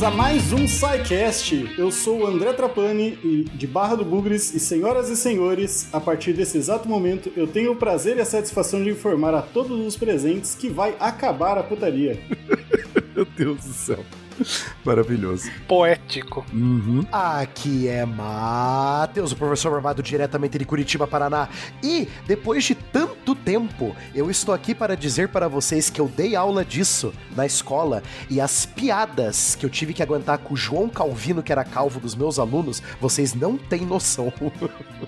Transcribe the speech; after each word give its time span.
bem-vindos 0.00 0.02
a 0.02 0.10
mais 0.10 0.52
um 0.52 0.66
SciCast. 0.66 1.74
Eu 1.76 1.90
sou 1.90 2.20
o 2.20 2.26
André 2.26 2.52
Trapani 2.52 3.44
de 3.54 3.66
Barra 3.66 3.96
do 3.96 4.04
Bugres 4.04 4.54
e 4.54 4.60
senhoras 4.60 5.10
e 5.10 5.16
senhores, 5.16 5.88
a 5.92 6.00
partir 6.00 6.32
desse 6.32 6.56
exato 6.56 6.88
momento 6.88 7.30
eu 7.36 7.46
tenho 7.46 7.72
o 7.72 7.76
prazer 7.76 8.16
e 8.16 8.20
a 8.20 8.24
satisfação 8.24 8.82
de 8.82 8.90
informar 8.90 9.34
a 9.34 9.42
todos 9.42 9.78
os 9.86 9.96
presentes 9.96 10.54
que 10.54 10.68
vai 10.68 10.96
acabar 10.98 11.58
a 11.58 11.62
putaria. 11.62 12.18
Meu 13.14 13.24
Deus 13.24 13.64
do 13.64 13.72
céu. 13.72 14.04
Maravilhoso. 14.84 15.50
Poético. 15.66 16.44
Uhum. 16.52 17.04
Aqui 17.12 17.88
é 17.88 18.04
Matheus, 18.04 19.32
o 19.32 19.36
professor 19.36 19.74
armado 19.74 20.02
diretamente 20.02 20.58
de 20.58 20.64
Curitiba, 20.64 21.06
Paraná. 21.06 21.48
E 21.82 22.08
depois 22.26 22.64
de 22.64 22.74
tanto 22.74 23.34
tempo, 23.34 23.94
eu 24.14 24.30
estou 24.30 24.54
aqui 24.54 24.74
para 24.74 24.96
dizer 24.96 25.28
para 25.28 25.48
vocês 25.48 25.90
que 25.90 26.00
eu 26.00 26.08
dei 26.08 26.34
aula 26.34 26.64
disso 26.64 27.12
na 27.36 27.46
escola 27.46 28.02
e 28.28 28.40
as 28.40 28.66
piadas 28.66 29.54
que 29.54 29.64
eu 29.64 29.70
tive 29.70 29.92
que 29.92 30.02
aguentar 30.02 30.38
com 30.38 30.54
o 30.54 30.56
João 30.56 30.88
Calvino, 30.88 31.42
que 31.42 31.52
era 31.52 31.64
calvo 31.64 32.00
dos 32.00 32.14
meus 32.14 32.38
alunos, 32.38 32.82
vocês 33.00 33.34
não 33.34 33.56
têm 33.56 33.84
noção. 33.86 34.32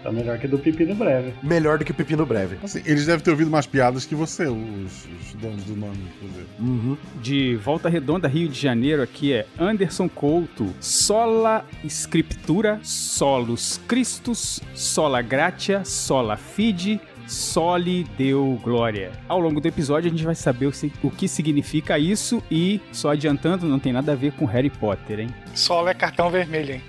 Tá 0.03 0.11
melhor 0.11 0.39
que 0.39 0.49
do 0.49 0.59
Pepino 0.59 0.95
Breve. 0.95 1.33
Melhor 1.43 1.79
do 1.79 1.85
que 1.85 1.93
o 1.93 1.95
Pepino 1.95 2.27
Breve. 2.27 2.57
Assim, 2.63 2.83
eles 2.85 3.07
devem 3.07 3.23
ter 3.23 3.31
ouvido 3.31 3.51
mais 3.51 3.67
piadas 3.67 4.05
que 4.05 4.15
você, 4.15 4.47
os, 4.47 5.07
os 5.07 5.35
donos 5.35 5.63
do 5.65 5.77
nome, 5.77 5.99
inclusive. 6.17 6.47
Uhum. 6.59 6.97
De 7.21 7.55
Volta 7.57 7.89
Redonda, 7.89 8.27
Rio 8.27 8.49
de 8.49 8.59
Janeiro, 8.59 9.03
aqui 9.03 9.22
é 9.31 9.47
Anderson 9.59 10.09
Couto. 10.09 10.75
Sola 10.81 11.65
Scriptura, 11.85 12.81
Solus 12.83 13.79
Christus, 13.87 14.61
Sola 14.75 15.21
Gratia, 15.21 15.85
Sola 15.85 16.37
Fide, 16.37 16.99
Soli 17.27 18.05
Deu 18.17 18.59
Glória. 18.63 19.13
Ao 19.29 19.39
longo 19.39 19.61
do 19.61 19.69
episódio 19.69 20.09
a 20.09 20.11
gente 20.11 20.25
vai 20.25 20.35
saber 20.35 20.67
o, 20.67 21.11
que 21.11 21.29
significa 21.29 21.99
isso 21.99 22.43
e, 22.51 22.81
só 22.93 23.11
adiantando, 23.11 23.67
não 23.67 23.79
tem 23.79 23.93
nada 23.93 24.13
a 24.13 24.15
ver 24.15 24.33
com 24.33 24.45
Harry 24.45 24.71
Potter, 24.71 25.21
hein? 25.21 25.29
Solo 25.55 25.89
é 25.89 25.95
cartão 25.95 26.31
vermelho, 26.31 26.75
hein? 26.75 26.83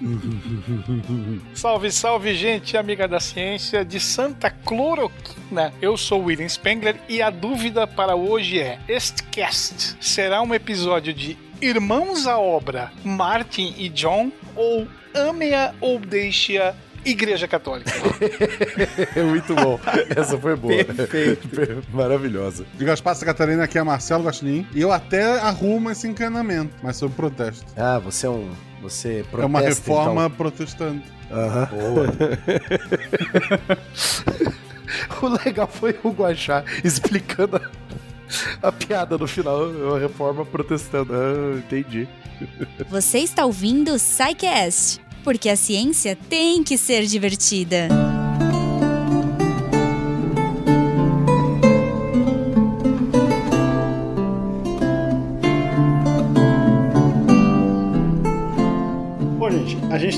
salve, 1.54 1.90
salve, 1.90 2.34
gente, 2.34 2.76
amiga 2.76 3.08
da 3.08 3.20
ciência 3.20 3.84
de 3.84 3.98
Santa 3.98 4.50
Cloroquina. 4.50 5.72
Eu 5.80 5.96
sou 5.96 6.24
William 6.24 6.48
Spengler 6.48 6.96
e 7.08 7.20
a 7.20 7.30
dúvida 7.30 7.86
para 7.86 8.14
hoje 8.14 8.58
é: 8.60 8.78
este 8.88 9.22
cast 9.24 9.96
será 10.00 10.42
um 10.42 10.54
episódio 10.54 11.12
de 11.12 11.36
Irmãos 11.60 12.26
à 12.26 12.38
Obra, 12.38 12.90
Martin 13.04 13.74
e 13.76 13.90
John 13.90 14.32
ou 14.56 14.88
Ame-a 15.14 15.74
ou 15.78 15.98
Deixe-a 15.98 16.74
Igreja 17.04 17.46
Católica? 17.46 17.90
É 19.14 19.20
muito 19.24 19.54
bom. 19.54 19.78
Essa 20.08 20.38
foi 20.38 20.56
boa. 20.56 20.82
Perfeito. 20.82 21.48
Maravilhosa. 21.92 22.64
De 22.74 22.84
Gaspar 22.84 23.14
Santa 23.14 23.26
Catarina, 23.26 23.64
aqui 23.64 23.78
é 23.78 23.82
Marcelo 23.82 24.22
Gostin. 24.22 24.66
E 24.74 24.80
eu 24.80 24.90
até 24.90 25.38
arrumo 25.40 25.90
esse 25.90 26.08
encanamento, 26.08 26.74
mas 26.82 26.96
sob 26.96 27.14
protesto. 27.14 27.66
Ah, 27.76 27.98
você 27.98 28.26
é 28.26 28.30
um. 28.30 28.50
Você 28.80 29.24
protesta, 29.30 29.42
é 29.42 29.46
uma 29.46 29.60
reforma 29.60 30.24
então. 30.24 30.36
protestante. 30.36 31.04
Aham. 31.30 31.68
o 35.20 35.28
legal 35.44 35.68
foi 35.68 35.98
o 36.02 36.10
Guaxá 36.10 36.64
explicando 36.82 37.56
a, 37.56 37.60
a 38.62 38.72
piada 38.72 39.18
no 39.18 39.26
final, 39.26 39.68
uma 39.68 39.98
reforma 39.98 40.44
protestando. 40.44 41.12
Ah, 41.14 41.58
entendi. 41.58 42.08
Você 42.88 43.18
está 43.18 43.44
ouvindo 43.44 43.92
o 43.92 43.98
SciCast, 43.98 45.00
porque 45.22 45.48
a 45.48 45.56
ciência 45.56 46.16
tem 46.28 46.62
que 46.62 46.76
ser 46.76 47.04
divertida. 47.06 47.88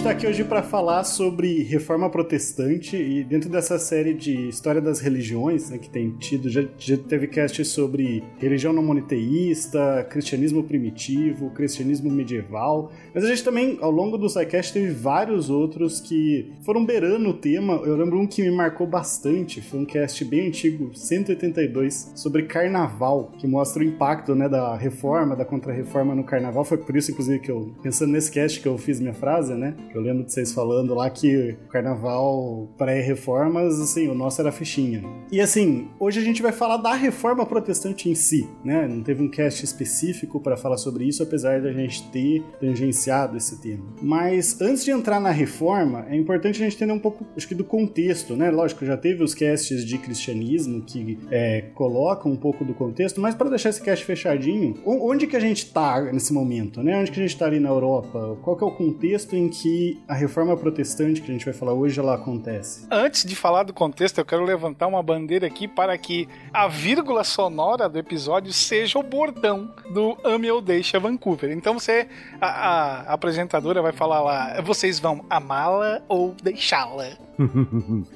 Gente, 0.02 0.08
a 0.08 0.10
gente 0.10 0.10
tá 0.10 0.10
aqui 0.10 0.26
hoje 0.26 0.44
para 0.44 0.62
falar 0.62 1.04
sobre 1.04 1.62
reforma 1.62 2.10
protestante 2.10 2.96
e 2.96 3.22
dentro 3.22 3.48
dessa 3.48 3.78
série 3.78 4.12
de 4.12 4.48
história 4.48 4.80
das 4.80 5.00
religiões, 5.00 5.70
né, 5.70 5.78
que 5.78 5.88
tem 5.88 6.10
tido, 6.12 6.50
já, 6.50 6.64
já 6.76 6.96
teve 6.96 7.28
cast 7.28 7.64
sobre 7.64 8.24
religião 8.38 8.72
não 8.72 8.82
monoteísta, 8.82 10.04
cristianismo 10.10 10.64
primitivo, 10.64 11.50
cristianismo 11.50 12.10
medieval, 12.10 12.90
mas 13.14 13.24
a 13.24 13.28
gente 13.28 13.44
também, 13.44 13.78
ao 13.80 13.90
longo 13.90 14.18
do 14.18 14.28
SciCast, 14.28 14.72
teve 14.72 14.90
vários 14.90 15.48
outros 15.48 16.00
que 16.00 16.52
foram 16.64 16.84
beirando 16.84 17.28
o 17.28 17.34
tema. 17.34 17.74
Eu 17.84 17.96
lembro 17.96 18.18
um 18.18 18.26
que 18.26 18.42
me 18.42 18.50
marcou 18.50 18.86
bastante, 18.86 19.60
foi 19.60 19.80
um 19.80 19.84
cast 19.84 20.24
bem 20.24 20.48
antigo, 20.48 20.90
182, 20.94 22.12
sobre 22.16 22.44
carnaval, 22.44 23.30
que 23.38 23.46
mostra 23.46 23.82
o 23.82 23.86
impacto, 23.86 24.34
né, 24.34 24.48
da 24.48 24.76
reforma, 24.76 25.36
da 25.36 25.44
contra-reforma 25.44 26.14
no 26.14 26.24
carnaval. 26.24 26.64
Foi 26.64 26.78
por 26.78 26.96
isso, 26.96 27.12
inclusive, 27.12 27.38
que 27.38 27.50
eu, 27.50 27.72
pensando 27.82 28.12
nesse 28.12 28.30
cast 28.30 28.60
que 28.60 28.66
eu 28.66 28.76
fiz 28.76 28.98
minha 28.98 29.14
frase, 29.14 29.54
né, 29.54 29.74
eu 29.94 30.02
lembro 30.02 30.24
de 30.24 30.32
vocês 30.32 30.52
falando 30.52 30.94
lá 30.94 31.08
que 31.10 31.56
carnaval 31.70 32.68
pré-reformas, 32.76 33.80
assim, 33.80 34.08
o 34.08 34.14
nosso 34.14 34.40
era 34.40 34.52
fichinha. 34.52 35.02
E 35.30 35.40
assim, 35.40 35.88
hoje 35.98 36.20
a 36.20 36.22
gente 36.22 36.42
vai 36.42 36.52
falar 36.52 36.76
da 36.76 36.94
reforma 36.94 37.44
protestante 37.46 38.08
em 38.08 38.14
si, 38.14 38.48
né? 38.64 38.86
Não 38.86 39.02
teve 39.02 39.22
um 39.22 39.28
cast 39.28 39.64
específico 39.64 40.40
para 40.40 40.56
falar 40.56 40.76
sobre 40.76 41.04
isso, 41.04 41.22
apesar 41.22 41.60
da 41.60 41.72
gente 41.72 42.02
ter 42.10 42.42
tangenciado 42.60 43.36
esse 43.36 43.60
tema. 43.60 43.84
Mas 44.00 44.60
antes 44.60 44.84
de 44.84 44.90
entrar 44.90 45.20
na 45.20 45.30
reforma, 45.30 46.06
é 46.08 46.16
importante 46.16 46.60
a 46.60 46.64
gente 46.64 46.76
entender 46.76 46.92
um 46.92 46.98
pouco, 46.98 47.26
acho 47.36 47.48
que 47.48 47.54
do 47.54 47.64
contexto, 47.64 48.36
né? 48.36 48.50
Lógico, 48.50 48.84
já 48.84 48.96
teve 48.96 49.22
os 49.22 49.34
casts 49.34 49.84
de 49.84 49.98
cristianismo 49.98 50.82
que 50.82 51.18
é, 51.30 51.62
colocam 51.74 52.32
um 52.32 52.36
pouco 52.36 52.64
do 52.64 52.74
contexto, 52.74 53.20
mas 53.20 53.34
para 53.34 53.48
deixar 53.48 53.70
esse 53.70 53.82
cast 53.82 54.04
fechadinho, 54.04 54.74
onde 54.84 55.26
que 55.26 55.36
a 55.36 55.40
gente 55.40 55.72
tá 55.72 56.00
nesse 56.12 56.32
momento, 56.32 56.82
né? 56.82 56.98
Onde 56.98 57.10
que 57.10 57.20
a 57.20 57.22
gente 57.22 57.36
tá 57.36 57.46
ali 57.46 57.60
na 57.60 57.68
Europa? 57.68 58.38
Qual 58.42 58.56
que 58.56 58.64
é 58.64 58.66
o 58.66 58.70
contexto 58.70 59.34
em 59.34 59.48
que 59.48 59.81
a 60.08 60.14
reforma 60.14 60.56
protestante 60.56 61.20
que 61.20 61.30
a 61.30 61.34
gente 61.34 61.44
vai 61.44 61.54
falar 61.54 61.72
hoje 61.72 61.98
ela 61.98 62.14
acontece? 62.14 62.86
Antes 62.90 63.24
de 63.24 63.34
falar 63.36 63.62
do 63.64 63.72
contexto, 63.72 64.18
eu 64.18 64.24
quero 64.24 64.44
levantar 64.44 64.86
uma 64.86 65.02
bandeira 65.02 65.46
aqui 65.46 65.66
para 65.68 65.96
que 65.98 66.28
a 66.52 66.68
vírgula 66.68 67.24
sonora 67.24 67.88
do 67.88 67.98
episódio 67.98 68.52
seja 68.52 68.98
o 68.98 69.02
bordão 69.02 69.70
do 69.92 70.16
Ame 70.24 70.50
ou 70.50 70.60
Deixa 70.60 70.98
Vancouver. 71.00 71.50
Então 71.52 71.78
você, 71.78 72.08
a, 72.40 72.46
a 73.10 73.12
apresentadora 73.14 73.80
vai 73.82 73.92
falar 73.92 74.20
lá, 74.20 74.60
vocês 74.62 74.98
vão 74.98 75.24
amá-la 75.30 76.02
ou 76.08 76.34
deixá-la. 76.42 77.10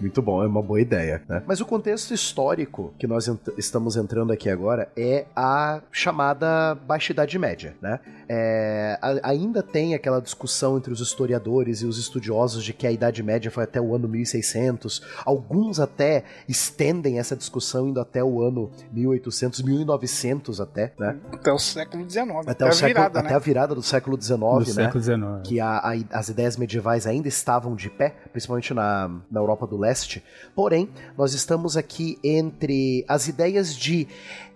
Muito 0.01 0.21
bom, 0.23 0.43
é 0.43 0.47
uma 0.47 0.63
boa 0.63 0.81
ideia. 0.81 1.23
Né? 1.29 1.43
Mas 1.47 1.61
o 1.61 1.67
contexto 1.67 2.13
histórico 2.13 2.93
que 2.99 3.07
nós 3.07 3.27
ent- 3.29 3.49
estamos 3.57 3.97
entrando 3.97 4.33
aqui 4.33 4.49
agora 4.49 4.91
é 4.97 5.27
a 5.35 5.81
chamada 5.91 6.75
Baixa 6.87 7.13
Idade 7.13 7.39
Média. 7.39 7.75
Né? 7.81 7.99
É, 8.29 8.99
a- 9.01 9.31
ainda 9.31 9.63
tem 9.63 9.95
aquela 9.95 10.21
discussão 10.21 10.77
entre 10.77 10.93
os 10.93 11.01
historiadores 11.01 11.56
e 11.65 11.87
os 11.87 11.99
estudiosos 11.99 12.63
de 12.63 12.73
que 12.73 12.87
a 12.87 12.93
Idade 12.93 13.23
Média 13.23 13.51
foi 13.51 13.65
até 13.65 13.81
o 13.81 13.95
ano 13.95 14.07
1600. 14.09 15.03
Alguns 15.25 15.81
até 15.81 16.25
estendem 16.49 17.19
essa 17.19 17.35
discussão 17.37 17.89
indo 17.89 18.01
até 18.01 18.23
o 18.23 18.43
ano 18.43 18.71
1800, 18.93 19.63
1900 19.63 20.61
até, 20.61 20.93
né? 20.99 21.17
Até 21.33 21.53
o 21.53 21.59
século 21.59 22.09
XIX, 22.09 22.31
até, 22.31 22.51
Até, 22.51 22.65
a 22.65 22.69
o 22.69 22.73
século, 22.73 22.89
virada, 22.95 23.19
até 23.21 23.29
né? 23.31 23.35
a 23.35 23.39
virada 23.39 23.75
do 23.75 23.83
século 23.83 24.21
XIX, 24.21 24.39
No 24.41 24.59
né? 24.59 24.65
século 24.65 25.03
XIX. 25.03 25.21
que 25.45 25.61
a- 25.61 25.79
a- 25.79 26.19
as 26.19 26.29
ideias 26.29 26.57
medievais 26.57 27.07
ainda 27.07 27.29
estavam 27.29 27.75
de 27.75 27.89
pé, 27.91 28.15
principalmente 28.33 28.75
na, 28.75 29.09
na 29.31 29.41
Europa 29.41 29.67
do 29.67 29.77
Leste. 29.79 30.23
Porém, 30.55 30.89
nós 31.17 31.35
estamos 31.35 31.77
aqui 31.77 32.19
entre 32.23 33.05
as 33.09 33.29
ideias 33.29 33.75
de 33.75 34.07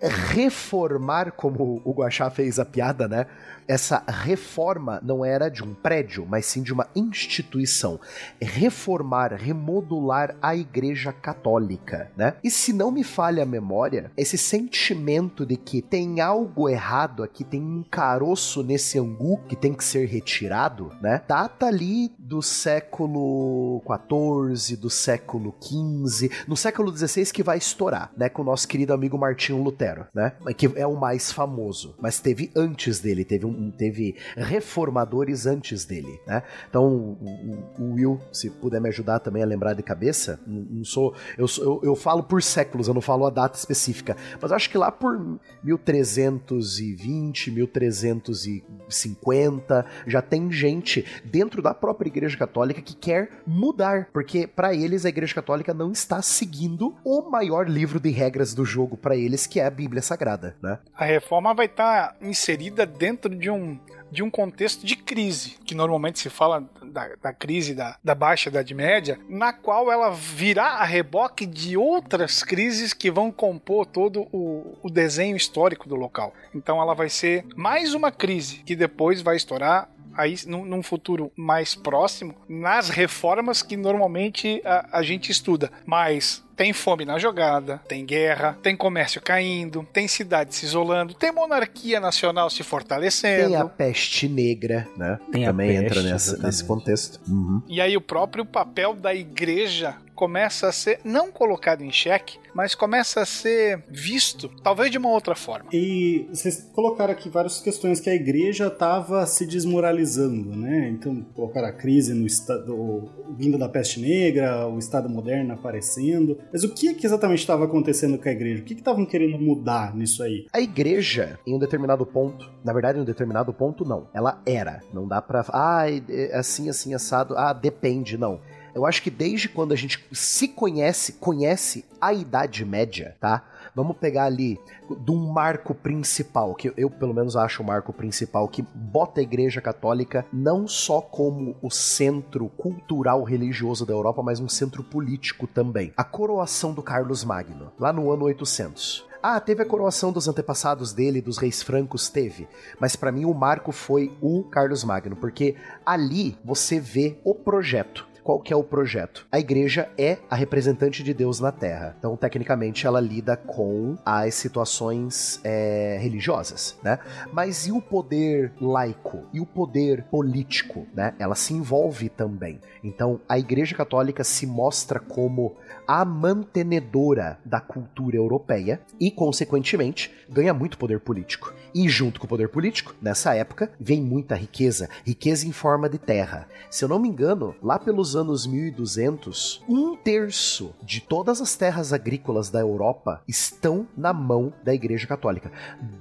reformar, 0.01 1.33
como 1.33 1.83
o 1.85 1.93
Guaxá 1.93 2.31
fez 2.31 2.59
a 2.59 2.65
piada, 2.65 3.07
né? 3.07 3.27
Essa 3.69 4.03
reforma 4.09 5.01
não 5.01 5.25
era 5.25 5.49
de 5.49 5.63
um 5.63 5.75
prédio, 5.75 6.27
mas 6.29 6.45
sim 6.47 6.61
de 6.61 6.73
uma 6.73 6.89
instituição. 6.95 8.01
Reformar, 8.41 9.33
remodular 9.35 10.35
a 10.43 10.57
Igreja 10.57 11.13
Católica, 11.13 12.11
né? 12.17 12.35
E 12.43 12.51
se 12.51 12.73
não 12.73 12.91
me 12.91 13.05
falha 13.05 13.45
a 13.45 13.47
memória, 13.47 14.11
esse 14.17 14.37
sentimento 14.37 15.47
de 15.47 15.57
que 15.57 15.81
tem 15.81 16.21
algo 16.21 16.69
errado 16.69 17.23
aqui, 17.23 17.45
tem 17.45 17.63
um 17.63 17.85
caroço 17.89 18.65
nesse 18.65 18.99
angu 18.99 19.39
que 19.49 19.55
tem 19.55 19.73
que 19.73 19.85
ser 19.85 20.07
retirado, 20.07 20.91
né? 21.01 21.23
Data 21.29 21.67
ali 21.67 22.11
do 22.19 22.43
século 22.43 23.81
XIV, 23.87 24.77
do 24.77 24.91
século 24.91 25.55
XV, 25.63 26.31
no 26.49 26.57
século 26.57 26.97
XVI 26.97 27.27
que 27.27 27.43
vai 27.43 27.59
estourar, 27.59 28.11
né? 28.17 28.29
Com 28.29 28.43
o 28.43 28.45
nosso 28.45 28.67
querido 28.67 28.93
amigo 28.93 29.17
Martinho 29.17 29.63
Lutero, 29.63 29.90
né? 30.15 30.33
Que 30.57 30.71
é 30.77 30.87
o 30.87 30.97
mais 30.99 31.31
famoso. 31.33 31.95
Mas 32.01 32.21
teve 32.21 32.51
antes 32.57 33.01
dele, 33.01 33.25
teve, 33.25 33.47
um, 33.47 33.71
teve 33.71 34.17
reformadores 34.37 35.47
antes 35.47 35.85
dele, 35.85 36.19
né? 36.27 36.43
Então, 36.69 36.85
o, 36.87 37.65
o- 37.79 37.91
Will, 37.95 38.21
se 38.33 38.51
puder 38.51 38.81
me 38.81 38.89
ajudar 38.89 39.19
também 39.21 39.43
a 39.43 39.47
lembrar 39.47 39.75
de 39.75 39.83
cabeça, 39.83 40.39
não, 40.47 40.85
sou, 40.85 41.15
eu, 41.37 41.47
eu, 41.59 41.81
eu 41.83 41.97
falo 41.97 42.23
por 42.23 42.43
séculos, 42.43 42.87
eu 42.89 42.95
não 42.95 43.01
falo 43.01 43.27
a 43.27 43.31
data 43.31 43.59
específica, 43.59 44.17
mas 44.41 44.53
acho 44.53 44.71
que 44.71 44.79
lá 44.79 44.91
por 44.93 45.19
1320, 45.63 47.51
1350, 47.51 49.87
já 50.07 50.23
tem 50.23 50.51
gente 50.53 51.05
dentro 51.25 51.63
da 51.63 51.75
própria 51.75 52.09
Igreja 52.09 52.37
Católica 52.37 52.81
que 52.83 52.95
quer 52.95 53.31
mudar, 53.47 54.09
porque 54.13 54.47
para 54.47 54.75
eles 54.75 55.05
a 55.05 55.09
Igreja 55.09 55.35
Católica 55.35 55.73
não 55.75 55.91
está 55.93 56.21
seguindo 56.23 56.95
o 57.05 57.31
maior 57.31 57.69
livro 57.69 57.99
de 58.01 58.11
regras 58.11 58.55
do 58.55 58.65
jogo 58.65 58.97
para 58.97 59.17
eles, 59.17 59.47
que 59.47 59.61
é 59.61 59.67
a 59.67 59.71
Bíblia 59.81 60.03
Sagrada, 60.03 60.55
né? 60.63 60.79
A 60.95 61.07
reforma 61.07 61.55
vai 61.55 61.65
estar 61.65 62.15
inserida 62.21 62.85
dentro 62.85 63.35
de 63.35 63.49
um 63.49 63.79
de 64.11 64.23
um 64.23 64.31
contexto 64.31 64.85
de 64.85 64.97
crise, 64.97 65.57
que 65.65 65.75
normalmente 65.75 66.19
se 66.19 66.29
fala 66.29 66.69
da, 66.85 67.11
da 67.23 67.33
crise 67.33 67.75
da, 67.75 67.97
da 68.03 68.15
Baixa 68.15 68.49
Idade 68.49 68.75
Média, 68.75 69.19
na 69.29 69.53
qual 69.53 69.91
ela 69.91 70.11
virá 70.11 70.67
a 70.79 70.85
reboque 70.85 71.47
de 71.47 71.77
outras 71.77 72.43
crises 72.43 72.93
que 72.93 73.11
vão 73.11 73.31
compor 73.31 73.87
todo 73.87 74.23
o, 74.33 74.77
o 74.83 74.91
desenho 74.91 75.37
histórico 75.37 75.89
do 75.89 75.95
local. 75.95 76.35
Então 76.53 76.81
ela 76.83 76.93
vai 76.93 77.09
ser 77.09 77.47
mais 77.55 77.95
uma 77.95 78.11
crise 78.11 78.57
que 78.67 78.75
depois 78.75 79.23
vai 79.23 79.37
estourar 79.37 79.89
aí 80.13 80.35
num, 80.47 80.83
futuro 80.83 81.31
mais 81.37 81.75
próximo 81.75 82.35
nas 82.49 82.89
reformas 82.89 83.63
que 83.63 83.77
normalmente 83.77 84.61
a, 84.65 84.99
a 84.99 85.03
gente 85.03 85.31
estuda. 85.31 85.71
Mas 85.87 86.45
tem 86.61 86.75
fome 86.75 87.07
na 87.07 87.19
jogada, 87.19 87.81
tem 87.89 88.05
guerra, 88.05 88.55
tem 88.63 88.77
comércio 88.77 89.19
caindo, 89.19 89.83
tem 89.95 90.07
cidade 90.07 90.55
se 90.55 90.67
isolando, 90.67 91.15
tem 91.15 91.33
monarquia 91.33 91.99
nacional 91.99 92.51
se 92.51 92.63
fortalecendo. 92.63 93.47
Tem 93.47 93.57
a 93.57 93.65
peste 93.65 94.29
negra, 94.29 94.87
né? 94.95 95.19
Tem 95.33 95.47
Também 95.47 95.79
a 95.79 95.81
peste, 95.81 95.99
entra 95.99 96.03
nessa, 96.03 96.37
nesse 96.37 96.63
contexto. 96.63 97.19
Uhum. 97.27 97.63
E 97.67 97.81
aí 97.81 97.97
o 97.97 98.01
próprio 98.03 98.45
papel 98.45 98.95
da 98.95 99.15
igreja 99.15 99.97
começa 100.21 100.69
a 100.69 100.73
ser 100.73 101.01
não 101.03 101.33
colocado 101.33 101.81
em 101.81 101.91
xeque, 101.91 102.39
mas 102.55 102.75
começa 102.75 103.23
a 103.23 103.25
ser 103.25 103.83
visto, 103.89 104.51
talvez 104.63 104.91
de 104.91 104.99
uma 104.99 105.09
outra 105.09 105.35
forma. 105.35 105.71
E 105.73 106.27
vocês 106.29 106.69
colocaram 106.75 107.11
aqui 107.11 107.31
várias 107.31 107.59
questões 107.59 108.01
que 108.01 108.11
a 108.11 108.15
igreja 108.15 108.67
estava 108.67 109.25
se 109.25 109.47
desmoralizando, 109.47 110.55
né? 110.55 110.91
Então, 110.91 111.25
colocaram 111.35 111.69
a 111.69 111.73
crise 111.73 112.13
no 112.13 112.27
estado 112.27 113.09
vindo 113.39 113.57
da 113.57 113.67
peste 113.67 113.99
negra, 113.99 114.69
o 114.69 114.79
estado 114.79 115.09
moderno 115.09 115.55
aparecendo. 115.55 116.39
Mas 116.53 116.65
o 116.65 116.69
que, 116.69 116.89
é 116.89 116.95
que 116.95 117.07
exatamente 117.07 117.41
estava 117.41 117.65
acontecendo 117.65 118.19
com 118.19 118.29
a 118.29 118.33
igreja? 118.33 118.63
O 118.63 118.65
que 118.65 118.75
estavam 118.75 119.05
que 119.05 119.13
querendo 119.13 119.39
mudar 119.39 119.95
nisso 119.95 120.23
aí? 120.23 120.47
A 120.53 120.61
igreja, 120.61 121.39
em 121.47 121.55
um 121.55 121.59
determinado 121.59 122.05
ponto, 122.05 122.51
na 122.65 122.73
verdade, 122.73 122.99
em 122.99 123.03
um 123.03 123.05
determinado 123.05 123.53
ponto, 123.53 123.85
não. 123.85 124.09
Ela 124.13 124.41
era. 124.45 124.81
Não 124.93 125.07
dá 125.07 125.23
pra. 125.23 125.45
Ah, 125.53 125.85
assim, 126.33 126.69
assim, 126.69 126.95
assado. 126.95 127.37
Ah, 127.37 127.53
depende, 127.53 128.19
não. 128.19 128.41
Eu 128.75 128.87
acho 128.87 129.03
que 129.03 129.11
desde 129.11 129.49
quando 129.49 129.73
a 129.73 129.77
gente 129.77 130.05
se 130.13 130.49
conhece, 130.49 131.15
conhece 131.15 131.85
a 132.01 132.13
Idade 132.13 132.65
Média, 132.65 133.17
tá? 133.21 133.45
Vamos 133.75 133.97
pegar 133.97 134.25
ali 134.25 134.59
de 134.89 135.11
um 135.11 135.33
marco 135.33 135.75
principal, 135.75 136.55
que 136.55 136.73
eu 136.77 136.91
pelo 136.91 137.15
menos 137.15 137.37
acho 137.37 137.63
o 137.63 137.67
marco 137.67 137.93
principal, 137.93 138.49
que 138.49 138.63
bota 138.75 139.21
a 139.21 139.23
Igreja 139.23 139.61
Católica 139.61 140.27
não 140.33 140.67
só 140.67 141.01
como 141.01 141.57
o 141.63 141.71
centro 141.71 142.49
cultural 142.51 143.23
religioso 143.23 143.87
da 143.87 143.93
Europa, 143.93 144.23
mas 144.23 144.41
um 144.41 144.49
centro 144.49 144.83
político 144.83 145.47
também. 145.47 145.93
A 145.97 146.05
coroação 146.05 146.73
do 146.73 146.83
Carlos 146.83 147.25
Magno, 147.25 147.73
lá 147.79 147.93
no 147.93 148.11
ano 148.11 148.25
800. 148.25 149.09
Ah, 149.23 149.39
teve 149.39 149.63
a 149.63 149.67
coroação 149.67 150.11
dos 150.11 150.29
antepassados 150.29 150.95
dele, 150.95 151.21
dos 151.21 151.37
reis 151.37 151.63
francos, 151.63 152.09
teve. 152.09 152.49
Mas 152.81 152.97
para 152.97 153.13
mim 153.13 153.27
o 153.27 153.35
marco 153.35 153.71
foi 153.71 154.17
o 154.19 154.43
Carlos 154.45 154.83
Magno, 154.83 155.15
porque 155.15 155.57
ali 155.85 156.39
você 156.43 156.81
vê 156.81 157.19
o 157.23 157.35
projeto 157.35 158.10
qual 158.23 158.41
que 158.41 158.53
é 158.53 158.57
o 158.57 158.63
projeto? 158.63 159.27
A 159.31 159.39
igreja 159.39 159.89
é 159.99 160.19
a 160.29 160.35
representante 160.35 161.03
de 161.03 161.15
Deus 161.15 161.41
na 161.41 161.53
Terra. 161.53 161.95
Então, 161.99 162.17
tecnicamente, 162.17 162.87
ela 162.87 163.01
lida 163.01 163.37
com 163.37 163.97
as 164.05 164.35
situações 164.35 165.41
é, 165.45 165.99
religiosas, 166.01 166.79
né? 166.83 166.99
Mas 167.33 167.67
e 167.67 167.73
o 167.73 167.81
poder 167.81 168.53
laico? 168.61 169.25
E 169.33 169.41
o 169.41 169.47
poder 169.47 170.05
político, 170.05 170.87
né? 170.95 171.15
Ela 171.19 171.35
se 171.35 171.55
envolve 171.55 172.09
também. 172.09 172.61
Então, 172.83 173.21
a 173.29 173.39
igreja 173.39 173.75
católica 173.75 174.25
se 174.25 174.47
mostra 174.47 174.99
como 174.99 175.57
a 175.91 176.05
mantenedora 176.05 177.41
da 177.45 177.61
cultura 177.61 178.17
europeia 178.17 178.81
e, 179.01 179.11
consequentemente, 179.11 180.09
ganha 180.29 180.55
muito 180.55 180.79
poder 180.79 181.01
político. 181.01 181.53
E 181.75 181.89
junto 181.89 182.21
com 182.21 182.27
o 182.27 182.29
poder 182.29 182.49
político, 182.49 182.95
nessa 183.03 183.35
época, 183.35 183.73
vem 183.79 184.01
muita 184.01 184.37
riqueza, 184.37 184.89
riqueza 185.05 185.49
em 185.49 185.53
forma 185.53 185.89
de 185.89 185.99
terra. 185.99 186.47
Se 186.71 186.85
eu 186.85 186.89
não 186.89 187.01
me 187.01 187.09
engano, 187.09 187.57
lá 187.61 187.77
pelos 187.77 188.15
anos 188.15 188.47
1200, 188.47 189.65
um 189.69 189.97
terço 189.97 190.73
de 190.81 191.01
todas 191.01 191.41
as 191.41 191.57
terras 191.57 191.93
agrícolas 191.93 192.51
da 192.51 192.61
Europa 192.61 193.21
estão 193.27 193.85
na 193.97 194.13
mão 194.13 194.53
da 194.63 194.73
Igreja 194.73 195.09
Católica. 195.09 195.51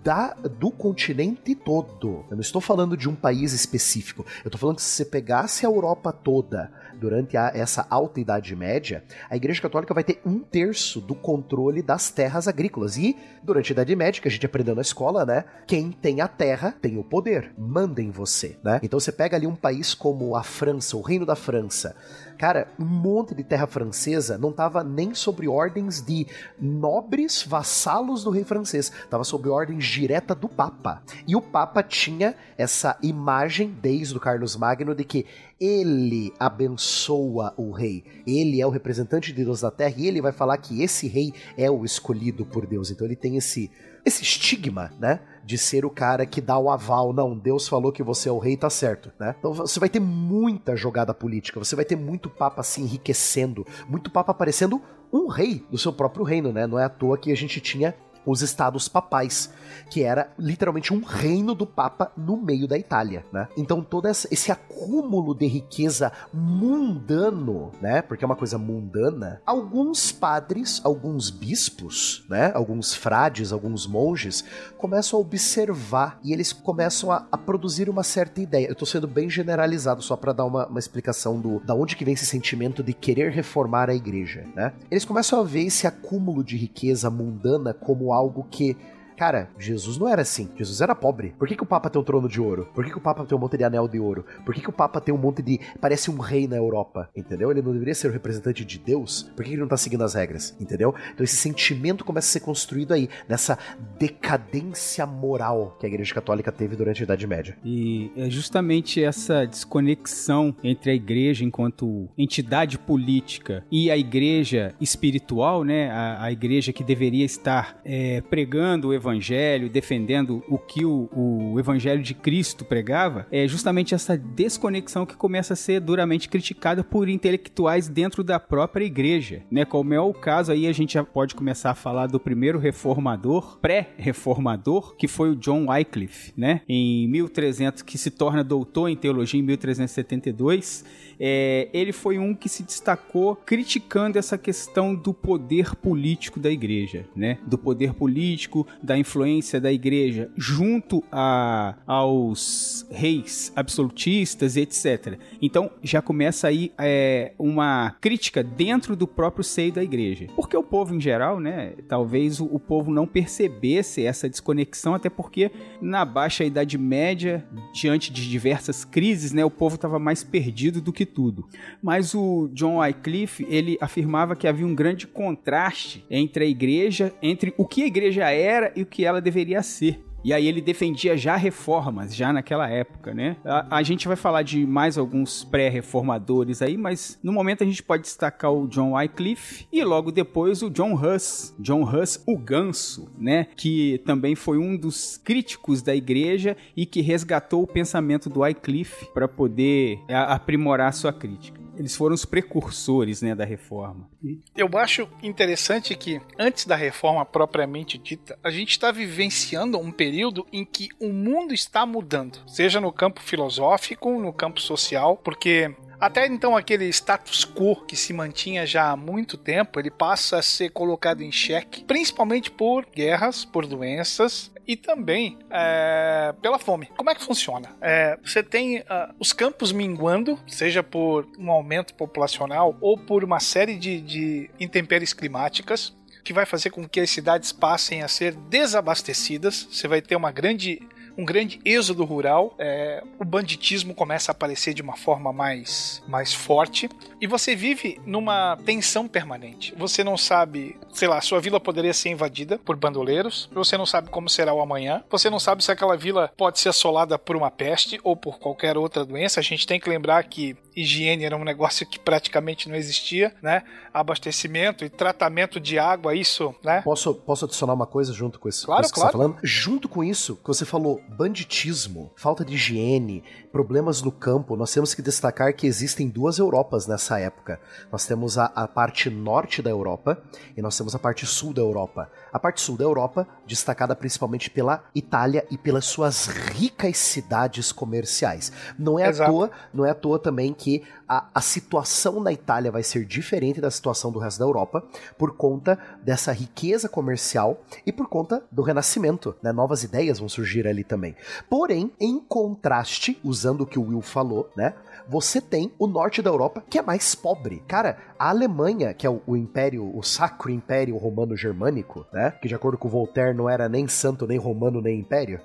Da, 0.03 0.35
do 0.35 0.69
continente 0.69 1.55
todo. 1.55 2.25
Eu 2.29 2.35
não 2.35 2.41
estou 2.41 2.61
falando 2.61 2.95
de 2.95 3.09
um 3.09 3.15
país 3.15 3.53
específico. 3.53 4.23
Eu 4.43 4.49
estou 4.49 4.59
falando 4.59 4.75
que 4.75 4.83
se 4.83 4.89
você 4.89 5.05
pegasse 5.05 5.65
a 5.65 5.69
Europa 5.69 6.11
toda 6.11 6.71
durante 6.99 7.37
a, 7.37 7.51
essa 7.53 7.85
alta 7.89 8.19
Idade 8.19 8.55
Média, 8.55 9.03
a 9.29 9.35
Igreja 9.35 9.61
Católica 9.61 9.93
vai 9.93 10.03
ter 10.03 10.21
um 10.25 10.39
terço 10.39 10.99
do 10.99 11.15
controle 11.15 11.81
das 11.81 12.11
terras 12.11 12.47
agrícolas. 12.47 12.97
E 12.97 13.15
durante 13.41 13.71
a 13.71 13.73
Idade 13.73 13.95
Média, 13.95 14.21
que 14.21 14.27
a 14.27 14.31
gente 14.31 14.45
aprendeu 14.45 14.75
na 14.75 14.81
escola, 14.81 15.25
né? 15.25 15.45
Quem 15.65 15.91
tem 15.91 16.21
a 16.21 16.27
terra 16.27 16.75
tem 16.81 16.97
o 16.97 17.03
poder. 17.03 17.51
Manda 17.57 18.01
em 18.01 18.11
você, 18.11 18.57
né? 18.63 18.79
Então 18.83 18.99
você 18.99 19.11
pega 19.11 19.37
ali 19.37 19.47
um 19.47 19.55
país 19.55 19.93
como 19.93 20.35
a 20.35 20.43
França, 20.43 20.97
o 20.97 21.01
Reino 21.01 21.25
da 21.25 21.35
França. 21.35 21.95
Cara, 22.39 22.69
um 22.79 22.85
monte 22.85 23.35
de 23.35 23.43
terra 23.43 23.67
francesa 23.67 24.37
não 24.37 24.51
estava 24.51 24.81
nem 24.81 25.13
sobre 25.13 25.45
ordens 25.45 26.01
de 26.01 26.25
nobres 26.57 27.43
vassalos 27.43 28.23
do 28.23 28.29
rei 28.29 28.45
francês, 28.45 28.89
estava 28.89 29.25
sob 29.25 29.49
ordens 29.49 29.83
direta 29.83 30.33
do 30.33 30.47
Papa. 30.47 31.03
E 31.27 31.35
o 31.35 31.41
Papa 31.41 31.83
tinha 31.83 32.33
essa 32.57 32.97
imagem 33.03 33.75
desde 33.81 34.15
o 34.15 34.21
Carlos 34.21 34.55
Magno 34.55 34.95
de 34.95 35.03
que 35.03 35.25
ele 35.59 36.33
abençoa 36.39 37.53
o 37.57 37.71
rei. 37.71 38.05
Ele 38.25 38.61
é 38.61 38.65
o 38.65 38.69
representante 38.69 39.33
de 39.33 39.43
Deus 39.43 39.59
da 39.59 39.69
terra 39.69 39.95
e 39.97 40.07
ele 40.07 40.21
vai 40.21 40.31
falar 40.31 40.57
que 40.59 40.81
esse 40.81 41.09
rei 41.09 41.33
é 41.57 41.69
o 41.69 41.83
escolhido 41.83 42.45
por 42.45 42.65
Deus. 42.65 42.89
Então 42.89 43.05
ele 43.05 43.17
tem 43.17 43.35
esse 43.35 43.69
esse 44.05 44.23
estigma, 44.23 44.91
né? 44.99 45.19
De 45.43 45.57
ser 45.57 45.85
o 45.85 45.89
cara 45.89 46.25
que 46.25 46.41
dá 46.41 46.57
o 46.57 46.69
aval, 46.69 47.11
não, 47.11 47.37
Deus 47.37 47.67
falou 47.67 47.91
que 47.91 48.03
você 48.03 48.29
é 48.29 48.31
o 48.31 48.37
rei, 48.37 48.55
tá 48.55 48.69
certo, 48.69 49.11
né? 49.19 49.35
Então 49.39 49.53
você 49.53 49.79
vai 49.79 49.89
ter 49.89 49.99
muita 49.99 50.75
jogada 50.75 51.13
política, 51.13 51.59
você 51.59 51.75
vai 51.75 51.85
ter 51.85 51.95
muito 51.95 52.29
papa 52.29 52.61
se 52.61 52.81
enriquecendo, 52.81 53.65
muito 53.87 54.11
papa 54.11 54.31
aparecendo 54.31 54.81
um 55.11 55.27
rei 55.27 55.65
do 55.71 55.77
seu 55.77 55.91
próprio 55.91 56.23
reino, 56.23 56.51
né? 56.51 56.67
Não 56.67 56.77
é 56.77 56.83
à 56.83 56.89
toa 56.89 57.17
que 57.17 57.31
a 57.31 57.35
gente 57.35 57.59
tinha 57.59 57.95
os 58.25 58.41
estados 58.41 58.87
papais, 58.87 59.51
que 59.89 60.03
era 60.03 60.29
literalmente 60.37 60.93
um 60.93 61.01
reino 61.01 61.55
do 61.55 61.65
Papa 61.65 62.11
no 62.15 62.37
meio 62.37 62.67
da 62.67 62.77
Itália, 62.77 63.25
né? 63.31 63.47
Então 63.57 63.81
todo 63.81 64.07
esse 64.07 64.51
acúmulo 64.51 65.33
de 65.33 65.47
riqueza 65.47 66.11
mundano, 66.33 67.71
né? 67.81 68.01
Porque 68.01 68.23
é 68.23 68.27
uma 68.27 68.35
coisa 68.35 68.57
mundana. 68.57 69.41
Alguns 69.45 70.11
padres, 70.11 70.81
alguns 70.83 71.29
bispos, 71.29 72.25
né? 72.29 72.51
Alguns 72.53 72.93
frades, 72.93 73.51
alguns 73.51 73.87
monges 73.87 74.43
começam 74.77 75.17
a 75.17 75.21
observar 75.21 76.19
e 76.23 76.33
eles 76.33 76.53
começam 76.53 77.11
a, 77.11 77.25
a 77.31 77.37
produzir 77.37 77.89
uma 77.89 78.03
certa 78.03 78.41
ideia. 78.41 78.67
Eu 78.67 78.75
tô 78.75 78.85
sendo 78.85 79.07
bem 79.07 79.29
generalizado 79.29 80.01
só 80.01 80.15
para 80.15 80.33
dar 80.33 80.45
uma, 80.45 80.67
uma 80.67 80.79
explicação 80.79 81.39
do 81.39 81.59
da 81.59 81.75
onde 81.75 81.95
que 81.95 82.05
vem 82.05 82.13
esse 82.13 82.25
sentimento 82.25 82.83
de 82.83 82.93
querer 82.93 83.31
reformar 83.31 83.89
a 83.89 83.95
igreja, 83.95 84.45
né? 84.55 84.73
Eles 84.89 85.05
começam 85.05 85.39
a 85.39 85.43
ver 85.43 85.63
esse 85.63 85.87
acúmulo 85.87 86.43
de 86.43 86.57
riqueza 86.57 87.09
mundana 87.09 87.73
como 87.73 88.08
algo 88.13 88.45
que 88.49 88.75
Cara, 89.19 89.49
Jesus 89.59 89.97
não 89.97 90.07
era 90.07 90.21
assim. 90.21 90.49
Jesus 90.55 90.79
era 90.79 90.95
pobre. 90.95 91.35
Por 91.37 91.45
que, 91.45 91.53
que 91.53 91.63
o 91.63 91.65
Papa 91.65 91.89
tem 91.89 92.01
um 92.01 92.05
trono 92.05 92.29
de 92.29 92.39
ouro? 92.39 92.69
Por 92.73 92.85
que, 92.85 92.89
que 92.89 92.97
o 92.97 93.01
Papa 93.01 93.25
tem 93.25 93.37
um 93.37 93.41
monte 93.41 93.57
de 93.57 93.65
anel 93.65 93.85
de 93.85 93.99
ouro? 93.99 94.25
Por 94.45 94.55
que, 94.55 94.61
que 94.61 94.69
o 94.69 94.71
Papa 94.71 95.01
tem 95.01 95.13
um 95.13 95.17
monte 95.17 95.41
de. 95.41 95.59
Parece 95.81 96.09
um 96.09 96.19
rei 96.19 96.47
na 96.47 96.55
Europa? 96.55 97.09
Entendeu? 97.13 97.51
Ele 97.51 97.61
não 97.61 97.73
deveria 97.73 97.93
ser 97.93 98.07
o 98.07 98.13
representante 98.13 98.63
de 98.63 98.79
Deus? 98.79 99.23
Por 99.35 99.43
que, 99.43 99.49
que 99.49 99.55
ele 99.55 99.61
não 99.61 99.67
tá 99.67 99.75
seguindo 99.75 100.05
as 100.05 100.13
regras? 100.13 100.55
Entendeu? 100.57 100.95
Então 101.13 101.21
esse 101.21 101.35
sentimento 101.35 102.05
começa 102.05 102.29
a 102.29 102.31
ser 102.31 102.39
construído 102.39 102.93
aí, 102.93 103.09
nessa 103.27 103.59
decadência 103.99 105.05
moral 105.05 105.75
que 105.77 105.85
a 105.85 105.89
Igreja 105.89 106.13
Católica 106.13 106.49
teve 106.49 106.77
durante 106.77 107.01
a 107.01 107.03
Idade 107.03 107.27
Média. 107.27 107.57
E 107.61 108.13
é 108.15 108.29
justamente 108.29 109.03
essa 109.03 109.45
desconexão 109.45 110.55
entre 110.63 110.91
a 110.91 110.95
Igreja 110.95 111.43
enquanto 111.43 112.07
entidade 112.17 112.79
política 112.79 113.65
e 113.69 113.91
a 113.91 113.97
Igreja 113.97 114.73
espiritual, 114.79 115.65
né? 115.65 115.91
A, 115.91 116.23
a 116.23 116.31
Igreja 116.31 116.71
que 116.71 116.85
deveria 116.85 117.25
estar 117.25 117.81
é, 117.83 118.21
pregando 118.21 118.87
o 118.87 118.93
Evangelho 118.93 119.08
evangelho, 119.09 119.69
defendendo 119.69 120.43
o 120.47 120.57
que 120.57 120.85
o, 120.85 121.09
o 121.11 121.59
evangelho 121.59 122.01
de 122.01 122.13
Cristo 122.13 122.63
pregava, 122.63 123.27
é 123.31 123.47
justamente 123.47 123.93
essa 123.93 124.17
desconexão 124.17 125.05
que 125.05 125.15
começa 125.15 125.53
a 125.53 125.57
ser 125.57 125.79
duramente 125.81 126.29
criticada 126.29 126.83
por 126.83 127.09
intelectuais 127.09 127.87
dentro 127.87 128.23
da 128.23 128.39
própria 128.39 128.85
igreja, 128.85 129.43
né? 129.51 129.65
Como 129.65 129.93
é 129.93 129.99
o 129.99 130.13
caso 130.13 130.51
aí, 130.51 130.67
a 130.67 130.71
gente 130.71 130.93
já 130.93 131.03
pode 131.03 131.35
começar 131.35 131.71
a 131.71 131.75
falar 131.75 132.07
do 132.07 132.19
primeiro 132.19 132.59
reformador, 132.59 133.59
pré-reformador, 133.59 134.95
que 134.95 135.07
foi 135.07 135.31
o 135.31 135.35
John 135.35 135.67
Wycliffe, 135.69 136.33
né? 136.37 136.61
Em 136.67 137.07
1300, 137.07 137.81
que 137.81 137.97
se 137.97 138.11
torna 138.11 138.43
doutor 138.43 138.89
em 138.89 138.95
teologia 138.95 139.39
em 139.39 139.43
1372 139.43 140.85
é, 141.19 141.67
ele 141.73 141.91
foi 141.91 142.17
um 142.17 142.33
que 142.33 142.47
se 142.47 142.63
destacou 142.63 143.35
criticando 143.35 144.17
essa 144.17 144.37
questão 144.37 144.95
do 144.95 145.13
poder 145.13 145.75
político 145.75 146.39
da 146.39 146.49
igreja, 146.49 147.05
né? 147.15 147.37
Do 147.45 147.57
poder 147.57 147.93
político, 147.93 148.65
da 148.81 148.97
influência 148.97 149.59
da 149.59 149.71
igreja 149.71 150.31
junto 150.37 151.03
a, 151.11 151.75
aos 151.85 152.87
reis 152.89 153.51
absolutistas 153.55 154.55
e 154.55 154.61
etc. 154.61 155.19
Então 155.41 155.69
já 155.83 156.01
começa 156.01 156.47
aí 156.47 156.71
é, 156.77 157.33
uma 157.37 157.95
crítica 157.99 158.41
dentro 158.41 158.95
do 158.95 159.07
próprio 159.07 159.43
seio 159.43 159.73
da 159.73 159.83
igreja. 159.83 160.27
Porque 160.35 160.55
o 160.55 160.63
povo 160.63 160.95
em 160.95 161.01
geral, 161.01 161.39
né? 161.39 161.73
Talvez 161.87 162.39
o, 162.39 162.45
o 162.45 162.59
povo 162.59 162.91
não 162.91 163.05
percebesse 163.05 164.05
essa 164.05 164.29
desconexão, 164.29 164.93
até 164.93 165.09
porque 165.09 165.51
na 165.81 166.05
baixa 166.05 166.43
Idade 166.43 166.77
Média, 166.77 167.45
diante 167.73 168.11
de 168.13 168.29
diversas 168.29 168.85
crises, 168.85 169.33
né? 169.33 169.43
O 169.43 169.51
povo 169.51 169.75
estava 169.75 169.99
mais 169.99 170.23
perdido 170.23 170.79
do 170.79 170.93
que 170.93 171.08
tudo. 171.13 171.47
Mas 171.81 172.15
o 172.15 172.49
John 172.53 172.77
Wycliffe, 172.77 173.45
ele 173.49 173.77
afirmava 173.81 174.35
que 174.35 174.47
havia 174.47 174.65
um 174.65 174.75
grande 174.75 175.05
contraste 175.05 176.05
entre 176.09 176.45
a 176.45 176.47
igreja, 176.47 177.13
entre 177.21 177.53
o 177.57 177.65
que 177.65 177.83
a 177.83 177.87
igreja 177.87 178.29
era 178.29 178.71
e 178.75 178.81
o 178.81 178.85
que 178.85 179.05
ela 179.05 179.21
deveria 179.21 179.61
ser. 179.61 180.08
E 180.23 180.33
aí 180.33 180.47
ele 180.47 180.61
defendia 180.61 181.15
já 181.15 181.35
reformas, 181.35 182.15
já 182.15 182.33
naquela 182.33 182.69
época, 182.69 183.13
né? 183.13 183.37
A, 183.45 183.77
a 183.77 183.83
gente 183.83 184.07
vai 184.07 184.17
falar 184.17 184.43
de 184.43 184.65
mais 184.65 184.97
alguns 184.97 185.43
pré-reformadores 185.43 186.61
aí, 186.61 186.77
mas 186.77 187.17
no 187.23 187.31
momento 187.31 187.63
a 187.63 187.67
gente 187.67 187.81
pode 187.81 188.03
destacar 188.03 188.51
o 188.51 188.67
John 188.67 188.93
Wycliffe 188.93 189.67
e 189.71 189.83
logo 189.83 190.11
depois 190.11 190.61
o 190.61 190.69
John 190.69 190.93
Huss. 190.93 191.55
John 191.59 191.83
Huss, 191.83 192.21
o 192.27 192.37
ganso, 192.37 193.09
né? 193.17 193.47
Que 193.55 194.01
também 194.05 194.35
foi 194.35 194.57
um 194.57 194.75
dos 194.75 195.17
críticos 195.17 195.81
da 195.81 195.95
igreja 195.95 196.57
e 196.75 196.85
que 196.85 197.01
resgatou 197.01 197.63
o 197.63 197.67
pensamento 197.67 198.29
do 198.29 198.41
Wycliffe 198.41 199.07
para 199.13 199.27
poder 199.27 199.99
aprimorar 200.09 200.93
sua 200.93 201.13
crítica 201.13 201.58
eles 201.79 201.95
foram 201.95 202.13
os 202.13 202.25
precursores 202.25 203.21
né, 203.21 203.33
da 203.33 203.45
reforma. 203.45 204.09
Eu 204.55 204.69
acho 204.77 205.07
interessante 205.23 205.95
que, 205.95 206.21
antes 206.37 206.65
da 206.65 206.75
reforma 206.75 207.25
propriamente 207.25 207.97
dita, 207.97 208.37
a 208.43 208.51
gente 208.51 208.71
está 208.71 208.91
vivenciando 208.91 209.79
um 209.79 209.91
período 209.91 210.45
em 210.51 210.65
que 210.65 210.89
o 210.99 211.07
mundo 211.07 211.53
está 211.53 211.85
mudando, 211.85 212.39
seja 212.45 212.81
no 212.81 212.91
campo 212.91 213.21
filosófico, 213.21 214.19
no 214.19 214.33
campo 214.33 214.59
social, 214.59 215.15
porque 215.15 215.73
até 215.99 216.25
então, 216.27 216.55
aquele 216.55 216.87
status 216.89 217.45
quo 217.45 217.85
que 217.85 217.95
se 217.95 218.13
mantinha 218.13 218.65
já 218.65 218.91
há 218.91 218.95
muito 218.95 219.37
tempo, 219.37 219.79
ele 219.79 219.91
passa 219.91 220.37
a 220.37 220.41
ser 220.41 220.71
colocado 220.71 221.21
em 221.21 221.31
xeque, 221.31 221.83
principalmente 221.83 222.51
por 222.51 222.85
guerras, 222.85 223.43
por 223.43 223.65
doenças 223.65 224.51
e 224.69 224.75
também 224.75 225.39
é, 225.49 226.31
pela 226.43 226.59
fome. 226.59 226.91
Como 226.95 227.09
é 227.09 227.15
que 227.15 227.23
funciona? 227.23 227.75
É, 227.81 228.19
você 228.23 228.43
tem 228.43 228.81
uh, 228.81 229.15
os 229.17 229.33
campos 229.33 229.71
minguando, 229.71 230.39
seja 230.45 230.83
por 230.83 231.27
um 231.39 231.49
aumento 231.49 231.95
populacional 231.95 232.77
ou 232.79 232.95
por 232.95 233.23
uma 233.23 233.39
série 233.39 233.75
de, 233.75 233.99
de 233.99 234.49
intempéries 234.59 235.11
climáticas 235.11 235.91
que 236.23 236.31
vai 236.31 236.45
fazer 236.45 236.69
com 236.69 236.87
que 236.87 236.99
as 236.99 237.09
cidades 237.09 237.51
passem 237.51 238.03
a 238.03 238.07
ser 238.07 238.35
desabastecidas. 238.35 239.67
Você 239.71 239.87
vai 239.87 240.03
ter 240.03 240.15
uma 240.15 240.31
grande 240.31 240.79
um 241.19 241.25
grande 241.25 241.59
êxodo 241.65 242.05
rural, 242.05 242.55
é, 242.57 243.03
o 243.19 243.25
banditismo 243.25 243.93
começa 243.93 244.31
a 244.31 244.33
aparecer 244.33 244.73
de 244.73 244.81
uma 244.81 244.95
forma 244.95 245.33
mais, 245.33 246.01
mais 246.07 246.33
forte 246.33 246.89
e 247.19 247.27
você 247.27 247.57
vive 247.57 247.99
numa 248.05 248.57
tensão 248.65 249.05
permanente. 249.05 249.75
Você 249.77 250.01
não 250.01 250.15
sabe, 250.15 250.77
sei 250.93 251.09
lá, 251.09 251.19
sua 251.19 251.41
vila 251.41 251.59
poderia 251.59 251.93
ser 251.93 252.07
invadida 252.07 252.57
por 252.57 252.77
bandoleiros, 252.77 253.49
você 253.51 253.77
não 253.77 253.85
sabe 253.85 254.09
como 254.09 254.29
será 254.29 254.53
o 254.53 254.61
amanhã, 254.61 255.03
você 255.09 255.29
não 255.29 255.39
sabe 255.39 255.61
se 255.61 255.69
aquela 255.69 255.97
vila 255.97 256.31
pode 256.37 256.57
ser 256.57 256.69
assolada 256.69 257.19
por 257.19 257.35
uma 257.35 257.51
peste 257.51 257.99
ou 258.01 258.15
por 258.15 258.39
qualquer 258.39 258.77
outra 258.77 259.03
doença. 259.03 259.41
A 259.41 259.43
gente 259.43 259.67
tem 259.67 259.77
que 259.77 259.89
lembrar 259.89 260.23
que 260.23 260.55
higiene 260.81 261.25
era 261.25 261.35
um 261.35 261.43
negócio 261.43 261.85
que 261.85 261.99
praticamente 261.99 262.69
não 262.69 262.75
existia, 262.75 263.35
né? 263.41 263.63
Abastecimento 263.93 264.85
e 264.85 264.89
tratamento 264.89 265.59
de 265.59 265.77
água, 265.77 266.15
isso, 266.15 266.55
né? 266.63 266.81
Posso, 266.81 267.13
posso 267.13 267.45
adicionar 267.45 267.73
uma 267.73 267.85
coisa 267.85 268.13
junto 268.13 268.39
com 268.39 268.47
isso, 268.47 268.65
claro, 268.65 268.87
que 268.87 268.93
claro. 268.93 269.11
tá 269.11 269.17
falando? 269.17 269.37
Junto 269.43 269.89
com 269.89 270.03
isso, 270.03 270.37
que 270.37 270.47
você 270.47 270.65
falou, 270.65 271.01
banditismo, 271.09 272.11
falta 272.15 272.45
de 272.45 272.53
higiene, 272.53 273.23
problemas 273.51 274.01
no 274.01 274.11
campo, 274.11 274.55
nós 274.55 274.71
temos 274.71 274.93
que 274.93 275.01
destacar 275.01 275.53
que 275.53 275.67
existem 275.67 276.07
duas 276.07 276.37
Europas 276.37 276.87
nessa 276.87 277.19
época. 277.19 277.59
Nós 277.91 278.05
temos 278.05 278.37
a, 278.37 278.45
a 278.45 278.67
parte 278.67 279.09
norte 279.09 279.61
da 279.61 279.69
Europa 279.69 280.21
e 280.55 280.61
nós 280.61 280.77
temos 280.77 280.95
a 280.95 280.99
parte 280.99 281.25
sul 281.25 281.53
da 281.53 281.61
Europa. 281.61 282.09
A 282.31 282.39
parte 282.39 282.61
sul 282.61 282.77
da 282.77 282.83
Europa, 282.83 283.27
destacada 283.45 283.95
principalmente 283.95 284.49
pela 284.49 284.83
Itália 284.93 285.45
e 285.49 285.57
pelas 285.57 285.85
suas 285.85 286.27
ricas 286.27 286.97
cidades 286.97 287.71
comerciais. 287.71 288.51
Não 288.77 288.99
é 288.99 289.07
Exato. 289.07 289.29
à 289.29 289.33
toa, 289.33 289.51
não 289.73 289.85
é 289.85 289.89
à 289.89 289.95
toa 289.95 290.19
também 290.19 290.53
que 290.53 290.83
a, 291.07 291.27
a 291.33 291.41
situação 291.41 292.19
na 292.19 292.31
Itália 292.31 292.71
vai 292.71 292.83
ser 292.83 293.03
diferente 293.03 293.59
da 293.59 293.71
situação 293.71 294.11
do 294.11 294.19
resto 294.19 294.37
da 294.37 294.45
Europa 294.45 294.83
por 295.17 295.35
conta 295.35 295.79
dessa 296.03 296.31
riqueza 296.31 296.87
comercial 296.87 297.63
e 297.83 297.91
por 297.91 298.07
conta 298.07 298.43
do 298.51 298.61
renascimento, 298.61 299.35
né? 299.41 299.51
Novas 299.51 299.83
ideias 299.83 300.19
vão 300.19 300.29
surgir 300.29 300.67
ali 300.67 300.83
também. 300.83 301.15
Porém, 301.49 301.91
em 301.99 302.19
contraste, 302.19 303.19
usando 303.39 303.61
o 303.61 303.65
que 303.65 303.79
o 303.79 303.83
Will 303.83 304.01
falou, 304.01 304.49
né? 304.55 304.73
Você 305.07 305.39
tem 305.39 305.71
o 305.79 305.87
norte 305.87 306.21
da 306.21 306.29
Europa 306.29 306.61
que 306.69 306.77
é 306.77 306.81
mais 306.81 307.15
pobre. 307.15 307.63
Cara, 307.67 307.97
a 308.17 308.29
Alemanha, 308.29 308.93
que 308.93 309.07
é 309.07 309.09
o, 309.09 309.21
o 309.25 309.37
império, 309.37 309.89
o 309.95 310.03
sacro 310.03 310.51
império 310.51 310.97
romano 310.97 311.37
germânico, 311.37 312.05
né? 312.11 312.31
Que 312.41 312.49
de 312.49 312.55
acordo 312.55 312.77
com 312.77 312.89
Voltaire 312.89 313.35
não 313.35 313.49
era 313.49 313.69
nem 313.69 313.87
santo, 313.87 314.27
nem 314.27 314.37
romano, 314.37 314.81
nem 314.81 314.99
império, 314.99 315.39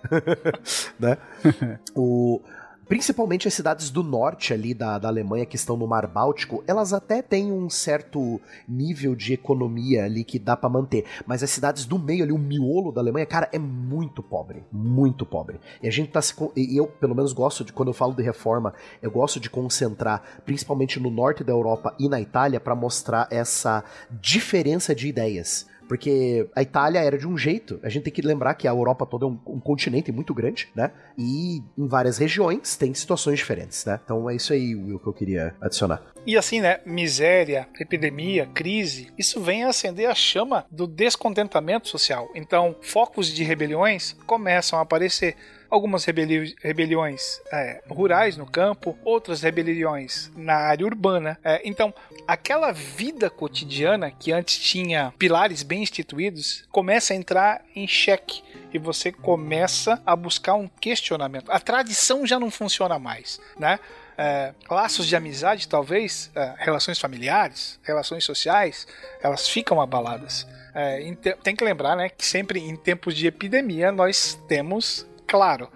né? 0.98 1.16
o 1.94 2.40
principalmente 2.86 3.48
as 3.48 3.54
cidades 3.54 3.90
do 3.90 4.02
norte 4.02 4.52
ali 4.52 4.74
da, 4.74 4.98
da 4.98 5.08
Alemanha 5.08 5.46
que 5.46 5.56
estão 5.56 5.76
no 5.76 5.86
Mar 5.86 6.06
Báltico, 6.06 6.62
elas 6.66 6.92
até 6.92 7.22
têm 7.22 7.52
um 7.52 7.68
certo 7.70 8.40
nível 8.68 9.14
de 9.14 9.32
economia 9.32 10.04
ali 10.04 10.24
que 10.24 10.38
dá 10.38 10.56
para 10.56 10.68
manter, 10.68 11.04
mas 11.26 11.42
as 11.42 11.50
cidades 11.50 11.84
do 11.84 11.98
meio 11.98 12.22
ali, 12.22 12.32
o 12.32 12.38
miolo 12.38 12.92
da 12.92 13.00
Alemanha, 13.00 13.26
cara, 13.26 13.48
é 13.52 13.58
muito 13.58 14.22
pobre, 14.22 14.64
muito 14.72 15.24
pobre. 15.24 15.60
E 15.82 15.88
a 15.88 15.90
gente 15.90 16.10
tá 16.10 16.20
se 16.20 16.34
e 16.56 16.76
eu 16.76 16.86
pelo 16.86 17.14
menos 17.14 17.32
gosto 17.32 17.64
de 17.64 17.72
quando 17.72 17.88
eu 17.88 17.94
falo 17.94 18.14
de 18.14 18.22
reforma, 18.22 18.74
eu 19.00 19.10
gosto 19.10 19.40
de 19.40 19.48
concentrar 19.48 20.22
principalmente 20.44 21.00
no 21.00 21.10
norte 21.10 21.44
da 21.44 21.52
Europa 21.52 21.94
e 21.98 22.08
na 22.08 22.20
Itália 22.20 22.60
para 22.60 22.74
mostrar 22.74 23.28
essa 23.30 23.84
diferença 24.10 24.94
de 24.94 25.08
ideias. 25.08 25.66
Porque 25.88 26.48
a 26.54 26.62
Itália 26.62 27.00
era 27.00 27.18
de 27.18 27.26
um 27.26 27.36
jeito. 27.36 27.78
A 27.82 27.88
gente 27.88 28.04
tem 28.04 28.12
que 28.12 28.22
lembrar 28.22 28.54
que 28.54 28.66
a 28.66 28.70
Europa 28.70 29.06
toda 29.06 29.26
é 29.26 29.28
um, 29.28 29.38
um, 29.46 29.60
continente 29.60 30.10
muito 30.12 30.34
grande, 30.34 30.68
né? 30.74 30.90
E 31.16 31.62
em 31.76 31.86
várias 31.86 32.18
regiões 32.18 32.76
tem 32.76 32.92
situações 32.94 33.38
diferentes, 33.38 33.84
né? 33.84 34.00
Então 34.04 34.28
é 34.28 34.36
isso 34.36 34.52
aí, 34.52 34.74
Will, 34.74 34.98
que 34.98 35.06
eu 35.06 35.12
queria 35.12 35.54
adicionar. 35.60 36.02
E 36.26 36.36
assim, 36.36 36.60
né? 36.60 36.80
Miséria, 36.86 37.68
epidemia, 37.78 38.46
crise, 38.54 39.12
isso 39.18 39.40
vem 39.40 39.64
acender 39.64 40.08
a 40.08 40.14
chama 40.14 40.64
do 40.70 40.86
descontentamento 40.86 41.88
social. 41.88 42.30
Então, 42.34 42.74
focos 42.80 43.28
de 43.28 43.44
rebeliões 43.44 44.16
começam 44.26 44.78
a 44.78 44.82
aparecer 44.82 45.36
algumas 45.74 46.04
rebeli 46.04 46.54
rebeliões 46.62 47.40
é, 47.52 47.82
rurais 47.88 48.36
no 48.36 48.46
campo, 48.46 48.96
outras 49.04 49.42
rebeliões 49.42 50.30
na 50.36 50.54
área 50.54 50.86
urbana. 50.86 51.38
É, 51.42 51.60
então, 51.64 51.92
aquela 52.26 52.72
vida 52.72 53.28
cotidiana 53.28 54.10
que 54.10 54.32
antes 54.32 54.58
tinha 54.58 55.12
pilares 55.18 55.62
bem 55.62 55.82
instituídos 55.82 56.64
começa 56.70 57.12
a 57.12 57.16
entrar 57.16 57.62
em 57.74 57.86
xeque 57.86 58.42
e 58.72 58.78
você 58.78 59.12
começa 59.12 60.00
a 60.06 60.16
buscar 60.16 60.54
um 60.54 60.68
questionamento. 60.68 61.50
A 61.50 61.60
tradição 61.60 62.26
já 62.26 62.38
não 62.38 62.50
funciona 62.50 62.98
mais, 62.98 63.40
né? 63.58 63.78
É, 64.16 64.54
laços 64.70 65.08
de 65.08 65.16
amizade, 65.16 65.66
talvez, 65.66 66.30
é, 66.36 66.54
relações 66.58 67.00
familiares, 67.00 67.80
relações 67.82 68.22
sociais, 68.22 68.86
elas 69.20 69.48
ficam 69.48 69.80
abaladas. 69.80 70.46
É, 70.72 71.00
tem 71.42 71.54
que 71.54 71.64
lembrar 71.64 71.96
né, 71.96 72.08
que 72.08 72.24
sempre 72.24 72.60
em 72.60 72.76
tempos 72.76 73.14
de 73.14 73.26
epidemia 73.26 73.90
nós 73.92 74.38
temos 74.48 75.06
claro, 75.26 75.68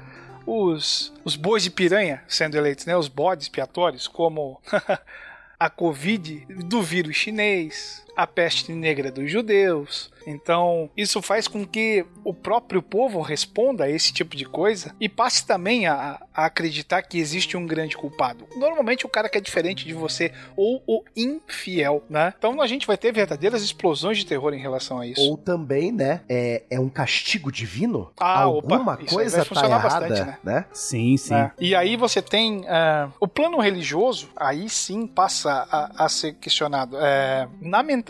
os, 0.46 1.12
os 1.24 1.36
bois 1.36 1.62
de 1.62 1.70
piranha 1.70 2.22
sendo 2.26 2.56
eleitos, 2.56 2.86
né, 2.86 2.96
os 2.96 3.08
bodes 3.08 3.46
expiatórios, 3.46 4.08
como 4.08 4.60
a 5.58 5.68
Covid 5.68 6.46
do 6.64 6.82
vírus 6.82 7.16
chinês, 7.16 8.04
a 8.18 8.26
peste 8.26 8.72
negra 8.72 9.12
dos 9.12 9.30
judeus. 9.30 10.10
Então, 10.26 10.90
isso 10.96 11.22
faz 11.22 11.46
com 11.46 11.64
que 11.64 12.04
o 12.24 12.34
próprio 12.34 12.82
povo 12.82 13.22
responda 13.22 13.84
a 13.84 13.90
esse 13.90 14.12
tipo 14.12 14.36
de 14.36 14.44
coisa 14.44 14.94
e 15.00 15.08
passe 15.08 15.46
também 15.46 15.86
a, 15.86 16.20
a, 16.34 16.46
acreditar 16.46 17.00
que 17.02 17.18
existe 17.18 17.56
um 17.56 17.64
grande 17.64 17.96
culpado. 17.96 18.46
Normalmente, 18.56 19.06
o 19.06 19.08
cara 19.08 19.28
que 19.28 19.38
é 19.38 19.40
diferente 19.40 19.86
de 19.86 19.94
você 19.94 20.32
ou 20.56 20.82
o 20.86 21.02
infiel, 21.16 22.02
né? 22.10 22.34
Então, 22.36 22.60
a 22.60 22.66
gente 22.66 22.88
vai 22.88 22.98
ter 22.98 23.12
verdadeiras 23.12 23.62
explosões 23.62 24.18
de 24.18 24.26
terror 24.26 24.52
em 24.52 24.60
relação 24.60 24.98
a 24.98 25.06
isso. 25.06 25.22
Ou 25.22 25.36
também, 25.36 25.92
né? 25.92 26.20
É, 26.28 26.64
é 26.68 26.80
um 26.80 26.88
castigo 26.88 27.52
divino? 27.52 28.10
Ah, 28.18 28.42
Alguma 28.42 28.94
opa, 28.94 29.06
coisa 29.06 29.44
tá 29.44 29.64
errada, 29.64 29.78
bastante, 29.78 30.26
né? 30.26 30.38
né? 30.42 30.64
Sim, 30.72 31.16
sim. 31.16 31.34
É. 31.34 31.52
E 31.58 31.74
aí 31.74 31.96
você 31.96 32.20
tem 32.20 32.62
uh, 32.62 33.12
o 33.20 33.28
plano 33.28 33.60
religioso, 33.60 34.28
aí 34.36 34.68
sim 34.68 35.06
passa 35.06 35.66
a, 35.70 36.04
a 36.04 36.08
ser 36.08 36.34
questionado. 36.34 36.98
É, 37.00 37.48
na 37.62 37.82
mentalidade 37.82 38.07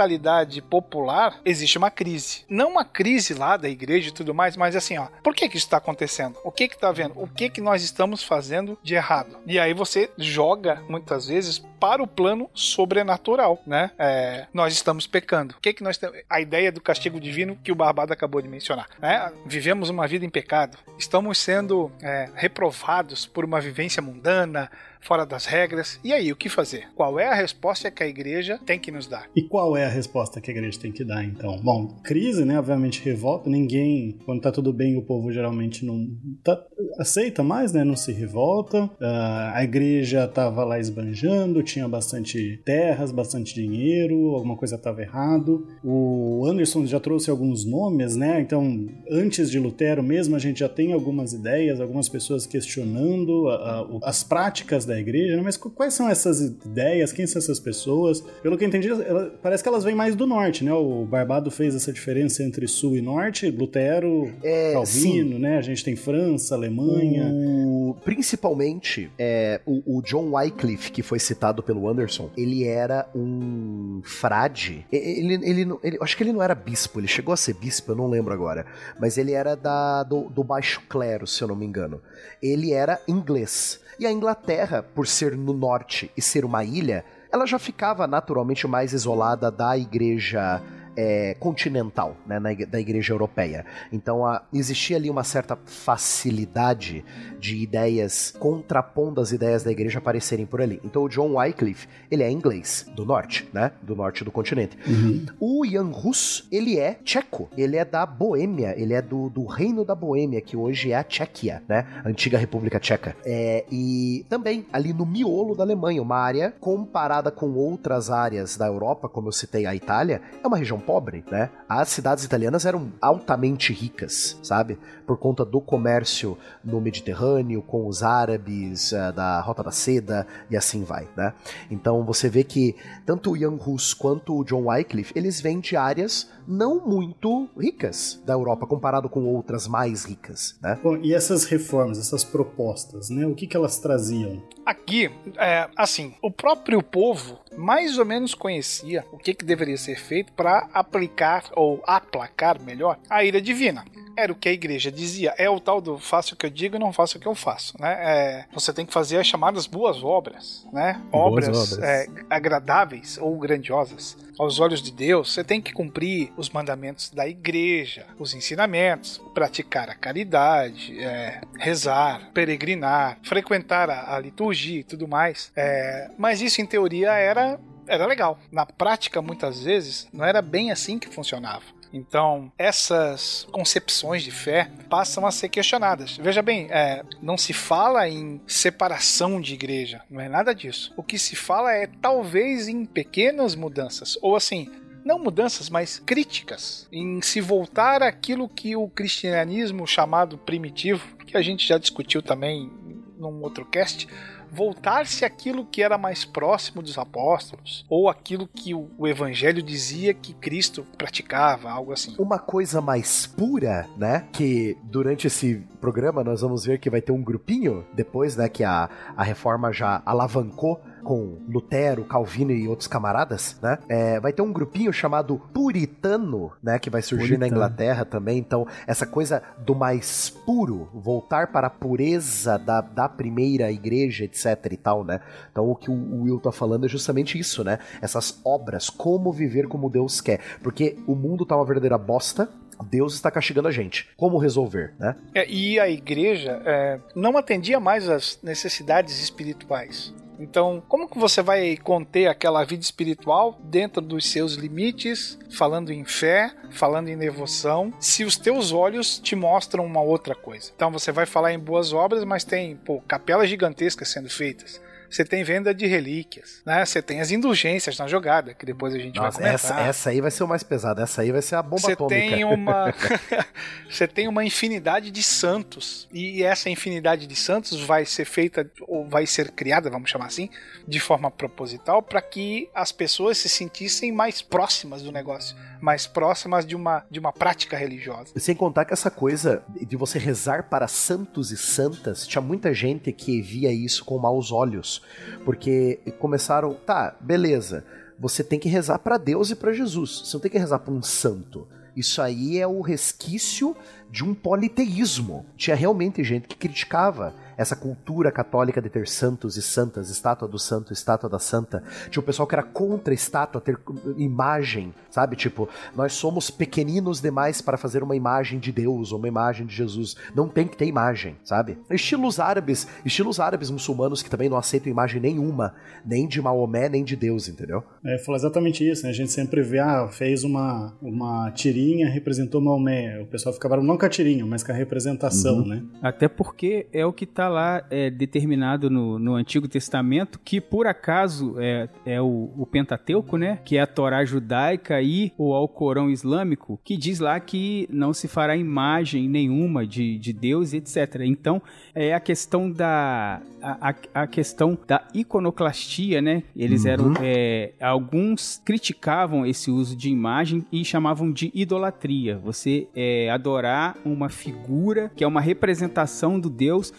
popular, 0.62 1.40
existe 1.44 1.78
uma 1.78 1.90
crise. 1.90 2.44
Não 2.48 2.70
uma 2.70 2.84
crise 2.84 3.34
lá 3.34 3.56
da 3.56 3.68
igreja 3.68 4.08
e 4.08 4.12
tudo 4.12 4.34
mais, 4.34 4.56
mas 4.56 4.76
assim, 4.76 4.98
ó, 4.98 5.06
por 5.22 5.34
que 5.34 5.48
que 5.48 5.56
isso 5.56 5.66
está 5.66 5.78
acontecendo? 5.78 6.38
O 6.44 6.52
que 6.52 6.68
que 6.68 6.78
tá 6.78 6.92
vendo? 6.92 7.12
O 7.16 7.26
que 7.26 7.48
que 7.48 7.60
nós 7.60 7.82
estamos 7.82 8.22
fazendo 8.22 8.78
de 8.82 8.94
errado? 8.94 9.38
E 9.46 9.58
aí 9.58 9.74
você 9.74 10.10
joga, 10.16 10.82
muitas 10.88 11.28
vezes, 11.28 11.58
para 11.78 12.02
o 12.02 12.06
plano 12.06 12.50
sobrenatural, 12.54 13.62
né? 13.66 13.90
É, 13.98 14.46
nós 14.52 14.72
estamos 14.72 15.06
pecando. 15.06 15.54
O 15.56 15.60
que 15.60 15.72
que 15.72 15.82
nós 15.82 15.96
temos? 15.96 16.18
A 16.28 16.40
ideia 16.40 16.72
do 16.72 16.80
castigo 16.80 17.20
divino 17.20 17.58
que 17.62 17.72
o 17.72 17.74
Barbado 17.74 18.12
acabou 18.12 18.40
de 18.40 18.48
mencionar, 18.48 18.88
né? 19.00 19.32
Vivemos 19.46 19.90
uma 19.90 20.06
vida 20.06 20.24
em 20.24 20.30
pecado, 20.30 20.78
estamos 20.98 21.38
sendo 21.38 21.90
é, 22.02 22.28
reprovados 22.34 23.26
por 23.26 23.44
uma 23.44 23.60
vivência 23.60 24.02
mundana, 24.02 24.70
fora 25.00 25.24
das 25.24 25.46
regras. 25.46 25.98
E 26.02 26.12
aí, 26.12 26.32
o 26.32 26.36
que 26.36 26.48
fazer? 26.48 26.88
Qual 26.94 27.18
é 27.18 27.26
a 27.26 27.34
resposta 27.34 27.90
que 27.90 28.02
a 28.02 28.06
igreja 28.06 28.58
tem 28.64 28.78
que 28.78 28.90
nos 28.90 29.06
dar? 29.06 29.28
E 29.34 29.42
qual 29.42 29.76
é 29.76 29.84
a 29.84 29.88
resposta 29.88 30.40
que 30.40 30.50
a 30.50 30.54
igreja 30.54 30.78
tem 30.78 30.92
que 30.92 31.04
dar, 31.04 31.24
então? 31.24 31.58
Bom, 31.62 31.88
crise, 32.02 32.44
né? 32.44 32.58
Obviamente 32.58 33.02
revolta. 33.02 33.48
Ninguém, 33.48 34.18
quando 34.24 34.40
tá 34.40 34.52
tudo 34.52 34.72
bem, 34.72 34.96
o 34.96 35.02
povo 35.02 35.32
geralmente 35.32 35.84
não 35.84 36.08
tá, 36.42 36.60
aceita 36.98 37.42
mais, 37.42 37.72
né? 37.72 37.84
Não 37.84 37.96
se 37.96 38.12
revolta. 38.12 38.84
Uh, 38.84 39.54
a 39.54 39.62
igreja 39.62 40.26
tava 40.26 40.64
lá 40.64 40.78
esbanjando, 40.78 41.62
tinha 41.68 41.88
bastante 41.88 42.60
terras, 42.64 43.12
bastante 43.12 43.54
dinheiro, 43.54 44.34
alguma 44.34 44.56
coisa 44.56 44.76
tava 44.78 45.02
errado. 45.02 45.66
O 45.84 46.44
Anderson 46.46 46.86
já 46.86 47.00
trouxe 47.00 47.30
alguns 47.30 47.64
nomes, 47.64 48.16
né? 48.16 48.40
Então, 48.40 48.86
antes 49.10 49.50
de 49.50 49.58
Lutero 49.58 50.02
mesmo, 50.02 50.34
a 50.36 50.38
gente 50.38 50.60
já 50.60 50.68
tem 50.68 50.92
algumas 50.92 51.32
ideias, 51.32 51.80
algumas 51.80 52.08
pessoas 52.08 52.46
questionando 52.46 53.46
uh, 53.46 54.00
as 54.02 54.22
práticas 54.22 54.84
da 54.84 54.98
igreja, 54.98 55.36
né? 55.36 55.42
mas 55.42 55.56
quais 55.56 55.94
são 55.94 56.08
essas 56.08 56.40
ideias? 56.40 57.12
Quem 57.12 57.26
são 57.26 57.40
essas 57.40 57.60
pessoas? 57.60 58.22
Pelo 58.42 58.56
que 58.56 58.64
eu 58.64 58.68
entendi, 58.68 58.88
ela, 58.88 59.38
parece 59.42 59.62
que 59.62 59.68
elas 59.68 59.84
vêm 59.84 59.94
mais 59.94 60.14
do 60.14 60.26
norte, 60.26 60.64
né? 60.64 60.72
O 60.72 61.04
Barbado 61.04 61.50
fez 61.50 61.74
essa 61.74 61.92
diferença 61.92 62.42
entre 62.42 62.66
sul 62.66 62.96
e 62.96 63.00
norte, 63.00 63.50
Lutero, 63.50 64.32
é, 64.42 64.72
Calvino, 64.72 65.34
sim. 65.34 65.38
né? 65.38 65.58
A 65.58 65.62
gente 65.62 65.84
tem 65.84 65.96
França, 65.96 66.54
Alemanha. 66.54 67.30
O... 67.32 67.96
Principalmente, 68.04 69.10
é, 69.18 69.60
o, 69.66 69.98
o, 69.98 70.02
John 70.02 70.34
Wycliffe, 70.34 70.92
que 70.92 71.02
foi 71.02 71.18
citado 71.18 71.57
pelo 71.62 71.88
Anderson, 71.88 72.30
ele 72.36 72.64
era 72.64 73.08
um 73.14 74.00
frade. 74.04 74.86
Ele, 74.90 75.34
ele, 75.34 75.62
ele, 75.62 75.78
ele, 75.82 75.98
acho 76.00 76.16
que 76.16 76.22
ele 76.22 76.32
não 76.32 76.42
era 76.42 76.54
bispo, 76.54 77.00
ele 77.00 77.08
chegou 77.08 77.32
a 77.32 77.36
ser 77.36 77.54
bispo, 77.54 77.92
eu 77.92 77.96
não 77.96 78.08
lembro 78.08 78.32
agora. 78.32 78.66
Mas 78.98 79.18
ele 79.18 79.32
era 79.32 79.56
da, 79.56 80.02
do, 80.02 80.28
do 80.28 80.44
baixo 80.44 80.82
clero, 80.88 81.26
se 81.26 81.42
eu 81.42 81.48
não 81.48 81.56
me 81.56 81.66
engano. 81.66 82.00
Ele 82.42 82.72
era 82.72 83.00
inglês. 83.06 83.80
E 83.98 84.06
a 84.06 84.12
Inglaterra, 84.12 84.82
por 84.82 85.06
ser 85.06 85.36
no 85.36 85.52
norte 85.52 86.10
e 86.16 86.22
ser 86.22 86.44
uma 86.44 86.62
ilha, 86.62 87.04
ela 87.32 87.46
já 87.46 87.58
ficava 87.58 88.06
naturalmente 88.06 88.66
mais 88.66 88.92
isolada 88.92 89.50
da 89.50 89.76
igreja 89.76 90.62
é, 90.98 91.36
continental, 91.38 92.16
né, 92.26 92.40
na, 92.40 92.52
da 92.52 92.80
igreja 92.80 93.12
europeia. 93.12 93.64
Então 93.92 94.26
a, 94.26 94.42
existia 94.52 94.96
ali 94.96 95.08
uma 95.08 95.22
certa 95.22 95.56
facilidade 95.64 97.04
de 97.38 97.56
ideias 97.56 98.34
contrapondo 98.36 99.20
as 99.20 99.30
ideias 99.30 99.62
da 99.62 99.70
igreja 99.70 100.00
aparecerem 100.00 100.44
por 100.44 100.60
ali. 100.60 100.80
Então 100.84 101.04
o 101.04 101.08
John 101.08 101.36
Wycliffe, 101.36 101.86
ele 102.10 102.24
é 102.24 102.30
inglês, 102.30 102.84
do 102.96 103.04
norte, 103.04 103.48
né, 103.52 103.70
do 103.80 103.94
norte 103.94 104.24
do 104.24 104.32
continente. 104.32 104.76
Uhum. 104.88 105.26
O 105.38 105.64
Jan 105.64 105.92
Hus, 105.92 106.48
ele 106.50 106.76
é 106.76 106.94
tcheco, 107.04 107.48
ele 107.56 107.76
é 107.76 107.84
da 107.84 108.04
Boêmia, 108.04 108.74
ele 108.76 108.92
é 108.92 109.00
do, 109.00 109.30
do 109.30 109.46
reino 109.46 109.84
da 109.84 109.94
Boêmia, 109.94 110.40
que 110.40 110.56
hoje 110.56 110.90
é 110.90 110.96
a 110.96 111.04
Tchequia, 111.04 111.62
né, 111.68 111.86
a 112.04 112.08
antiga 112.08 112.36
República 112.36 112.80
Tcheca. 112.80 113.14
É, 113.24 113.64
e 113.70 114.26
também 114.28 114.66
ali 114.72 114.92
no 114.92 115.06
miolo 115.06 115.54
da 115.54 115.62
Alemanha, 115.62 116.02
uma 116.02 116.16
área 116.16 116.52
comparada 116.58 117.30
com 117.30 117.52
outras 117.52 118.10
áreas 118.10 118.56
da 118.56 118.66
Europa, 118.66 119.08
como 119.08 119.28
eu 119.28 119.32
citei 119.32 119.64
a 119.64 119.76
Itália, 119.76 120.20
é 120.42 120.46
uma 120.46 120.56
região 120.56 120.80
pobre, 120.88 121.22
né? 121.30 121.50
As 121.68 121.90
cidades 121.90 122.24
italianas 122.24 122.64
eram 122.64 122.90
altamente 122.98 123.74
ricas, 123.74 124.38
sabe? 124.42 124.78
Por 125.06 125.18
conta 125.18 125.44
do 125.44 125.60
comércio 125.60 126.38
no 126.64 126.80
Mediterrâneo, 126.80 127.60
com 127.60 127.86
os 127.86 128.02
árabes, 128.02 128.92
uh, 128.92 129.12
da 129.12 129.38
Rota 129.42 129.62
da 129.62 129.70
Seda 129.70 130.26
e 130.50 130.56
assim 130.56 130.84
vai, 130.84 131.06
né? 131.14 131.34
Então 131.70 132.02
você 132.06 132.30
vê 132.30 132.42
que 132.42 132.74
tanto 133.04 133.32
o 133.32 133.36
Jan 133.36 133.58
Hus 133.66 133.92
quanto 133.92 134.34
o 134.34 134.44
John 134.44 134.64
Wycliffe, 134.68 135.12
eles 135.14 135.42
vêm 135.42 135.60
de 135.60 135.76
áreas 135.76 136.30
não 136.46 136.80
muito 136.86 137.50
ricas 137.60 138.22
da 138.24 138.32
Europa, 138.32 138.66
comparado 138.66 139.10
com 139.10 139.26
outras 139.26 139.68
mais 139.68 140.06
ricas, 140.06 140.58
né? 140.62 140.78
Bom, 140.82 140.96
e 140.96 141.12
essas 141.12 141.44
reformas, 141.44 141.98
essas 141.98 142.24
propostas, 142.24 143.10
né? 143.10 143.26
O 143.26 143.34
que, 143.34 143.46
que 143.46 143.54
elas 143.54 143.78
traziam? 143.78 144.42
Aqui, 144.64 145.10
é, 145.36 145.68
assim, 145.76 146.14
o 146.22 146.30
próprio 146.30 146.82
povo 146.82 147.38
mais 147.58 147.98
ou 147.98 148.04
menos 148.04 148.34
conhecia 148.34 149.04
o 149.10 149.18
que, 149.18 149.34
que 149.34 149.44
deveria 149.44 149.76
ser 149.76 149.98
feito 149.98 150.32
para 150.32 150.68
aplicar 150.72 151.44
ou 151.56 151.82
aplacar 151.84 152.62
melhor 152.62 152.96
a 153.10 153.24
ira 153.24 153.40
divina. 153.40 153.84
Era 154.18 154.32
o 154.32 154.34
que 154.34 154.48
a 154.48 154.52
igreja 154.52 154.90
dizia. 154.90 155.32
É 155.38 155.48
o 155.48 155.60
tal 155.60 155.80
do 155.80 155.96
faço 155.96 156.34
o 156.34 156.36
que 156.36 156.44
eu 156.44 156.50
digo 156.50 156.74
e 156.74 156.78
não 156.78 156.92
faço 156.92 157.16
o 157.16 157.20
que 157.20 157.28
eu 157.28 157.36
faço. 157.36 157.80
Né? 157.80 157.92
É, 158.00 158.44
você 158.52 158.72
tem 158.72 158.84
que 158.84 158.92
fazer 158.92 159.16
as 159.18 159.28
chamadas 159.28 159.64
boas 159.64 160.02
obras, 160.02 160.66
né? 160.72 161.00
Obras, 161.12 161.48
obras. 161.48 161.78
É, 161.78 162.08
agradáveis 162.28 163.16
ou 163.20 163.38
grandiosas 163.38 164.16
aos 164.36 164.58
olhos 164.58 164.82
de 164.82 164.90
Deus. 164.90 165.32
Você 165.32 165.44
tem 165.44 165.60
que 165.60 165.72
cumprir 165.72 166.32
os 166.36 166.50
mandamentos 166.50 167.10
da 167.10 167.28
igreja, 167.28 168.06
os 168.18 168.34
ensinamentos, 168.34 169.20
praticar 169.32 169.88
a 169.88 169.94
caridade, 169.94 170.98
é, 170.98 171.40
rezar, 171.56 172.32
peregrinar, 172.34 173.18
frequentar 173.22 173.88
a, 173.88 174.16
a, 174.16 174.18
liturgia 174.18 174.80
e 174.80 174.84
tudo 174.84 175.06
mais. 175.06 175.52
É, 175.54 176.10
mas 176.18 176.40
isso, 176.40 176.60
em 176.60 176.66
teoria, 176.66 177.12
era 177.12 177.56
era 177.86 178.04
legal. 178.04 178.38
Na 178.52 178.66
prática, 178.66 179.22
muitas 179.22 179.62
vezes, 179.62 180.06
não 180.12 180.24
era 180.24 180.42
bem 180.42 180.70
assim 180.70 180.98
que 180.98 181.08
funcionava. 181.08 181.64
Então, 181.92 182.52
essas 182.58 183.46
concepções 183.50 184.22
de 184.22 184.30
fé 184.30 184.70
passam 184.88 185.26
a 185.26 185.30
ser 185.30 185.48
questionadas. 185.48 186.16
Veja 186.16 186.42
bem, 186.42 186.68
é, 186.70 187.02
não 187.22 187.38
se 187.38 187.52
fala 187.52 188.08
em 188.08 188.40
separação 188.46 189.40
de 189.40 189.54
igreja, 189.54 190.02
não 190.10 190.20
é 190.20 190.28
nada 190.28 190.54
disso. 190.54 190.92
O 190.96 191.02
que 191.02 191.18
se 191.18 191.34
fala 191.34 191.72
é 191.72 191.86
talvez 191.86 192.68
em 192.68 192.84
pequenas 192.84 193.54
mudanças, 193.54 194.18
ou 194.20 194.36
assim, 194.36 194.70
não 195.04 195.18
mudanças, 195.18 195.70
mas 195.70 195.98
críticas, 195.98 196.86
em 196.92 197.22
se 197.22 197.40
voltar 197.40 198.02
àquilo 198.02 198.48
que 198.48 198.76
o 198.76 198.88
cristianismo 198.88 199.86
chamado 199.86 200.36
primitivo, 200.36 201.16
que 201.24 201.36
a 201.36 201.42
gente 201.42 201.66
já 201.66 201.78
discutiu 201.78 202.22
também 202.22 202.70
num 203.18 203.42
outro 203.42 203.64
cast, 203.64 204.06
voltar-se 204.50 205.24
àquilo 205.24 205.64
que 205.64 205.82
era 205.82 205.98
mais 205.98 206.24
próximo 206.24 206.82
dos 206.82 206.98
apóstolos, 206.98 207.84
ou 207.88 208.08
aquilo 208.08 208.46
que 208.46 208.74
o, 208.74 209.06
evangelho 209.06 209.62
dizia 209.62 210.12
que 210.12 210.34
Cristo 210.34 210.86
praticava, 210.96 211.70
algo 211.70 211.92
assim. 211.92 212.14
Uma 212.18 212.38
coisa 212.38 212.80
mais 212.80 213.26
pura, 213.26 213.88
né? 213.96 214.26
Que 214.32 214.76
durante 214.84 215.26
esse 215.26 215.66
programa 215.80 216.22
nós 216.22 216.40
vamos 216.40 216.64
ver 216.64 216.78
que 216.78 216.90
vai 216.90 217.00
ter 217.00 217.12
um 217.12 217.22
grupinho, 217.22 217.86
depois, 217.94 218.36
né, 218.36 218.48
que 218.48 218.64
a, 218.64 218.88
a 219.16 219.22
reforma 219.22 219.72
já 219.72 220.02
alavancou 220.04 220.80
com 221.02 221.38
Lutero, 221.48 222.04
Calvino 222.04 222.52
e 222.52 222.68
outros 222.68 222.86
camaradas, 222.86 223.58
né? 223.62 223.78
É, 223.88 224.20
vai 224.20 224.32
ter 224.32 224.42
um 224.42 224.52
grupinho 224.52 224.92
chamado 224.92 225.40
Puritano, 225.52 226.52
né? 226.62 226.78
Que 226.78 226.90
vai 226.90 227.02
surgir 227.02 227.36
Puritano. 227.36 227.40
na 227.40 227.48
Inglaterra 227.48 228.04
também. 228.04 228.38
Então, 228.38 228.66
essa 228.86 229.06
coisa 229.06 229.42
do 229.58 229.74
mais 229.74 230.30
puro, 230.30 230.88
voltar 230.92 231.48
para 231.48 231.66
a 231.66 231.70
pureza 231.70 232.58
da, 232.58 232.80
da 232.80 233.08
primeira 233.08 233.70
igreja, 233.70 234.24
etc 234.24 234.56
e 234.70 234.76
tal, 234.76 235.04
né? 235.04 235.20
Então, 235.50 235.68
o 235.68 235.74
que 235.74 235.90
o 235.90 236.22
Will 236.22 236.40
tá 236.40 236.52
falando 236.52 236.86
é 236.86 236.88
justamente 236.88 237.38
isso, 237.38 237.64
né? 237.64 237.78
Essas 238.00 238.40
obras, 238.44 238.90
como 238.90 239.32
viver 239.32 239.68
como 239.68 239.90
Deus 239.90 240.20
quer. 240.20 240.40
Porque 240.62 240.96
o 241.06 241.14
mundo 241.14 241.44
tá 241.44 241.56
uma 241.56 241.64
verdadeira 241.64 241.98
bosta, 241.98 242.48
Deus 242.84 243.14
está 243.14 243.30
castigando 243.30 243.68
a 243.68 243.72
gente. 243.72 244.08
Como 244.16 244.38
resolver, 244.38 244.94
né? 244.98 245.16
É, 245.34 245.48
e 245.48 245.78
a 245.80 245.88
igreja 245.88 246.62
é, 246.64 247.00
não 247.14 247.36
atendia 247.36 247.80
mais 247.80 248.08
às 248.08 248.38
necessidades 248.42 249.20
espirituais. 249.20 250.14
Então, 250.38 250.82
como 250.88 251.08
que 251.08 251.18
você 251.18 251.42
vai 251.42 251.76
conter 251.76 252.28
aquela 252.28 252.64
vida 252.64 252.82
espiritual 252.82 253.58
dentro 253.62 254.00
dos 254.00 254.26
seus 254.26 254.54
limites, 254.54 255.38
falando 255.50 255.92
em 255.92 256.04
fé, 256.04 256.52
falando 256.70 257.08
em 257.08 257.18
devoção, 257.18 257.92
se 257.98 258.24
os 258.24 258.36
teus 258.36 258.72
olhos 258.72 259.18
te 259.18 259.34
mostram 259.34 259.84
uma 259.84 260.00
outra 260.00 260.34
coisa? 260.34 260.70
Então, 260.74 260.90
você 260.90 261.10
vai 261.10 261.26
falar 261.26 261.52
em 261.52 261.58
boas 261.58 261.92
obras, 261.92 262.24
mas 262.24 262.44
tem 262.44 262.76
pô, 262.76 263.00
capelas 263.00 263.48
gigantescas 263.48 264.08
sendo 264.08 264.30
feitas 264.30 264.80
você 265.10 265.24
tem 265.24 265.42
venda 265.42 265.74
de 265.74 265.86
relíquias, 265.86 266.62
né? 266.64 266.84
Você 266.84 267.00
tem 267.00 267.20
as 267.20 267.30
indulgências 267.30 267.98
na 267.98 268.06
jogada, 268.06 268.54
que 268.54 268.66
depois 268.66 268.94
a 268.94 268.98
gente 268.98 269.16
Nossa, 269.16 269.40
vai 269.40 269.50
comentar. 269.50 269.80
Essa, 269.80 269.88
essa 269.88 270.10
aí 270.10 270.20
vai 270.20 270.30
ser 270.30 270.44
o 270.44 270.48
mais 270.48 270.62
pesado, 270.62 271.00
essa 271.00 271.22
aí 271.22 271.32
vai 271.32 271.42
ser 271.42 271.56
a 271.56 271.62
bomba 271.62 271.80
você 271.80 271.92
atômica. 271.92 272.20
Tem 272.20 272.44
uma... 272.44 272.94
você 273.88 274.06
tem 274.06 274.28
uma 274.28 274.44
infinidade 274.44 275.10
de 275.10 275.22
santos, 275.22 276.08
e 276.12 276.42
essa 276.42 276.68
infinidade 276.68 277.26
de 277.26 277.36
santos 277.36 277.80
vai 277.80 278.04
ser 278.04 278.24
feita, 278.24 278.70
ou 278.82 279.08
vai 279.08 279.26
ser 279.26 279.50
criada, 279.50 279.90
vamos 279.90 280.10
chamar 280.10 280.26
assim, 280.26 280.50
de 280.86 281.00
forma 281.00 281.30
proposital, 281.30 282.02
para 282.02 282.20
que 282.20 282.68
as 282.74 282.92
pessoas 282.92 283.38
se 283.38 283.48
sentissem 283.48 284.12
mais 284.12 284.42
próximas 284.42 285.02
do 285.02 285.10
negócio, 285.10 285.56
mais 285.80 286.06
próximas 286.06 286.66
de 286.66 286.74
uma, 286.74 287.04
de 287.10 287.18
uma 287.18 287.32
prática 287.32 287.76
religiosa. 287.76 288.32
Sem 288.36 288.54
contar 288.54 288.84
que 288.84 288.92
essa 288.92 289.10
coisa 289.10 289.62
de 289.80 289.96
você 289.96 290.18
rezar 290.18 290.68
para 290.68 290.88
santos 290.88 291.50
e 291.50 291.56
santas, 291.56 292.26
tinha 292.26 292.42
muita 292.42 292.72
gente 292.74 293.12
que 293.12 293.40
via 293.40 293.72
isso 293.72 294.04
com 294.04 294.18
maus 294.18 294.52
olhos 294.52 295.02
porque 295.44 296.00
começaram, 296.18 296.74
tá, 296.74 297.16
beleza, 297.20 297.84
você 298.18 298.42
tem 298.42 298.58
que 298.58 298.68
rezar 298.68 298.98
para 298.98 299.16
Deus 299.16 299.50
e 299.50 299.56
para 299.56 299.72
Jesus, 299.72 300.22
você 300.24 300.36
não 300.36 300.40
tem 300.40 300.50
que 300.50 300.58
rezar 300.58 300.80
para 300.80 300.92
um 300.92 301.02
santo. 301.02 301.66
Isso 301.96 302.22
aí 302.22 302.58
é 302.58 302.66
o 302.66 302.80
resquício 302.80 303.76
de 304.10 304.22
um 304.22 304.34
politeísmo. 304.34 305.46
Tinha 305.56 305.74
realmente 305.74 306.22
gente 306.22 306.46
que 306.46 306.56
criticava 306.56 307.34
essa 307.58 307.74
cultura 307.74 308.30
católica 308.30 308.80
de 308.80 308.88
ter 308.88 309.08
santos 309.08 309.56
e 309.56 309.62
santas, 309.62 310.08
estátua 310.08 310.46
do 310.46 310.60
santo, 310.60 310.92
estátua 310.92 311.28
da 311.28 311.40
santa. 311.40 311.82
Tinha 312.08 312.20
o 312.20 312.24
pessoal 312.24 312.46
que 312.46 312.54
era 312.54 312.62
contra 312.62 313.12
a 313.12 313.16
estátua 313.16 313.60
ter 313.60 313.76
imagem, 314.16 314.94
sabe? 315.10 315.34
Tipo, 315.34 315.68
nós 315.96 316.12
somos 316.12 316.50
pequeninos 316.50 317.20
demais 317.20 317.60
para 317.60 317.76
fazer 317.76 318.02
uma 318.04 318.14
imagem 318.14 318.60
de 318.60 318.70
Deus 318.70 319.10
ou 319.10 319.18
uma 319.18 319.26
imagem 319.26 319.66
de 319.66 319.74
Jesus. 319.74 320.14
Não 320.34 320.48
tem 320.48 320.68
que 320.68 320.76
ter 320.76 320.86
imagem, 320.86 321.36
sabe? 321.42 321.76
Estilos 321.90 322.38
árabes, 322.38 322.86
estilos 323.04 323.40
árabes 323.40 323.70
muçulmanos 323.70 324.22
que 324.22 324.30
também 324.30 324.48
não 324.48 324.56
aceitam 324.56 324.90
imagem 324.90 325.20
nenhuma, 325.20 325.74
nem 326.06 326.28
de 326.28 326.40
Maomé, 326.40 326.88
nem 326.88 327.02
de 327.02 327.16
Deus, 327.16 327.48
entendeu? 327.48 327.82
É, 328.04 328.18
falou 328.18 328.36
exatamente 328.36 328.88
isso, 328.88 329.02
né? 329.02 329.10
A 329.10 329.14
gente 329.14 329.32
sempre 329.32 329.62
vê, 329.62 329.80
ah, 329.80 330.06
fez 330.06 330.44
uma, 330.44 330.94
uma 331.02 331.50
tirinha, 331.50 332.08
representou 332.08 332.60
Maomé. 332.60 333.20
O 333.20 333.26
pessoal 333.26 333.52
ficava 333.52 333.76
não 333.78 333.98
com 333.98 334.06
a 334.06 334.08
tirinha, 334.08 334.46
mas 334.46 334.62
com 334.62 334.70
a 334.70 334.74
representação, 334.74 335.58
uhum. 335.58 335.66
né? 335.66 335.82
Até 336.00 336.28
porque 336.28 336.86
é 336.92 337.04
o 337.04 337.12
que 337.12 337.26
lá 337.48 337.84
é, 337.90 338.10
determinado 338.10 338.90
no, 338.90 339.18
no 339.18 339.34
Antigo 339.34 339.68
Testamento, 339.68 340.38
que 340.44 340.60
por 340.60 340.86
acaso 340.86 341.56
é, 341.58 341.88
é 342.04 342.20
o, 342.20 342.50
o, 342.56 342.66
Pentateuco, 342.66 343.36
né? 343.36 343.58
Que 343.64 343.76
é 343.76 343.80
a 343.80 343.86
Torá 343.86 344.24
judaica 344.24 345.00
e 345.02 345.32
o 345.36 345.54
Alcorão 345.54 346.10
islâmico, 346.10 346.80
que 346.84 346.96
diz 346.96 347.18
lá 347.18 347.38
que 347.40 347.88
não 347.90 348.12
se 348.12 348.28
fará 348.28 348.56
imagem 348.56 349.28
nenhuma 349.28 349.86
de, 349.86 350.18
de 350.18 350.32
Deus, 350.32 350.72
etc. 350.72 351.22
Então, 351.22 351.62
é 351.94 352.14
a 352.14 352.20
questão 352.20 352.70
da 352.70 353.40
a, 353.62 353.94
a, 354.14 354.26
questão 354.26 354.78
da 354.86 355.06
iconoclastia, 355.14 356.20
né? 356.22 356.42
Eles 356.56 356.84
uhum. 356.84 356.90
eram 356.90 357.14
é, 357.20 357.72
alguns 357.80 358.60
criticavam 358.64 359.44
esse 359.44 359.70
uso 359.70 359.96
de 359.96 360.08
imagem 360.10 360.64
e 360.70 360.84
chamavam 360.84 361.32
de 361.32 361.50
idolatria. 361.54 362.38
Você 362.38 362.86
é, 362.94 363.30
adorar 363.30 363.96
uma 364.04 364.28
figura 364.28 365.10
que 365.14 365.24
é 365.24 365.26
uma 365.26 365.40
representação 365.40 366.38
do 366.38 366.48
Deus, 366.48 366.92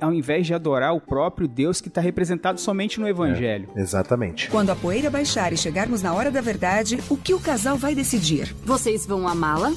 ao 0.00 0.12
invés 0.12 0.46
de 0.46 0.54
adorar 0.54 0.94
o 0.94 1.00
próprio 1.00 1.48
Deus 1.48 1.80
que 1.80 1.88
está 1.88 2.00
representado 2.00 2.60
somente 2.60 3.00
no 3.00 3.08
Evangelho. 3.08 3.68
É, 3.74 3.80
exatamente. 3.80 4.48
Quando 4.50 4.70
a 4.70 4.76
poeira 4.76 5.10
baixar 5.10 5.52
e 5.52 5.56
chegarmos 5.56 6.02
na 6.02 6.12
hora 6.12 6.30
da 6.30 6.40
verdade, 6.40 6.98
o 7.08 7.16
que 7.16 7.34
o 7.34 7.40
casal 7.40 7.76
vai 7.76 7.94
decidir? 7.94 8.54
Vocês 8.64 9.06
vão 9.06 9.26
amá-la? 9.26 9.72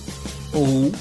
Ou 0.53 0.91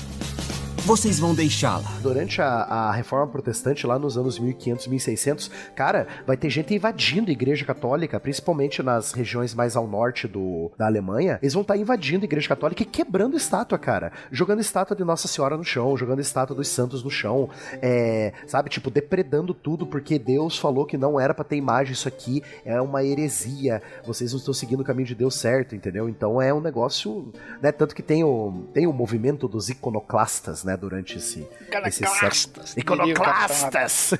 vocês 0.84 1.18
vão 1.18 1.32
deixá-la. 1.32 1.88
Durante 2.02 2.42
a, 2.42 2.48
a, 2.48 2.92
reforma 2.92 3.28
protestante, 3.28 3.86
lá 3.86 3.98
nos 3.98 4.18
anos 4.18 4.38
1500, 4.38 4.88
1600, 4.88 5.50
cara, 5.76 6.08
vai 6.26 6.36
ter 6.36 6.50
gente 6.50 6.74
invadindo 6.74 7.30
a 7.30 7.32
igreja 7.32 7.64
católica, 7.64 8.18
principalmente 8.18 8.82
nas 8.82 9.12
regiões 9.12 9.54
mais 9.54 9.76
ao 9.76 9.86
norte 9.86 10.26
do, 10.26 10.72
da 10.76 10.86
Alemanha. 10.86 11.38
Eles 11.40 11.54
vão 11.54 11.62
estar 11.62 11.74
tá 11.74 11.80
invadindo 11.80 12.24
a 12.24 12.26
igreja 12.26 12.48
católica 12.48 12.82
e 12.82 12.86
quebrando 12.86 13.36
estátua, 13.36 13.78
cara. 13.78 14.12
Jogando 14.30 14.60
estátua 14.60 14.96
de 14.96 15.04
Nossa 15.04 15.28
Senhora 15.28 15.56
no 15.56 15.64
chão, 15.64 15.96
jogando 15.96 16.20
estátua 16.20 16.56
dos 16.56 16.68
santos 16.68 17.04
no 17.04 17.10
chão. 17.10 17.48
É, 17.80 18.32
sabe, 18.46 18.68
tipo, 18.68 18.90
depredando 18.90 19.54
tudo 19.54 19.86
porque 19.86 20.18
Deus 20.18 20.58
falou 20.58 20.84
que 20.84 20.98
não 20.98 21.18
era 21.18 21.32
para 21.32 21.44
ter 21.44 21.56
imagem. 21.56 21.92
Isso 21.92 22.08
aqui 22.08 22.42
é 22.64 22.80
uma 22.80 23.04
heresia. 23.04 23.80
Vocês 24.04 24.32
não 24.32 24.38
estão 24.38 24.52
seguindo 24.52 24.80
o 24.80 24.84
caminho 24.84 25.06
de 25.06 25.14
Deus 25.14 25.36
certo, 25.36 25.76
entendeu? 25.76 26.08
Então 26.08 26.42
é 26.42 26.52
um 26.52 26.60
negócio, 26.60 27.32
né? 27.60 27.70
Tanto 27.70 27.94
que 27.94 28.02
tem 28.02 28.24
o, 28.24 28.64
tem 28.74 28.86
o 28.86 28.92
movimento 28.92 29.46
dos 29.46 29.68
iconoclastas, 29.68 30.64
né? 30.64 30.71
Né, 30.72 30.76
durante 30.76 31.18
esse, 31.18 31.46
esse 31.86 32.04
século. 32.06 32.66
Iconoclastas! 32.76 34.14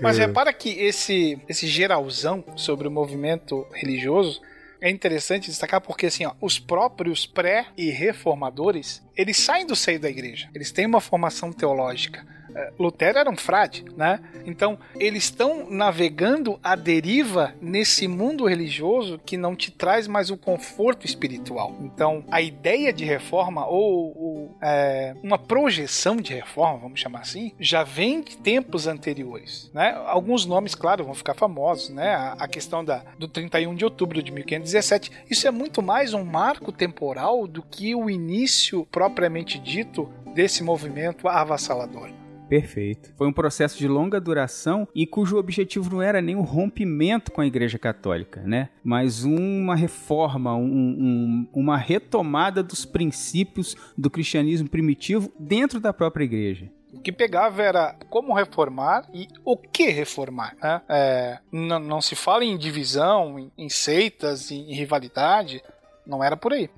Mas 0.00 0.18
repara 0.18 0.52
que 0.52 0.70
esse, 0.70 1.38
esse 1.48 1.66
geralzão 1.66 2.44
sobre 2.56 2.88
o 2.88 2.90
movimento 2.90 3.66
religioso 3.72 4.40
é 4.80 4.90
interessante 4.90 5.48
destacar 5.48 5.80
porque 5.80 6.06
assim, 6.06 6.26
ó, 6.26 6.32
os 6.40 6.58
próprios 6.58 7.24
pré 7.24 7.66
e 7.76 7.90
reformadores, 7.90 9.00
eles 9.16 9.36
saem 9.36 9.64
do 9.66 9.76
seio 9.76 10.00
da 10.00 10.10
igreja. 10.10 10.48
Eles 10.52 10.72
têm 10.72 10.86
uma 10.86 11.00
formação 11.00 11.52
teológica. 11.52 12.26
É, 12.54 12.72
Lutero 12.78 13.18
era 13.18 13.30
um 13.30 13.36
frade, 13.36 13.84
né? 13.96 14.20
Então, 14.44 14.78
eles 14.98 15.24
estão 15.24 15.70
navegando 15.70 16.58
à 16.62 16.74
deriva 16.74 17.54
nesse 17.60 18.08
mundo 18.08 18.46
religioso 18.46 19.20
que 19.24 19.36
não 19.36 19.54
te 19.54 19.70
traz 19.70 20.06
mais 20.06 20.30
o 20.30 20.36
conforto 20.36 21.06
espiritual. 21.06 21.74
Então, 21.80 22.24
a 22.30 22.40
ideia 22.40 22.92
de 22.92 23.04
reforma 23.04 23.66
ou, 23.66 24.16
ou 24.16 24.56
é, 24.60 25.14
uma 25.22 25.38
projeção 25.38 26.16
de 26.16 26.34
reforma, 26.34 26.78
vamos 26.78 27.00
chamar 27.00 27.20
assim, 27.20 27.52
já 27.58 27.82
vem 27.82 28.22
de 28.22 28.36
tempos 28.36 28.86
anteriores, 28.86 29.70
né? 29.72 30.00
Alguns 30.06 30.46
nomes, 30.46 30.74
claro, 30.74 31.04
vão 31.04 31.14
ficar 31.14 31.34
famosos, 31.34 31.90
né? 31.90 32.14
A, 32.14 32.32
a 32.38 32.48
questão 32.48 32.84
da, 32.84 33.02
do 33.18 33.28
31 33.28 33.74
de 33.74 33.84
outubro 33.84 34.22
de 34.22 34.30
1517, 34.32 35.10
isso 35.30 35.46
é 35.46 35.50
muito 35.50 35.82
mais 35.82 36.14
um 36.14 36.24
marco 36.24 36.72
temporal 36.72 37.46
do 37.46 37.62
que 37.62 37.94
o 37.94 38.10
início 38.10 38.86
propriamente 38.90 39.58
dito 39.58 40.08
desse 40.34 40.62
movimento 40.62 41.28
avassalador. 41.28 42.21
Perfeito. 42.52 43.14
Foi 43.16 43.26
um 43.26 43.32
processo 43.32 43.78
de 43.78 43.88
longa 43.88 44.20
duração 44.20 44.86
e 44.94 45.06
cujo 45.06 45.38
objetivo 45.38 45.88
não 45.88 46.02
era 46.02 46.20
nem 46.20 46.36
o 46.36 46.42
rompimento 46.42 47.32
com 47.32 47.40
a 47.40 47.46
Igreja 47.46 47.78
Católica, 47.78 48.42
né? 48.42 48.68
Mas 48.84 49.24
uma 49.24 49.74
reforma, 49.74 50.54
um, 50.54 50.66
um, 50.66 51.48
uma 51.54 51.78
retomada 51.78 52.62
dos 52.62 52.84
princípios 52.84 53.74
do 53.96 54.10
cristianismo 54.10 54.68
primitivo 54.68 55.32
dentro 55.38 55.80
da 55.80 55.94
própria 55.94 56.24
Igreja. 56.24 56.70
O 56.92 57.00
que 57.00 57.10
pegava 57.10 57.62
era 57.62 57.96
como 58.10 58.34
reformar 58.34 59.08
e 59.14 59.28
o 59.46 59.56
que 59.56 59.88
reformar. 59.88 60.54
Né? 60.62 60.82
É, 60.90 61.38
não 61.50 62.02
se 62.02 62.14
fala 62.14 62.44
em 62.44 62.58
divisão, 62.58 63.38
em, 63.38 63.50
em 63.56 63.70
seitas, 63.70 64.50
em, 64.50 64.70
em 64.70 64.74
rivalidade. 64.74 65.62
Não 66.06 66.22
era 66.22 66.36
por 66.36 66.52
aí. 66.52 66.68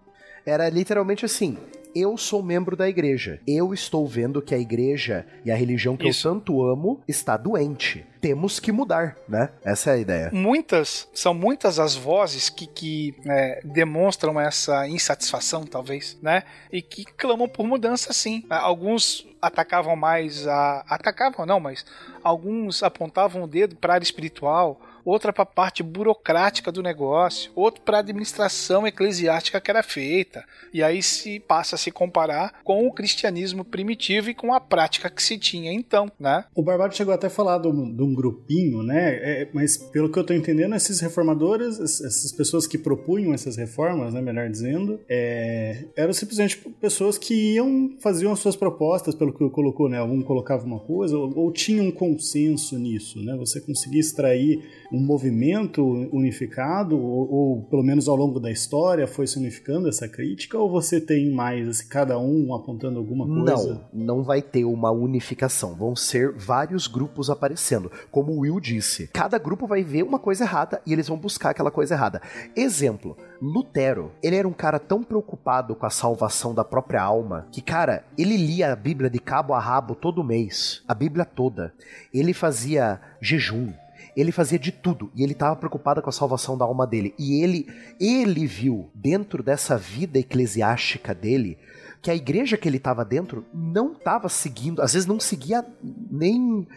Era 0.47 0.69
literalmente 0.69 1.25
assim: 1.25 1.59
eu 1.95 2.17
sou 2.17 2.43
membro 2.43 2.77
da 2.77 2.89
igreja. 2.89 3.41
Eu 3.47 3.73
estou 3.73 4.07
vendo 4.07 4.43
que 4.43 4.55
a 4.55 4.59
igreja 4.59 5.27
e 5.45 5.51
a 5.51 5.55
religião 5.55 5.97
que 5.97 6.09
Isso. 6.09 6.27
eu 6.27 6.35
tanto 6.35 6.63
amo 6.63 7.01
está 7.07 7.37
doente. 7.37 8.05
Temos 8.21 8.59
que 8.59 8.73
mudar, 8.73 9.17
né? 9.29 9.51
Essa 9.63 9.91
é 9.91 9.95
a 9.95 9.99
ideia. 9.99 10.31
Muitas, 10.33 11.09
são 11.13 11.35
muitas 11.35 11.79
as 11.79 11.95
vozes 11.95 12.49
que, 12.49 12.67
que 12.67 13.15
né, 13.25 13.61
demonstram 13.63 14.41
essa 14.41 14.89
insatisfação, 14.89 15.65
talvez, 15.65 16.19
né? 16.23 16.43
E 16.73 16.81
que 16.81 17.05
clamam 17.05 17.49
por 17.49 17.67
mudança, 17.67 18.13
sim. 18.13 18.45
Alguns 18.49 19.27
atacavam 19.41 19.95
mais 19.95 20.47
a. 20.47 20.85
Atacavam, 20.89 21.45
não, 21.45 21.61
mas 21.61 21.85
alguns 22.23 22.83
apontavam 22.83 23.43
o 23.43 23.47
dedo 23.47 23.77
para 23.77 23.93
a 23.93 23.95
área 23.97 24.05
espiritual 24.05 24.81
outra 25.05 25.33
para 25.33 25.43
a 25.43 25.47
parte 25.47 25.83
burocrática 25.83 26.73
do 26.73 26.83
negócio, 26.83 27.51
outro 27.55 27.83
para 27.83 27.99
a 27.99 28.01
administração 28.01 28.87
eclesiástica 28.87 29.61
que 29.61 29.71
era 29.71 29.83
feita. 29.83 30.45
E 30.73 30.83
aí 30.83 31.03
se 31.03 31.41
passa 31.41 31.77
a 31.77 31.79
se 31.79 31.91
comparar 31.91 32.61
com 32.65 32.87
o 32.87 32.93
cristianismo 32.93 33.65
primitivo 33.65 34.31
e 34.31 34.35
com 34.35 34.53
a 34.53 34.61
prática 34.61 35.11
que 35.11 35.23
se 35.23 35.39
tinha 35.39 35.73
então, 35.73 36.11
né? 36.19 36.45
O 36.55 36.63
Barbado 36.63 36.97
chegou 36.97 37.13
até 37.13 37.27
a 37.27 37.31
falar 37.31 37.59
de 37.59 37.69
um, 37.69 37.95
de 37.95 38.03
um 38.03 38.15
grupinho, 38.15 38.83
né? 38.83 39.15
É, 39.15 39.49
mas 39.53 39.77
pelo 39.77 40.11
que 40.11 40.19
eu 40.19 40.23
estou 40.23 40.37
entendendo, 40.37 40.75
esses 40.75 41.01
reformadores, 41.01 41.79
essas 41.79 42.33
pessoas 42.33 42.67
que 42.67 42.79
propunham 42.79 43.33
essas 43.35 43.57
reformas, 43.57 44.13
né, 44.15 44.21
melhor 44.21 44.49
dizendo, 44.49 45.01
é, 45.09 45.85
eram 45.97 46.13
simplesmente 46.13 46.57
pessoas 46.81 47.19
que 47.19 47.55
iam, 47.55 47.97
faziam 48.01 48.33
as 48.33 48.39
suas 48.39 48.57
propostas, 48.57 49.15
pelo 49.15 49.33
que 49.33 49.43
eu 49.43 49.51
colocou, 49.51 49.89
né? 49.89 50.03
Um 50.03 50.23
colocava 50.23 50.65
uma 50.65 50.81
coisa, 50.81 51.17
ou, 51.17 51.37
ou 51.39 51.53
tinha 51.53 51.83
um 51.83 51.91
consenso 51.91 52.79
nisso, 52.79 53.23
né? 53.23 53.37
Você 53.37 53.61
conseguia 53.61 54.01
extrair 54.01 54.63
um 54.95 55.01
movimento 55.01 55.85
unificado, 56.13 56.97
ou, 56.97 57.33
ou, 57.33 57.63
pelo 57.63 57.83
menos 57.83 58.09
ao 58.09 58.15
longo 58.15 58.39
da 58.39 58.51
história 58.51 59.09
foi 59.09 59.27
se 59.27 59.39
unificando 59.39 59.89
essa 59.89 60.09
crítica, 60.09 60.57
ou 60.57 60.71
você 60.71 61.01
tem 61.01 61.31
mais, 61.33 61.69
assim, 61.69 61.89
cada 61.89 62.17
um 62.19 62.55
apontando 62.55 62.99
alguma 62.99 63.27
coisa? 63.27 63.89
Não, 63.93 64.17
não 64.17 64.23
vai 64.23 64.41
ter 64.41 64.65
uma 64.65 64.93
unificação, 64.93 65.75
vão 65.75 65.97
ser 65.97 66.33
vários 66.33 66.87
grupos 66.87 67.29
aparecendo. 67.29 67.91
Como 68.11 68.33
o 68.33 68.41
Will 68.41 68.61
disse, 68.61 69.09
cada 69.09 69.37
grupo 69.37 69.67
vai 69.67 69.83
ver 69.83 70.05
uma 70.05 70.19
coisa 70.19 70.45
errada 70.45 70.81
e 70.87 70.93
eles 70.93 71.09
vão 71.09 71.19
buscar 71.19 71.51
aquela 71.51 71.71
coisa 71.71 71.95
errada. 71.95 72.23
Exemplo, 72.55 73.17
Lutero, 73.43 74.13
ele 74.23 74.37
era 74.37 74.47
um 74.47 74.53
cara 74.53 74.79
tão 74.79 75.03
preocupado 75.03 75.75
com 75.75 75.87
a 75.87 75.91
salvação 75.91 76.55
da 76.55 76.65
própria 76.65 77.03
alma 77.03 77.49
que, 77.51 77.61
cara, 77.61 78.05
ele 78.17 78.37
lia 78.37 78.73
a 78.73 78.77
Bíblia 78.77 79.11
de 79.11 79.19
cabo 79.19 79.55
a 79.55 79.59
rabo 79.59 79.95
todo 79.95 80.23
mês, 80.23 80.83
a 80.87 80.95
Bíblia 80.95 81.25
toda. 81.25 81.73
Ele 82.13 82.33
fazia 82.33 83.01
jejum, 83.21 83.73
ele 84.17 84.33
fazia 84.33 84.59
de 84.59 84.71
tudo 84.73 85.11
e 85.15 85.23
ele 85.23 85.33
estava 85.33 85.57
preocupado 85.57 86.01
com 86.01 86.09
a 86.09 86.13
salvação 86.13 86.57
da 86.57 86.65
alma 86.65 86.87
dele. 86.87 87.15
E 87.19 87.43
ele, 87.43 87.67
ele 88.01 88.47
viu 88.47 88.91
dentro 88.95 89.43
dessa 89.43 89.77
vida 89.77 90.19
eclesiástica 90.19 91.15
dele 91.15 91.59
que 92.05 92.11
a 92.11 92.15
igreja 92.15 92.59
que 92.59 92.69
ele 92.69 92.77
estava 92.77 93.03
dentro 93.03 93.47
não 93.53 93.93
estava 93.93 94.29
seguindo, 94.29 94.83
às 94.83 94.93
vezes 94.93 95.09
não 95.09 95.19
seguia 95.19 95.65
nem 96.11 96.69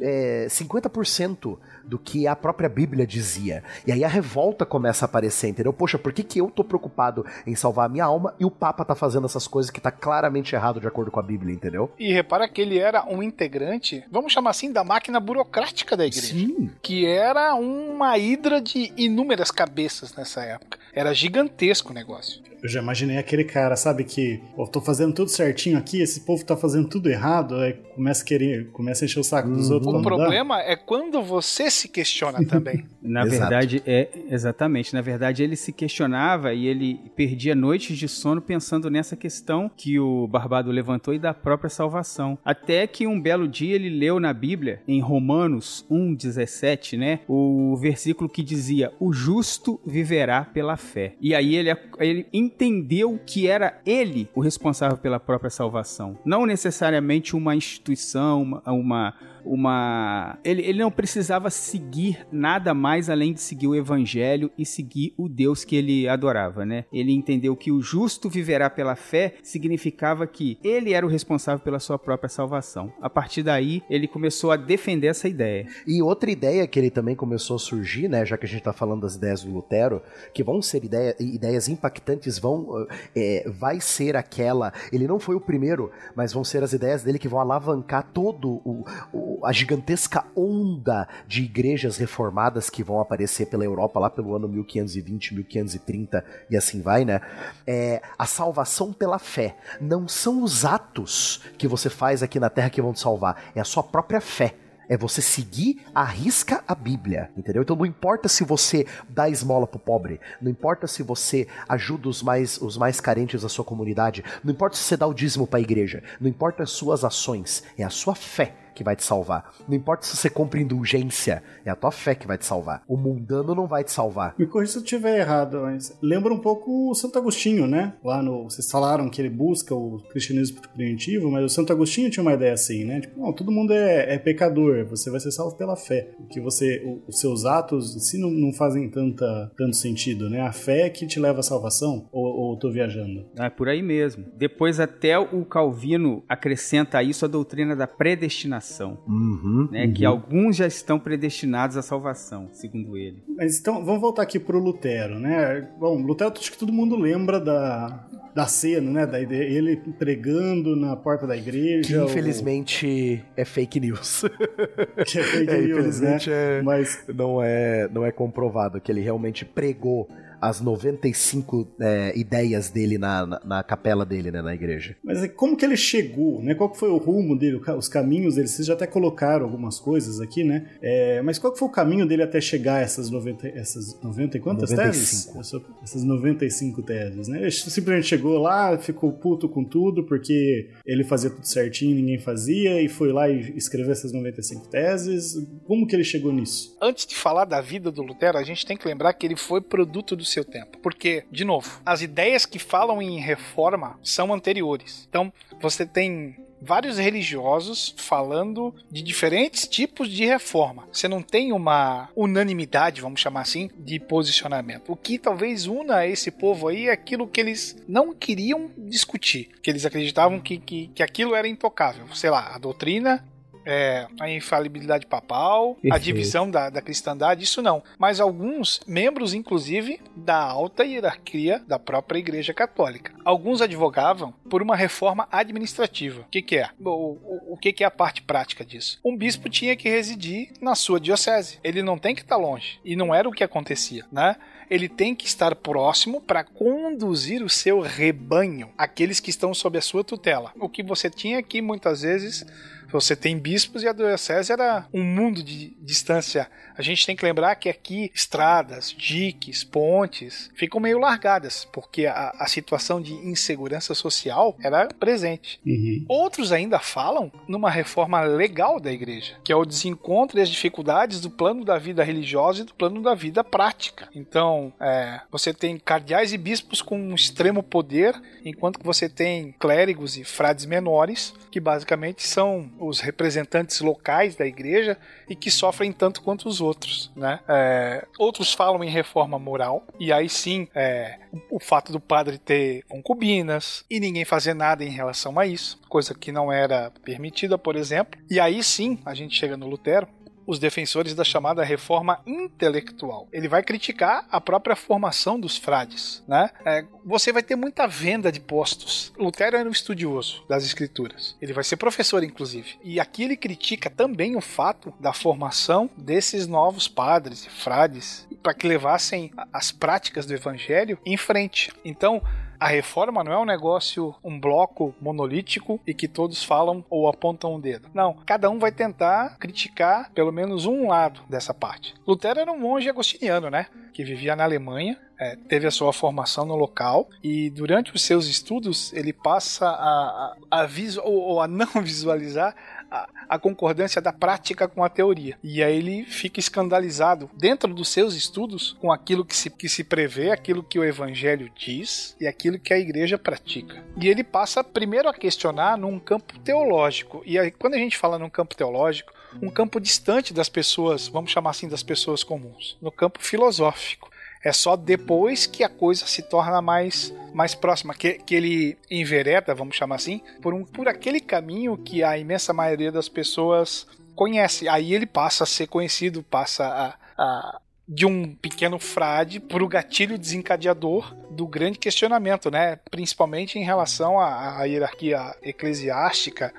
é, 0.00 0.46
50% 0.48 1.58
do 1.88 1.98
que 1.98 2.26
a 2.26 2.36
própria 2.36 2.68
Bíblia 2.68 3.06
dizia. 3.06 3.64
E 3.86 3.90
aí 3.92 4.04
a 4.04 4.08
revolta 4.08 4.66
começa 4.66 5.04
a 5.04 5.06
aparecer, 5.06 5.48
entendeu? 5.48 5.72
Poxa, 5.72 5.98
por 5.98 6.12
que, 6.12 6.22
que 6.22 6.38
eu 6.40 6.50
tô 6.50 6.62
preocupado 6.62 7.24
em 7.46 7.54
salvar 7.54 7.86
a 7.86 7.88
minha 7.88 8.04
alma 8.04 8.34
e 8.38 8.44
o 8.44 8.50
Papa 8.50 8.84
tá 8.84 8.94
fazendo 8.94 9.24
essas 9.24 9.48
coisas 9.48 9.70
que 9.70 9.80
tá 9.80 9.90
claramente 9.90 10.54
errado 10.54 10.80
de 10.80 10.86
acordo 10.86 11.10
com 11.10 11.18
a 11.18 11.22
Bíblia, 11.22 11.54
entendeu? 11.54 11.90
E 11.98 12.12
repara 12.12 12.46
que 12.48 12.60
ele 12.60 12.78
era 12.78 13.04
um 13.08 13.22
integrante, 13.22 14.04
vamos 14.10 14.32
chamar 14.32 14.50
assim, 14.50 14.70
da 14.70 14.84
máquina 14.84 15.18
burocrática 15.18 15.96
da 15.96 16.04
igreja. 16.06 16.26
Sim. 16.34 16.70
Que 16.82 17.06
era 17.06 17.54
uma 17.54 18.18
hidra 18.18 18.60
de 18.60 18.92
inúmeras 18.96 19.50
cabeças 19.50 20.14
nessa 20.14 20.42
época. 20.42 20.78
Era 20.92 21.14
gigantesco 21.14 21.90
o 21.90 21.94
negócio. 21.94 22.42
Eu 22.60 22.68
já 22.68 22.82
imaginei 22.82 23.18
aquele 23.18 23.44
cara, 23.44 23.76
sabe, 23.76 24.02
que 24.02 24.42
eu 24.58 24.66
tô 24.66 24.80
fazendo 24.80 25.14
tudo 25.14 25.30
certinho 25.30 25.78
aqui, 25.78 26.02
esse 26.02 26.22
povo 26.22 26.44
tá 26.44 26.56
fazendo 26.56 26.88
tudo 26.88 27.08
errado, 27.08 27.54
aí 27.54 27.74
começa 27.94 28.24
a 28.24 28.26
querer, 28.26 28.68
começa 28.72 29.04
a 29.04 29.06
encher 29.06 29.20
o 29.20 29.24
saco 29.24 29.48
dos 29.48 29.68
Uhum. 29.68 29.74
outros. 29.76 29.94
O 29.94 30.02
problema 30.02 30.60
é 30.62 30.74
quando 30.74 31.22
você 31.22 31.70
se 31.78 31.88
questiona 31.88 32.44
também. 32.44 32.84
Na 33.02 33.24
Exato. 33.24 33.40
verdade, 33.40 33.82
é 33.86 34.08
exatamente. 34.30 34.92
Na 34.92 35.00
verdade, 35.00 35.42
ele 35.42 35.56
se 35.56 35.72
questionava 35.72 36.52
e 36.52 36.66
ele 36.66 37.00
perdia 37.16 37.54
noites 37.54 37.96
de 37.96 38.06
sono 38.08 38.40
pensando 38.42 38.90
nessa 38.90 39.16
questão 39.16 39.70
que 39.74 39.98
o 39.98 40.26
Barbado 40.26 40.70
levantou 40.70 41.14
e 41.14 41.18
da 41.18 41.32
própria 41.32 41.70
salvação. 41.70 42.38
Até 42.44 42.86
que 42.86 43.06
um 43.06 43.20
belo 43.20 43.48
dia 43.48 43.74
ele 43.74 43.88
leu 43.88 44.18
na 44.20 44.32
Bíblia, 44.32 44.82
em 44.86 45.00
Romanos 45.00 45.86
1,17, 45.90 46.98
né? 46.98 47.20
O 47.28 47.76
versículo 47.80 48.28
que 48.28 48.42
dizia: 48.42 48.92
O 49.00 49.12
justo 49.12 49.80
viverá 49.86 50.44
pela 50.44 50.76
fé. 50.76 51.14
E 51.20 51.34
aí 51.34 51.54
ele, 51.54 51.74
ele 51.98 52.26
entendeu 52.32 53.18
que 53.24 53.46
era 53.46 53.80
ele 53.86 54.28
o 54.34 54.40
responsável 54.40 54.98
pela 54.98 55.20
própria 55.20 55.50
salvação. 55.50 56.18
Não 56.24 56.44
necessariamente 56.44 57.34
uma 57.36 57.54
instituição, 57.56 58.42
uma- 58.42 58.62
uma 58.72 59.14
uma. 59.48 60.38
Ele, 60.44 60.62
ele 60.62 60.78
não 60.78 60.90
precisava 60.90 61.50
seguir 61.50 62.26
nada 62.30 62.74
mais 62.74 63.08
além 63.10 63.32
de 63.32 63.40
seguir 63.40 63.66
o 63.66 63.74
evangelho 63.74 64.50
e 64.58 64.64
seguir 64.64 65.14
o 65.16 65.28
Deus 65.28 65.64
que 65.64 65.76
ele 65.76 66.08
adorava, 66.08 66.64
né? 66.64 66.84
Ele 66.92 67.12
entendeu 67.12 67.56
que 67.56 67.70
o 67.72 67.80
justo 67.80 68.28
viverá 68.28 68.68
pela 68.70 68.94
fé 68.96 69.34
significava 69.42 70.26
que 70.26 70.58
ele 70.62 70.92
era 70.92 71.04
o 71.06 71.08
responsável 71.08 71.62
pela 71.64 71.78
sua 71.80 71.98
própria 71.98 72.28
salvação. 72.28 72.92
A 73.00 73.10
partir 73.10 73.42
daí, 73.42 73.82
ele 73.88 74.06
começou 74.06 74.50
a 74.50 74.56
defender 74.56 75.08
essa 75.08 75.28
ideia. 75.28 75.66
E 75.86 76.02
outra 76.02 76.30
ideia 76.30 76.66
que 76.66 76.78
ele 76.78 76.90
também 76.90 77.14
começou 77.14 77.56
a 77.56 77.58
surgir, 77.58 78.08
né, 78.08 78.24
já 78.26 78.36
que 78.36 78.44
a 78.44 78.48
gente 78.48 78.58
está 78.60 78.72
falando 78.72 79.02
das 79.02 79.14
ideias 79.14 79.42
do 79.42 79.50
Lutero, 79.52 80.02
que 80.34 80.42
vão 80.44 80.60
ser 80.60 80.84
ideia, 80.84 81.14
ideias 81.18 81.68
impactantes, 81.68 82.38
vão 82.38 82.86
é, 83.16 83.44
vai 83.48 83.80
ser 83.80 84.16
aquela. 84.16 84.72
Ele 84.92 85.06
não 85.06 85.18
foi 85.18 85.34
o 85.34 85.40
primeiro, 85.40 85.90
mas 86.14 86.32
vão 86.32 86.44
ser 86.44 86.62
as 86.62 86.72
ideias 86.72 87.02
dele 87.02 87.18
que 87.18 87.28
vão 87.28 87.40
alavancar 87.40 88.06
todo 88.12 88.60
o, 88.64 88.84
o- 89.12 89.37
a 89.44 89.52
gigantesca 89.52 90.24
onda 90.34 91.08
de 91.26 91.42
igrejas 91.42 91.96
reformadas 91.96 92.70
que 92.70 92.82
vão 92.82 93.00
aparecer 93.00 93.46
pela 93.46 93.64
Europa 93.64 94.00
lá 94.00 94.10
pelo 94.10 94.34
ano 94.34 94.48
1520, 94.48 95.34
1530 95.34 96.24
e 96.50 96.56
assim 96.56 96.80
vai, 96.80 97.04
né? 97.04 97.20
É 97.66 98.02
a 98.18 98.26
salvação 98.26 98.92
pela 98.92 99.18
fé. 99.18 99.56
Não 99.80 100.08
são 100.08 100.42
os 100.42 100.64
atos 100.64 101.42
que 101.56 101.68
você 101.68 101.90
faz 101.90 102.22
aqui 102.22 102.40
na 102.40 102.50
Terra 102.50 102.70
que 102.70 102.82
vão 102.82 102.92
te 102.92 103.00
salvar, 103.00 103.50
é 103.54 103.60
a 103.60 103.64
sua 103.64 103.82
própria 103.82 104.20
fé. 104.20 104.54
É 104.88 104.96
você 104.96 105.20
seguir 105.20 105.84
a 105.94 106.02
risca 106.02 106.64
a 106.66 106.74
Bíblia, 106.74 107.30
entendeu? 107.36 107.60
Então 107.60 107.76
não 107.76 107.84
importa 107.84 108.26
se 108.26 108.42
você 108.42 108.86
dá 109.06 109.28
esmola 109.28 109.66
pro 109.66 109.78
pobre, 109.78 110.18
não 110.40 110.50
importa 110.50 110.86
se 110.86 111.02
você 111.02 111.46
ajuda 111.68 112.08
os 112.08 112.22
mais, 112.22 112.56
os 112.56 112.78
mais 112.78 112.98
carentes 112.98 113.42
da 113.42 113.50
sua 113.50 113.66
comunidade, 113.66 114.24
não 114.42 114.50
importa 114.50 114.76
se 114.76 114.84
você 114.84 114.96
dá 114.96 115.06
o 115.06 115.12
dízimo 115.12 115.46
pra 115.46 115.60
igreja, 115.60 116.02
não 116.18 116.26
importa 116.26 116.62
as 116.62 116.70
suas 116.70 117.04
ações, 117.04 117.62
é 117.76 117.84
a 117.84 117.90
sua 117.90 118.14
fé 118.14 118.54
que 118.78 118.84
vai 118.84 118.94
te 118.94 119.02
salvar. 119.02 119.52
Não 119.68 119.74
importa 119.76 120.06
se 120.06 120.16
você 120.16 120.30
compra 120.30 120.60
indulgência, 120.60 121.42
é 121.64 121.70
a 121.70 121.74
tua 121.74 121.90
fé 121.90 122.14
que 122.14 122.28
vai 122.28 122.38
te 122.38 122.46
salvar. 122.46 122.84
O 122.86 122.96
mundano 122.96 123.52
não 123.56 123.66
vai 123.66 123.82
te 123.82 123.90
salvar. 123.90 124.36
Me 124.38 124.46
corrija 124.46 124.72
se 124.72 124.78
eu 124.78 124.82
estiver 124.84 125.18
errado, 125.18 125.62
mas 125.62 125.98
lembra 126.00 126.32
um 126.32 126.38
pouco 126.38 126.90
o 126.90 126.94
Santo 126.94 127.18
Agostinho, 127.18 127.66
né? 127.66 127.94
Lá 128.04 128.22
no. 128.22 128.44
Vocês 128.44 128.70
falaram 128.70 129.10
que 129.10 129.20
ele 129.20 129.28
busca 129.30 129.74
o 129.74 129.98
cristianismo 130.12 130.60
primitivo, 130.74 131.28
mas 131.28 131.44
o 131.44 131.48
Santo 131.48 131.72
Agostinho 131.72 132.08
tinha 132.08 132.22
uma 132.22 132.34
ideia 132.34 132.52
assim, 132.52 132.84
né? 132.84 133.00
Tipo, 133.00 133.20
não, 133.20 133.32
todo 133.32 133.50
mundo 133.50 133.72
é, 133.72 134.14
é 134.14 134.18
pecador, 134.18 134.86
você 134.86 135.10
vai 135.10 135.18
ser 135.18 135.32
salvo 135.32 135.56
pela 135.56 135.74
fé. 135.74 136.10
Que 136.30 136.40
você. 136.40 136.80
o- 136.86 137.02
os 137.08 137.18
seus 137.18 137.44
atos 137.44 137.96
em 137.96 137.98
si 138.00 138.16
não, 138.18 138.30
não 138.30 138.52
fazem 138.52 138.88
tanta, 138.88 139.50
tanto 139.56 139.74
sentido, 139.74 140.30
né? 140.30 140.40
A 140.42 140.52
fé 140.52 140.82
é 140.82 140.90
que 140.90 141.04
te 141.06 141.18
leva 141.18 141.40
à 141.40 141.42
salvação? 141.42 142.08
Ou, 142.12 142.24
ou 142.24 142.52
eu 142.54 142.58
tô 142.60 142.70
viajando? 142.70 143.26
É 143.36 143.50
por 143.50 143.68
aí 143.68 143.82
mesmo. 143.82 144.24
Depois, 144.36 144.78
até 144.78 145.18
o 145.18 145.44
Calvino 145.44 146.22
acrescenta 146.28 146.98
a 146.98 147.02
isso 147.02 147.24
a 147.24 147.28
doutrina 147.28 147.74
da 147.74 147.86
predestinação. 147.86 148.67
Uhum, 149.06 149.68
Né, 149.70 149.88
Que 149.88 150.04
alguns 150.04 150.56
já 150.56 150.66
estão 150.66 150.98
predestinados 150.98 151.76
à 151.76 151.82
salvação, 151.82 152.48
segundo 152.52 152.96
ele. 152.96 153.22
Mas 153.36 153.58
então, 153.58 153.84
vamos 153.84 154.00
voltar 154.00 154.22
aqui 154.22 154.38
pro 154.38 154.58
Lutero, 154.58 155.18
né? 155.18 155.68
Bom, 155.78 155.96
Lutero, 156.02 156.32
acho 156.36 156.50
que 156.52 156.58
todo 156.58 156.72
mundo 156.72 156.96
lembra 156.96 157.40
da, 157.40 158.06
da 158.34 158.46
cena, 158.46 158.90
né? 158.90 159.06
Da 159.06 159.20
ideia, 159.20 159.42
ele 159.44 159.76
pregando 159.98 160.74
na 160.76 160.94
porta 160.96 161.26
da 161.26 161.36
igreja. 161.36 161.88
Que 161.88 161.96
ou- 161.96 162.06
infelizmente 162.06 163.24
é 163.36 163.44
fake 163.44 163.80
news. 163.80 164.22
que 165.06 165.18
é 165.18 165.22
fake 165.22 165.50
É, 165.50 165.60
news, 165.60 165.70
infelizmente 165.78 166.30
né? 166.30 166.58
é- 166.58 166.62
Mas 166.62 167.04
não 167.14 167.42
é, 167.42 167.88
não 167.92 168.04
é 168.04 168.10
comprovado 168.12 168.80
que 168.80 168.90
ele 168.90 169.00
realmente 169.00 169.44
pregou 169.44 170.08
as 170.40 170.60
95 170.60 171.68
é, 171.80 172.12
ideias 172.18 172.68
dele 172.70 172.98
na, 172.98 173.26
na, 173.26 173.40
na 173.44 173.62
capela 173.62 174.04
dele, 174.04 174.30
né, 174.30 174.42
na 174.42 174.54
igreja. 174.54 174.96
Mas 175.02 175.22
é 175.22 175.28
como 175.28 175.56
que 175.56 175.64
ele 175.64 175.76
chegou, 175.76 176.42
né? 176.42 176.54
Qual 176.54 176.70
que 176.70 176.78
foi 176.78 176.88
o 176.90 176.96
rumo 176.96 177.36
dele, 177.38 177.60
os 177.76 177.88
caminhos 177.88 178.34
dele? 178.36 178.48
Vocês 178.48 178.66
já 178.66 178.74
até 178.74 178.86
colocaram 178.86 179.44
algumas 179.44 179.78
coisas 179.78 180.20
aqui, 180.20 180.44
né? 180.44 180.68
É, 180.82 181.20
mas 181.22 181.38
qual 181.38 181.52
que 181.52 181.58
foi 181.58 181.68
o 181.68 181.70
caminho 181.70 182.06
dele 182.06 182.22
até 182.22 182.40
chegar 182.40 182.76
a 182.76 182.80
essas 182.80 183.10
90, 183.10 183.48
essas 183.48 184.00
90 184.02 184.36
e 184.36 184.40
quantas 184.40 184.70
95. 184.70 184.92
teses? 184.92 185.36
Essa- 185.36 185.62
Essas 185.82 186.04
95 186.04 186.82
teses, 186.82 187.28
né? 187.28 187.40
Ele 187.40 187.50
simplesmente 187.50 188.06
chegou 188.06 188.38
lá, 188.38 188.76
ficou 188.78 189.12
puto 189.12 189.48
com 189.48 189.64
tudo, 189.64 190.04
porque 190.04 190.70
ele 190.86 191.04
fazia 191.04 191.30
tudo 191.30 191.46
certinho, 191.46 191.94
ninguém 191.94 192.18
fazia, 192.18 192.80
e 192.82 192.88
foi 192.88 193.12
lá 193.12 193.28
e 193.28 193.56
escreveu 193.56 193.92
essas 193.92 194.12
95 194.12 194.68
teses. 194.68 195.34
Como 195.66 195.86
que 195.86 195.94
ele 195.96 196.04
chegou 196.04 196.32
nisso? 196.32 196.76
Antes 196.80 197.06
de 197.06 197.14
falar 197.16 197.44
da 197.44 197.60
vida 197.60 197.90
do 197.90 198.02
Lutero, 198.02 198.38
a 198.38 198.42
gente 198.42 198.64
tem 198.66 198.76
que 198.76 198.86
lembrar 198.86 199.12
que 199.14 199.26
ele 199.26 199.36
foi 199.36 199.60
produto 199.60 200.14
do 200.16 200.24
seu 200.28 200.44
tempo. 200.44 200.78
Porque, 200.78 201.24
de 201.30 201.44
novo, 201.44 201.80
as 201.84 202.02
ideias 202.02 202.46
que 202.46 202.58
falam 202.58 203.02
em 203.02 203.18
reforma 203.18 203.98
são 204.02 204.32
anteriores. 204.32 205.06
Então, 205.08 205.32
você 205.60 205.84
tem 205.84 206.36
vários 206.60 206.98
religiosos 206.98 207.94
falando 207.96 208.74
de 208.90 209.02
diferentes 209.02 209.66
tipos 209.66 210.08
de 210.08 210.24
reforma. 210.24 210.88
Você 210.92 211.08
não 211.08 211.22
tem 211.22 211.52
uma 211.52 212.08
unanimidade, 212.14 213.00
vamos 213.00 213.20
chamar 213.20 213.42
assim, 213.42 213.70
de 213.76 213.98
posicionamento. 213.98 214.90
O 214.90 214.96
que 214.96 215.18
talvez 215.18 215.66
una 215.66 216.06
esse 216.06 216.30
povo 216.30 216.68
aí 216.68 216.88
é 216.88 216.92
aquilo 216.92 217.28
que 217.28 217.40
eles 217.40 217.76
não 217.86 218.14
queriam 218.14 218.70
discutir, 218.76 219.50
que 219.62 219.70
eles 219.70 219.84
acreditavam 219.84 220.40
que, 220.40 220.58
que, 220.58 220.88
que 220.88 221.02
aquilo 221.02 221.34
era 221.34 221.48
intocável. 221.48 222.06
Sei 222.14 222.30
lá, 222.30 222.54
a 222.54 222.58
doutrina 222.58 223.24
é, 223.68 224.06
a 224.18 224.30
infalibilidade 224.30 225.04
papal, 225.04 225.72
a 225.72 225.82
Perfeito. 225.82 226.04
divisão 226.04 226.50
da, 226.50 226.70
da 226.70 226.80
cristandade, 226.80 227.44
isso 227.44 227.60
não. 227.60 227.82
Mas 227.98 228.18
alguns 228.18 228.80
membros, 228.86 229.34
inclusive, 229.34 230.00
da 230.16 230.42
alta 230.42 230.84
hierarquia 230.84 231.62
da 231.68 231.78
própria 231.78 232.18
Igreja 232.18 232.54
Católica. 232.54 233.12
Alguns 233.26 233.60
advogavam 233.60 234.32
por 234.48 234.62
uma 234.62 234.74
reforma 234.74 235.28
administrativa. 235.30 236.22
O 236.22 236.30
que, 236.30 236.40
que 236.40 236.56
é? 236.56 236.70
O, 236.80 236.88
o, 236.88 237.52
o 237.52 237.56
que, 237.58 237.70
que 237.70 237.84
é 237.84 237.86
a 237.86 237.90
parte 237.90 238.22
prática 238.22 238.64
disso? 238.64 238.98
Um 239.04 239.14
bispo 239.14 239.50
tinha 239.50 239.76
que 239.76 239.90
residir 239.90 240.50
na 240.62 240.74
sua 240.74 240.98
diocese. 240.98 241.58
Ele 241.62 241.82
não 241.82 241.98
tem 241.98 242.14
que 242.14 242.22
estar 242.22 242.38
longe. 242.38 242.80
E 242.82 242.96
não 242.96 243.14
era 243.14 243.28
o 243.28 243.32
que 243.32 243.44
acontecia, 243.44 244.06
né? 244.10 244.36
Ele 244.70 244.88
tem 244.88 245.14
que 245.14 245.26
estar 245.26 245.54
próximo 245.54 246.20
para 246.20 246.44
conduzir 246.44 247.42
o 247.42 247.48
seu 247.48 247.80
rebanho, 247.80 248.70
aqueles 248.76 249.18
que 249.18 249.30
estão 249.30 249.52
sob 249.54 249.78
a 249.78 249.82
sua 249.82 250.04
tutela. 250.04 250.52
O 250.58 250.68
que 250.68 250.82
você 250.82 251.08
tinha 251.08 251.38
aqui 251.38 251.62
muitas 251.62 252.02
vezes 252.02 252.44
você 252.90 253.14
tem 253.14 253.38
bispos 253.38 253.82
e 253.82 253.88
a 253.88 253.92
diocese 253.92 254.52
era 254.52 254.86
um 254.92 255.02
mundo 255.02 255.42
de 255.42 255.76
distância. 255.80 256.48
A 256.76 256.82
gente 256.82 257.04
tem 257.04 257.16
que 257.16 257.24
lembrar 257.24 257.54
que 257.56 257.68
aqui 257.68 258.10
estradas, 258.14 258.94
diques, 258.96 259.64
pontes 259.64 260.50
ficam 260.54 260.80
meio 260.80 260.98
largadas, 260.98 261.66
porque 261.72 262.06
a, 262.06 262.30
a 262.38 262.46
situação 262.46 263.00
de 263.00 263.12
insegurança 263.12 263.94
social 263.94 264.56
era 264.62 264.86
presente. 264.86 265.60
Uhum. 265.66 266.04
Outros 266.08 266.52
ainda 266.52 266.78
falam 266.78 267.32
numa 267.46 267.70
reforma 267.70 268.20
legal 268.22 268.80
da 268.80 268.92
igreja, 268.92 269.36
que 269.44 269.52
é 269.52 269.56
o 269.56 269.64
desencontro 269.64 270.38
e 270.38 270.42
as 270.42 270.48
dificuldades 270.48 271.20
do 271.20 271.30
plano 271.30 271.64
da 271.64 271.78
vida 271.78 272.02
religiosa 272.02 272.62
e 272.62 272.64
do 272.64 272.74
plano 272.74 273.02
da 273.02 273.14
vida 273.14 273.42
prática. 273.42 274.08
Então, 274.14 274.72
é, 274.80 275.20
você 275.30 275.52
tem 275.52 275.78
cardeais 275.78 276.32
e 276.32 276.38
bispos 276.38 276.80
com 276.80 276.98
um 276.98 277.14
extremo 277.14 277.62
poder, 277.62 278.20
enquanto 278.44 278.78
que 278.78 278.86
você 278.86 279.08
tem 279.08 279.54
clérigos 279.58 280.16
e 280.16 280.24
frades 280.24 280.64
menores, 280.64 281.34
que 281.50 281.60
basicamente 281.60 282.26
são 282.26 282.70
os 282.78 283.00
representantes 283.00 283.80
locais 283.80 284.36
da 284.36 284.46
igreja 284.46 284.96
e 285.28 285.34
que 285.34 285.50
sofrem 285.50 285.92
tanto 285.92 286.22
quanto 286.22 286.48
os 286.48 286.60
outros, 286.60 287.10
né? 287.16 287.40
É, 287.48 288.06
outros 288.18 288.52
falam 288.52 288.82
em 288.82 288.90
reforma 288.90 289.38
moral 289.38 289.84
e 289.98 290.12
aí 290.12 290.28
sim 290.28 290.68
é, 290.74 291.18
o, 291.50 291.58
fato 291.58 291.92
do 291.92 292.00
padre 292.00 292.38
ter 292.38 292.84
concubinas 292.88 293.84
e 293.90 294.00
ninguém 294.00 294.24
fazer 294.24 294.54
nada 294.54 294.84
em 294.84 294.90
relação 294.90 295.38
a 295.38 295.46
isso, 295.46 295.80
coisa 295.88 296.14
que 296.14 296.32
não 296.32 296.52
era 296.52 296.90
permitida, 297.04 297.58
por 297.58 297.76
exemplo. 297.76 298.20
E 298.30 298.40
aí 298.40 298.62
sim 298.62 298.98
a 299.04 299.14
gente 299.14 299.36
chega 299.36 299.56
no 299.56 299.66
Lutero 299.66 300.08
os 300.48 300.58
defensores 300.58 301.14
da 301.14 301.22
chamada 301.22 301.62
reforma 301.62 302.22
intelectual. 302.26 303.28
Ele 303.30 303.46
vai 303.46 303.62
criticar 303.62 304.26
a 304.30 304.40
própria 304.40 304.74
formação 304.74 305.38
dos 305.38 305.58
frades. 305.58 306.24
Né? 306.26 306.48
É, 306.64 306.86
você 307.04 307.30
vai 307.30 307.42
ter 307.42 307.54
muita 307.54 307.86
venda 307.86 308.32
de 308.32 308.40
postos. 308.40 309.12
Lutero 309.18 309.58
era 309.58 309.68
um 309.68 309.72
estudioso 309.72 310.42
das 310.48 310.64
escrituras. 310.64 311.36
Ele 311.42 311.52
vai 311.52 311.62
ser 311.62 311.76
professor, 311.76 312.24
inclusive. 312.24 312.78
E 312.82 312.98
aqui 312.98 313.24
ele 313.24 313.36
critica 313.36 313.90
também 313.90 314.36
o 314.36 314.40
fato 314.40 314.94
da 314.98 315.12
formação 315.12 315.90
desses 315.98 316.46
novos 316.46 316.88
padres 316.88 317.44
e 317.44 317.50
frades 317.50 318.26
para 318.42 318.54
que 318.54 318.66
levassem 318.66 319.30
as 319.52 319.70
práticas 319.70 320.24
do 320.24 320.32
evangelho 320.32 320.98
em 321.04 321.18
frente. 321.18 321.70
Então, 321.84 322.22
a 322.60 322.68
reforma 322.68 323.22
não 323.22 323.32
é 323.32 323.38
um 323.38 323.44
negócio, 323.44 324.14
um 324.22 324.38
bloco 324.38 324.94
monolítico 325.00 325.80
e 325.86 325.94
que 325.94 326.08
todos 326.08 326.42
falam 326.42 326.84
ou 326.90 327.08
apontam 327.08 327.54
um 327.54 327.60
dedo. 327.60 327.88
Não, 327.94 328.14
cada 328.26 328.50
um 328.50 328.58
vai 328.58 328.72
tentar 328.72 329.36
criticar 329.38 330.10
pelo 330.12 330.32
menos 330.32 330.66
um 330.66 330.88
lado 330.88 331.20
dessa 331.28 331.54
parte. 331.54 331.94
Lutero 332.06 332.40
era 332.40 332.52
um 332.52 332.58
monge 332.58 332.88
agostiniano, 332.88 333.50
né? 333.50 333.66
Que 333.92 334.04
vivia 334.04 334.34
na 334.34 334.44
Alemanha, 334.44 334.98
é, 335.18 335.36
teve 335.48 335.66
a 335.66 335.70
sua 335.70 335.92
formação 335.92 336.44
no 336.44 336.54
local 336.54 337.08
e 337.22 337.50
durante 337.50 337.92
os 337.94 338.02
seus 338.02 338.26
estudos 338.26 338.92
ele 338.92 339.12
passa 339.12 339.66
a, 339.66 340.36
a, 340.50 340.62
a 340.62 340.68
ou 341.02 341.40
a 341.40 341.48
não 341.48 341.66
visualizar 341.82 342.54
a, 342.90 343.08
a, 343.28 343.38
concordância 343.38 344.00
da 344.00 344.12
prática 344.12 344.66
com 344.66 344.82
a 344.82 344.88
teoria. 344.88 345.38
E 345.42 345.62
aí 345.62 345.76
ele 345.76 346.04
fica 346.04 346.40
escandalizado 346.40 347.30
dentro 347.34 347.72
dos 347.72 347.88
seus 347.88 348.14
estudos 348.14 348.76
com 348.80 348.90
aquilo 348.92 349.24
que 349.24 349.36
se, 349.36 349.50
que 349.50 349.68
se 349.68 349.84
prevê, 349.84 350.30
aquilo 350.30 350.62
que 350.62 350.78
o 350.78 350.84
evangelho 350.84 351.50
diz 351.54 352.16
e 352.20 352.26
aquilo 352.26 352.58
que 352.58 352.72
a 352.72 352.78
igreja 352.78 353.18
pratica. 353.18 353.82
E 354.00 354.08
ele 354.08 354.24
passa 354.24 354.64
primeiro 354.64 355.08
a 355.08 355.14
questionar 355.14 355.76
num 355.76 355.98
campo 355.98 356.38
teológico. 356.40 357.22
E 357.26 357.38
aí, 357.38 357.50
quando 357.50 357.74
a 357.74 357.78
gente 357.78 357.96
fala 357.96 358.18
num 358.18 358.30
campo 358.30 358.54
teológico, 358.54 359.12
um 359.42 359.50
campo 359.50 359.80
distante 359.80 360.32
das 360.32 360.48
pessoas, 360.48 361.06
vamos 361.06 361.30
chamar 361.30 361.50
assim 361.50 361.68
das 361.68 361.82
pessoas 361.82 362.24
comuns, 362.24 362.76
no 362.80 362.90
campo 362.90 363.18
filosófico. 363.22 364.10
É 364.42 364.52
só 364.52 364.76
depois 364.76 365.46
que 365.46 365.64
a 365.64 365.68
coisa 365.68 366.06
se 366.06 366.22
torna 366.22 366.62
mais, 366.62 367.12
mais 367.34 367.54
próxima, 367.54 367.94
que, 367.94 368.14
que 368.14 368.34
ele 368.34 368.78
envereda, 368.90 369.54
vamos 369.54 369.76
chamar 369.76 369.96
assim, 369.96 370.20
por, 370.40 370.54
um, 370.54 370.64
por 370.64 370.88
aquele 370.88 371.20
caminho 371.20 371.76
que 371.76 372.02
a 372.02 372.16
imensa 372.16 372.52
maioria 372.52 372.92
das 372.92 373.08
pessoas 373.08 373.86
conhece. 374.14 374.68
Aí 374.68 374.94
ele 374.94 375.06
passa 375.06 375.44
a 375.44 375.46
ser 375.46 375.66
conhecido, 375.66 376.22
passa 376.22 376.66
a, 376.66 377.22
a 377.22 377.60
de 377.88 378.04
um 378.04 378.34
pequeno 378.34 378.78
frade 378.78 379.40
para 379.40 379.64
o 379.64 379.68
gatilho 379.68 380.18
desencadeador 380.18 381.14
do 381.30 381.46
grande 381.46 381.78
questionamento, 381.78 382.50
né? 382.50 382.78
Principalmente 382.90 383.58
em 383.58 383.64
relação 383.64 384.20
à, 384.20 384.58
à 384.58 384.64
hierarquia 384.64 385.34
eclesiástica 385.42 386.52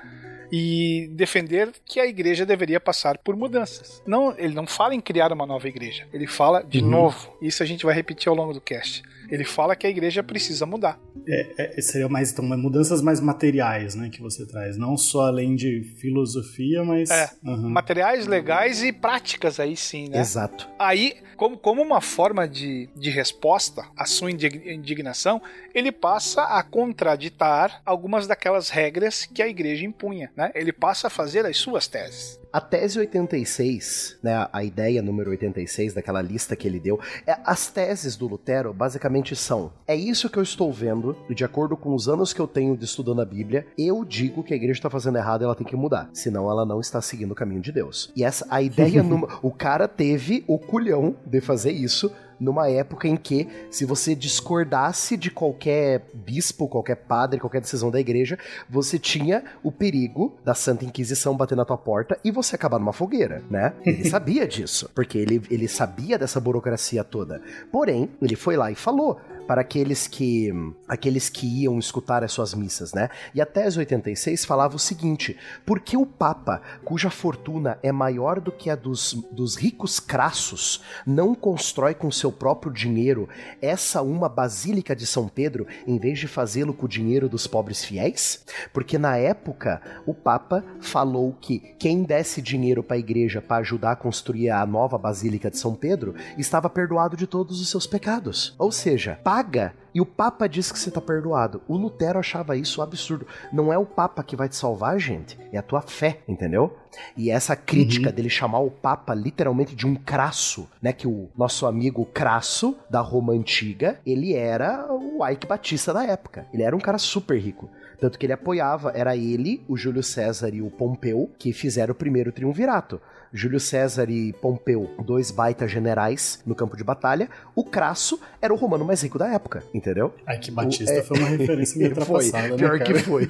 e 0.50 1.08
defender 1.12 1.70
que 1.84 2.00
a 2.00 2.06
igreja 2.06 2.44
deveria 2.44 2.80
passar 2.80 3.18
por 3.18 3.36
mudanças. 3.36 4.02
Não, 4.06 4.34
ele 4.36 4.54
não 4.54 4.66
fala 4.66 4.94
em 4.94 5.00
criar 5.00 5.32
uma 5.32 5.46
nova 5.46 5.68
igreja, 5.68 6.06
ele 6.12 6.26
fala 6.26 6.62
de 6.62 6.80
uhum. 6.80 6.88
novo. 6.88 7.36
Isso 7.40 7.62
a 7.62 7.66
gente 7.66 7.84
vai 7.84 7.94
repetir 7.94 8.28
ao 8.28 8.34
longo 8.34 8.52
do 8.52 8.60
cast. 8.60 9.02
Ele 9.30 9.44
fala 9.44 9.76
que 9.76 9.86
a 9.86 9.90
igreja 9.90 10.22
precisa 10.22 10.66
mudar. 10.66 10.98
É, 11.26 11.76
é, 11.76 11.80
seria 11.80 12.08
mais 12.08 12.32
então 12.32 12.44
mudanças 12.44 13.00
mais 13.00 13.20
materiais, 13.20 13.94
né, 13.94 14.08
que 14.10 14.20
você 14.20 14.46
traz, 14.46 14.76
não 14.76 14.96
só 14.96 15.26
além 15.26 15.54
de 15.54 15.82
filosofia, 15.98 16.82
mas 16.82 17.10
é, 17.10 17.30
uhum. 17.44 17.70
materiais 17.70 18.26
legais 18.26 18.82
e 18.82 18.92
práticas 18.92 19.60
aí 19.60 19.76
sim, 19.76 20.08
né? 20.08 20.20
Exato. 20.20 20.68
Aí, 20.78 21.16
como, 21.36 21.56
como 21.56 21.82
uma 21.82 22.00
forma 22.00 22.48
de, 22.48 22.88
de 22.96 23.10
resposta 23.10 23.84
à 23.96 24.04
sua 24.04 24.30
indignação, 24.30 25.40
ele 25.74 25.92
passa 25.92 26.42
a 26.42 26.62
contraditar 26.62 27.82
algumas 27.84 28.26
daquelas 28.26 28.70
regras 28.70 29.26
que 29.26 29.42
a 29.42 29.48
igreja 29.48 29.84
impunha, 29.84 30.30
né? 30.36 30.50
Ele 30.54 30.72
passa 30.72 31.06
a 31.06 31.10
fazer 31.10 31.44
as 31.46 31.56
suas 31.56 31.86
teses. 31.86 32.39
A 32.52 32.60
tese 32.60 32.98
86, 32.98 34.18
né, 34.22 34.48
a 34.52 34.64
ideia 34.64 35.00
número 35.00 35.30
86 35.30 35.94
daquela 35.94 36.20
lista 36.20 36.56
que 36.56 36.66
ele 36.66 36.80
deu, 36.80 36.98
é, 37.24 37.38
as 37.44 37.68
teses 37.70 38.16
do 38.16 38.26
Lutero 38.26 38.72
basicamente 38.72 39.36
são: 39.36 39.72
é 39.86 39.94
isso 39.94 40.28
que 40.28 40.36
eu 40.36 40.42
estou 40.42 40.72
vendo, 40.72 41.16
de 41.30 41.44
acordo 41.44 41.76
com 41.76 41.94
os 41.94 42.08
anos 42.08 42.32
que 42.32 42.40
eu 42.40 42.48
tenho 42.48 42.76
de 42.76 42.84
estudando 42.84 43.22
a 43.22 43.24
Bíblia, 43.24 43.68
eu 43.78 44.04
digo 44.04 44.42
que 44.42 44.52
a 44.52 44.56
igreja 44.56 44.78
está 44.78 44.90
fazendo 44.90 45.16
errado 45.16 45.42
e 45.42 45.44
ela 45.44 45.54
tem 45.54 45.66
que 45.66 45.76
mudar, 45.76 46.10
senão 46.12 46.50
ela 46.50 46.66
não 46.66 46.80
está 46.80 47.00
seguindo 47.00 47.30
o 47.30 47.36
caminho 47.36 47.60
de 47.60 47.70
Deus. 47.70 48.12
E 48.16 48.24
essa 48.24 48.44
a 48.50 48.60
ideia, 48.60 49.00
numa, 49.04 49.28
o 49.42 49.52
cara 49.52 49.86
teve 49.86 50.42
o 50.48 50.58
culhão 50.58 51.14
de 51.24 51.40
fazer 51.40 51.70
isso 51.70 52.10
numa 52.40 52.68
época 52.68 53.06
em 53.06 53.16
que, 53.16 53.46
se 53.70 53.84
você 53.84 54.14
discordasse 54.14 55.16
de 55.16 55.30
qualquer 55.30 56.02
bispo, 56.14 56.66
qualquer 56.66 56.96
padre, 56.96 57.38
qualquer 57.38 57.60
decisão 57.60 57.90
da 57.90 58.00
igreja, 58.00 58.38
você 58.68 58.98
tinha 58.98 59.44
o 59.62 59.70
perigo 59.70 60.34
da 60.44 60.54
Santa 60.54 60.84
Inquisição 60.84 61.36
bater 61.36 61.56
na 61.56 61.64
tua 61.64 61.76
porta 61.76 62.18
e 62.24 62.30
você 62.30 62.56
acabar 62.56 62.78
numa 62.78 62.92
fogueira, 62.92 63.42
né? 63.50 63.74
Ele 63.84 64.04
sabia 64.10 64.46
disso, 64.48 64.90
porque 64.94 65.18
ele, 65.18 65.42
ele 65.50 65.68
sabia 65.68 66.18
dessa 66.18 66.40
burocracia 66.40 67.04
toda. 67.04 67.42
Porém, 67.70 68.08
ele 68.22 68.36
foi 68.36 68.56
lá 68.56 68.70
e 68.70 68.74
falou: 68.74 69.20
para 69.50 69.62
aqueles 69.62 70.06
que 70.06 70.52
aqueles 70.86 71.28
que 71.28 71.44
iam 71.62 71.76
escutar 71.76 72.22
as 72.22 72.30
suas 72.30 72.54
missas, 72.54 72.94
né? 72.94 73.10
E 73.34 73.40
a 73.40 73.46
tese 73.46 73.80
86 73.80 74.44
falava 74.44 74.76
o 74.76 74.78
seguinte: 74.78 75.36
por 75.66 75.80
que 75.80 75.96
o 75.96 76.06
Papa, 76.06 76.62
cuja 76.84 77.10
fortuna 77.10 77.76
é 77.82 77.90
maior 77.90 78.38
do 78.38 78.52
que 78.52 78.70
a 78.70 78.76
dos, 78.76 79.12
dos 79.32 79.56
ricos 79.56 79.98
crassos, 79.98 80.80
não 81.04 81.34
constrói 81.34 81.94
com 81.94 82.12
seu 82.12 82.30
próprio 82.30 82.72
dinheiro 82.72 83.28
essa 83.60 84.02
uma 84.02 84.28
basílica 84.28 84.94
de 84.94 85.04
São 85.04 85.26
Pedro 85.26 85.66
em 85.84 85.98
vez 85.98 86.20
de 86.20 86.28
fazê-lo 86.28 86.72
com 86.72 86.86
o 86.86 86.88
dinheiro 86.88 87.28
dos 87.28 87.48
pobres 87.48 87.84
fiéis? 87.84 88.44
Porque 88.72 88.98
na 88.98 89.16
época 89.16 89.82
o 90.06 90.14
Papa 90.14 90.62
falou 90.80 91.36
que 91.40 91.58
quem 91.76 92.04
desse 92.04 92.40
dinheiro 92.40 92.84
para 92.84 92.94
a 92.94 93.00
igreja 93.00 93.42
para 93.42 93.56
ajudar 93.56 93.90
a 93.90 93.96
construir 93.96 94.50
a 94.50 94.64
nova 94.64 94.96
basílica 94.96 95.50
de 95.50 95.58
São 95.58 95.74
Pedro 95.74 96.14
estava 96.38 96.70
perdoado 96.70 97.16
de 97.16 97.26
todos 97.26 97.60
os 97.60 97.68
seus 97.68 97.84
pecados. 97.84 98.54
Ou 98.56 98.70
seja, 98.70 99.18
paga 99.40 99.72
e 99.92 100.00
o 100.00 100.06
Papa 100.06 100.46
diz 100.48 100.70
que 100.70 100.78
você 100.78 100.88
está 100.88 101.00
perdoado. 101.00 101.62
O 101.66 101.76
Lutero 101.76 102.18
achava 102.18 102.56
isso 102.56 102.80
absurdo. 102.80 103.26
Não 103.52 103.72
é 103.72 103.78
o 103.78 103.86
Papa 103.86 104.22
que 104.22 104.36
vai 104.36 104.48
te 104.48 104.54
salvar, 104.54 105.00
gente. 105.00 105.36
É 105.52 105.58
a 105.58 105.62
tua 105.62 105.80
fé, 105.80 106.20
entendeu? 106.28 106.76
E 107.16 107.30
essa 107.30 107.56
crítica 107.56 108.08
uhum. 108.08 108.14
dele 108.14 108.30
chamar 108.30 108.60
o 108.60 108.70
Papa 108.70 109.14
literalmente 109.14 109.74
de 109.74 109.86
um 109.86 109.96
crasso, 109.96 110.68
né? 110.80 110.92
Que 110.92 111.08
o 111.08 111.28
nosso 111.36 111.66
amigo 111.66 112.04
Crasso, 112.04 112.76
da 112.88 113.00
Roma 113.00 113.32
Antiga, 113.32 113.98
ele 114.06 114.34
era 114.34 114.86
o 114.92 115.26
Ike 115.26 115.46
Batista 115.46 115.92
da 115.92 116.04
época. 116.04 116.46
Ele 116.52 116.62
era 116.62 116.76
um 116.76 116.80
cara 116.80 116.98
super 116.98 117.38
rico. 117.38 117.68
Tanto 117.98 118.18
que 118.18 118.26
ele 118.26 118.32
apoiava, 118.32 118.92
era 118.94 119.16
ele, 119.16 119.62
o 119.68 119.76
Júlio 119.76 120.02
César 120.02 120.54
e 120.54 120.62
o 120.62 120.70
Pompeu, 120.70 121.30
que 121.38 121.52
fizeram 121.52 121.92
o 121.92 121.96
primeiro 121.96 122.32
triunvirato. 122.32 123.00
Júlio 123.32 123.60
César 123.60 124.10
e 124.10 124.32
Pompeu, 124.32 124.90
dois 125.04 125.30
baita 125.30 125.68
generais 125.68 126.42
no 126.44 126.54
campo 126.54 126.76
de 126.76 126.82
batalha. 126.82 127.28
O 127.54 127.64
Crasso 127.64 128.20
era 128.42 128.52
o 128.52 128.56
romano 128.56 128.84
mais 128.84 129.02
rico 129.02 129.18
da 129.18 129.28
época, 129.28 129.62
entendeu? 129.72 130.12
Ai, 130.26 130.38
que 130.38 130.50
Batista 130.50 130.94
o, 130.94 130.98
é... 130.98 131.02
foi 131.02 131.18
uma 131.18 131.28
referência 131.28 131.78
meio 131.78 131.90
ultrapassada, 131.90 132.48
foi, 132.48 132.56
pior 132.56 132.78
né, 132.78 132.84
que 132.84 132.94
foi. 132.94 133.28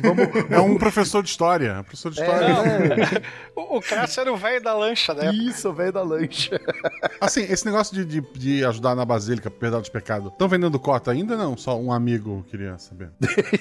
vamos, 0.00 0.28
é 0.50 0.60
um 0.60 0.78
professor 0.78 1.22
de 1.22 1.30
história. 1.30 1.82
Professor 1.82 2.12
de 2.12 2.20
história. 2.20 2.46
É, 2.46 3.22
o, 3.56 3.78
o 3.78 3.80
Crasso 3.80 4.20
era 4.20 4.32
o 4.32 4.36
velho 4.36 4.62
da 4.62 4.74
lancha, 4.74 5.12
né? 5.12 5.32
Isso, 5.32 5.68
o 5.68 5.72
velho 5.72 5.92
da 5.92 6.02
lancha. 6.02 6.60
Assim, 7.20 7.42
esse 7.42 7.66
negócio 7.66 7.94
de, 7.94 8.20
de, 8.20 8.38
de 8.38 8.64
ajudar 8.64 8.94
na 8.94 9.04
Basílica, 9.04 9.50
perdão 9.50 9.82
de 9.82 9.90
pecado, 9.90 10.28
estão 10.28 10.48
vendendo 10.48 10.78
cota 10.78 11.10
ainda 11.10 11.36
não? 11.36 11.56
Só 11.56 11.78
um 11.80 11.92
amigo 11.92 12.44
queria 12.48 12.78
saber. 12.78 13.10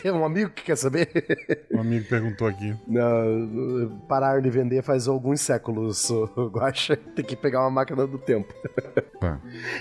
um 0.05 0.23
amigo 0.23 0.51
que 0.51 0.63
quer 0.63 0.77
saber? 0.77 1.65
Um 1.73 1.79
amigo 1.79 2.05
perguntou 2.07 2.47
aqui. 2.47 2.75
Não, 2.87 3.99
pararam 4.07 4.41
de 4.41 4.49
vender 4.49 4.83
faz 4.83 5.07
alguns 5.07 5.41
séculos 5.41 5.62
séculos, 5.63 6.11
Guaxa. 6.51 6.97
Tem 6.97 7.23
que 7.23 7.35
pegar 7.35 7.61
uma 7.61 7.69
máquina 7.69 8.05
do 8.05 8.17
tempo. 8.17 8.53
É. 9.21 9.37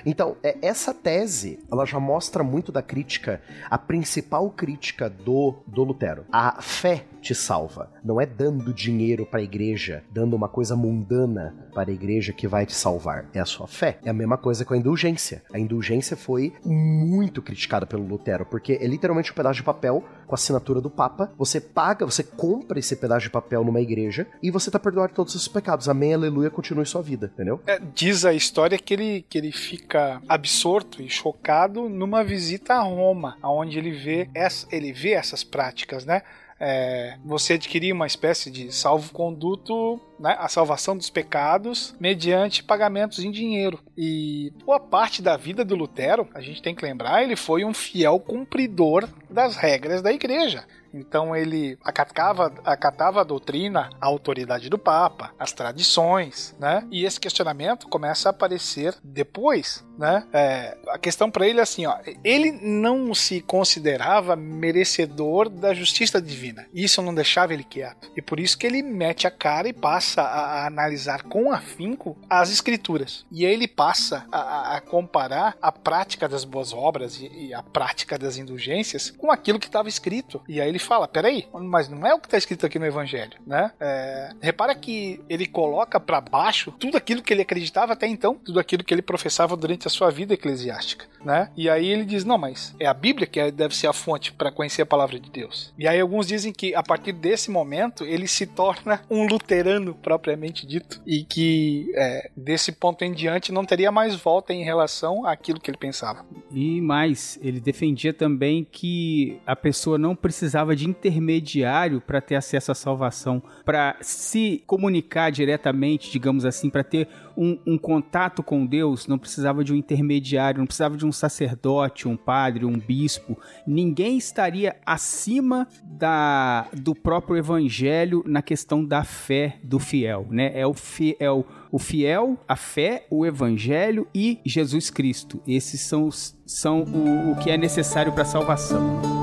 Então, 0.07 0.37
é, 0.43 0.57
essa 0.63 0.95
tese, 0.95 1.59
ela 1.71 1.85
já 1.85 1.99
mostra 1.99 2.45
muito 2.45 2.71
da 2.71 2.81
crítica, 2.81 3.43
a 3.69 3.77
principal 3.77 4.49
crítica 4.51 5.11
do, 5.11 5.57
do 5.67 5.83
Lutero. 5.83 6.25
A 6.31 6.63
fé 6.63 7.05
te 7.21 7.35
salva. 7.35 7.91
Não 8.05 8.21
é 8.21 8.27
dando 8.27 8.73
dinheiro 8.73 9.27
para 9.27 9.41
a 9.41 9.43
igreja, 9.43 10.05
dando 10.11 10.35
uma 10.35 10.49
coisa 10.49 10.77
mundana 10.77 11.55
para 11.75 11.91
a 11.91 11.95
igreja 11.95 12.33
que 12.33 12.47
vai 12.47 12.67
te 12.67 12.75
salvar. 12.75 13.27
É 13.33 13.41
a 13.41 13.45
sua 13.45 13.67
fé. 13.67 13.99
É 14.05 14.11
a 14.11 14.13
mesma 14.13 14.37
coisa 14.37 14.65
com 14.65 14.75
a 14.75 14.77
indulgência. 14.77 15.43
A 15.53 15.59
indulgência 15.59 16.17
foi 16.17 16.53
muito 16.65 17.43
criticada 17.43 17.87
pelo 17.87 18.07
Lutero, 18.07 18.47
porque 18.47 18.79
é 18.81 18.87
literalmente 18.87 19.33
um 19.33 19.35
pedaço 19.35 19.57
de 19.57 19.63
papel 19.63 20.05
com 20.33 20.35
a 20.35 20.37
assinatura 20.37 20.81
do 20.81 20.89
Papa. 20.89 21.31
Você 21.37 21.61
paga, 21.61 22.07
você 22.07 22.23
compra 22.23 22.79
esse 22.79 22.97
pedaço 22.97 23.25
de 23.25 23.31
papel 23.31 23.63
numa 23.63 23.83
igreja 23.83 24.27
e 24.43 24.51
você 24.51 24.71
tá 24.71 24.79
perdoado 24.79 25.13
todos 25.13 25.35
os 25.35 25.43
seus 25.43 25.53
pecados. 25.53 25.91
Amém, 25.91 26.15
aleluia, 26.15 26.49
continue 26.49 26.87
sua 26.87 27.03
vida, 27.03 27.31
entendeu? 27.35 27.61
É, 27.67 27.79
diz 27.95 28.25
a 28.25 28.33
história 28.33 28.79
que 28.79 28.95
ele, 28.95 29.27
que 29.29 29.37
ele 29.37 29.53
fica 29.53 30.23
absorto 30.27 31.03
e 31.03 31.11
chocado 31.11 31.87
numa 31.87 32.25
visita 32.25 32.75
a 32.75 32.81
Roma, 32.81 33.37
onde 33.43 33.79
ele 33.79 33.93
vê, 33.93 34.31
essa, 34.35 34.67
ele 34.73 34.91
vê 34.91 35.11
essas 35.11 35.45
práticas, 35.45 36.07
né? 36.07 36.23
É, 36.65 37.17
você 37.25 37.55
adquirir 37.55 37.93
uma 37.93 38.07
espécie 38.07 38.49
de 38.49 38.71
salvo-conduto, 38.71 40.01
né, 40.21 40.37
a 40.39 40.47
salvação 40.47 40.97
dos 40.97 41.11
pecados, 41.11 41.93
mediante 41.99 42.63
pagamentos 42.63 43.19
em 43.19 43.33
dinheiro. 43.33 43.81
E 43.99 44.53
boa 44.65 44.79
parte 44.79 45.21
da 45.21 45.37
vida 45.37 45.65
do 45.65 45.75
Lutero, 45.75 46.29
a 46.33 46.41
gente 46.41 46.63
tem 46.63 46.73
que 46.73 46.85
lembrar, 46.85 47.25
ele 47.25 47.35
foi 47.35 47.65
um 47.65 47.75
fiel 47.75 48.21
cumpridor 48.21 49.09
das 49.29 49.57
regras 49.57 50.01
da 50.01 50.13
igreja. 50.13 50.65
Então 50.93 51.35
ele 51.35 51.79
acatava, 51.85 52.53
acatava 52.65 53.21
a 53.21 53.25
doutrina, 53.25 53.91
a 54.01 54.07
autoridade 54.07 54.69
do 54.69 54.79
Papa, 54.79 55.33
as 55.39 55.53
tradições, 55.53 56.55
né? 56.59 56.87
E 56.91 57.05
esse 57.05 57.19
questionamento 57.19 57.89
começa 57.89 58.29
a 58.29 58.31
aparecer 58.31 58.95
depois, 59.03 59.85
né? 59.99 60.27
É, 60.33 60.77
a 60.89 60.99
questão 60.99 61.31
para 61.31 61.47
ele 61.47 61.61
é 61.61 61.63
assim, 61.63 61.87
ó, 61.87 61.97
ele 62.25 62.53
não 62.53 63.15
se 63.15 63.41
considerava 63.41 64.37
merecedor 64.37 65.49
da 65.49 65.75
justiça 65.75 66.21
divina. 66.21 66.67
Isso 66.75 67.03
não 67.03 67.15
deixava 67.15 67.55
ele 67.55 67.65
quieto. 67.65 68.11
E 68.17 68.23
por 68.23 68.39
isso 68.39 68.59
que 68.59 68.67
ele 68.67 68.83
mete 68.83 69.27
a 69.27 69.31
cara 69.31 69.69
e 69.69 69.73
passa 69.73 70.23
a, 70.23 70.63
a 70.63 70.67
analisar 70.67 71.23
com 71.25 71.53
afinco 71.53 72.17
as 72.29 72.51
escrituras. 72.51 73.25
E 73.31 73.47
aí 73.47 73.53
ele 73.53 73.69
passa 73.69 74.27
a, 74.31 74.77
a 74.77 74.81
comparar 74.81 75.57
a 75.61 75.73
prática 75.73 76.29
das 76.29 76.45
boas 76.45 76.73
obras 76.73 77.19
e, 77.21 77.49
e 77.49 77.55
a 77.55 77.63
prática 77.63 78.19
das 78.19 78.37
indulgências 78.37 79.11
com 79.11 79.31
aquilo 79.31 79.59
que 79.59 79.67
estava 79.67 79.89
escrito. 79.89 80.41
E 80.49 80.61
aí 80.61 80.69
ele 80.69 80.79
fala: 80.83 81.09
peraí, 81.09 81.47
mas 81.53 81.89
não 81.89 82.07
é 82.07 82.15
o 82.15 82.19
que 82.19 82.27
está 82.27 82.39
escrito 82.39 82.67
aqui 82.67 82.79
no 82.79 82.87
Evangelho, 82.87 83.39
né? 83.47 83.73
É, 83.81 84.31
repara 84.41 84.75
que 84.75 85.21
ele 85.29 85.47
coloca 85.47 85.99
para 85.99 86.21
baixo 86.21 86.73
tudo 86.73 86.97
aquilo 86.97 87.23
que 87.23 87.33
ele 87.33 87.43
acreditava 87.43 87.93
até 87.93 88.07
então, 88.07 88.35
tudo 88.35 88.59
aquilo 88.59 88.85
que 88.85 88.93
ele 88.93 89.03
professava 89.03 89.57
durante 89.57 89.87
a 89.87 89.91
sua 89.91 90.11
vida 90.11 90.35
eclesiástica, 90.35 91.07
né? 91.25 91.51
E 91.57 91.69
aí 91.69 91.87
ele 91.87 92.05
diz: 92.05 92.25
não, 92.25 92.39
mas 92.39 92.75
é 92.79 92.87
a 92.87 92.95
Bíblia 92.95 93.27
que 93.27 93.51
deve 93.51 93.75
ser 93.75 93.87
a 93.87 93.93
fonte 93.93 94.33
para 94.33 94.53
conhecer 94.53 94.83
a 94.83 94.87
palavra 94.87 95.19
de 95.19 95.31
Deus. 95.31 95.73
E 95.79 95.87
aí 95.87 96.01
alguns 96.01 96.27
dizem 96.27 96.53
que 96.53 96.75
a 96.75 96.83
partir 96.83 97.13
desse 97.13 97.51
momento 97.51 98.05
ele 98.05 98.27
se 98.27 98.47
torna 98.47 99.03
um 99.11 99.27
luterano 99.27 99.95
propriamente 99.95 100.67
dito 100.67 101.01
e 101.07 101.25
que 101.25 101.91
é, 101.95 102.31
desse 102.37 102.73
ponto 102.73 103.05
em 103.05 103.13
diante 103.13 103.53
não 103.53 103.65
teria 103.65 103.93
mais 103.93 104.15
volta 104.17 104.53
em 104.53 104.65
relação 104.65 105.27
àquilo 105.27 105.61
que 105.61 105.71
ele 105.71 105.79
pensava. 105.79 106.25
E 106.51 106.81
mais, 106.81 107.39
ele 107.43 107.61
defendia 107.61 108.13
também 108.13 108.67
que 108.71 109.41
a 109.47 109.57
pessoa 109.57 109.99
não 109.99 110.15
precisava 110.15 110.72
de 110.75 110.89
intermediário 110.89 112.01
para 112.01 112.21
ter 112.21 112.37
acesso 112.37 112.73
à 112.73 112.75
salvação, 112.75 113.43
para 113.65 113.97
se 114.01 114.63
comunicar 114.67 115.31
diretamente, 115.31 116.11
digamos 116.11 116.45
assim, 116.45 116.71
para 116.71 116.85
ter 116.85 117.09
um, 117.37 117.59
um, 117.67 117.79
contato 117.79 118.43
com 118.43 118.67
Deus, 118.67 119.07
não 119.07 119.19
precisava 119.19 119.65
de 119.65 119.73
um 119.73 119.77
intermediário, 119.77 120.59
não 120.59 120.67
precisava 120.67 120.97
de 120.97 121.07
um 121.07 121.13
sacerdote, 121.13 122.09
um 122.09 122.17
padre, 122.17 122.65
um 122.65 122.79
bispo. 122.79 123.39
Ninguém 123.67 124.17
estaria 124.17 124.77
acima 124.85 125.67
da, 125.85 126.67
do 126.73 126.95
próprio 126.95 127.37
evangelho 127.37 128.23
na 128.27 128.43
questão 128.43 128.85
da 128.85 129.05
fé 129.05 129.59
do 129.63 129.79
fiel, 129.79 130.27
né? 130.31 130.53
É 130.55 130.67
o, 130.67 130.75
fi, 130.75 131.17
é 131.19 131.31
o 131.31 131.79
fiel, 131.79 132.39
a 132.47 132.57
fé, 132.57 133.07
o 133.11 133.25
evangelho 133.25 134.07
e 134.15 134.39
Jesus 134.45 134.91
Cristo. 134.91 135.41
Esses 135.47 135.81
são, 135.81 136.11
são 136.45 136.83
o, 136.83 137.33
o 137.33 137.37
que 137.37 137.51
é 137.51 137.57
necessário 137.57 138.13
para 138.13 138.23
a 138.23 138.27
salvação. 138.27 139.22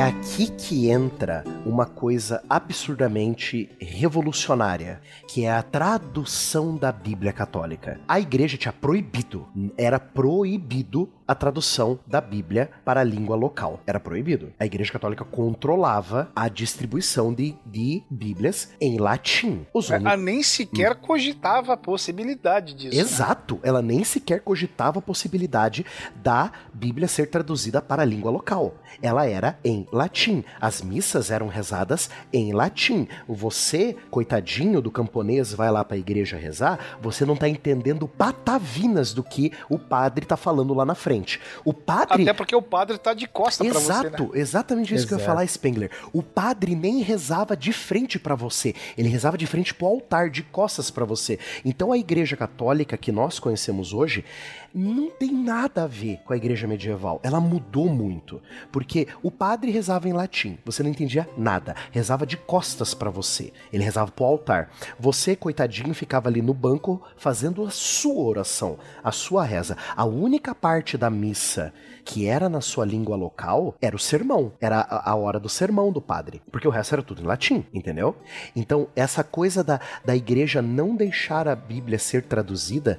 Zodiac. 0.00 0.19
Aqui 0.40 0.50
que 0.52 0.88
entra 0.88 1.44
uma 1.66 1.84
coisa 1.84 2.42
absurdamente 2.48 3.68
revolucionária, 3.78 5.00
que 5.28 5.44
é 5.44 5.52
a 5.52 5.62
tradução 5.62 6.76
da 6.76 6.90
Bíblia 6.90 7.32
Católica. 7.32 8.00
A 8.08 8.18
igreja 8.18 8.56
tinha 8.56 8.72
proibido, 8.72 9.46
era 9.76 9.98
proibido 10.00 11.10
a 11.30 11.34
tradução 11.34 12.00
da 12.08 12.20
Bíblia 12.20 12.72
para 12.84 13.02
a 13.02 13.04
língua 13.04 13.36
local. 13.36 13.78
Era 13.86 14.00
proibido. 14.00 14.52
A 14.58 14.66
Igreja 14.66 14.92
Católica 14.92 15.24
controlava 15.24 16.28
a 16.34 16.48
distribuição 16.48 17.32
de, 17.32 17.54
de 17.64 18.02
Bíblias 18.10 18.70
em 18.80 18.98
latim. 18.98 19.64
Os 19.72 19.92
Ela 19.92 20.16
nem 20.16 20.42
sequer 20.42 20.96
cogitava 20.96 21.74
a 21.74 21.76
possibilidade 21.76 22.74
disso. 22.74 22.96
Né? 22.96 23.00
Exato. 23.00 23.54
Né? 23.54 23.60
Ela 23.62 23.80
nem 23.80 24.02
sequer 24.02 24.40
cogitava 24.40 24.98
a 24.98 25.02
possibilidade 25.02 25.86
da 26.16 26.50
Bíblia 26.74 27.06
ser 27.06 27.26
traduzida 27.26 27.80
para 27.80 28.02
a 28.02 28.04
língua 28.04 28.32
local. 28.32 28.74
Ela 29.00 29.24
era 29.24 29.56
em 29.64 29.86
latim. 29.92 30.29
As 30.60 30.82
missas 30.82 31.30
eram 31.30 31.48
rezadas 31.48 32.08
em 32.32 32.52
latim. 32.52 33.06
Você, 33.28 33.96
coitadinho 34.10 34.80
do 34.80 34.90
camponês, 34.90 35.52
vai 35.52 35.70
lá 35.70 35.84
para 35.84 35.96
a 35.96 35.98
igreja 35.98 36.36
rezar, 36.36 36.98
você 37.00 37.24
não 37.24 37.34
está 37.34 37.48
entendendo 37.48 38.06
patavinas 38.06 39.12
do 39.12 39.22
que 39.22 39.52
o 39.68 39.78
padre 39.78 40.24
está 40.24 40.36
falando 40.36 40.74
lá 40.74 40.84
na 40.84 40.94
frente. 40.94 41.40
O 41.64 41.72
padre. 41.72 42.22
Até 42.22 42.32
porque 42.32 42.54
o 42.54 42.62
padre 42.62 42.98
tá 42.98 43.12
de 43.12 43.26
costa 43.26 43.64
para 43.64 43.72
você. 43.74 43.92
Exato, 43.92 44.22
né? 44.24 44.30
exatamente 44.34 44.94
isso 44.94 45.04
Exato. 45.04 45.08
que 45.08 45.14
eu 45.14 45.18
ia 45.18 45.24
falar, 45.24 45.46
Spengler. 45.46 45.90
O 46.12 46.22
padre 46.22 46.74
nem 46.74 47.00
rezava 47.00 47.56
de 47.56 47.72
frente 47.72 48.18
para 48.18 48.34
você. 48.34 48.74
Ele 48.96 49.08
rezava 49.08 49.36
de 49.36 49.46
frente 49.46 49.74
pro 49.74 49.86
altar, 49.86 50.30
de 50.30 50.42
costas 50.42 50.90
para 50.90 51.04
você. 51.04 51.38
Então 51.64 51.92
a 51.92 51.98
igreja 51.98 52.36
católica 52.36 52.96
que 52.96 53.10
nós 53.10 53.38
conhecemos 53.38 53.92
hoje 53.92 54.24
não 54.72 55.10
tem 55.10 55.32
nada 55.32 55.84
a 55.84 55.86
ver 55.86 56.18
com 56.24 56.32
a 56.32 56.36
igreja 56.36 56.66
medieval. 56.66 57.20
Ela 57.22 57.40
mudou 57.40 57.88
muito. 57.88 58.40
Porque 58.70 59.08
o 59.22 59.30
padre 59.30 59.70
rezava 59.70 60.08
em 60.08 60.12
latim, 60.20 60.58
você 60.64 60.82
não 60.82 60.90
entendia 60.90 61.28
nada. 61.36 61.74
Rezava 61.90 62.26
de 62.26 62.36
costas 62.36 62.94
para 62.94 63.10
você. 63.10 63.52
Ele 63.72 63.84
rezava 63.84 64.10
pro 64.10 64.24
altar. 64.24 64.70
Você, 64.98 65.34
coitadinho, 65.34 65.94
ficava 65.94 66.28
ali 66.28 66.42
no 66.42 66.54
banco 66.54 67.02
fazendo 67.16 67.64
a 67.64 67.70
sua 67.70 68.22
oração, 68.22 68.78
a 69.02 69.10
sua 69.10 69.44
reza. 69.44 69.76
A 69.96 70.04
única 70.04 70.54
parte 70.54 70.96
da 70.96 71.10
missa 71.10 71.72
que 72.04 72.26
era 72.26 72.48
na 72.48 72.60
sua 72.60 72.84
língua 72.84 73.16
local 73.16 73.74
era 73.80 73.94
o 73.94 73.98
sermão. 73.98 74.52
Era 74.60 74.80
a, 74.80 75.10
a 75.12 75.14
hora 75.14 75.38
do 75.38 75.48
sermão 75.48 75.92
do 75.92 76.00
padre. 76.00 76.42
Porque 76.50 76.66
o 76.66 76.70
resto 76.70 76.94
era 76.94 77.02
tudo 77.02 77.22
em 77.22 77.26
latim, 77.26 77.64
entendeu? 77.72 78.16
Então, 78.54 78.88
essa 78.96 79.22
coisa 79.22 79.62
da, 79.62 79.80
da 80.04 80.16
igreja 80.16 80.60
não 80.60 80.96
deixar 80.96 81.48
a 81.48 81.54
Bíblia 81.54 81.98
ser 81.98 82.22
traduzida 82.24 82.98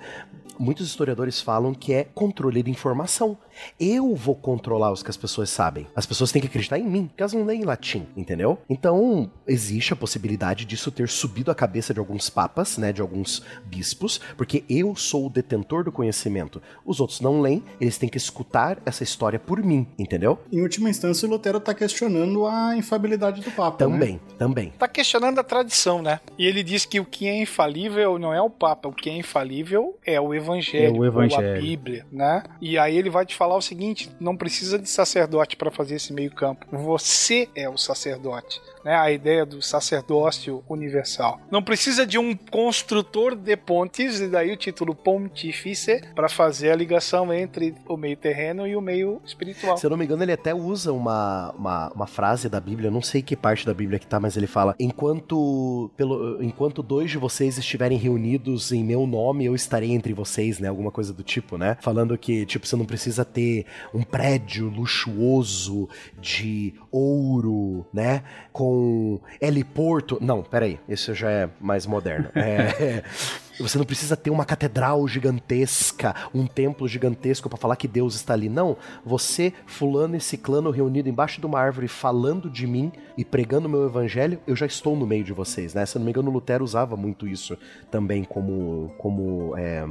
muitos 0.61 0.87
historiadores 0.87 1.41
falam 1.41 1.73
que 1.73 1.91
é 1.91 2.03
controle 2.03 2.61
de 2.61 2.69
informação. 2.69 3.37
Eu 3.79 4.15
vou 4.15 4.35
controlar 4.35 4.91
os 4.91 5.03
que 5.03 5.09
as 5.09 5.17
pessoas 5.17 5.49
sabem. 5.49 5.87
As 5.95 6.05
pessoas 6.05 6.31
têm 6.31 6.41
que 6.41 6.47
acreditar 6.47 6.77
em 6.79 6.83
mim, 6.83 7.07
porque 7.07 7.21
elas 7.21 7.33
não 7.33 7.43
leem 7.45 7.63
latim, 7.63 8.05
entendeu? 8.15 8.57
Então, 8.69 9.29
existe 9.47 9.93
a 9.93 9.95
possibilidade 9.95 10.65
disso 10.65 10.91
ter 10.91 11.07
subido 11.09 11.51
a 11.51 11.55
cabeça 11.55 11.93
de 11.93 11.99
alguns 11.99 12.29
papas, 12.29 12.77
né, 12.77 12.91
de 12.91 13.01
alguns 13.01 13.43
bispos, 13.65 14.19
porque 14.37 14.63
eu 14.69 14.95
sou 14.95 15.27
o 15.27 15.29
detentor 15.29 15.83
do 15.83 15.91
conhecimento. 15.91 16.61
Os 16.85 16.99
outros 16.99 17.21
não 17.21 17.41
leem, 17.41 17.63
eles 17.79 17.97
têm 17.97 18.09
que 18.09 18.17
escutar 18.17 18.77
essa 18.85 19.03
história 19.03 19.39
por 19.39 19.61
mim, 19.63 19.87
entendeu? 19.97 20.39
Em 20.51 20.61
última 20.61 20.89
instância, 20.89 21.27
o 21.27 21.31
Lutero 21.31 21.57
está 21.57 21.73
questionando 21.73 22.45
a 22.45 22.75
infalibilidade 22.75 23.41
do 23.41 23.51
papa, 23.51 23.77
Também, 23.77 24.13
né? 24.13 24.19
também. 24.37 24.67
Está 24.69 24.87
questionando 24.87 25.39
a 25.39 25.43
tradição, 25.43 26.01
né? 26.01 26.19
E 26.37 26.45
ele 26.45 26.63
diz 26.63 26.85
que 26.85 26.99
o 26.99 27.05
que 27.05 27.27
é 27.27 27.41
infalível 27.41 28.17
não 28.17 28.33
é 28.33 28.41
o 28.41 28.49
papa, 28.49 28.87
o 28.87 28.93
que 28.93 29.09
é 29.09 29.13
infalível 29.13 29.97
é 30.05 30.19
o 30.19 30.33
evangelho, 30.33 30.95
é 30.95 30.99
o 30.99 31.05
evangelho. 31.05 31.57
a 31.57 31.61
Bíblia, 31.61 32.05
né? 32.11 32.43
E 32.61 32.77
aí 32.77 32.97
ele 32.97 33.09
vai 33.09 33.25
te 33.25 33.35
falar 33.41 33.57
o 33.57 33.61
seguinte: 33.61 34.11
não 34.19 34.37
precisa 34.37 34.77
de 34.77 34.87
sacerdote 34.87 35.57
para 35.57 35.71
fazer 35.71 35.95
esse 35.95 36.13
meio-campo. 36.13 36.67
Você 36.71 37.49
é 37.55 37.67
o 37.67 37.75
sacerdote 37.75 38.61
né, 38.83 38.95
a 38.95 39.11
ideia 39.11 39.45
do 39.45 39.61
sacerdócio 39.61 40.63
universal. 40.67 41.39
Não 41.49 41.61
precisa 41.61 42.05
de 42.05 42.17
um 42.17 42.35
construtor 42.35 43.35
de 43.35 43.55
pontes, 43.55 44.19
e 44.19 44.27
daí 44.27 44.51
o 44.51 44.57
título 44.57 44.95
pontífice, 44.95 46.01
para 46.15 46.29
fazer 46.29 46.71
a 46.71 46.75
ligação 46.75 47.33
entre 47.33 47.75
o 47.87 47.97
meio 47.97 48.17
terreno 48.17 48.67
e 48.67 48.75
o 48.75 48.81
meio 48.81 49.21
espiritual. 49.25 49.77
Se 49.77 49.85
eu 49.85 49.89
não 49.89 49.97
me 49.97 50.05
engano, 50.05 50.23
ele 50.23 50.31
até 50.31 50.53
usa 50.53 50.91
uma, 50.91 51.51
uma, 51.51 51.89
uma 51.89 52.07
frase 52.07 52.49
da 52.49 52.59
Bíblia, 52.59 52.91
não 52.91 53.01
sei 53.01 53.21
que 53.21 53.35
parte 53.35 53.65
da 53.65 53.73
Bíblia 53.73 53.99
que 53.99 54.07
tá, 54.07 54.19
mas 54.19 54.37
ele 54.37 54.47
fala: 54.47 54.75
enquanto, 54.79 55.91
pelo, 55.95 56.41
enquanto 56.43 56.81
dois 56.81 57.11
de 57.11 57.17
vocês 57.17 57.57
estiverem 57.57 57.97
reunidos 57.97 58.71
em 58.71 58.83
meu 58.83 59.05
nome, 59.05 59.45
eu 59.45 59.55
estarei 59.55 59.91
entre 59.91 60.13
vocês, 60.13 60.59
né? 60.59 60.67
Alguma 60.67 60.91
coisa 60.91 61.13
do 61.13 61.23
tipo, 61.23 61.57
né? 61.57 61.77
Falando 61.81 62.17
que, 62.17 62.45
tipo, 62.45 62.65
você 62.65 62.75
não 62.75 62.85
precisa 62.85 63.23
ter 63.23 63.65
um 63.93 64.03
prédio 64.03 64.69
luxuoso 64.69 65.89
de 66.19 66.73
ouro, 66.91 67.85
né? 67.93 68.23
Com 68.51 68.70
com 68.71 69.19
heliporto. 69.41 70.17
Não, 70.21 70.41
peraí, 70.41 70.79
isso 70.87 71.13
já 71.13 71.29
é 71.29 71.49
mais 71.59 71.85
moderno. 71.85 72.29
É, 72.35 73.03
você 73.61 73.77
não 73.77 73.85
precisa 73.85 74.15
ter 74.15 74.29
uma 74.29 74.45
catedral 74.45 75.07
gigantesca, 75.07 76.15
um 76.33 76.45
templo 76.45 76.87
gigantesco 76.87 77.49
para 77.49 77.57
falar 77.57 77.75
que 77.75 77.87
Deus 77.87 78.15
está 78.15 78.33
ali. 78.33 78.49
Não, 78.49 78.77
você, 79.05 79.53
fulano 79.65 80.15
e 80.15 80.21
ciclano 80.21 80.71
reunido 80.71 81.09
embaixo 81.09 81.39
de 81.39 81.45
uma 81.45 81.59
árvore 81.59 81.87
falando 81.87 82.49
de 82.49 82.65
mim 82.67 82.91
e 83.17 83.25
pregando 83.25 83.67
o 83.67 83.71
meu 83.71 83.85
evangelho, 83.85 84.39
eu 84.47 84.55
já 84.55 84.65
estou 84.65 84.95
no 84.95 85.05
meio 85.05 85.23
de 85.23 85.33
vocês, 85.33 85.73
né? 85.73 85.85
Se 85.85 85.97
eu 85.97 85.99
não 85.99 86.05
me 86.05 86.11
engano, 86.11 86.31
Lutero 86.31 86.63
usava 86.63 86.95
muito 86.95 87.27
isso 87.27 87.57
também 87.89 88.23
como, 88.23 88.93
como 88.97 89.55
é, 89.57 89.83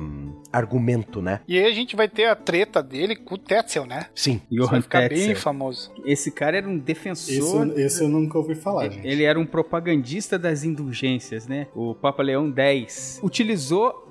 argumento, 0.52 1.22
né? 1.22 1.40
E 1.46 1.58
aí 1.58 1.66
a 1.66 1.74
gente 1.74 1.94
vai 1.94 2.08
ter 2.08 2.24
a 2.24 2.34
treta 2.34 2.82
dele 2.82 3.14
com 3.14 3.34
o 3.34 3.38
Tetzel, 3.38 3.86
né? 3.86 4.06
Sim. 4.14 4.40
Isso 4.50 4.60
vai 4.60 4.68
Johann 4.68 4.82
ficar 4.82 5.08
Tetzel. 5.08 5.26
bem 5.26 5.34
famoso. 5.34 5.92
Esse 6.04 6.30
cara 6.30 6.56
era 6.56 6.68
um 6.68 6.74
Esse, 6.76 6.82
defensor. 6.84 7.78
esse 7.78 8.02
eu 8.02 8.08
nunca 8.08 8.38
ouvi 8.38 8.54
falar, 8.54 8.88
gente. 8.88 9.06
Ele 9.06 9.24
era 9.24 9.38
um 9.38 9.46
propagandista 9.46 10.38
das 10.38 10.64
indulgências, 10.64 11.46
né? 11.46 11.66
O 11.74 11.94
Papa 11.94 12.22
Leão 12.22 12.52
X 12.56 13.20
utilizou 13.22 13.59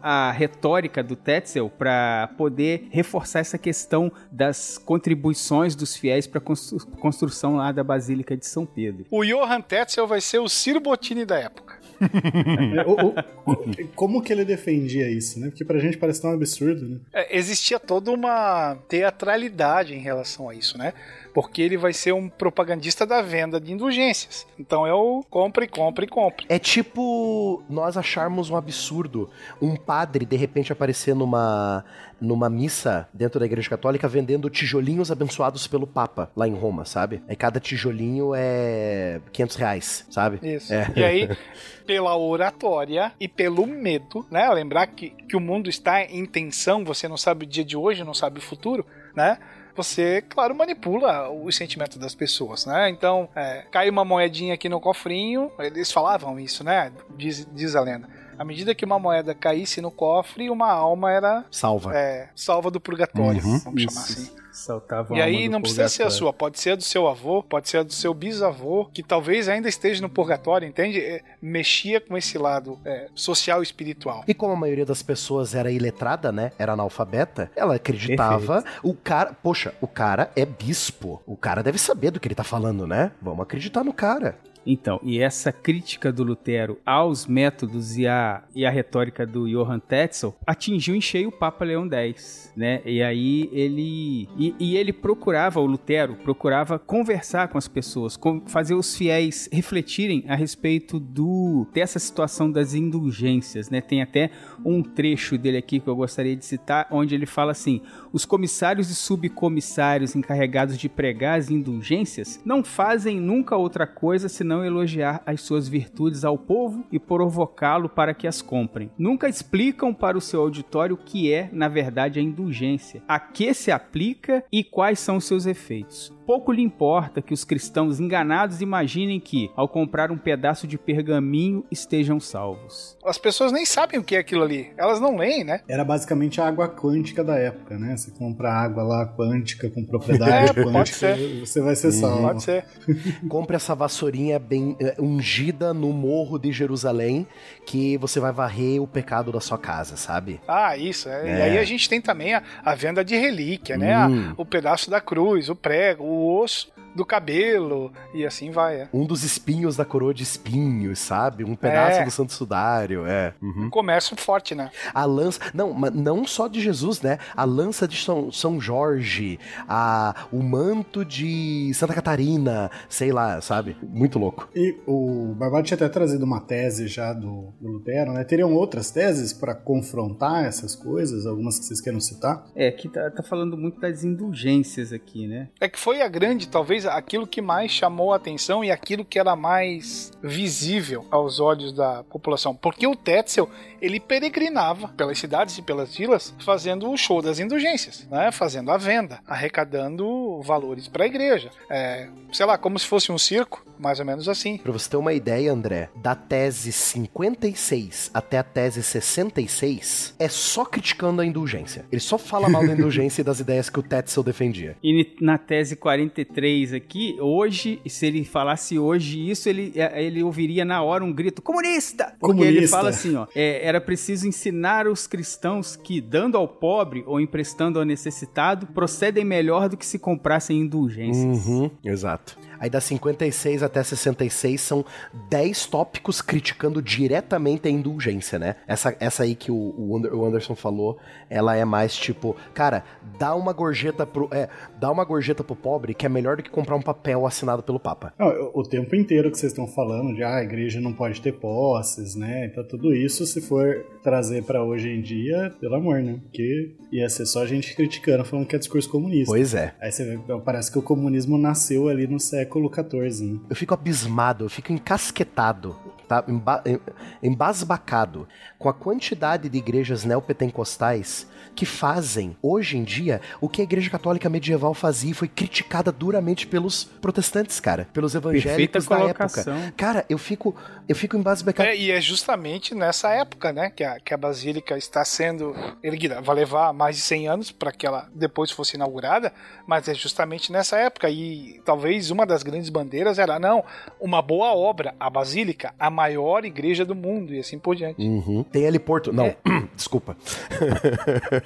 a 0.01 0.31
retórica 0.31 1.01
do 1.03 1.15
Tetzel 1.15 1.69
para 1.69 2.29
poder 2.37 2.87
reforçar 2.91 3.39
essa 3.39 3.57
questão 3.57 4.11
das 4.31 4.77
contribuições 4.77 5.75
dos 5.75 5.95
fiéis 5.95 6.27
para 6.27 6.39
a 6.39 6.97
construção 7.01 7.55
lá 7.55 7.71
da 7.71 7.83
Basílica 7.83 8.35
de 8.37 8.45
São 8.45 8.65
Pedro. 8.65 9.05
O 9.11 9.23
Johann 9.23 9.61
Tetzel 9.61 10.07
vai 10.07 10.21
ser 10.21 10.39
o 10.39 10.47
Ciro 10.49 10.79
Bottini 10.79 11.25
da 11.25 11.37
época. 11.39 11.77
É, 12.01 12.85
o- 12.87 13.07
o- 13.07 13.51
o- 13.51 13.87
como 13.93 14.21
que 14.21 14.31
ele 14.31 14.45
defendia 14.45 15.09
isso, 15.11 15.37
né? 15.37 15.47
Porque 15.49 15.65
pra 15.65 15.79
gente 15.79 15.97
parece 15.97 16.21
tão 16.21 16.31
absurdo, 16.31 16.87
né? 16.87 16.97
É, 17.11 17.37
existia 17.37 17.77
toda 17.77 18.09
uma 18.11 18.75
teatralidade 18.87 19.93
em 19.93 19.99
relação 19.99 20.47
a 20.47 20.55
isso, 20.55 20.77
né? 20.77 20.93
Porque 21.34 21.61
ele 21.61 21.77
vai 21.77 21.93
ser 21.93 22.13
um 22.13 22.27
propagandista 22.27 23.05
da 23.05 23.21
venda 23.21 23.59
de 23.59 23.71
indulgências. 23.71 24.47
Então 24.57 24.86
é 24.86 24.93
o 24.93 25.23
compre, 25.30 25.67
compre, 25.67 26.07
compre. 26.07 26.45
É 26.49 26.59
tipo 26.59 27.63
nós 27.69 27.97
acharmos 27.97 28.49
um 28.49 28.55
absurdo 28.55 29.30
um 29.61 29.75
padre 29.75 30.25
de 30.25 30.36
repente 30.36 30.71
aparecer 30.71 31.15
numa 31.15 31.84
numa 32.19 32.49
missa 32.49 33.07
dentro 33.13 33.39
da 33.39 33.45
igreja 33.45 33.69
católica 33.69 34.07
vendendo 34.07 34.49
tijolinhos 34.49 35.11
abençoados 35.11 35.67
pelo 35.67 35.88
Papa 35.88 36.30
lá 36.36 36.47
em 36.47 36.53
Roma, 36.53 36.86
sabe? 36.86 37.21
Aí 37.27 37.36
cada 37.36 37.59
tijolinho 37.59 38.34
é 38.36 39.21
500 39.32 39.55
reais, 39.55 40.05
sabe? 40.09 40.39
Isso. 40.55 40.73
É. 40.73 40.91
E 40.95 41.03
aí, 41.03 41.30
pela 41.88 42.15
oratória 42.17 43.13
e 43.19 43.27
pelo 43.27 43.65
medo, 43.65 44.25
né? 44.30 44.49
Lembrar 44.49 44.88
que, 44.88 45.09
que 45.09 45.36
o 45.36 45.39
mundo 45.39 45.69
está 45.69 46.03
em 46.03 46.25
tensão, 46.25 46.84
você 46.84 47.07
não 47.07 47.17
sabe 47.17 47.45
o 47.45 47.47
dia 47.47 47.63
de 47.63 47.77
hoje, 47.77 48.03
não 48.03 48.13
sabe 48.13 48.39
o 48.39 48.41
futuro, 48.41 48.86
né? 49.15 49.38
Você, 49.76 50.22
claro, 50.28 50.55
manipula 50.55 51.30
os 51.30 51.55
sentimentos 51.55 51.97
das 51.97 52.13
pessoas, 52.13 52.65
né? 52.65 52.89
Então, 52.89 53.30
é, 53.36 53.63
cai 53.72 53.89
uma 53.89 54.03
moedinha 54.03 54.53
aqui 54.53 54.67
no 54.67 54.80
cofrinho, 54.80 55.51
eles 55.59 55.91
falavam 55.91 56.39
isso, 56.39 56.63
né? 56.63 56.91
Diz, 57.15 57.47
diz 57.53 57.76
a 57.76 57.82
lenda. 57.82 58.07
À 58.39 58.45
medida 58.45 58.73
que 58.73 58.85
uma 58.85 58.97
moeda 58.97 59.35
caísse 59.35 59.81
no 59.81 59.91
cofre, 59.91 60.49
uma 60.49 60.71
alma 60.71 61.11
era 61.11 61.45
Salva. 61.51 61.95
é, 61.95 62.29
salva 62.33 62.71
do 62.71 62.79
purgatório, 62.79 63.43
Uhum. 63.45 63.59
vamos 63.59 63.83
chamar 63.83 64.01
assim. 64.01 64.29
Saltava 64.51 65.15
E 65.15 65.21
aí 65.21 65.47
não 65.47 65.61
precisa 65.61 65.87
ser 65.87 66.03
a 66.03 66.09
sua, 66.09 66.33
pode 66.33 66.59
ser 66.59 66.71
a 66.71 66.75
do 66.75 66.83
seu 66.83 67.07
avô, 67.07 67.41
pode 67.41 67.69
ser 67.69 67.77
a 67.77 67.83
do 67.83 67.93
seu 67.93 68.13
bisavô, 68.13 68.85
que 68.93 69.01
talvez 69.01 69.47
ainda 69.47 69.69
esteja 69.69 70.01
no 70.01 70.09
purgatório, 70.09 70.67
entende? 70.67 70.99
É, 70.99 71.21
mexia 71.41 72.01
com 72.01 72.17
esse 72.17 72.37
lado 72.37 72.77
é, 72.83 73.07
social 73.15 73.61
e 73.61 73.63
espiritual. 73.63 74.23
E 74.27 74.33
como 74.33 74.51
a 74.51 74.55
maioria 74.57 74.85
das 74.85 75.01
pessoas 75.01 75.55
era 75.55 75.71
iletrada, 75.71 76.31
né? 76.31 76.51
Era 76.59 76.73
analfabeta, 76.73 77.49
ela 77.55 77.75
acreditava. 77.75 78.63
O 78.83 78.93
cara. 78.93 79.33
Poxa, 79.41 79.73
o 79.79 79.87
cara 79.87 80.29
é 80.35 80.45
bispo. 80.45 81.21
O 81.25 81.37
cara 81.37 81.61
deve 81.63 81.77
saber 81.77 82.11
do 82.11 82.19
que 82.19 82.27
ele 82.27 82.35
tá 82.35 82.43
falando, 82.43 82.85
né? 82.87 83.11
Vamos 83.21 83.41
acreditar 83.43 83.83
no 83.83 83.93
cara. 83.93 84.37
Então, 84.72 84.99
e 85.01 85.20
essa 85.20 85.51
crítica 85.51 86.11
do 86.11 86.24
Lutero 86.24 86.78
aos 86.86 87.26
métodos 87.26 87.97
e 87.97 88.05
a, 88.05 88.43
e 88.53 88.65
a 88.67 88.70
retórica 88.70 89.26
do 89.26 89.47
Johann 89.47 89.80
Tetzel 89.80 90.36
atingiu 90.45 90.95
em 90.95 91.01
cheio 91.01 91.30
o 91.30 91.32
Papa 91.32 91.65
Leão 91.65 91.89
X, 91.91 92.53
né? 92.55 92.80
E 92.86 93.01
aí 93.01 93.49
ele 93.51 94.30
e, 94.38 94.53
e 94.59 94.78
ele 94.78 94.93
procurava 94.93 95.59
o 95.59 95.65
Lutero 95.65 96.15
procurava 96.17 96.78
conversar 96.78 97.47
com 97.47 97.57
as 97.57 97.67
pessoas, 97.67 98.15
com- 98.15 98.41
fazer 98.47 98.76
os 98.76 98.95
fiéis 98.95 99.49
refletirem 99.51 100.24
a 100.28 100.36
respeito 100.36 100.99
do 100.99 101.65
dessa 101.74 101.97
situação 101.97 102.51
das 102.51 102.76
indulgências, 102.76 103.72
né? 103.72 103.82
Tem 103.82 104.03
até 104.03 104.30
um 104.66 104.82
trecho 104.82 105.38
dele 105.38 105.57
aqui 105.57 105.80
que 105.80 105.88
eu 105.88 105.95
gostaria 105.95 106.36
de 106.36 106.45
citar, 106.45 106.88
onde 106.91 107.16
ele 107.16 107.26
fala 107.26 107.51
assim: 107.51 107.82
os 108.12 108.26
comissários 108.26 108.89
e 108.89 108.95
subcomissários 108.95 110.16
encarregados 110.16 110.78
de 110.78 110.89
pregar 110.89 111.38
as 111.38 111.49
indulgências 111.49 112.41
não 112.45 112.64
fazem 112.64 113.20
nunca 113.20 113.55
outra 113.55 113.86
coisa 113.86 114.30
senão 114.30 114.66
elogiar 114.66 115.22
as 115.26 115.41
suas 115.41 115.68
virtudes 115.68 116.24
ao 116.24 116.38
povo 116.38 116.86
e 116.91 116.99
provocá-lo 116.99 117.89
para 117.89 118.14
que 118.14 118.28
as 118.28 118.41
comprem. 118.41 118.91
Nunca 118.97 119.28
explicam 119.28 119.93
para 119.93 120.18
o 120.18 120.22
seu 120.22 120.41
auditório 120.41 120.95
o 120.95 120.97
que 120.97 121.32
é, 121.32 121.49
na 121.51 121.68
verdade, 121.68 122.20
a 122.20 122.24
indulgência, 122.24 123.03
a 123.07 123.20
que 123.20 123.53
se 123.53 123.72
aplica 123.72 124.43
e 124.51 124.64
quais 124.64 124.99
são 124.99 125.18
os 125.18 125.26
seus 125.26 125.45
efeitos. 125.45 126.14
Pouco 126.30 126.51
lhe 126.51 126.62
importa 126.62 127.24
que 127.24 127.34
os 127.34 127.43
cristãos 127.43 127.99
enganados 127.99 128.62
imaginem 128.62 129.20
que, 129.20 129.49
ao 129.55 129.68
comprar 129.68 130.12
um 130.12 130.18
pedaço 130.18 130.68
de 130.68 130.78
pergaminho, 130.78 131.66
estejam 131.72 132.20
salvos. 132.20 132.95
As 133.03 133.18
pessoas 133.18 133.51
nem 133.51 133.66
sabem 133.66 133.99
o 133.99 134.03
que 134.03 134.16
é 134.16 134.20
aquilo 134.20 134.43
ali, 134.49 134.71
elas 134.77 134.99
não 134.99 135.15
leem, 135.15 135.43
né? 135.43 135.61
Era 135.67 135.83
basicamente 135.85 136.41
a 136.41 136.47
água 136.47 136.67
quântica 136.67 137.23
da 137.23 137.35
época, 137.37 137.77
né? 137.77 137.95
Você 137.95 138.11
compra 138.11 138.51
água 138.51 138.83
lá 138.83 139.05
quântica 139.05 139.69
com 139.69 139.83
propriedade 139.85 140.49
É, 140.49 140.53
pode 140.63 140.65
quântica, 140.75 140.97
ser. 141.15 141.39
você 141.39 141.61
vai 141.61 141.75
ser 141.75 141.91
salvo. 141.91 142.23
Pode 142.23 142.43
ser. 142.43 142.65
Compre 143.29 143.55
essa 143.55 143.75
vassourinha 143.75 144.39
bem 144.39 144.75
eh, 144.79 144.95
ungida 144.99 145.73
no 145.73 145.91
morro 145.93 146.37
de 146.39 146.51
Jerusalém, 146.51 147.27
que 147.65 147.97
você 147.97 148.19
vai 148.19 148.31
varrer 148.31 148.81
o 148.81 148.87
pecado 148.87 149.31
da 149.31 149.39
sua 149.39 149.57
casa, 149.57 149.95
sabe? 149.95 150.39
Ah, 150.47 150.75
isso. 150.77 151.07
é. 151.09 151.25
E 151.25 151.29
É. 151.29 151.41
aí 151.43 151.57
a 151.57 151.63
gente 151.63 151.87
tem 151.87 152.01
também 152.01 152.33
a, 152.33 152.41
a 152.63 152.73
venda 152.75 153.03
de 153.05 153.15
relíquia, 153.15 153.77
né? 153.77 153.93
A- 153.93 154.07
Hum. 154.07 154.33
o 154.37 154.45
pedaço 154.45 154.89
da 154.89 154.99
cruz, 154.99 155.49
o 155.49 155.55
prego, 155.55 156.03
o 156.03 156.41
osso 156.41 156.71
do 156.99 157.05
cabelo 157.05 157.91
e 158.13 158.25
assim 158.25 158.51
vai. 158.51 158.81
É. 158.81 158.89
Um 158.93 159.05
dos 159.05 159.23
espinhos 159.23 159.75
da 159.77 159.85
coroa 159.85 160.13
de 160.13 160.21
espinhos, 160.23 160.99
sabe? 160.99 161.43
Um 161.43 161.55
pedaço 161.55 161.99
É. 162.01 162.05
do 162.05 162.11
santo 162.11 162.33
sudário, 162.33 163.05
é. 163.05 163.33
Uhum. 163.41 163.69
Comércio 163.69 164.15
forte, 164.17 164.53
né? 164.53 164.69
A 164.93 165.05
lança. 165.05 165.39
Não, 165.53 165.73
mas 165.73 165.93
não 165.93 166.25
só 166.25 166.47
de 166.47 166.59
Jesus, 166.61 167.01
né? 167.01 167.17
A 167.35 167.45
lança 167.45 167.87
de 167.87 167.95
São, 167.97 168.31
São 168.31 168.59
Jorge, 168.59 169.39
a, 169.67 170.27
o 170.31 170.43
manto 170.43 171.05
de 171.05 171.71
Santa 171.73 171.93
Catarina, 171.93 172.69
sei 172.89 173.11
lá, 173.11 173.39
sabe? 173.41 173.77
Muito 173.81 174.19
louco. 174.19 174.49
E 174.53 174.75
o 174.85 175.33
Barbado 175.37 175.63
tinha 175.65 175.75
até 175.75 175.87
trazido 175.87 176.25
uma 176.25 176.41
tese 176.41 176.87
já 176.87 177.13
do, 177.13 177.53
do 177.61 177.69
Lutero, 177.69 178.11
né? 178.11 178.23
Teriam 178.25 178.53
outras 178.53 178.91
teses 178.91 179.31
para 179.31 179.55
confrontar 179.55 180.43
essas 180.45 180.75
coisas? 180.75 181.25
Algumas 181.25 181.57
que 181.57 181.65
vocês 181.65 181.79
queiram 181.79 181.99
citar? 182.01 182.45
É, 182.55 182.71
que 182.71 182.89
tá, 182.89 183.09
tá 183.09 183.23
falando 183.23 183.57
muito 183.57 183.79
das 183.79 184.03
indulgências 184.03 184.91
aqui, 184.91 185.27
né? 185.27 185.47
É 185.61 185.69
que 185.69 185.79
foi 185.79 186.01
a 186.01 186.07
grande, 186.07 186.47
talvez, 186.47 186.85
aquilo 186.89 187.27
que 187.27 187.41
mais 187.41 187.71
chamou 187.71 188.13
a 188.13 188.15
atenção 188.15 188.63
e 188.63 188.71
aquilo 188.71 189.05
que 189.05 189.19
era 189.19 189.35
mais 189.35 190.11
visível 190.21 191.05
aos 191.09 191.39
olhos 191.39 191.73
da 191.73 192.03
população. 192.03 192.55
Porque 192.55 192.85
o 192.85 192.95
Tetzel, 192.95 193.49
ele 193.81 193.99
peregrinava 193.99 194.89
pelas 194.89 195.17
cidades 195.17 195.57
e 195.57 195.61
pelas 195.61 195.95
vilas 195.95 196.33
fazendo 196.39 196.89
o 196.89 196.97
show 196.97 197.21
das 197.21 197.39
indulgências, 197.39 198.07
né? 198.09 198.31
Fazendo 198.31 198.71
a 198.71 198.77
venda, 198.77 199.19
arrecadando 199.25 200.41
valores 200.41 200.87
para 200.87 201.03
a 201.03 201.07
igreja. 201.07 201.51
É, 201.69 202.09
sei 202.31 202.45
lá, 202.45 202.57
como 202.57 202.77
se 202.77 202.85
fosse 202.85 203.11
um 203.11 203.17
circo, 203.17 203.63
mais 203.79 203.99
ou 203.99 204.05
menos 204.05 204.27
assim. 204.27 204.57
Pra 204.57 204.71
você 204.71 204.89
ter 204.89 204.97
uma 204.97 205.13
ideia, 205.13 205.51
André, 205.51 205.89
da 205.95 206.13
tese 206.15 206.71
56 206.71 208.11
até 208.13 208.37
a 208.37 208.43
tese 208.43 208.83
66, 208.83 210.15
é 210.19 210.27
só 210.27 210.65
criticando 210.65 211.21
a 211.21 211.25
indulgência. 211.25 211.85
Ele 211.91 212.01
só 212.01 212.17
fala 212.17 212.49
mal 212.49 212.65
da 212.65 212.73
indulgência 212.75 213.21
e 213.21 213.23
das 213.23 213.39
ideias 213.39 213.69
que 213.69 213.79
o 213.79 213.83
Tetzel 213.83 214.23
defendia. 214.23 214.75
E 214.83 215.15
na 215.21 215.37
tese 215.37 215.75
43 215.75 216.68
aqui, 216.74 217.17
hoje, 217.20 217.82
se 217.88 218.05
ele 218.05 218.24
falasse 218.24 218.78
hoje 218.78 219.30
isso, 219.30 219.49
ele, 219.49 219.74
é, 219.76 220.03
ele 220.03 220.24
ouviria 220.24 220.63
na 220.65 220.82
hora 220.82 221.03
um 221.03 221.11
grito 221.11 221.41
comunista! 221.41 222.15
Porque 222.20 222.41
ele 222.41 222.49
Comunista. 222.49 222.78
fala 222.78 222.89
assim, 222.89 223.15
ó, 223.15 223.28
é, 223.36 223.65
era 223.65 223.80
preciso 223.80 224.28
ensinar 224.28 224.88
os 224.88 225.07
cristãos 225.07 225.76
que, 225.76 226.01
dando 226.01 226.38
ao 226.38 226.47
pobre 226.47 227.03
ou 227.05 227.20
emprestando 227.20 227.80
ao 227.80 227.86
necessitado, 227.86 228.67
procedem 228.67 229.24
melhor 229.24 229.70
do 229.70 229.78
que 229.78 229.86
se 229.86 229.99
comprassem 229.99 230.59
indulgências. 230.59 231.45
Uhum, 231.45 231.70
exato. 231.84 232.38
Aí 232.60 232.70
da 232.70 232.82
56 232.82 233.64
até 233.64 233.82
66 233.84 234.60
são 234.60 234.86
10 235.30 235.66
tópicos 235.68 236.22
criticando 236.22 236.82
diretamente 236.82 237.68
a 237.68 237.72
indulgência, 237.72 238.38
né? 238.38 238.55
Essa, 238.68 238.95
essa 238.99 239.24
aí 239.24 239.36
que 239.36 239.51
o, 239.51 239.74
o 239.78 239.95
Ander- 239.97 240.14
o 240.14 240.26
Anderson 240.26 240.55
falou, 240.55 240.97
ela 241.30 241.55
é 241.55 241.64
mais 241.64 241.95
tipo, 241.95 242.36
cara, 242.53 242.84
dá 243.18 243.34
uma 243.36 243.53
gorjeta 243.53 244.05
pro. 244.05 244.28
É, 244.32 244.49
dá 244.80 244.91
uma 244.91 245.03
gorjeta 245.05 245.43
pro 245.43 245.55
pobre 245.55 245.93
que 245.93 246.05
é 246.05 246.10
melhor 246.10 246.38
do 246.38 246.43
que 246.43 246.49
comprar 246.49 246.76
um 246.76 246.82
papel 246.82 247.26
assinado 247.26 247.64
pelo 247.64 247.80
Papa. 247.80 248.14
Não, 248.20 248.28
o 248.53 248.64
tempo 248.64 248.95
inteiro 248.95 249.32
que 249.32 249.38
vocês 249.38 249.51
estão 249.51 249.68
falando 249.68 250.14
de 250.14 250.24
ah, 250.24 250.38
a 250.38 250.43
igreja 250.43 250.82
não 250.82 250.93
pode 250.93 251.22
ter 251.22 251.34
posses, 251.34 252.16
né? 252.16 252.45
Então 252.45 252.64
tudo 252.68 252.93
isso, 252.93 253.26
se 253.26 253.41
for 253.41 253.86
trazer 254.03 254.43
pra 254.43 254.64
hoje 254.64 254.89
em 254.89 255.01
dia, 255.01 255.53
pelo 255.60 255.76
amor, 255.76 256.01
né? 256.01 256.20
Porque 256.24 256.76
ia 256.91 257.07
ser 257.10 257.26
só 257.26 257.45
gente 257.45 257.76
criticando, 257.76 258.26
falando 258.26 258.45
que 258.47 258.55
é 258.55 258.60
discurso 258.60 258.89
comunista. 258.89 259.32
Pois 259.32 259.53
é. 259.53 259.74
Aí 259.80 259.91
você 259.91 260.03
vê, 260.05 260.20
parece 260.43 260.72
que 260.72 260.80
o 260.80 260.82
comunismo 260.82 261.38
nasceu 261.38 261.88
ali 261.88 262.07
no 262.07 262.20
século 262.20 262.48
XIV, 262.49 263.33
né? 263.33 263.39
Eu 263.49 263.55
fico 263.55 263.73
abismado, 263.73 264.45
eu 264.45 264.49
fico 264.49 264.71
encasquetado 264.71 265.75
tá 266.07 266.23
emba 266.27 266.63
em- 266.65 266.79
embasbacado 267.21 268.27
com 268.57 268.67
a 268.67 268.73
quantidade 268.73 269.47
de 269.47 269.57
igrejas 269.57 270.03
neopentecostais 270.03 271.27
que 271.55 271.65
fazem, 271.65 272.35
hoje 272.41 272.77
em 272.77 272.83
dia, 272.83 273.21
o 273.41 273.49
que 273.49 273.61
a 273.61 273.63
igreja 273.63 273.89
católica 273.89 274.29
medieval 274.29 274.73
fazia 274.73 275.11
e 275.11 275.13
foi 275.13 275.27
criticada 275.27 275.91
duramente 275.91 276.47
pelos 276.47 276.83
protestantes, 276.83 277.59
cara, 277.59 277.87
pelos 277.93 278.15
evangélicos 278.15 278.85
da 278.85 278.99
época. 278.99 279.73
Cara, 279.75 280.05
eu 280.09 280.17
fico, 280.17 280.55
eu 280.87 280.95
fico 280.95 281.17
embasbacado. 281.17 281.69
É, 281.69 281.75
e 281.75 281.91
é 281.91 281.99
justamente 282.01 282.73
nessa 282.73 283.09
época, 283.09 283.51
né, 283.51 283.69
que 283.69 283.83
a, 283.83 283.99
que 283.99 284.13
a 284.13 284.17
Basílica 284.17 284.77
está 284.77 285.03
sendo 285.03 285.55
erguida. 285.83 286.21
Vai 286.21 286.35
levar 286.35 286.73
mais 286.73 286.95
de 286.95 287.01
100 287.01 287.27
anos 287.27 287.51
para 287.51 287.71
que 287.71 287.85
ela 287.85 288.07
depois 288.13 288.51
fosse 288.51 288.75
inaugurada, 288.75 289.33
mas 289.67 289.87
é 289.87 289.93
justamente 289.93 290.51
nessa 290.51 290.77
época. 290.77 291.09
E 291.09 291.61
talvez 291.65 292.11
uma 292.11 292.25
das 292.25 292.43
grandes 292.43 292.69
bandeiras 292.69 293.19
era, 293.19 293.39
não, 293.39 293.63
uma 293.99 294.21
boa 294.21 294.53
obra, 294.53 294.93
a 294.99 295.09
Basílica, 295.09 295.73
a 295.79 295.89
maior 295.89 296.45
igreja 296.45 296.85
do 296.85 296.95
mundo, 296.95 297.33
e 297.33 297.39
assim 297.39 297.59
por 297.59 297.75
diante. 297.75 298.01
Uhum. 298.01 298.43
Tem 298.43 298.63
heliporto. 298.63 299.11
Não, 299.11 299.25
É. 299.25 299.37
desculpa. 299.75 300.15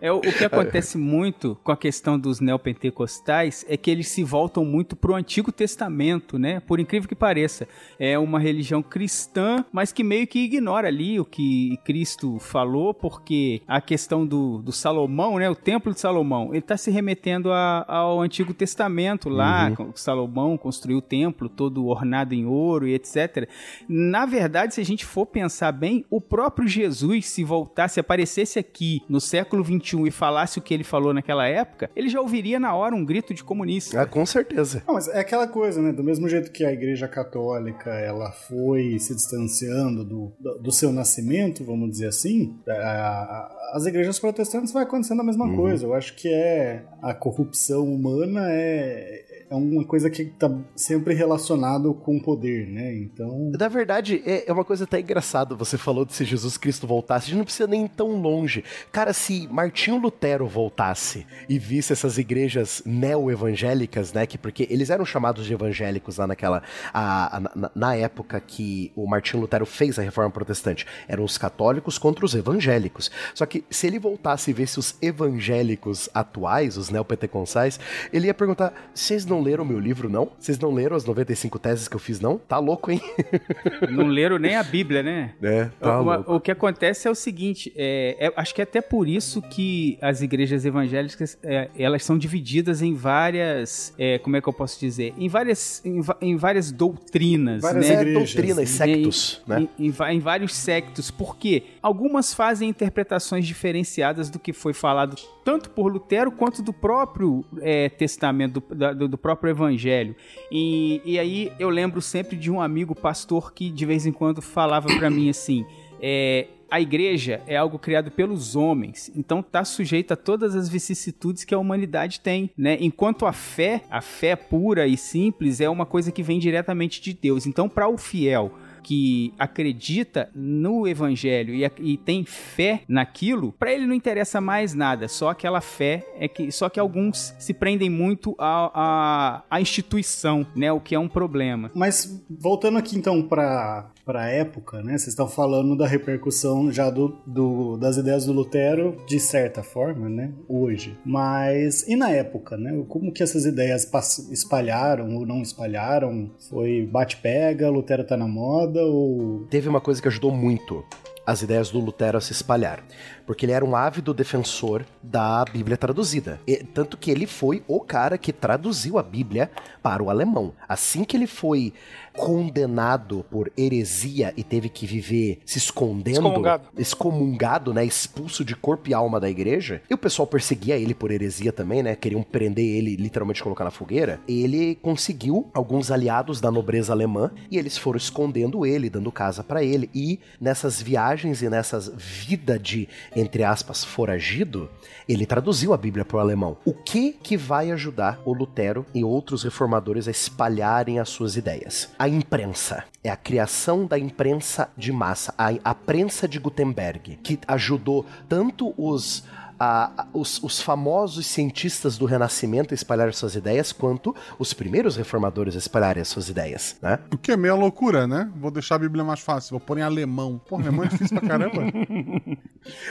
É, 0.00 0.10
o, 0.12 0.16
o 0.18 0.20
que 0.20 0.44
acontece 0.44 0.96
muito 0.98 1.56
com 1.62 1.72
a 1.72 1.76
questão 1.76 2.18
dos 2.18 2.40
neopentecostais 2.40 3.64
é 3.68 3.76
que 3.76 3.90
eles 3.90 4.08
se 4.08 4.22
voltam 4.22 4.64
muito 4.64 4.96
pro 4.96 5.14
Antigo 5.14 5.50
Testamento, 5.52 6.38
né? 6.38 6.60
Por 6.60 6.80
incrível 6.80 7.08
que 7.08 7.14
pareça. 7.14 7.66
É 7.98 8.18
uma 8.18 8.38
religião 8.38 8.82
cristã, 8.82 9.64
mas 9.72 9.92
que 9.92 10.02
meio 10.04 10.26
que 10.26 10.38
ignora 10.40 10.88
ali 10.88 11.18
o 11.20 11.24
que 11.24 11.78
Cristo 11.84 12.38
falou, 12.38 12.92
porque 12.94 13.60
a 13.66 13.80
questão 13.80 14.26
do, 14.26 14.58
do 14.58 14.72
Salomão, 14.72 15.38
né? 15.38 15.48
O 15.48 15.54
Templo 15.54 15.92
de 15.92 16.00
Salomão, 16.00 16.50
ele 16.52 16.62
tá 16.62 16.76
se 16.76 16.90
remetendo 16.90 17.52
a- 17.52 17.84
ao 17.88 18.20
Antigo 18.20 18.52
Testamento 18.54 19.28
lá, 19.28 19.72
Uhum. 19.78 19.92
Salomão 19.94 20.56
construiu 20.56 20.98
o 20.98 21.02
templo 21.02 21.48
todo 21.48 21.86
ornado 21.86 22.34
em 22.34 22.44
ouro 22.46 22.86
e 22.86 22.94
etc. 22.94 23.48
Na 23.88 24.26
verdade, 24.26 24.74
se 24.74 24.80
a 24.80 24.84
gente 24.84 25.04
for 25.04 25.26
pensar 25.26 25.72
bem, 25.72 26.04
o 26.10 26.20
próprio 26.20 26.66
Jesus, 26.68 27.26
se 27.26 27.42
voltasse, 27.44 27.98
aparecesse 28.00 28.58
aqui 28.58 29.02
no 29.08 29.20
século 29.20 29.35
XXI 29.64 30.06
e 30.06 30.10
falasse 30.10 30.58
o 30.58 30.62
que 30.62 30.72
ele 30.74 30.84
falou 30.84 31.12
naquela 31.12 31.46
época, 31.46 31.90
ele 31.94 32.08
já 32.08 32.20
ouviria 32.20 32.58
na 32.60 32.74
hora 32.74 32.94
um 32.94 33.04
grito 33.04 33.34
de 33.34 33.42
comunista. 33.44 34.00
Ah, 34.00 34.06
com 34.06 34.24
certeza. 34.24 34.82
Não, 34.86 34.94
mas 34.94 35.08
é 35.08 35.20
aquela 35.20 35.46
coisa, 35.46 35.80
né? 35.82 35.92
Do 35.92 36.02
mesmo 36.04 36.28
jeito 36.28 36.50
que 36.52 36.64
a 36.64 36.72
Igreja 36.72 37.08
Católica 37.08 37.90
ela 37.90 38.30
foi 38.32 38.98
se 38.98 39.14
distanciando 39.14 40.04
do, 40.04 40.32
do, 40.38 40.58
do 40.58 40.72
seu 40.72 40.92
nascimento, 40.92 41.64
vamos 41.64 41.90
dizer 41.90 42.08
assim, 42.08 42.56
a- 42.68 42.72
a- 42.72 43.52
as 43.74 43.84
igrejas 43.86 44.18
protestantes 44.18 44.72
vai 44.72 44.84
acontecendo 44.84 45.20
a 45.20 45.24
mesma 45.24 45.44
Uhum. 45.46 45.56
coisa. 45.56 45.84
Eu 45.86 45.94
acho 45.94 46.14
que 46.16 46.28
é 46.32 46.84
a 47.02 47.12
corrupção 47.12 47.84
humana 47.84 48.46
é, 48.50 49.24
é 49.50 49.54
uma 49.54 49.84
coisa 49.84 50.10
que 50.10 50.22
está 50.22 50.50
sempre 50.74 51.14
relacionado 51.14 51.92
com 51.94 52.16
o 52.16 52.22
poder, 52.22 52.66
né? 52.68 52.94
Então 52.96 53.50
Na 53.58 53.68
verdade, 53.68 54.22
é 54.26 54.44
é 54.48 54.52
uma 54.52 54.64
coisa 54.64 54.84
até 54.84 55.00
engraçada. 55.00 55.54
Você 55.54 55.76
falou 55.78 56.04
de 56.04 56.14
se 56.14 56.24
Jesus 56.24 56.56
Cristo 56.56 56.86
voltasse. 56.86 57.26
A 57.26 57.28
gente 57.30 57.38
não 57.38 57.44
precisa 57.44 57.66
nem 57.66 57.86
tão 57.86 58.20
longe. 58.20 58.62
Cara, 58.92 59.12
se 59.12 59.48
Martinho 59.50 59.96
Lutero 59.98 60.46
voltasse 60.46 61.26
e 61.48 61.58
visse 61.58 61.92
essas 61.92 62.18
igrejas 62.18 62.82
neo-evangélicas, 62.86 64.12
né? 64.12 64.26
Que, 64.26 64.38
porque 64.38 64.66
eles 64.70 64.90
eram 64.90 65.04
chamados 65.04 65.46
de 65.46 65.52
evangélicos 65.52 66.16
lá 66.18 66.26
naquela. 66.26 66.62
a- 66.92 67.36
a- 67.36 67.40
na, 67.40 67.70
na 67.74 67.94
época 67.96 68.40
que 68.40 68.92
o 68.94 69.06
Martinho 69.06 69.40
Lutero 69.42 69.66
fez 69.66 69.98
a 69.98 70.02
reforma 70.02 70.30
protestante. 70.30 70.86
Eram 71.08 71.24
os 71.24 71.36
católicos 71.38 71.98
contra 71.98 72.24
os 72.24 72.34
evangélicos. 72.34 73.10
Só 73.34 73.44
que 73.46 73.64
se 73.70 73.86
ele 73.86 73.98
voltasse 73.98 74.50
e 74.50 74.54
visse 74.54 74.78
os 74.78 74.96
evangélicos 75.02 76.08
atuais, 76.14 76.76
os 76.76 76.90
neopentecostais, 76.90 77.78
ele 78.12 78.26
ia 78.26 78.34
perguntar: 78.34 78.90
vocês 78.94 79.24
não 79.26 79.35
leram 79.42 79.64
meu 79.64 79.78
livro, 79.78 80.08
não? 80.08 80.30
Vocês 80.38 80.58
não 80.58 80.72
leram 80.72 80.96
as 80.96 81.04
95 81.04 81.58
teses 81.58 81.88
que 81.88 81.96
eu 81.96 82.00
fiz, 82.00 82.20
não? 82.20 82.38
Tá 82.38 82.58
louco, 82.58 82.90
hein? 82.90 83.00
Não 83.90 84.06
leram 84.06 84.38
nem 84.38 84.56
a 84.56 84.62
Bíblia, 84.62 85.02
né? 85.02 85.34
É, 85.42 85.66
tá 85.80 86.00
Uma- 86.00 86.16
louco. 86.16 86.34
o 86.34 86.40
que 86.40 86.50
acontece 86.50 87.06
é 87.08 87.10
o 87.10 87.14
seguinte, 87.14 87.72
é, 87.76 88.16
é- 88.26 88.32
acho 88.36 88.54
que 88.54 88.60
é 88.60 88.64
até 88.64 88.80
por 88.80 89.08
isso 89.08 89.40
que 89.42 89.98
as 90.00 90.20
igrejas 90.22 90.64
evangélicas 90.64 91.38
é, 91.42 91.68
elas 91.78 92.04
são 92.04 92.16
divididas 92.18 92.82
em 92.82 92.94
várias, 92.94 93.94
é, 93.98 94.18
como 94.18 94.36
é 94.36 94.40
que 94.40 94.48
eu 94.48 94.52
posso 94.52 94.78
dizer, 94.80 95.14
em 95.18 95.28
várias, 95.28 95.82
em, 95.84 96.00
em 96.20 96.36
várias 96.36 96.70
doutrinas, 96.72 97.62
Várias 97.62 97.88
né? 97.88 97.94
Igrejas, 98.02 98.34
doutrinas, 98.34 98.68
sectos, 98.70 99.42
em, 99.46 99.50
né? 99.50 99.68
em- 99.78 99.94
em 100.16 100.20
vários 100.20 100.54
sectos, 100.54 101.10
porque 101.10 101.64
algumas 101.82 102.34
fazem 102.34 102.68
interpretações 102.68 103.46
diferenciadas 103.46 104.30
do 104.30 104.38
que 104.38 104.52
foi 104.52 104.72
falado 104.72 105.16
tanto 105.44 105.70
por 105.70 105.92
Lutero 105.92 106.32
quanto 106.32 106.60
do 106.62 106.72
próprio 106.72 107.44
é, 107.60 107.88
testamento, 107.88 108.60
do, 108.60 108.94
do- 108.94 109.08
do 109.08 109.18
próprio 109.26 109.50
evangelho. 109.50 110.14
E, 110.52 111.02
e 111.04 111.18
aí 111.18 111.52
eu 111.58 111.68
lembro 111.68 112.00
sempre 112.00 112.36
de 112.36 112.48
um 112.48 112.60
amigo 112.60 112.94
pastor 112.94 113.52
que 113.52 113.70
de 113.70 113.84
vez 113.84 114.06
em 114.06 114.12
quando 114.12 114.40
falava 114.40 114.86
pra 114.96 115.10
mim 115.10 115.28
assim: 115.28 115.66
é, 116.00 116.46
a 116.70 116.80
igreja 116.80 117.42
é 117.44 117.56
algo 117.56 117.76
criado 117.76 118.08
pelos 118.08 118.54
homens, 118.54 119.10
então 119.16 119.40
está 119.40 119.64
sujeita 119.64 120.14
a 120.14 120.16
todas 120.16 120.54
as 120.54 120.68
vicissitudes 120.68 121.42
que 121.42 121.52
a 121.52 121.58
humanidade 121.58 122.20
tem, 122.20 122.48
né? 122.56 122.76
Enquanto 122.80 123.26
a 123.26 123.32
fé, 123.32 123.82
a 123.90 124.00
fé 124.00 124.36
pura 124.36 124.86
e 124.86 124.96
simples, 124.96 125.60
é 125.60 125.68
uma 125.68 125.84
coisa 125.84 126.12
que 126.12 126.22
vem 126.22 126.38
diretamente 126.38 127.00
de 127.00 127.12
Deus. 127.12 127.46
Então, 127.46 127.68
para 127.68 127.88
o 127.88 127.98
fiel 127.98 128.52
que 128.86 129.34
acredita 129.36 130.30
no 130.32 130.86
evangelho 130.86 131.52
e, 131.52 131.68
e 131.80 131.96
tem 131.96 132.24
fé 132.24 132.82
naquilo, 132.88 133.50
para 133.50 133.72
ele 133.72 133.84
não 133.84 133.92
interessa 133.92 134.40
mais 134.40 134.74
nada, 134.74 135.08
só 135.08 135.30
aquela 135.30 135.60
fé 135.60 136.06
é 136.20 136.28
que 136.28 136.52
só 136.52 136.68
que 136.68 136.78
alguns 136.78 137.34
se 137.36 137.52
prendem 137.52 137.90
muito 137.90 138.36
à, 138.38 138.70
à, 138.72 139.42
à 139.50 139.60
instituição, 139.60 140.46
né? 140.54 140.70
O 140.70 140.78
que 140.78 140.94
é 140.94 140.98
um 141.00 141.08
problema. 141.08 141.68
Mas 141.74 142.24
voltando 142.30 142.78
aqui 142.78 142.96
então 142.96 143.20
para 143.20 143.90
para 144.06 144.28
época, 144.30 144.80
né? 144.84 144.92
Vocês 144.92 145.08
estão 145.08 145.26
falando 145.26 145.76
da 145.76 145.84
repercussão 145.84 146.70
já 146.70 146.88
do, 146.88 147.16
do- 147.26 147.76
das 147.76 147.96
ideias 147.96 148.24
do 148.24 148.32
Lutero 148.32 148.96
de 149.08 149.18
certa 149.18 149.64
forma, 149.64 150.08
né? 150.08 150.32
Hoje. 150.48 150.96
Mas 151.04 151.82
e 151.88 151.96
na 151.96 152.08
época, 152.10 152.56
né? 152.56 152.84
Como 152.88 153.12
que 153.12 153.24
essas 153.24 153.44
ideias 153.44 153.90
espalharam 154.30 155.16
ou 155.16 155.26
não 155.26 155.42
espalharam? 155.42 156.30
Foi 156.48 156.86
bate-pega, 156.90 157.68
Lutero 157.68 158.04
tá 158.04 158.16
na 158.16 158.28
moda 158.28 158.80
ou 158.84 159.44
Teve 159.50 159.68
uma 159.68 159.80
coisa 159.80 160.00
que 160.00 160.06
ajudou 160.06 160.30
muito 160.30 160.84
as 161.26 161.42
ideias 161.42 161.70
do 161.70 161.80
Lutero 161.80 162.16
a 162.16 162.20
se 162.20 162.30
espalhar. 162.30 162.84
Porque 163.26 163.44
ele 163.44 163.50
era 163.50 163.64
um 163.64 163.74
ávido 163.74 164.14
defensor 164.14 164.84
da 165.02 165.44
Bíblia 165.44 165.76
traduzida. 165.76 166.38
E- 166.46 166.58
tanto 166.62 166.96
que 166.96 167.10
ele 167.10 167.26
foi 167.26 167.64
o 167.66 167.80
cara 167.80 168.16
que 168.16 168.32
traduziu 168.32 168.96
a 168.96 169.02
Bíblia 169.02 169.50
para 169.82 170.00
o 170.00 170.08
alemão. 170.08 170.52
Assim 170.68 171.02
que 171.02 171.16
ele 171.16 171.26
foi 171.26 171.72
condenado 172.16 173.24
por 173.30 173.52
heresia 173.56 174.32
e 174.36 174.42
teve 174.42 174.68
que 174.68 174.86
viver 174.86 175.40
se 175.44 175.58
escondendo, 175.58 176.18
Excomungado. 176.18 176.68
excomungado, 176.76 177.74
né, 177.74 177.84
expulso 177.84 178.44
de 178.44 178.56
corpo 178.56 178.88
e 178.88 178.94
alma 178.94 179.20
da 179.20 179.28
igreja, 179.28 179.82
e 179.88 179.94
o 179.94 179.98
pessoal 179.98 180.26
perseguia 180.26 180.76
ele 180.76 180.94
por 180.94 181.10
heresia 181.10 181.52
também, 181.52 181.82
né, 181.82 181.94
queriam 181.94 182.22
prender 182.22 182.64
ele, 182.64 182.96
literalmente 182.96 183.42
colocar 183.42 183.64
na 183.64 183.70
fogueira, 183.70 184.20
ele 184.26 184.76
conseguiu 184.76 185.48
alguns 185.52 185.90
aliados 185.90 186.40
da 186.40 186.50
nobreza 186.50 186.92
alemã 186.92 187.30
e 187.50 187.58
eles 187.58 187.76
foram 187.76 187.96
escondendo 187.96 188.64
ele, 188.64 188.90
dando 188.90 189.12
casa 189.12 189.44
pra 189.44 189.62
ele, 189.62 189.90
e 189.94 190.18
nessas 190.40 190.80
viagens 190.80 191.42
e 191.42 191.48
nessas 191.48 191.90
vida 191.96 192.58
de, 192.58 192.88
entre 193.14 193.44
aspas, 193.44 193.84
foragido, 193.84 194.68
ele 195.08 195.26
traduziu 195.26 195.72
a 195.72 195.76
Bíblia 195.76 196.04
pro 196.04 196.18
alemão. 196.18 196.56
O 196.64 196.72
que 196.72 197.12
que 197.12 197.36
vai 197.36 197.70
ajudar 197.70 198.20
o 198.24 198.32
Lutero 198.32 198.84
e 198.94 199.04
outros 199.04 199.42
reformadores 199.42 200.08
a 200.08 200.10
espalharem 200.10 200.98
as 200.98 201.08
suas 201.08 201.36
ideias? 201.36 201.90
A 201.98 202.05
imprensa. 202.08 202.84
É 203.02 203.10
a 203.10 203.16
criação 203.16 203.86
da 203.86 203.98
imprensa 203.98 204.68
de 204.76 204.92
massa, 204.92 205.34
a, 205.36 205.48
a 205.64 205.74
prensa 205.74 206.26
de 206.26 206.38
Gutenberg, 206.38 207.18
que 207.22 207.38
ajudou 207.46 208.04
tanto 208.28 208.74
os 208.76 209.24
a- 209.58 209.90
a- 209.96 210.06
os, 210.12 210.42
os 210.42 210.60
famosos 210.60 211.26
cientistas 211.26 211.96
do 211.98 212.04
Renascimento 212.06 212.72
a 212.72 212.74
espalhar 212.74 213.12
suas 213.14 213.34
ideias, 213.34 213.72
quanto 213.72 214.14
os 214.38 214.52
primeiros 214.52 214.96
reformadores 214.96 215.54
a 215.54 215.58
espalharem 215.58 216.00
as 216.02 216.08
suas 216.08 216.28
ideias, 216.28 216.76
né? 216.82 216.98
O 217.12 217.16
que 217.18 217.32
é 217.32 217.36
meio 217.36 217.56
loucura, 217.56 218.06
né? 218.06 218.30
Vou 218.36 218.50
deixar 218.50 218.74
a 218.76 218.78
Bíblia 218.78 219.04
mais 219.04 219.20
fácil, 219.20 219.50
vou 219.52 219.60
pôr 219.60 219.78
em 219.78 219.82
alemão. 219.82 220.40
Porra, 220.48 220.62
alemão 220.64 220.84
é 220.84 220.88
difícil 220.88 221.18
pra 221.18 221.28
caramba. 221.28 221.62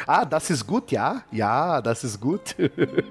Ah, 0.07 0.23
das 0.23 0.49
ist 0.49 0.63
gut, 0.65 0.93
ja? 0.95 1.23
Ja, 1.33 1.81
das 1.81 2.03
ist 2.05 2.17
gut. 2.17 2.55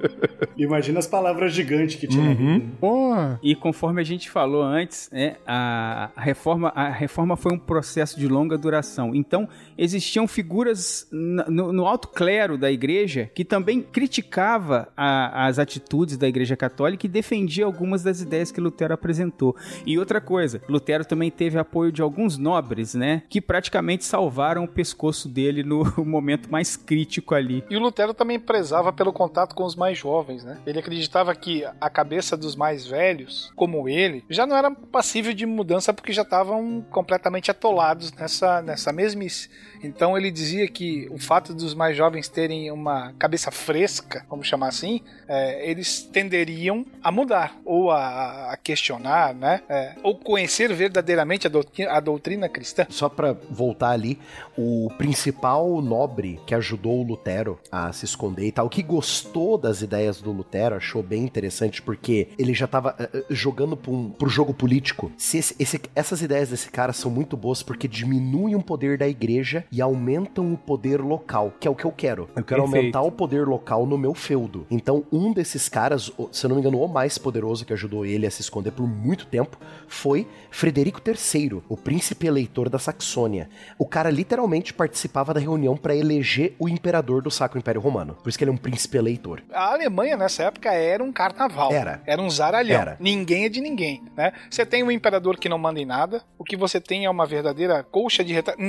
imagina 0.57 0.99
as 0.99 1.07
palavras 1.07 1.53
gigantes 1.53 1.97
que 1.97 2.07
tinha. 2.07 2.35
Porra. 2.81 3.39
E 3.43 3.55
conforme 3.55 4.01
a 4.01 4.05
gente 4.05 4.31
falou 4.31 4.63
antes, 4.63 5.11
né, 5.13 5.37
a, 5.47 6.11
a 6.17 6.21
reforma, 6.23 6.73
a 6.75 6.89
reforma 6.89 7.37
foi 7.37 7.53
um 7.53 7.59
processo 7.59 8.19
de 8.19 8.27
longa 8.29 8.57
duração. 8.57 9.15
Então, 9.15 9.47
existiam 9.79 10.27
figuras 10.27 11.07
no, 11.11 11.73
no 11.73 11.87
alto 11.87 12.09
clero 12.09 12.59
da 12.59 12.71
igreja 12.71 13.31
que 13.35 13.45
que 13.45 13.49
também 13.49 13.83
criticava 13.83 14.89
a, 14.97 15.47
as 15.47 15.59
atitudes 15.59 16.17
da 16.17 16.27
Igreja 16.27 16.57
Católica 16.57 17.05
e 17.05 17.09
defendia 17.09 17.67
algumas 17.67 18.03
das 18.03 18.23
ideias 18.23 18.51
que 18.51 18.59
Lutero 18.59 18.95
apresentou. 18.95 19.55
E 19.85 19.99
outra 19.99 20.19
coisa, 20.19 20.63
Lutero 20.67 21.05
também 21.05 21.31
teve 21.31 21.59
apoio 21.59 21.93
de 21.93 22.01
alguns 22.01 22.39
nobres, 22.39 22.95
né, 22.95 23.23
que 23.29 23.41
praticamente 23.41 24.05
salvaram 24.05 24.65
o 24.65 24.69
pescoço 24.69 25.29
dele 25.29 25.63
no 25.63 25.85
momento 26.03 26.51
mais 26.51 26.75
crítico 26.75 27.35
ali. 27.35 27.63
E 27.69 27.77
o 27.77 27.81
Lutero 27.81 28.15
também 28.15 28.41
prezava 28.41 28.91
pelo 28.93 29.13
contato 29.13 29.55
com 29.55 29.65
os 29.65 29.77
mais 29.77 29.99
jovens, 29.99 30.43
né? 30.43 30.59
Ele 30.67 30.79
acreditava 30.79 31.35
que 31.35 31.65
a 31.79 31.91
cabeça 31.91 32.37
dos 32.37 32.57
mais 32.57 32.87
velhos, 32.87 33.53
como 33.55 33.89
ele, 33.89 34.25
já 34.31 34.47
não 34.47 34.57
era 34.57 34.71
passível 34.71 35.35
de 35.35 35.45
mudança 35.45 35.93
porque 35.93 36.13
já 36.13 36.23
estavam 36.23 36.83
completamente 36.91 37.51
atolados 37.51 38.11
nessa, 38.13 38.63
nessa 38.63 38.91
mesmice. 38.91 39.51
Então 39.83 40.17
ele 40.17 40.31
dizia 40.31 40.67
que 40.67 41.07
o 41.11 41.19
fato 41.19 41.53
dos 41.53 41.75
mais 41.75 41.97
jovens 41.97 42.29
terem 42.29 42.71
uma 42.71 43.13
cabeça 43.19 43.51
fresca, 43.51 44.25
vamos 44.29 44.47
chamar 44.47 44.69
assim, 44.69 45.01
é, 45.29 45.71
eles 45.71 46.03
tenderiam 46.03 46.87
a 47.03 47.13
mudar 47.13 47.57
ou 47.65 47.91
a, 47.91 48.53
a 48.53 48.57
questionar, 48.57 49.35
né? 49.35 49.61
É, 49.69 49.95
ou 50.03 50.17
conhecer 50.17 50.73
verdadeiramente 50.73 51.47
a 51.47 51.51
doutrina, 51.51 51.93
a 51.93 52.01
doutrina 52.01 52.49
cristã. 52.49 52.87
Só 52.89 53.09
para 53.09 53.37
voltar 53.51 53.91
ali, 53.91 54.19
o 54.57 54.91
principal 54.97 55.83
nobre 55.83 56.41
que 56.47 56.55
ajudou 56.55 57.01
o 57.01 57.03
Lutero 57.03 57.59
a 57.71 57.93
se 57.93 58.05
esconder 58.05 58.47
e 58.47 58.53
tal, 58.53 58.69
que 58.69 58.83
gostou 58.83 59.59
das 59.59 59.83
ideias 59.83 60.21
do 60.21 60.33
Lutero, 60.33 60.77
achou 60.77 61.03
bem 61.03 61.23
interessante 61.23 61.83
porque 61.83 62.29
ele 62.39 62.55
já 62.55 62.67
tava 62.67 62.97
uh, 62.99 63.25
jogando 63.29 63.77
pro, 63.77 63.93
um, 63.93 64.11
pro 64.11 64.29
jogo 64.29 64.55
político. 64.55 65.13
Se 65.19 65.39
esse, 65.39 65.57
esse, 65.59 65.81
essas 65.95 66.23
ideias 66.23 66.49
desse 66.49 66.71
cara 66.71 66.93
são 66.93 67.11
muito 67.11 67.37
boas 67.37 67.63
porque 67.63 67.87
diminuem 67.87 68.55
o 68.55 68.63
poder 68.63 68.97
da 68.97 69.07
igreja 69.07 69.54
e 69.71 69.81
aumentam 69.81 70.53
o 70.53 70.57
poder 70.57 71.01
local, 71.01 71.53
que 71.61 71.69
é 71.69 71.71
o 71.71 71.75
que 71.75 71.85
eu 71.85 71.93
quero. 71.93 72.29
Eu 72.35 72.45
quero 72.45 72.63
Perfeito. 72.63 72.77
aumentar 72.77 73.03
o 73.03 73.13
poder 73.13 73.47
local 73.47 73.87
no 73.87 73.99
meu 73.99 74.15
feudo. 74.15 74.67
Então, 74.71 75.05
um 75.13 75.33
desses 75.33 75.69
caras, 75.69 76.11
se 76.33 76.47
eu 76.47 76.49
não 76.49 76.57
me 76.57 76.61
engano, 76.61 76.81
o 76.81 76.89
mais 76.89 77.19
poderoso 77.19 77.65
que 77.65 77.73
ajudou 77.73 78.07
ele 78.07 78.27
a 78.27 78.31
se 78.31 78.41
esconder 78.41 78.71
por 78.71 78.87
muito 78.87 79.27
tempo, 79.27 79.59
foi 79.89 80.27
Frederico 80.51 81.01
III, 81.05 81.63
o 81.69 81.77
príncipe 81.77 82.27
eleitor 82.27 82.69
da 82.69 82.79
Saxônia. 82.79 83.49
O 83.79 83.87
cara 83.87 84.11
literalmente 84.11 84.73
participava 84.73 85.35
da 85.35 85.41
reunião 85.41 85.77
para 85.77 85.95
eleger 85.95 86.55
o 86.59 86.69
imperador 86.69 87.23
do 87.23 87.31
Sacro 87.31 87.59
Império 87.59 87.81
Romano. 87.81 88.15
Por 88.15 88.29
isso 88.29 88.39
que 88.39 88.45
ele 88.45 88.51
é 88.51 88.55
um 88.55 88.59
príncipe 88.59 88.97
eleitor. 88.97 89.43
A 89.53 89.73
Alemanha 89.73 90.17
nessa 90.17 90.45
época 90.45 90.73
era 90.73 91.03
um 91.03 91.13
carnaval. 91.13 91.73
Era. 91.73 92.03
Era 92.07 92.21
um 92.21 92.31
zaralhão. 92.31 92.81
Era. 92.81 92.97
Ninguém 93.01 93.45
é 93.45 93.49
de 93.49 93.61
ninguém, 93.61 94.03
né? 94.17 94.33
Você 94.51 94.65
tem 94.65 94.83
um 94.83 94.91
imperador 94.91 95.37
que 95.37 95.49
não 95.49 95.59
manda 95.59 95.81
em 95.81 95.85
nada. 95.85 96.23
O 96.39 96.45
que 96.45 96.57
você 96.57 96.81
tem 96.81 97.05
é 97.05 97.11
uma 97.11 97.27
verdadeira 97.27 97.83
colcha 97.83 98.25
de 98.25 98.33
retalho. 98.33 98.59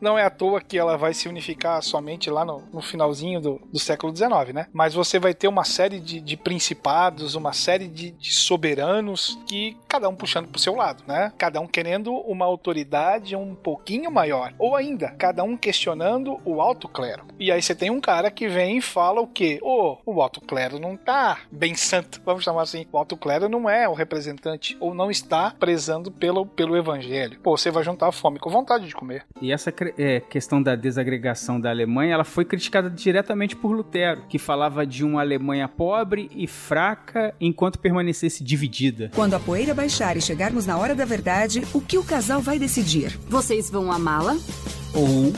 Não, 0.00 0.10
não 0.12 0.18
é 0.18 0.24
à 0.30 0.34
toa 0.36 0.60
que 0.60 0.78
ela 0.78 0.96
vai 0.96 1.12
se 1.12 1.28
unificar 1.28 1.82
somente 1.82 2.30
lá 2.30 2.44
no, 2.44 2.62
no 2.72 2.80
finalzinho 2.80 3.40
do, 3.40 3.60
do 3.72 3.78
século 3.78 4.14
XIX, 4.14 4.52
né? 4.54 4.66
Mas 4.72 4.94
você 4.94 5.18
vai 5.18 5.34
ter 5.34 5.48
uma 5.48 5.64
série 5.64 6.00
de, 6.00 6.20
de 6.20 6.36
principados, 6.36 7.34
uma 7.34 7.52
série 7.52 7.88
de, 7.88 8.12
de 8.12 8.32
soberanos 8.32 9.38
que 9.46 9.76
cada 9.88 10.08
um 10.08 10.14
puxando 10.14 10.48
pro 10.48 10.60
seu 10.60 10.74
lado, 10.74 11.02
né? 11.06 11.32
Cada 11.36 11.60
um 11.60 11.66
querendo 11.66 12.12
uma 12.12 12.44
autoridade 12.44 13.34
um 13.34 13.54
pouquinho 13.54 14.10
maior. 14.10 14.52
Ou 14.58 14.76
ainda, 14.76 15.10
cada 15.18 15.42
um 15.42 15.56
questionando 15.56 16.38
o 16.44 16.60
alto 16.60 16.88
clero. 16.88 17.24
E 17.38 17.50
aí 17.50 17.60
você 17.60 17.74
tem 17.74 17.90
um 17.90 18.00
cara 18.00 18.30
que 18.30 18.46
vem 18.48 18.78
e 18.78 18.82
fala 18.82 19.20
o 19.20 19.26
quê? 19.26 19.58
Ô, 19.62 19.96
o 20.06 20.22
alto 20.22 20.40
clero 20.40 20.78
não 20.78 20.96
tá 20.96 21.38
bem 21.50 21.74
santo, 21.74 22.20
vamos 22.24 22.44
chamar 22.44 22.62
assim. 22.62 22.86
O 22.92 22.98
alto 22.98 23.16
clero 23.16 23.48
não 23.48 23.68
é 23.68 23.88
o 23.88 23.94
representante, 23.94 24.76
ou 24.80 24.94
não 24.94 25.10
está 25.10 25.50
prezando 25.58 26.10
pelo, 26.10 26.46
pelo 26.46 26.76
evangelho. 26.76 27.40
Pô, 27.40 27.56
você 27.56 27.70
vai 27.70 27.82
juntar 27.82 28.08
a 28.08 28.12
fome 28.12 28.38
com 28.38 28.50
vontade 28.50 28.86
de 28.86 28.94
comer. 28.94 29.24
E 29.40 29.52
essa 29.52 29.72
cre- 29.72 29.94
é, 30.20 30.30
questão 30.30 30.62
da 30.62 30.76
desagregação 30.76 31.58
da 31.58 31.70
Alemanha, 31.70 32.14
ela 32.14 32.24
foi 32.24 32.44
criticada 32.44 32.90
diretamente 32.90 33.56
por 33.56 33.72
Lutero, 33.72 34.22
que 34.28 34.38
falava 34.38 34.86
de 34.86 35.04
uma 35.04 35.20
Alemanha 35.20 35.66
pobre 35.66 36.30
e 36.34 36.46
fraca 36.46 37.34
enquanto 37.40 37.78
permanecesse 37.78 38.44
dividida. 38.44 39.10
Quando 39.14 39.34
a 39.34 39.40
poeira 39.40 39.74
baixar 39.74 40.16
e 40.16 40.20
chegarmos 40.20 40.66
na 40.66 40.76
hora 40.76 40.94
da 40.94 41.04
verdade, 41.04 41.62
o 41.72 41.80
que 41.80 41.98
o 41.98 42.04
casal 42.04 42.40
vai 42.40 42.58
decidir? 42.58 43.18
Vocês 43.28 43.70
vão 43.70 43.90
amá-la? 43.90 44.36
Ou 44.94 45.32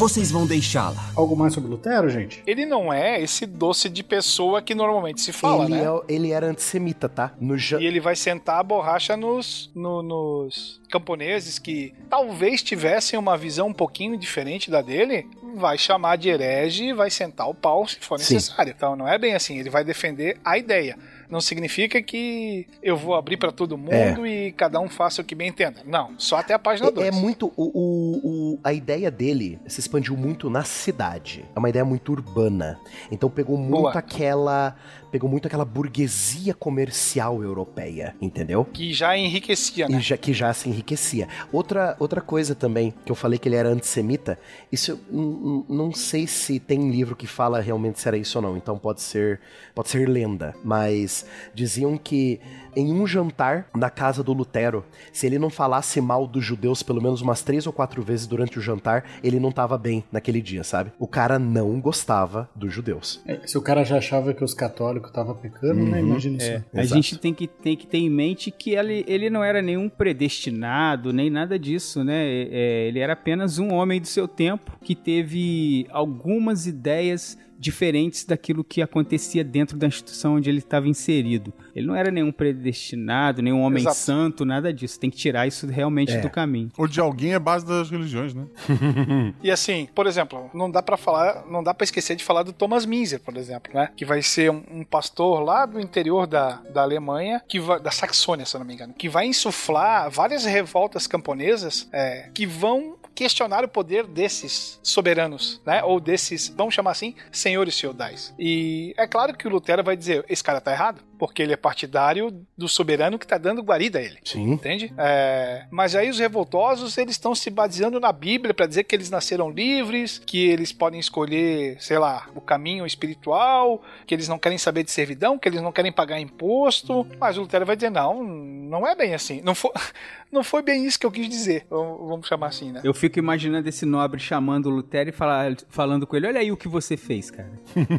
vocês 0.00 0.30
vão 0.30 0.46
deixá-la? 0.46 0.96
Algo 1.14 1.36
mais 1.36 1.52
sobre 1.52 1.68
Lutero, 1.70 2.08
gente? 2.08 2.42
Ele 2.46 2.64
não 2.64 2.90
é 2.90 3.20
esse 3.20 3.44
doce 3.44 3.86
de 3.90 4.02
pessoa 4.02 4.62
que 4.62 4.74
normalmente 4.74 5.20
se 5.20 5.30
fala, 5.30 5.64
ele, 5.64 5.74
né? 5.74 5.84
é- 5.84 6.14
ele 6.14 6.30
era 6.32 6.46
antissemita, 6.46 7.06
tá? 7.06 7.34
No 7.38 7.58
ja- 7.58 7.78
E 7.78 7.84
ele 7.84 8.00
vai 8.00 8.16
sentar 8.16 8.60
a 8.60 8.62
borracha 8.62 9.14
nos, 9.14 9.70
no- 9.74 10.02
nos 10.02 10.80
camponeses 10.90 11.58
que 11.58 11.92
talvez 12.08 12.62
tivessem 12.62 13.18
uma 13.18 13.36
visão 13.36 13.68
um 13.68 13.74
pouquinho 13.74 14.16
diferente 14.16 14.70
da 14.70 14.80
dele, 14.80 15.26
vai 15.54 15.76
chamar 15.76 16.16
de 16.16 16.30
herege 16.30 16.84
e 16.86 16.92
vai 16.94 17.10
sentar 17.10 17.46
o 17.48 17.54
pau 17.54 17.86
se 17.86 17.98
for 18.00 18.18
Sim. 18.18 18.34
necessário. 18.34 18.72
Então 18.74 18.96
não 18.96 19.06
é 19.06 19.18
bem 19.18 19.34
assim, 19.34 19.58
ele 19.58 19.68
vai 19.68 19.84
defender 19.84 20.38
a 20.42 20.56
ideia. 20.56 20.96
Não 21.30 21.40
significa 21.40 22.02
que 22.02 22.66
eu 22.82 22.96
vou 22.96 23.14
abrir 23.14 23.36
pra 23.36 23.52
todo 23.52 23.78
mundo 23.78 24.26
e 24.26 24.52
cada 24.52 24.80
um 24.80 24.88
faça 24.88 25.22
o 25.22 25.24
que 25.24 25.34
bem 25.34 25.48
entenda. 25.48 25.80
Não, 25.86 26.10
só 26.18 26.36
até 26.38 26.52
a 26.52 26.58
página 26.58 26.88
É, 26.88 26.92
2. 26.92 27.06
é 27.06 27.10
muito. 27.12 27.52
O, 27.56 27.64
o- 27.64 28.20
o- 28.54 28.58
a 28.64 28.72
ideia 28.72 29.10
dele 29.10 29.58
se 29.66 29.78
expandiu 29.80 30.16
muito 30.16 30.50
na 30.50 30.64
cidade. 30.64 31.44
É 31.54 31.58
uma 31.58 31.68
ideia 31.68 31.84
muito 31.84 32.10
urbana. 32.12 32.78
Então 33.12 33.30
pegou 33.30 33.56
muito 33.56 33.70
Boa. 33.82 33.92
aquela. 33.92 34.74
Pegou 35.10 35.28
muito 35.28 35.46
aquela 35.46 35.64
burguesia 35.64 36.54
comercial 36.54 37.42
europeia, 37.42 38.14
entendeu? 38.20 38.64
Que 38.64 38.92
já 38.92 39.16
enriquecia, 39.16 39.88
né? 39.88 39.98
E 39.98 40.00
já, 40.00 40.16
que 40.16 40.32
já 40.32 40.52
se 40.52 40.68
enriquecia. 40.68 41.28
Outra, 41.52 41.96
outra 41.98 42.20
coisa 42.20 42.54
também, 42.54 42.94
que 43.04 43.10
eu 43.10 43.16
falei 43.16 43.38
que 43.38 43.48
ele 43.48 43.56
era 43.56 43.68
antissemita, 43.68 44.38
isso 44.70 44.92
eu 44.92 45.66
não 45.68 45.92
sei 45.92 46.26
se 46.26 46.60
tem 46.60 46.90
livro 46.90 47.16
que 47.16 47.26
fala 47.26 47.60
realmente 47.60 48.00
se 48.00 48.08
era 48.08 48.16
isso 48.16 48.38
ou 48.38 48.42
não, 48.42 48.56
então 48.56 48.78
pode 48.78 49.02
ser, 49.02 49.40
pode 49.74 49.88
ser 49.88 50.08
lenda. 50.08 50.54
Mas 50.64 51.26
diziam 51.54 51.96
que 51.98 52.40
em 52.74 52.92
um 52.92 53.06
jantar 53.06 53.68
na 53.74 53.90
casa 53.90 54.22
do 54.22 54.32
Lutero, 54.32 54.84
se 55.12 55.26
ele 55.26 55.38
não 55.38 55.50
falasse 55.50 56.00
mal 56.00 56.26
dos 56.26 56.44
judeus 56.44 56.82
pelo 56.82 57.02
menos 57.02 57.20
umas 57.20 57.42
três 57.42 57.66
ou 57.66 57.72
quatro 57.72 58.02
vezes 58.02 58.26
durante 58.26 58.58
o 58.58 58.62
jantar, 58.62 59.04
ele 59.22 59.40
não 59.40 59.52
tava 59.52 59.76
bem 59.76 60.04
naquele 60.10 60.40
dia, 60.40 60.64
sabe? 60.64 60.92
O 60.98 61.06
cara 61.06 61.38
não 61.38 61.80
gostava 61.80 62.48
dos 62.54 62.72
judeus. 62.72 63.20
É, 63.26 63.40
se 63.46 63.56
o 63.56 63.62
cara 63.62 63.84
já 63.84 63.98
achava 63.98 64.32
que 64.34 64.44
os 64.44 64.54
católicos 64.54 65.10
estavam 65.10 65.34
pecando, 65.34 65.82
né? 65.82 66.00
Imagina 66.00 66.38
isso. 66.38 66.50
É, 66.50 66.64
a 66.74 66.82
Exato. 66.82 66.94
gente 66.94 67.18
tem 67.18 67.34
que, 67.34 67.46
tem 67.46 67.76
que 67.76 67.86
ter 67.86 67.98
em 67.98 68.10
mente 68.10 68.50
que 68.50 68.74
ele, 68.74 69.04
ele 69.06 69.30
não 69.30 69.42
era 69.42 69.62
nenhum 69.62 69.88
predestinado, 69.88 71.12
nem 71.12 71.30
nada 71.30 71.58
disso, 71.58 72.04
né? 72.04 72.24
É, 72.24 72.88
ele 72.88 72.98
era 72.98 73.12
apenas 73.12 73.58
um 73.58 73.72
homem 73.72 74.00
do 74.00 74.06
seu 74.06 74.26
tempo 74.26 74.72
que 74.82 74.94
teve 74.94 75.86
algumas 75.90 76.66
ideias 76.66 77.38
diferentes 77.60 78.24
daquilo 78.24 78.64
que 78.64 78.80
acontecia 78.80 79.44
dentro 79.44 79.76
da 79.76 79.86
instituição 79.86 80.36
onde 80.36 80.48
ele 80.48 80.60
estava 80.60 80.88
inserido. 80.88 81.52
Ele 81.76 81.86
não 81.86 81.94
era 81.94 82.10
nenhum 82.10 82.32
predestinado, 82.32 83.42
nenhum 83.42 83.60
homem 83.60 83.82
Exato. 83.82 83.96
santo, 83.96 84.44
nada 84.46 84.72
disso. 84.72 84.98
Tem 84.98 85.10
que 85.10 85.16
tirar 85.18 85.46
isso 85.46 85.66
realmente 85.66 86.12
É. 86.12 86.20
do 86.20 86.30
caminho. 86.30 86.70
O 86.78 86.86
de 86.86 86.98
alguém 87.00 87.34
é 87.34 87.38
base 87.38 87.66
das 87.66 87.90
religiões, 87.90 88.32
né? 88.34 88.46
E 89.42 89.50
assim, 89.50 89.88
por 89.94 90.06
exemplo, 90.06 90.50
não 90.54 90.70
dá 90.70 90.82
pra 90.82 90.96
falar, 90.96 91.44
não 91.50 91.62
dá 91.62 91.74
para 91.74 91.84
esquecer 91.84 92.16
de 92.16 92.24
falar 92.24 92.42
do 92.42 92.52
Thomas 92.52 92.86
Minzer, 92.86 93.20
por 93.20 93.36
exemplo, 93.36 93.72
né? 93.74 93.90
Que 93.94 94.04
vai 94.06 94.22
ser 94.22 94.50
um, 94.50 94.62
um 94.70 94.84
pastor 94.84 95.42
lá 95.42 95.66
do 95.66 95.78
interior 95.78 96.26
da, 96.26 96.62
da 96.72 96.82
Alemanha, 96.82 97.42
que 97.46 97.60
vai, 97.60 97.78
da 97.78 97.90
Saxônia, 97.90 98.46
se 98.46 98.58
não 98.58 98.64
me 98.64 98.72
engano, 98.74 98.94
que 98.94 99.08
vai 99.08 99.26
insuflar 99.26 100.10
várias 100.10 100.44
revoltas 100.46 101.06
camponesas 101.06 101.88
é, 101.92 102.30
que 102.32 102.46
vão 102.46 102.96
questionar 103.14 103.64
o 103.64 103.68
poder 103.68 104.06
desses 104.06 104.78
soberanos, 104.82 105.60
né? 105.64 105.82
Ou 105.82 106.00
desses, 106.00 106.48
vamos 106.48 106.74
chamar 106.74 106.92
assim, 106.92 107.14
senhores 107.30 107.78
feudais. 107.78 108.34
E 108.38 108.94
é 108.96 109.06
claro 109.06 109.36
que 109.36 109.46
o 109.46 109.50
Lutero 109.50 109.84
vai 109.84 109.96
dizer, 109.96 110.24
esse 110.28 110.42
cara 110.42 110.60
tá 110.60 110.72
errado, 110.72 111.02
porque 111.20 111.42
ele 111.42 111.52
é 111.52 111.56
partidário 111.56 112.34
do 112.56 112.66
soberano 112.66 113.18
que 113.18 113.26
tá 113.26 113.36
dando 113.36 113.62
guarida 113.62 113.98
a 113.98 114.02
ele. 114.02 114.18
Sim. 114.24 114.52
Entende? 114.52 114.92
É, 114.96 115.66
mas 115.70 115.94
aí 115.94 116.08
os 116.08 116.18
revoltosos 116.18 116.96
eles 116.96 117.12
estão 117.14 117.34
se 117.34 117.50
baseando 117.50 118.00
na 118.00 118.10
Bíblia 118.10 118.54
para 118.54 118.66
dizer 118.66 118.84
que 118.84 118.96
eles 118.96 119.10
nasceram 119.10 119.50
livres, 119.50 120.18
que 120.18 120.48
eles 120.48 120.72
podem 120.72 120.98
escolher, 120.98 121.76
sei 121.78 121.98
lá, 121.98 122.26
o 122.34 122.40
caminho 122.40 122.86
espiritual, 122.86 123.82
que 124.06 124.14
eles 124.14 124.28
não 124.28 124.38
querem 124.38 124.56
saber 124.58 124.82
de 124.82 124.90
servidão, 124.90 125.38
que 125.38 125.46
eles 125.48 125.60
não 125.60 125.70
querem 125.72 125.92
pagar 125.92 126.18
imposto. 126.18 127.06
Mas 127.20 127.36
o 127.36 127.42
Lutero 127.42 127.66
vai 127.66 127.76
dizer 127.76 127.90
não, 127.90 128.24
não 128.24 128.86
é 128.86 128.94
bem 128.96 129.12
assim. 129.14 129.42
Não 129.42 129.54
foi, 129.54 129.70
não 130.32 130.42
foi 130.42 130.62
bem 130.62 130.86
isso 130.86 130.98
que 130.98 131.04
eu 131.04 131.10
quis 131.12 131.28
dizer. 131.28 131.66
Vamos 131.68 132.26
chamar 132.26 132.46
assim, 132.46 132.72
né? 132.72 132.80
Eu 132.82 132.94
fico 132.94 133.18
imaginando 133.18 133.68
esse 133.68 133.84
nobre 133.84 134.18
chamando 134.18 134.66
o 134.66 134.70
Lutero 134.70 135.10
e 135.10 135.12
falar- 135.12 135.54
falando 135.68 136.06
com 136.06 136.16
ele: 136.16 136.26
Olha 136.26 136.40
aí 136.40 136.50
o 136.50 136.56
que 136.56 136.66
você 136.68 136.96
fez, 136.96 137.30
cara. 137.30 137.50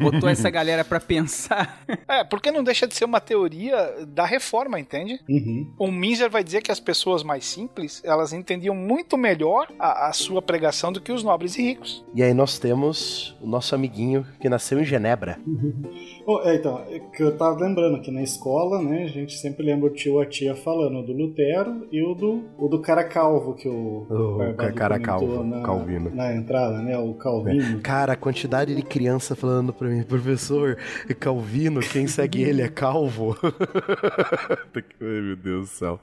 Botou 0.01 0.27
essa 0.27 0.49
galera 0.49 0.83
pra 0.83 0.99
pensar. 0.99 1.83
É, 2.07 2.23
porque 2.23 2.51
não 2.51 2.63
deixa 2.63 2.87
de 2.87 2.95
ser 2.95 3.05
uma 3.05 3.10
teoria 3.19 4.05
da 4.07 4.25
reforma, 4.25 4.79
entende? 4.79 5.19
Uhum. 5.29 5.73
O 5.77 5.91
Minzer 5.91 6.29
vai 6.29 6.43
dizer 6.43 6.61
que 6.61 6.71
as 6.71 6.79
pessoas 6.79 7.23
mais 7.23 7.45
simples, 7.45 8.01
elas 8.05 8.33
entendiam 8.33 8.75
muito 8.75 9.17
melhor 9.17 9.67
a, 9.79 10.07
a 10.09 10.13
sua 10.13 10.41
pregação 10.41 10.91
do 10.91 11.01
que 11.01 11.11
os 11.11 11.23
nobres 11.23 11.57
e 11.57 11.61
ricos. 11.61 12.05
E 12.13 12.23
aí 12.23 12.33
nós 12.33 12.57
temos 12.59 13.35
o 13.41 13.47
nosso 13.47 13.75
amiguinho 13.75 14.25
que 14.39 14.47
nasceu 14.49 14.79
em 14.79 14.85
Genebra. 14.85 15.39
Oh, 16.23 16.39
é, 16.43 16.55
então, 16.55 16.79
é 16.87 16.99
que 16.99 17.23
eu 17.23 17.35
tava 17.35 17.59
lembrando 17.59 17.99
que 17.99 18.11
na 18.11 18.21
escola, 18.21 18.79
né, 18.79 19.05
a 19.05 19.07
gente 19.07 19.33
sempre 19.39 19.65
lembra 19.65 19.87
o 19.87 19.89
tio 19.89 20.13
ou 20.13 20.21
a 20.21 20.25
tia 20.25 20.55
falando 20.55 21.03
do 21.03 21.11
Lutero 21.13 21.87
e 21.91 22.03
o 22.03 22.13
do, 22.13 22.43
o 22.59 22.67
do 22.67 22.79
cara 22.79 23.03
calvo 23.03 23.55
que 23.55 23.67
o, 23.67 24.05
O 24.07 24.37
Barbado 24.37 24.73
cara 24.75 24.99
calvo, 24.99 25.43
na, 25.43 25.63
Calvino. 25.63 26.11
na 26.13 26.31
entrada, 26.33 26.77
né, 26.77 26.95
o 26.95 27.15
Calvino. 27.15 27.81
Cara, 27.81 28.13
a 28.13 28.15
quantidade 28.15 28.75
de 28.75 28.83
criança 28.83 29.35
falando 29.35 29.73
pra 29.73 29.87
mim, 29.89 30.03
professor, 30.03 30.77
Calvino, 31.19 31.79
quem 31.81 32.05
segue 32.05 32.43
ele 32.43 32.61
é 32.61 32.69
calvo. 32.69 33.00
Ai, 35.01 35.21
meu 35.21 35.35
Deus 35.35 35.69
do 35.69 35.73
céu. 35.73 35.99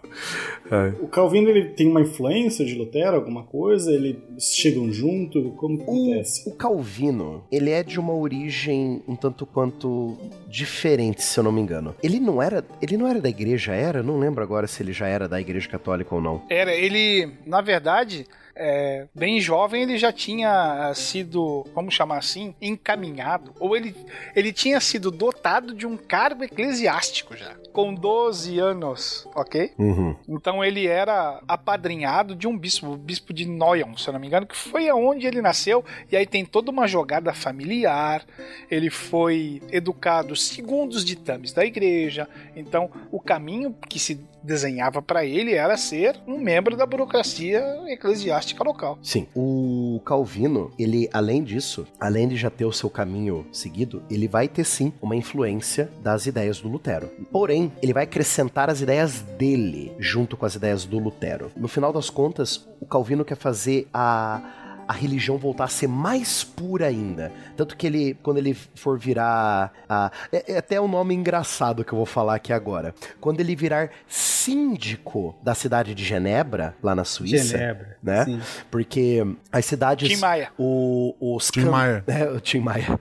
Ai. 0.71 0.91
O 1.01 1.09
Calvino 1.09 1.49
ele 1.49 1.71
tem 1.71 1.89
uma 1.89 2.01
influência 2.01 2.65
de 2.65 2.75
Lutero, 2.75 3.17
alguma 3.17 3.43
coisa? 3.45 3.93
Eles 3.93 4.17
chegam 4.41 4.93
junto? 4.93 5.51
Como 5.53 5.77
que 5.77 5.83
acontece? 5.85 6.49
O 6.49 6.55
Calvino, 6.55 7.45
ele 7.51 7.71
é 7.71 7.83
de 7.83 7.99
uma 7.99 8.15
origem 8.15 9.03
um 9.07 9.17
tanto 9.17 9.47
quanto 9.47 10.17
diferente, 10.49 11.23
se 11.23 11.39
eu 11.39 11.45
não 11.45 11.53
me 11.53 11.61
engano. 11.61 11.95
Ele 12.03 12.21
não 12.21 12.43
era, 12.43 12.65
ele 12.81 12.97
não 12.97 13.07
era 13.07 13.21
da 13.21 13.29
igreja, 13.29 13.73
era? 13.73 14.03
Não 14.03 14.19
lembro 14.19 14.43
agora 14.43 14.67
se 14.67 14.83
ele 14.83 14.93
já 14.93 15.07
era 15.07 15.29
da 15.29 15.41
igreja 15.41 15.69
católica 15.69 16.15
ou 16.15 16.21
não. 16.21 16.43
Era, 16.49 16.75
ele, 16.75 17.33
na 17.47 17.61
verdade, 17.61 18.27
é, 18.59 19.07
bem 19.15 19.41
jovem, 19.41 19.83
ele 19.83 19.97
já 19.97 20.13
tinha 20.13 20.93
sido, 20.95 21.65
vamos 21.75 21.95
chamar 21.95 22.19
assim, 22.19 22.55
encaminhado, 22.61 23.55
ou 23.61 23.77
ele, 23.77 23.95
ele 24.35 24.53
tinha 24.53 24.81
sido 24.81 25.11
dotado 25.11 25.73
de 25.73 25.87
um 25.87 25.97
cargo 25.97 26.43
eclesiástico 26.43 27.37
já, 27.37 27.55
com 27.73 27.95
12 27.95 28.59
anos, 28.59 29.29
ok? 29.35 29.73
Uhum. 29.79 30.17
Então 30.29 30.65
ele 30.65 30.87
era 30.87 31.41
apadrinhado 31.47 32.35
de 32.35 32.49
um 32.49 32.59
bispo, 32.59 32.89
o 32.89 32.97
bispo 32.97 33.33
de 33.33 33.47
Noyon, 33.47 33.97
se 33.97 34.09
eu 34.09 34.13
não 34.13 34.21
me 34.21 34.27
engano, 34.27 34.47
que 34.47 34.57
foi 34.57 34.89
aonde 34.89 35.27
ele 35.27 35.41
nasceu, 35.41 35.85
e 36.11 36.17
aí 36.17 36.27
tem 36.27 36.45
toda 36.45 36.71
uma 36.71 36.89
jogada 36.89 37.33
familiar, 37.33 38.27
ele 38.69 38.91
foi 38.91 39.63
educado 39.71 40.35
segundo 40.35 40.95
os 40.95 41.05
ditames 41.05 41.53
da 41.53 41.65
igreja, 41.65 42.29
então 42.57 42.91
o 43.13 43.21
caminho 43.21 43.75
que 43.89 44.01
se 44.01 44.21
desenhava 44.43 45.03
para 45.03 45.25
ele 45.25 45.55
era 45.55 45.77
ser 45.77 46.17
um 46.27 46.39
membro 46.39 46.77
da 46.77 46.87
burocracia 46.87 47.63
eclesiástica 47.89 48.65
local. 48.65 48.99
Sim. 49.03 49.27
O 49.35 50.01
Calvino, 50.05 50.73
ele, 50.79 51.09
além 51.13 51.43
disso, 51.43 51.87
além 51.99 52.29
de 52.29 52.37
já 52.37 52.51
ter 52.51 52.65
o 52.65 52.73
seu 52.73 52.91
caminho 52.91 53.47
seguido, 53.53 54.03
ele 54.11 54.29
vai 54.29 54.49
ter 54.49 54.65
sim 54.65 54.93
uma 55.01 55.17
influência 55.17 55.91
das 56.03 56.27
ideias 56.27 56.61
do 56.61 56.69
Lutero. 56.69 57.11
Porém, 57.31 57.73
ele 57.83 57.93
vai 57.93 58.05
acrescentar 58.05 58.71
as 58.71 58.81
ideias 58.81 59.21
dele 59.39 59.93
junto 59.99 60.37
com 60.37 60.47
as 60.47 60.55
ideias 60.55 60.85
do 60.85 60.99
Lutero. 60.99 61.51
No 61.57 61.69
final 61.69 61.93
das 61.93 62.11
contas, 62.11 62.69
o 62.81 62.87
Calvino 62.87 63.25
quer 63.25 63.37
fazer 63.37 63.89
a 63.93 64.68
a 64.89 64.93
religião 64.95 65.37
voltar 65.37 65.65
a 65.65 65.69
ser 65.69 65.87
mais 65.87 66.43
pura 66.43 66.87
ainda. 66.87 67.31
Tanto 67.57 67.77
que 67.77 67.87
ele, 67.87 68.17
quando 68.23 68.39
ele 68.39 68.55
for 68.55 68.99
virar. 68.99 69.71
A, 69.89 70.11
é, 70.33 70.55
é 70.55 70.57
até 70.59 70.81
um 70.81 70.89
nome 70.89 71.15
engraçado 71.15 71.85
que 71.85 71.93
eu 71.93 71.97
vou 71.99 72.07
falar 72.07 72.37
aqui 72.37 72.53
agora. 72.55 72.95
Quando 73.21 73.41
ele 73.41 73.55
virar 73.55 73.91
síndico 74.09 75.35
da 75.43 75.55
cidade 75.55 75.95
de 75.95 76.05
Genebra, 76.05 76.75
lá 76.83 76.95
na 76.95 77.05
Suíça. 77.05 77.59
Genebra, 77.59 77.97
Né? 78.03 78.25
sim. 78.25 78.41
Porque 78.71 79.23
as 79.53 79.65
cidades. 79.67 80.09
Tim 80.09 80.17
Maia. 80.17 80.51
O, 80.59 81.15
os 81.21 81.49
Tim 81.51 81.65
can- 81.65 81.71
Maia. 81.71 82.05
É, 82.09 82.25
o 82.31 82.41
Tim 82.41 82.61
Maia. 82.61 82.99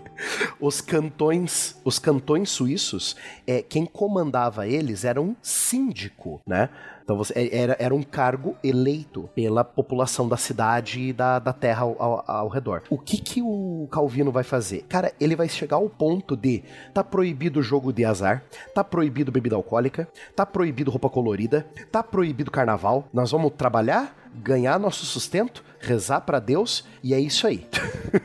Os 0.59 0.81
cantões, 0.81 1.79
os 1.85 1.97
cantões 1.99 2.49
suíços, 2.49 3.15
é, 3.45 3.61
quem 3.61 3.85
comandava 3.85 4.67
eles 4.67 5.05
era 5.05 5.21
um 5.21 5.35
síndico, 5.41 6.41
né? 6.45 6.69
Então 7.07 7.15
você, 7.15 7.31
é- 7.37 7.57
era, 7.57 7.77
era 7.79 7.95
um 7.95 8.03
cargo 8.03 8.57
eleito 8.61 9.29
pela 9.33 9.63
população 9.63 10.27
da 10.27 10.35
cidade 10.35 10.99
e 10.99 11.13
da, 11.13 11.39
da 11.39 11.53
terra 11.53 11.83
ao, 11.83 11.95
ao- 12.01 12.23
ao 12.27 12.47
redor. 12.49 12.83
O 12.89 12.97
que 12.97 13.17
que 13.17 13.41
o 13.41 13.87
Calvino 13.89 14.29
vai 14.29 14.43
fazer? 14.43 14.81
Cara, 14.89 15.13
ele 15.17 15.33
vai 15.33 15.47
chegar 15.47 15.77
ao 15.77 15.87
ponto 15.89 16.35
de 16.35 16.65
tá 16.93 17.05
proibido 17.05 17.61
o 17.61 17.63
jogo 17.63 17.93
de 17.93 18.03
azar, 18.03 18.43
tá 18.75 18.83
proibido 18.83 19.31
bebida 19.31 19.55
alcoólica, 19.55 20.05
tá 20.35 20.45
proibido 20.45 20.91
roupa 20.91 21.09
colorida, 21.09 21.65
tá 21.89 22.03
proibido 22.03 22.51
carnaval. 22.51 23.07
Nós 23.13 23.31
vamos 23.31 23.53
trabalhar, 23.57 24.13
ganhar 24.35 24.77
nosso 24.77 25.05
sustento, 25.05 25.63
rezar 25.79 26.19
pra 26.21 26.39
Deus 26.39 26.83
e 27.07 27.13
é 27.13 27.19
isso 27.21 27.47
aí. 27.47 27.65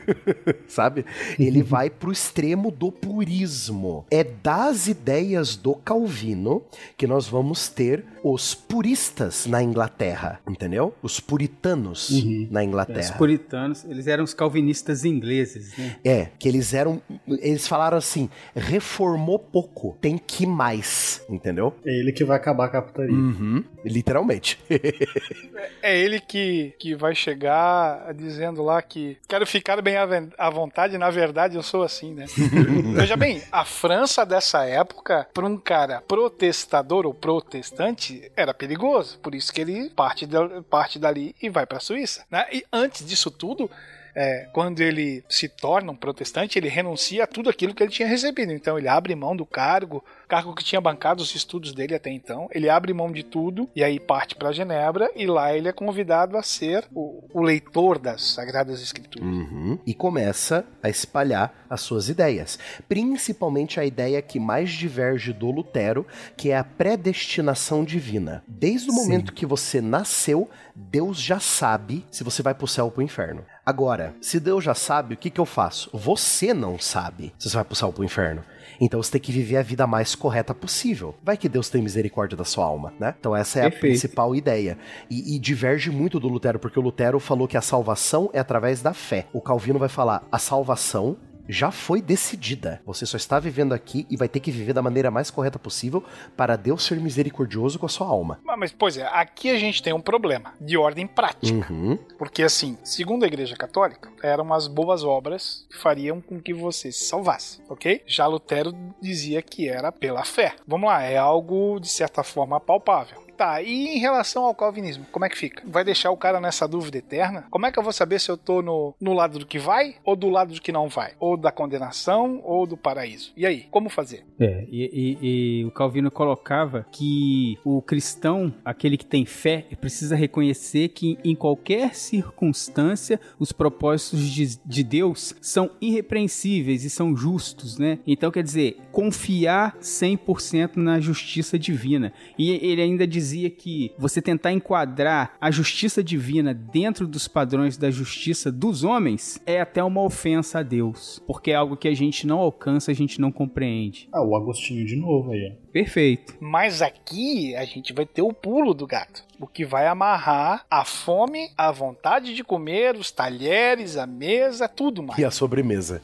Sabe? 0.67 1.05
Ele 1.39 1.63
vai 1.63 1.89
pro 1.89 2.11
extremo 2.11 2.69
do 2.69 2.91
purismo. 2.91 4.05
É 4.11 4.25
das 4.25 4.87
ideias 4.87 5.55
do 5.55 5.73
Calvino 5.73 6.61
que 6.97 7.07
nós 7.07 7.25
vamos 7.25 7.69
ter 7.69 8.03
os 8.21 8.53
puristas 8.53 9.45
na 9.45 9.63
Inglaterra, 9.63 10.41
entendeu? 10.45 10.93
Os 11.01 11.19
puritanos 11.21 12.09
na 12.51 12.59
Os 12.61 12.67
Inglaterra. 12.67 13.17
puritanos, 13.17 13.85
eles 13.85 14.07
eram 14.07 14.25
os 14.25 14.33
calvinistas 14.33 15.05
ingleses, 15.05 15.77
né? 15.77 15.95
É, 16.03 16.25
que 16.37 16.49
eles 16.49 16.73
eram. 16.73 17.01
Eles 17.27 17.65
falaram 17.65 17.97
assim: 17.97 18.29
reformou 18.53 19.39
pouco, 19.39 19.97
tem 20.01 20.17
que 20.17 20.45
mais, 20.45 21.25
entendeu? 21.29 21.73
É 21.85 21.91
ele 21.91 22.11
que 22.11 22.25
vai 22.25 22.35
acabar 22.35 22.69
com 22.69 22.77
a 22.77 22.81
putaria. 22.81 23.13
Uhum, 23.15 23.63
literalmente. 23.85 24.59
É 25.81 25.97
ele 25.97 26.19
que, 26.19 26.73
que 26.79 26.95
vai 26.95 27.15
chegar 27.15 28.13
dizendo 28.13 28.63
lá 28.63 28.72
que 28.81 29.17
quero 29.27 29.45
ficar 29.45 29.81
bem 29.81 29.95
à 30.37 30.49
vontade, 30.49 30.97
na 30.97 31.09
verdade 31.09 31.55
eu 31.55 31.63
sou 31.63 31.83
assim, 31.83 32.13
né? 32.13 32.25
Veja 32.95 33.15
bem, 33.15 33.41
a 33.51 33.63
França 33.65 34.25
dessa 34.25 34.65
época, 34.65 35.27
para 35.33 35.45
um 35.45 35.57
cara 35.57 36.01
protestador 36.07 37.05
ou 37.05 37.13
protestante, 37.13 38.31
era 38.35 38.53
perigoso. 38.53 39.19
Por 39.19 39.35
isso 39.35 39.53
que 39.53 39.61
ele 39.61 39.89
parte, 39.91 40.25
da- 40.25 40.61
parte 40.63 40.97
dali 40.99 41.35
e 41.41 41.49
vai 41.49 41.65
para 41.65 41.77
a 41.77 41.81
Suíça. 41.81 42.25
Né? 42.29 42.45
E 42.51 42.65
antes 42.71 43.05
disso 43.05 43.29
tudo, 43.31 43.69
é, 44.15 44.47
quando 44.53 44.79
ele 44.81 45.23
se 45.27 45.47
torna 45.49 45.91
um 45.91 45.95
protestante, 45.95 46.57
ele 46.59 46.69
renuncia 46.69 47.23
a 47.23 47.27
tudo 47.27 47.49
aquilo 47.49 47.73
que 47.73 47.81
ele 47.81 47.91
tinha 47.91 48.07
recebido. 48.07 48.51
Então 48.51 48.77
ele 48.77 48.87
abre 48.87 49.15
mão 49.15 49.35
do 49.35 49.45
cargo, 49.45 50.03
cargo 50.33 50.55
que 50.55 50.63
tinha 50.63 50.81
bancado 50.81 51.21
os 51.21 51.35
estudos 51.35 51.73
dele 51.73 51.93
até 51.93 52.09
então. 52.09 52.47
Ele 52.51 52.67
abre 52.67 52.91
mão 52.91 53.11
de 53.11 53.21
tudo 53.21 53.69
e 53.75 53.83
aí 53.83 53.99
parte 53.99 54.33
para 54.33 54.51
Genebra 54.51 55.11
e 55.15 55.27
lá 55.27 55.55
ele 55.55 55.67
é 55.67 55.71
convidado 55.71 56.35
a 56.37 56.41
ser 56.41 56.85
o, 56.91 57.23
o 57.31 57.39
leitor 57.39 57.99
das 57.99 58.23
Sagradas 58.23 58.81
Escrituras. 58.81 59.27
Uhum. 59.27 59.77
E 59.85 59.93
começa 59.93 60.65
a 60.81 60.89
espalhar 60.89 61.53
as 61.69 61.81
suas 61.81 62.09
ideias. 62.09 62.57
Principalmente 62.89 63.79
a 63.79 63.85
ideia 63.85 64.23
que 64.23 64.39
mais 64.39 64.71
diverge 64.71 65.31
do 65.31 65.51
Lutero, 65.51 66.03
que 66.35 66.49
é 66.49 66.57
a 66.57 66.63
predestinação 66.63 67.83
divina. 67.83 68.43
Desde 68.47 68.89
o 68.89 68.93
momento 68.93 69.33
que 69.33 69.45
você 69.45 69.81
nasceu, 69.81 70.49
Deus 70.75 71.21
já 71.21 71.39
sabe 71.39 72.03
se 72.09 72.23
você 72.23 72.41
vai 72.41 72.55
pro 72.55 72.67
céu 72.67 72.85
ou 72.85 72.91
pro 72.91 73.03
inferno. 73.03 73.45
Agora, 73.63 74.15
se 74.19 74.39
Deus 74.39 74.63
já 74.63 74.73
sabe, 74.73 75.13
o 75.13 75.17
que, 75.17 75.29
que 75.29 75.39
eu 75.39 75.45
faço? 75.45 75.91
Você 75.93 76.55
não 76.55 76.79
sabe 76.79 77.33
se 77.37 77.49
você 77.49 77.55
vai 77.55 77.63
pro 77.63 77.75
céu 77.75 77.89
ou 77.89 77.93
pro 77.93 78.03
inferno. 78.03 78.43
Então 78.79 79.01
você 79.01 79.11
tem 79.11 79.21
que 79.21 79.31
viver 79.31 79.57
a 79.57 79.61
vida 79.61 79.85
mais 79.87 80.15
correta 80.15 80.53
possível. 80.53 81.15
Vai 81.23 81.37
que 81.37 81.49
Deus 81.49 81.69
tem 81.69 81.81
misericórdia 81.81 82.37
da 82.37 82.45
sua 82.45 82.65
alma, 82.65 82.93
né? 82.99 83.13
Então 83.19 83.35
essa 83.35 83.59
é 83.59 83.61
a 83.61 83.69
Perfeito. 83.69 83.81
principal 83.81 84.35
ideia. 84.35 84.77
E, 85.09 85.35
e 85.35 85.39
diverge 85.39 85.91
muito 85.91 86.19
do 86.19 86.27
Lutero, 86.27 86.59
porque 86.59 86.79
o 86.79 86.81
Lutero 86.81 87.19
falou 87.19 87.47
que 87.47 87.57
a 87.57 87.61
salvação 87.61 88.29
é 88.33 88.39
através 88.39 88.81
da 88.81 88.93
fé. 88.93 89.27
O 89.33 89.41
Calvino 89.41 89.79
vai 89.79 89.89
falar, 89.89 90.27
a 90.31 90.39
salvação 90.39 91.17
já 91.47 91.71
foi 91.71 92.01
decidida. 92.01 92.81
Você 92.85 93.05
só 93.05 93.17
está 93.17 93.39
vivendo 93.39 93.73
aqui 93.73 94.05
e 94.09 94.17
vai 94.17 94.27
ter 94.27 94.39
que 94.39 94.51
viver 94.51 94.73
da 94.73 94.81
maneira 94.81 95.11
mais 95.11 95.29
correta 95.29 95.59
possível 95.59 96.03
para 96.35 96.55
Deus 96.55 96.83
ser 96.83 96.99
misericordioso 96.99 97.79
com 97.79 97.85
a 97.85 97.89
sua 97.89 98.07
alma. 98.07 98.39
Mas, 98.43 98.59
mas, 98.59 98.71
pois 98.71 98.97
é, 98.97 99.07
aqui 99.11 99.49
a 99.49 99.59
gente 99.59 99.81
tem 99.81 99.93
um 99.93 100.01
problema 100.01 100.53
de 100.59 100.77
ordem 100.77 101.07
prática. 101.07 101.71
Uhum. 101.71 101.97
Porque, 102.17 102.43
assim, 102.43 102.77
segundo 102.83 103.23
a 103.23 103.27
Igreja 103.27 103.55
Católica, 103.55 104.09
eram 104.21 104.53
as 104.53 104.67
boas 104.67 105.03
obras 105.03 105.65
que 105.69 105.77
fariam 105.77 106.21
com 106.21 106.39
que 106.39 106.53
você 106.53 106.91
se 106.91 107.05
salvasse, 107.05 107.61
ok? 107.69 108.01
Já 108.05 108.25
Lutero 108.27 108.73
dizia 109.01 109.41
que 109.41 109.67
era 109.67 109.91
pela 109.91 110.23
fé. 110.23 110.55
Vamos 110.67 110.89
lá, 110.89 111.03
é 111.03 111.17
algo 111.17 111.79
de 111.79 111.89
certa 111.89 112.23
forma 112.23 112.59
palpável. 112.59 113.23
Tá, 113.43 113.61
e 113.61 113.97
em 113.97 113.99
relação 113.99 114.45
ao 114.45 114.55
calvinismo, 114.55 115.05
como 115.11 115.25
é 115.25 115.29
que 115.29 115.37
fica? 115.37 115.63
Vai 115.67 115.83
deixar 115.83 116.11
o 116.11 116.15
cara 116.15 116.39
nessa 116.39 116.65
dúvida 116.65 116.99
eterna? 116.99 117.43
Como 117.51 117.65
é 117.65 117.71
que 117.73 117.77
eu 117.77 117.83
vou 117.83 117.91
saber 117.91 118.17
se 118.21 118.31
eu 118.31 118.37
tô 118.37 118.61
no, 118.61 118.95
no 119.01 119.11
lado 119.11 119.37
do 119.37 119.45
que 119.45 119.59
vai 119.59 119.95
ou 120.05 120.15
do 120.15 120.29
lado 120.29 120.53
do 120.53 120.61
que 120.61 120.71
não 120.71 120.87
vai? 120.87 121.11
Ou 121.19 121.35
da 121.35 121.51
condenação 121.51 122.39
ou 122.45 122.65
do 122.65 122.77
paraíso? 122.77 123.33
E 123.35 123.45
aí, 123.45 123.67
como 123.69 123.89
fazer? 123.89 124.23
É, 124.39 124.63
e, 124.71 125.17
e- 125.21 125.59
e 125.61 125.65
o 125.65 125.71
Calvino 125.71 126.09
colocava 126.09 126.87
que 126.89 127.57
o 127.65 127.81
cristão, 127.81 128.53
aquele 128.63 128.95
que 128.95 129.05
tem 129.05 129.25
fé, 129.25 129.65
precisa 129.81 130.15
reconhecer 130.15 130.87
que 130.87 131.17
em 131.21 131.35
qualquer 131.35 131.95
circunstância 131.95 133.19
os 133.37 133.51
propósitos 133.51 134.21
de, 134.21 134.57
de 134.65 134.83
Deus 134.85 135.35
são 135.41 135.69
irrepreensíveis 135.81 136.85
e 136.85 136.89
são 136.89 137.13
justos, 137.13 137.77
né? 137.77 137.99
Então 138.07 138.31
quer 138.31 138.43
dizer, 138.43 138.77
confiar 138.89 139.75
100% 139.81 140.77
na 140.77 141.01
justiça 141.01 141.59
divina. 141.59 142.13
E 142.39 142.49
ele 142.51 142.81
ainda 142.81 143.05
dizia 143.05 143.32
dizia 143.33 143.49
que 143.49 143.91
você 143.97 144.21
tentar 144.21 144.51
enquadrar 144.51 145.35
a 145.41 145.49
justiça 145.49 146.03
divina 146.03 146.53
dentro 146.53 147.07
dos 147.07 147.27
padrões 147.27 147.77
da 147.77 147.89
justiça 147.89 148.51
dos 148.51 148.83
homens 148.83 149.41
é 149.45 149.59
até 149.59 149.83
uma 149.83 150.03
ofensa 150.03 150.59
a 150.59 150.63
Deus, 150.63 151.21
porque 151.25 151.51
é 151.51 151.55
algo 151.55 151.75
que 151.75 151.87
a 151.87 151.95
gente 151.95 152.27
não 152.27 152.39
alcança, 152.39 152.91
a 152.91 152.93
gente 152.93 153.19
não 153.19 153.31
compreende. 153.31 154.07
Ah, 154.13 154.23
o 154.23 154.35
Agostinho 154.35 154.85
de 154.85 154.95
novo 154.95 155.31
aí. 155.31 155.57
Perfeito. 155.73 156.35
Mas 156.39 156.83
aqui 156.83 157.55
a 157.55 157.65
gente 157.65 157.91
vai 157.91 158.05
ter 158.05 158.21
o 158.21 158.31
pulo 158.31 158.75
do 158.75 158.85
gato. 158.85 159.23
O 159.39 159.47
que 159.47 159.65
vai 159.65 159.87
amarrar 159.87 160.63
a 160.69 160.85
fome, 160.85 161.51
a 161.57 161.71
vontade 161.71 162.35
de 162.35 162.43
comer, 162.43 162.95
os 162.95 163.11
talheres, 163.11 163.97
a 163.97 164.05
mesa, 164.05 164.69
tudo 164.69 165.01
mais. 165.01 165.19
E 165.19 165.25
a 165.25 165.31
sobremesa. 165.31 166.01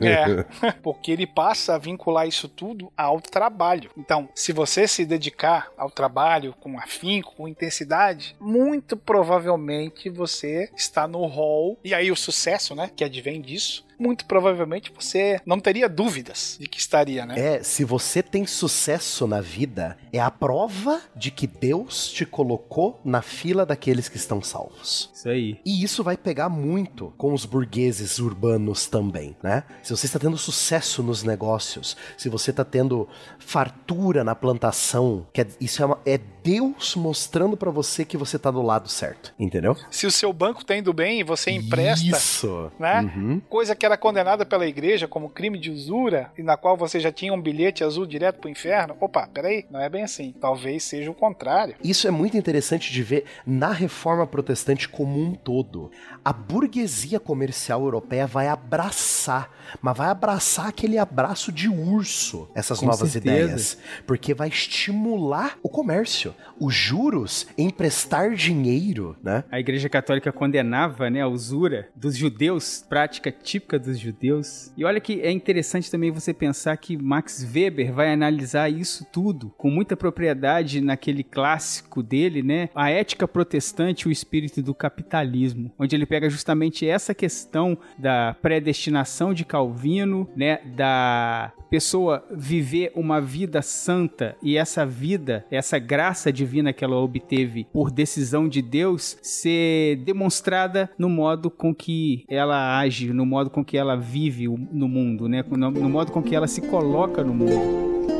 É, 0.00 0.70
porque 0.82 1.10
ele 1.10 1.26
passa 1.26 1.74
a 1.74 1.78
vincular 1.78 2.28
isso 2.28 2.48
tudo 2.48 2.92
ao 2.96 3.20
trabalho. 3.20 3.90
Então, 3.96 4.28
se 4.34 4.52
você 4.52 4.86
se 4.86 5.04
dedicar 5.06 5.72
ao 5.76 5.90
trabalho 5.90 6.54
com 6.60 6.78
afinco, 6.78 7.34
com 7.34 7.48
intensidade, 7.48 8.36
muito 8.38 8.96
provavelmente 8.96 10.10
você 10.10 10.70
está 10.76 11.08
no 11.08 11.24
hall. 11.26 11.78
E 11.82 11.94
aí 11.94 12.12
o 12.12 12.16
sucesso, 12.16 12.74
né, 12.74 12.90
que 12.94 13.02
advém 13.02 13.40
disso, 13.40 13.84
muito 13.98 14.24
provavelmente 14.24 14.92
você 14.94 15.40
não 15.46 15.58
teria 15.60 15.88
dúvidas 15.88 16.56
de 16.60 16.66
que 16.66 16.78
estaria, 16.78 17.24
né? 17.26 17.38
É, 17.38 17.62
se 17.62 17.84
você 17.84 18.22
tem 18.22 18.46
sucesso 18.46 19.26
na 19.26 19.40
vida, 19.40 19.96
é 20.12 20.18
a 20.20 20.30
prova 20.30 21.00
de 21.14 21.30
que 21.30 21.46
Deus 21.46 22.08
te 22.10 22.24
colocou 22.26 23.00
na 23.04 23.22
fila 23.22 23.64
daqueles 23.66 24.08
que 24.08 24.16
estão 24.16 24.42
salvos. 24.42 25.10
Isso 25.14 25.28
aí. 25.28 25.60
E 25.64 25.82
isso 25.84 26.02
vai 26.02 26.16
pegar 26.16 26.48
muito 26.48 27.12
com 27.16 27.32
os 27.32 27.44
burgueses 27.44 28.18
urbanos 28.18 28.86
também, 28.86 29.36
né? 29.42 29.64
Se 29.82 29.90
você 29.94 30.06
está 30.06 30.18
tendo 30.18 30.36
sucesso 30.38 31.02
nos 31.02 31.22
negócios, 31.22 31.96
se 32.16 32.28
você 32.28 32.50
está 32.50 32.64
tendo 32.64 33.08
fartura 33.38 34.24
na 34.24 34.34
plantação, 34.34 35.26
que 35.32 35.40
é- 35.42 35.46
isso 35.60 35.82
é, 35.82 35.86
uma- 35.86 36.00
é 36.06 36.18
Deus 36.42 36.96
mostrando 36.96 37.56
pra 37.56 37.70
você 37.70 38.04
que 38.04 38.16
você 38.16 38.38
tá 38.38 38.50
do 38.50 38.62
lado 38.62 38.88
certo, 38.88 39.32
entendeu? 39.38 39.76
Se 39.90 40.06
o 40.06 40.10
seu 40.10 40.32
banco 40.32 40.64
tá 40.64 40.76
indo 40.76 40.92
bem 40.92 41.20
e 41.20 41.24
você 41.24 41.50
empresta, 41.50 42.04
Isso. 42.04 42.70
né? 42.78 43.00
Uhum. 43.00 43.40
Coisa 43.48 43.74
que 43.76 43.86
era 43.86 43.96
condenada 43.96 44.44
pela 44.44 44.66
igreja 44.66 45.06
como 45.06 45.30
crime 45.30 45.58
de 45.58 45.70
usura 45.70 46.30
e 46.36 46.42
na 46.42 46.56
qual 46.56 46.76
você 46.76 46.98
já 46.98 47.12
tinha 47.12 47.32
um 47.32 47.40
bilhete 47.40 47.84
azul 47.84 48.06
direto 48.06 48.40
pro 48.40 48.50
inferno. 48.50 48.96
Opa, 49.00 49.28
peraí, 49.32 49.66
não 49.70 49.80
é 49.80 49.88
bem 49.88 50.02
assim. 50.02 50.34
Talvez 50.40 50.82
seja 50.82 51.10
o 51.10 51.14
contrário. 51.14 51.76
Isso 51.82 52.08
é 52.08 52.10
muito 52.10 52.36
interessante 52.36 52.92
de 52.92 53.02
ver 53.02 53.24
na 53.46 53.72
reforma 53.72 54.26
protestante 54.26 54.88
como 54.88 55.20
um 55.20 55.34
todo. 55.34 55.90
A 56.24 56.32
burguesia 56.32 57.20
comercial 57.20 57.82
europeia 57.82 58.26
vai 58.26 58.48
abraçar, 58.48 59.50
mas 59.80 59.96
vai 59.96 60.08
abraçar 60.08 60.68
aquele 60.68 60.98
abraço 60.98 61.52
de 61.52 61.68
urso, 61.68 62.48
essas 62.54 62.78
Com 62.78 62.86
novas 62.86 63.10
certeza. 63.12 63.42
ideias, 63.42 63.78
porque 64.06 64.34
vai 64.34 64.48
estimular 64.48 65.58
o 65.62 65.68
comércio, 65.68 66.31
os 66.58 66.74
juros, 66.74 67.46
emprestar 67.56 68.34
dinheiro, 68.34 69.16
né? 69.22 69.44
A 69.50 69.58
Igreja 69.58 69.88
Católica 69.88 70.32
condenava 70.32 71.10
né, 71.10 71.20
a 71.20 71.28
usura 71.28 71.88
dos 71.94 72.16
judeus, 72.16 72.84
prática 72.88 73.30
típica 73.30 73.78
dos 73.78 73.98
judeus. 73.98 74.72
E 74.76 74.84
olha 74.84 75.00
que 75.00 75.20
é 75.20 75.30
interessante 75.30 75.90
também 75.90 76.10
você 76.10 76.32
pensar 76.32 76.76
que 76.76 76.96
Max 76.96 77.46
Weber 77.52 77.92
vai 77.92 78.12
analisar 78.12 78.68
isso 78.70 79.06
tudo 79.12 79.52
com 79.56 79.70
muita 79.70 79.96
propriedade 79.96 80.80
naquele 80.80 81.22
clássico 81.22 82.02
dele, 82.02 82.42
né? 82.42 82.68
A 82.74 82.90
ética 82.90 83.26
protestante 83.26 84.08
o 84.08 84.10
espírito 84.10 84.62
do 84.62 84.74
capitalismo, 84.74 85.72
onde 85.78 85.96
ele 85.96 86.06
pega 86.06 86.28
justamente 86.28 86.86
essa 86.86 87.14
questão 87.14 87.76
da 87.98 88.36
predestinação 88.40 89.34
de 89.34 89.44
Calvino, 89.44 90.28
né? 90.36 90.58
Da 90.76 91.52
pessoa 91.70 92.22
viver 92.30 92.92
uma 92.94 93.18
vida 93.18 93.62
santa 93.62 94.36
e 94.42 94.58
essa 94.58 94.84
vida, 94.84 95.46
essa 95.50 95.78
graça 95.78 96.21
divina 96.30 96.72
que 96.72 96.84
ela 96.84 96.96
obteve 96.96 97.66
por 97.72 97.90
decisão 97.90 98.48
de 98.48 98.60
Deus 98.60 99.16
ser 99.22 99.96
demonstrada 100.04 100.90
no 100.98 101.08
modo 101.08 101.50
com 101.50 101.74
que 101.74 102.24
ela 102.28 102.78
age, 102.78 103.12
no 103.12 103.24
modo 103.24 103.50
com 103.50 103.64
que 103.64 103.78
ela 103.78 103.96
vive 103.96 104.46
no 104.48 104.88
mundo, 104.88 105.28
né? 105.28 105.42
No, 105.48 105.70
no 105.70 105.88
modo 105.88 106.12
com 106.12 106.22
que 106.22 106.34
ela 106.34 106.46
se 106.46 106.60
coloca 106.60 107.24
no 107.24 107.34
mundo. 107.34 108.11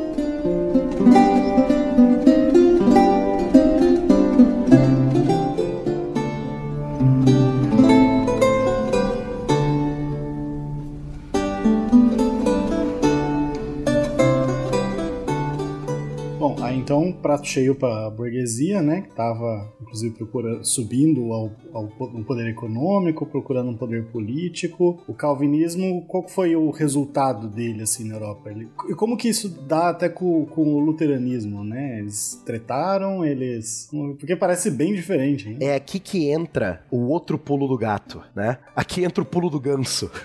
Prato 17.23 17.47
cheio 17.47 17.73
pra 17.73 18.09
burguesia, 18.09 18.81
né? 18.81 19.01
Que 19.01 19.15
tava, 19.15 19.73
inclusive, 19.81 20.13
procurando, 20.15 20.63
subindo 20.65 21.31
ao, 21.31 21.51
ao 21.73 21.83
um 22.13 22.23
poder 22.23 22.47
econômico, 22.49 23.25
procurando 23.25 23.69
um 23.71 23.77
poder 23.77 24.05
político. 24.07 25.01
O 25.07 25.13
calvinismo, 25.13 26.05
qual 26.05 26.27
foi 26.27 26.55
o 26.55 26.69
resultado 26.69 27.47
dele, 27.47 27.81
assim, 27.83 28.07
na 28.07 28.15
Europa? 28.15 28.51
Ele- 28.51 28.67
e 28.89 28.93
como 28.93 29.17
que 29.17 29.29
isso 29.29 29.49
dá 29.67 29.89
até 29.89 30.09
com, 30.09 30.45
com 30.45 30.61
o 30.75 30.79
luteranismo, 30.79 31.63
né? 31.63 31.99
Eles 31.99 32.41
tretaram, 32.45 33.25
eles... 33.25 33.89
Porque 34.19 34.35
parece 34.35 34.69
bem 34.69 34.93
diferente, 34.93 35.47
hein? 35.49 35.57
É 35.61 35.75
aqui 35.75 35.99
que 35.99 36.29
entra 36.29 36.83
o 36.91 37.07
outro 37.07 37.37
pulo 37.37 37.67
do 37.67 37.77
gato, 37.77 38.21
né? 38.35 38.57
Aqui 38.75 39.03
entra 39.03 39.23
o 39.23 39.25
pulo 39.25 39.49
do 39.49 39.59
ganso. 39.59 40.11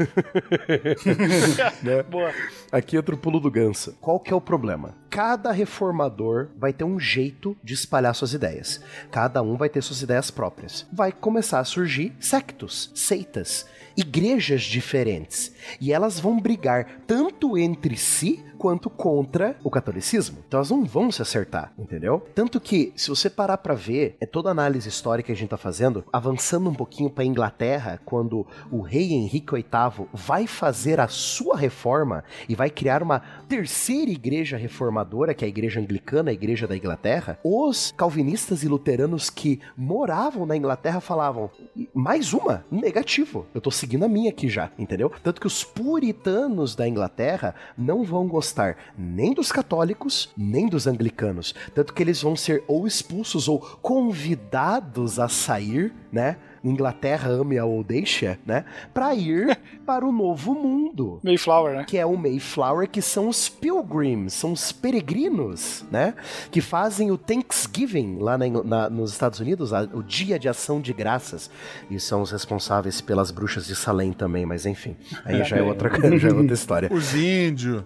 Né? 1.82 2.02
Boa. 2.02 2.32
Aqui 2.72 2.96
entra 2.96 3.14
o 3.14 3.18
pulo 3.18 3.38
do 3.40 3.50
ganso. 3.50 3.96
Qual 4.00 4.18
que 4.18 4.32
é 4.32 4.36
o 4.36 4.40
problema? 4.40 4.94
Cada 5.10 5.52
reformador 5.52 6.48
vai 6.58 6.72
ter 6.72 6.84
um 6.84 6.87
jeito 6.96 7.56
de 7.64 7.74
espalhar 7.74 8.14
suas 8.14 8.32
ideias. 8.32 8.80
Cada 9.10 9.42
um 9.42 9.56
vai 9.56 9.68
ter 9.68 9.82
suas 9.82 10.00
ideias 10.00 10.30
próprias. 10.30 10.86
Vai 10.92 11.10
começar 11.10 11.58
a 11.58 11.64
surgir 11.64 12.14
sectos, 12.20 12.92
seitas, 12.94 13.66
igrejas 13.96 14.62
diferentes. 14.62 15.52
E 15.80 15.92
elas 15.92 16.20
vão 16.20 16.40
brigar 16.40 17.02
tanto 17.04 17.58
entre 17.58 17.96
si 17.96 18.44
quanto 18.58 18.90
contra 18.90 19.56
o 19.62 19.70
catolicismo. 19.70 20.38
Então 20.46 20.58
elas 20.58 20.70
não 20.70 20.84
vão 20.84 21.10
se 21.12 21.22
acertar, 21.22 21.72
entendeu? 21.78 22.26
Tanto 22.34 22.60
que, 22.60 22.92
se 22.96 23.08
você 23.08 23.30
parar 23.30 23.58
pra 23.58 23.74
ver, 23.74 24.16
é 24.20 24.26
toda 24.26 24.50
a 24.50 24.52
análise 24.52 24.88
histórica 24.88 25.28
que 25.28 25.32
a 25.32 25.36
gente 25.36 25.50
tá 25.50 25.56
fazendo, 25.56 26.04
avançando 26.12 26.68
um 26.68 26.74
pouquinho 26.74 27.08
pra 27.08 27.24
Inglaterra, 27.24 28.00
quando 28.04 28.46
o 28.70 28.80
rei 28.80 29.12
Henrique 29.12 29.54
VIII 29.54 30.08
vai 30.12 30.46
fazer 30.46 30.98
a 30.98 31.06
sua 31.06 31.56
reforma 31.56 32.24
e 32.48 32.54
vai 32.54 32.68
criar 32.68 33.02
uma 33.02 33.22
terceira 33.48 34.10
igreja 34.10 34.56
reformadora, 34.56 35.34
que 35.34 35.44
é 35.44 35.46
a 35.46 35.48
igreja 35.48 35.80
anglicana, 35.80 36.30
a 36.30 36.34
igreja 36.34 36.66
da 36.66 36.76
Inglaterra, 36.76 37.38
os 37.44 37.94
calvinistas 37.96 38.62
e 38.62 38.68
luteranos 38.68 39.30
que 39.30 39.60
moravam 39.76 40.44
na 40.44 40.56
Inglaterra 40.56 41.00
falavam: 41.00 41.50
mais 41.94 42.32
uma? 42.32 42.64
Negativo. 42.70 43.46
Eu 43.54 43.60
tô 43.60 43.70
seguindo 43.70 44.04
a 44.04 44.08
minha 44.08 44.30
aqui 44.30 44.48
já, 44.48 44.70
entendeu? 44.78 45.12
Tanto 45.22 45.40
que 45.40 45.46
os 45.46 45.62
puritanos 45.62 46.74
da 46.74 46.88
Inglaterra 46.88 47.54
não 47.76 48.02
vão 48.02 48.26
gostar 48.26 48.47
nem 48.96 49.32
dos 49.34 49.50
católicos, 49.52 50.30
nem 50.36 50.68
dos 50.68 50.86
anglicanos. 50.86 51.54
Tanto 51.74 51.92
que 51.92 52.02
eles 52.02 52.22
vão 52.22 52.36
ser 52.36 52.62
ou 52.66 52.86
expulsos 52.86 53.48
ou 53.48 53.60
convidados 53.60 55.18
a 55.18 55.28
sair, 55.28 55.92
né? 56.12 56.36
Inglaterra 56.64 57.28
ame 57.30 57.58
a 57.58 57.64
ou 57.64 57.82
deixa, 57.84 58.38
né? 58.46 58.64
Pra 58.92 59.14
ir 59.14 59.58
para 59.86 60.04
o 60.06 60.12
novo 60.12 60.54
mundo 60.54 61.20
Mayflower, 61.22 61.76
né? 61.76 61.84
que 61.86 61.96
é 61.96 62.04
o 62.04 62.16
Mayflower, 62.16 62.88
que 62.88 63.00
são 63.00 63.28
os 63.28 63.48
pilgrims, 63.48 64.34
são 64.34 64.52
os 64.52 64.70
peregrinos, 64.72 65.84
né? 65.90 66.14
Que 66.50 66.60
fazem 66.60 67.10
o 67.10 67.16
Thanksgiving 67.18 68.18
lá 68.20 68.36
na 68.36 68.48
na- 68.48 68.90
nos 68.90 69.12
Estados 69.12 69.40
Unidos, 69.40 69.72
a- 69.72 69.88
o 69.92 70.02
Dia 70.02 70.38
de 70.38 70.48
Ação 70.48 70.80
de 70.80 70.92
Graças. 70.92 71.50
E 71.90 71.98
são 72.00 72.22
os 72.22 72.30
responsáveis 72.30 73.00
pelas 73.00 73.30
bruxas 73.30 73.66
de 73.66 73.74
Salem 73.76 74.12
também, 74.12 74.44
mas 74.46 74.66
enfim. 74.66 74.96
Aí 75.24 75.42
já 75.44 75.56
é 75.56 75.62
outra, 75.62 75.90
já 76.18 76.28
é 76.28 76.32
outra 76.32 76.54
história. 76.54 76.88
Os 76.92 77.14
índios. 77.14 77.82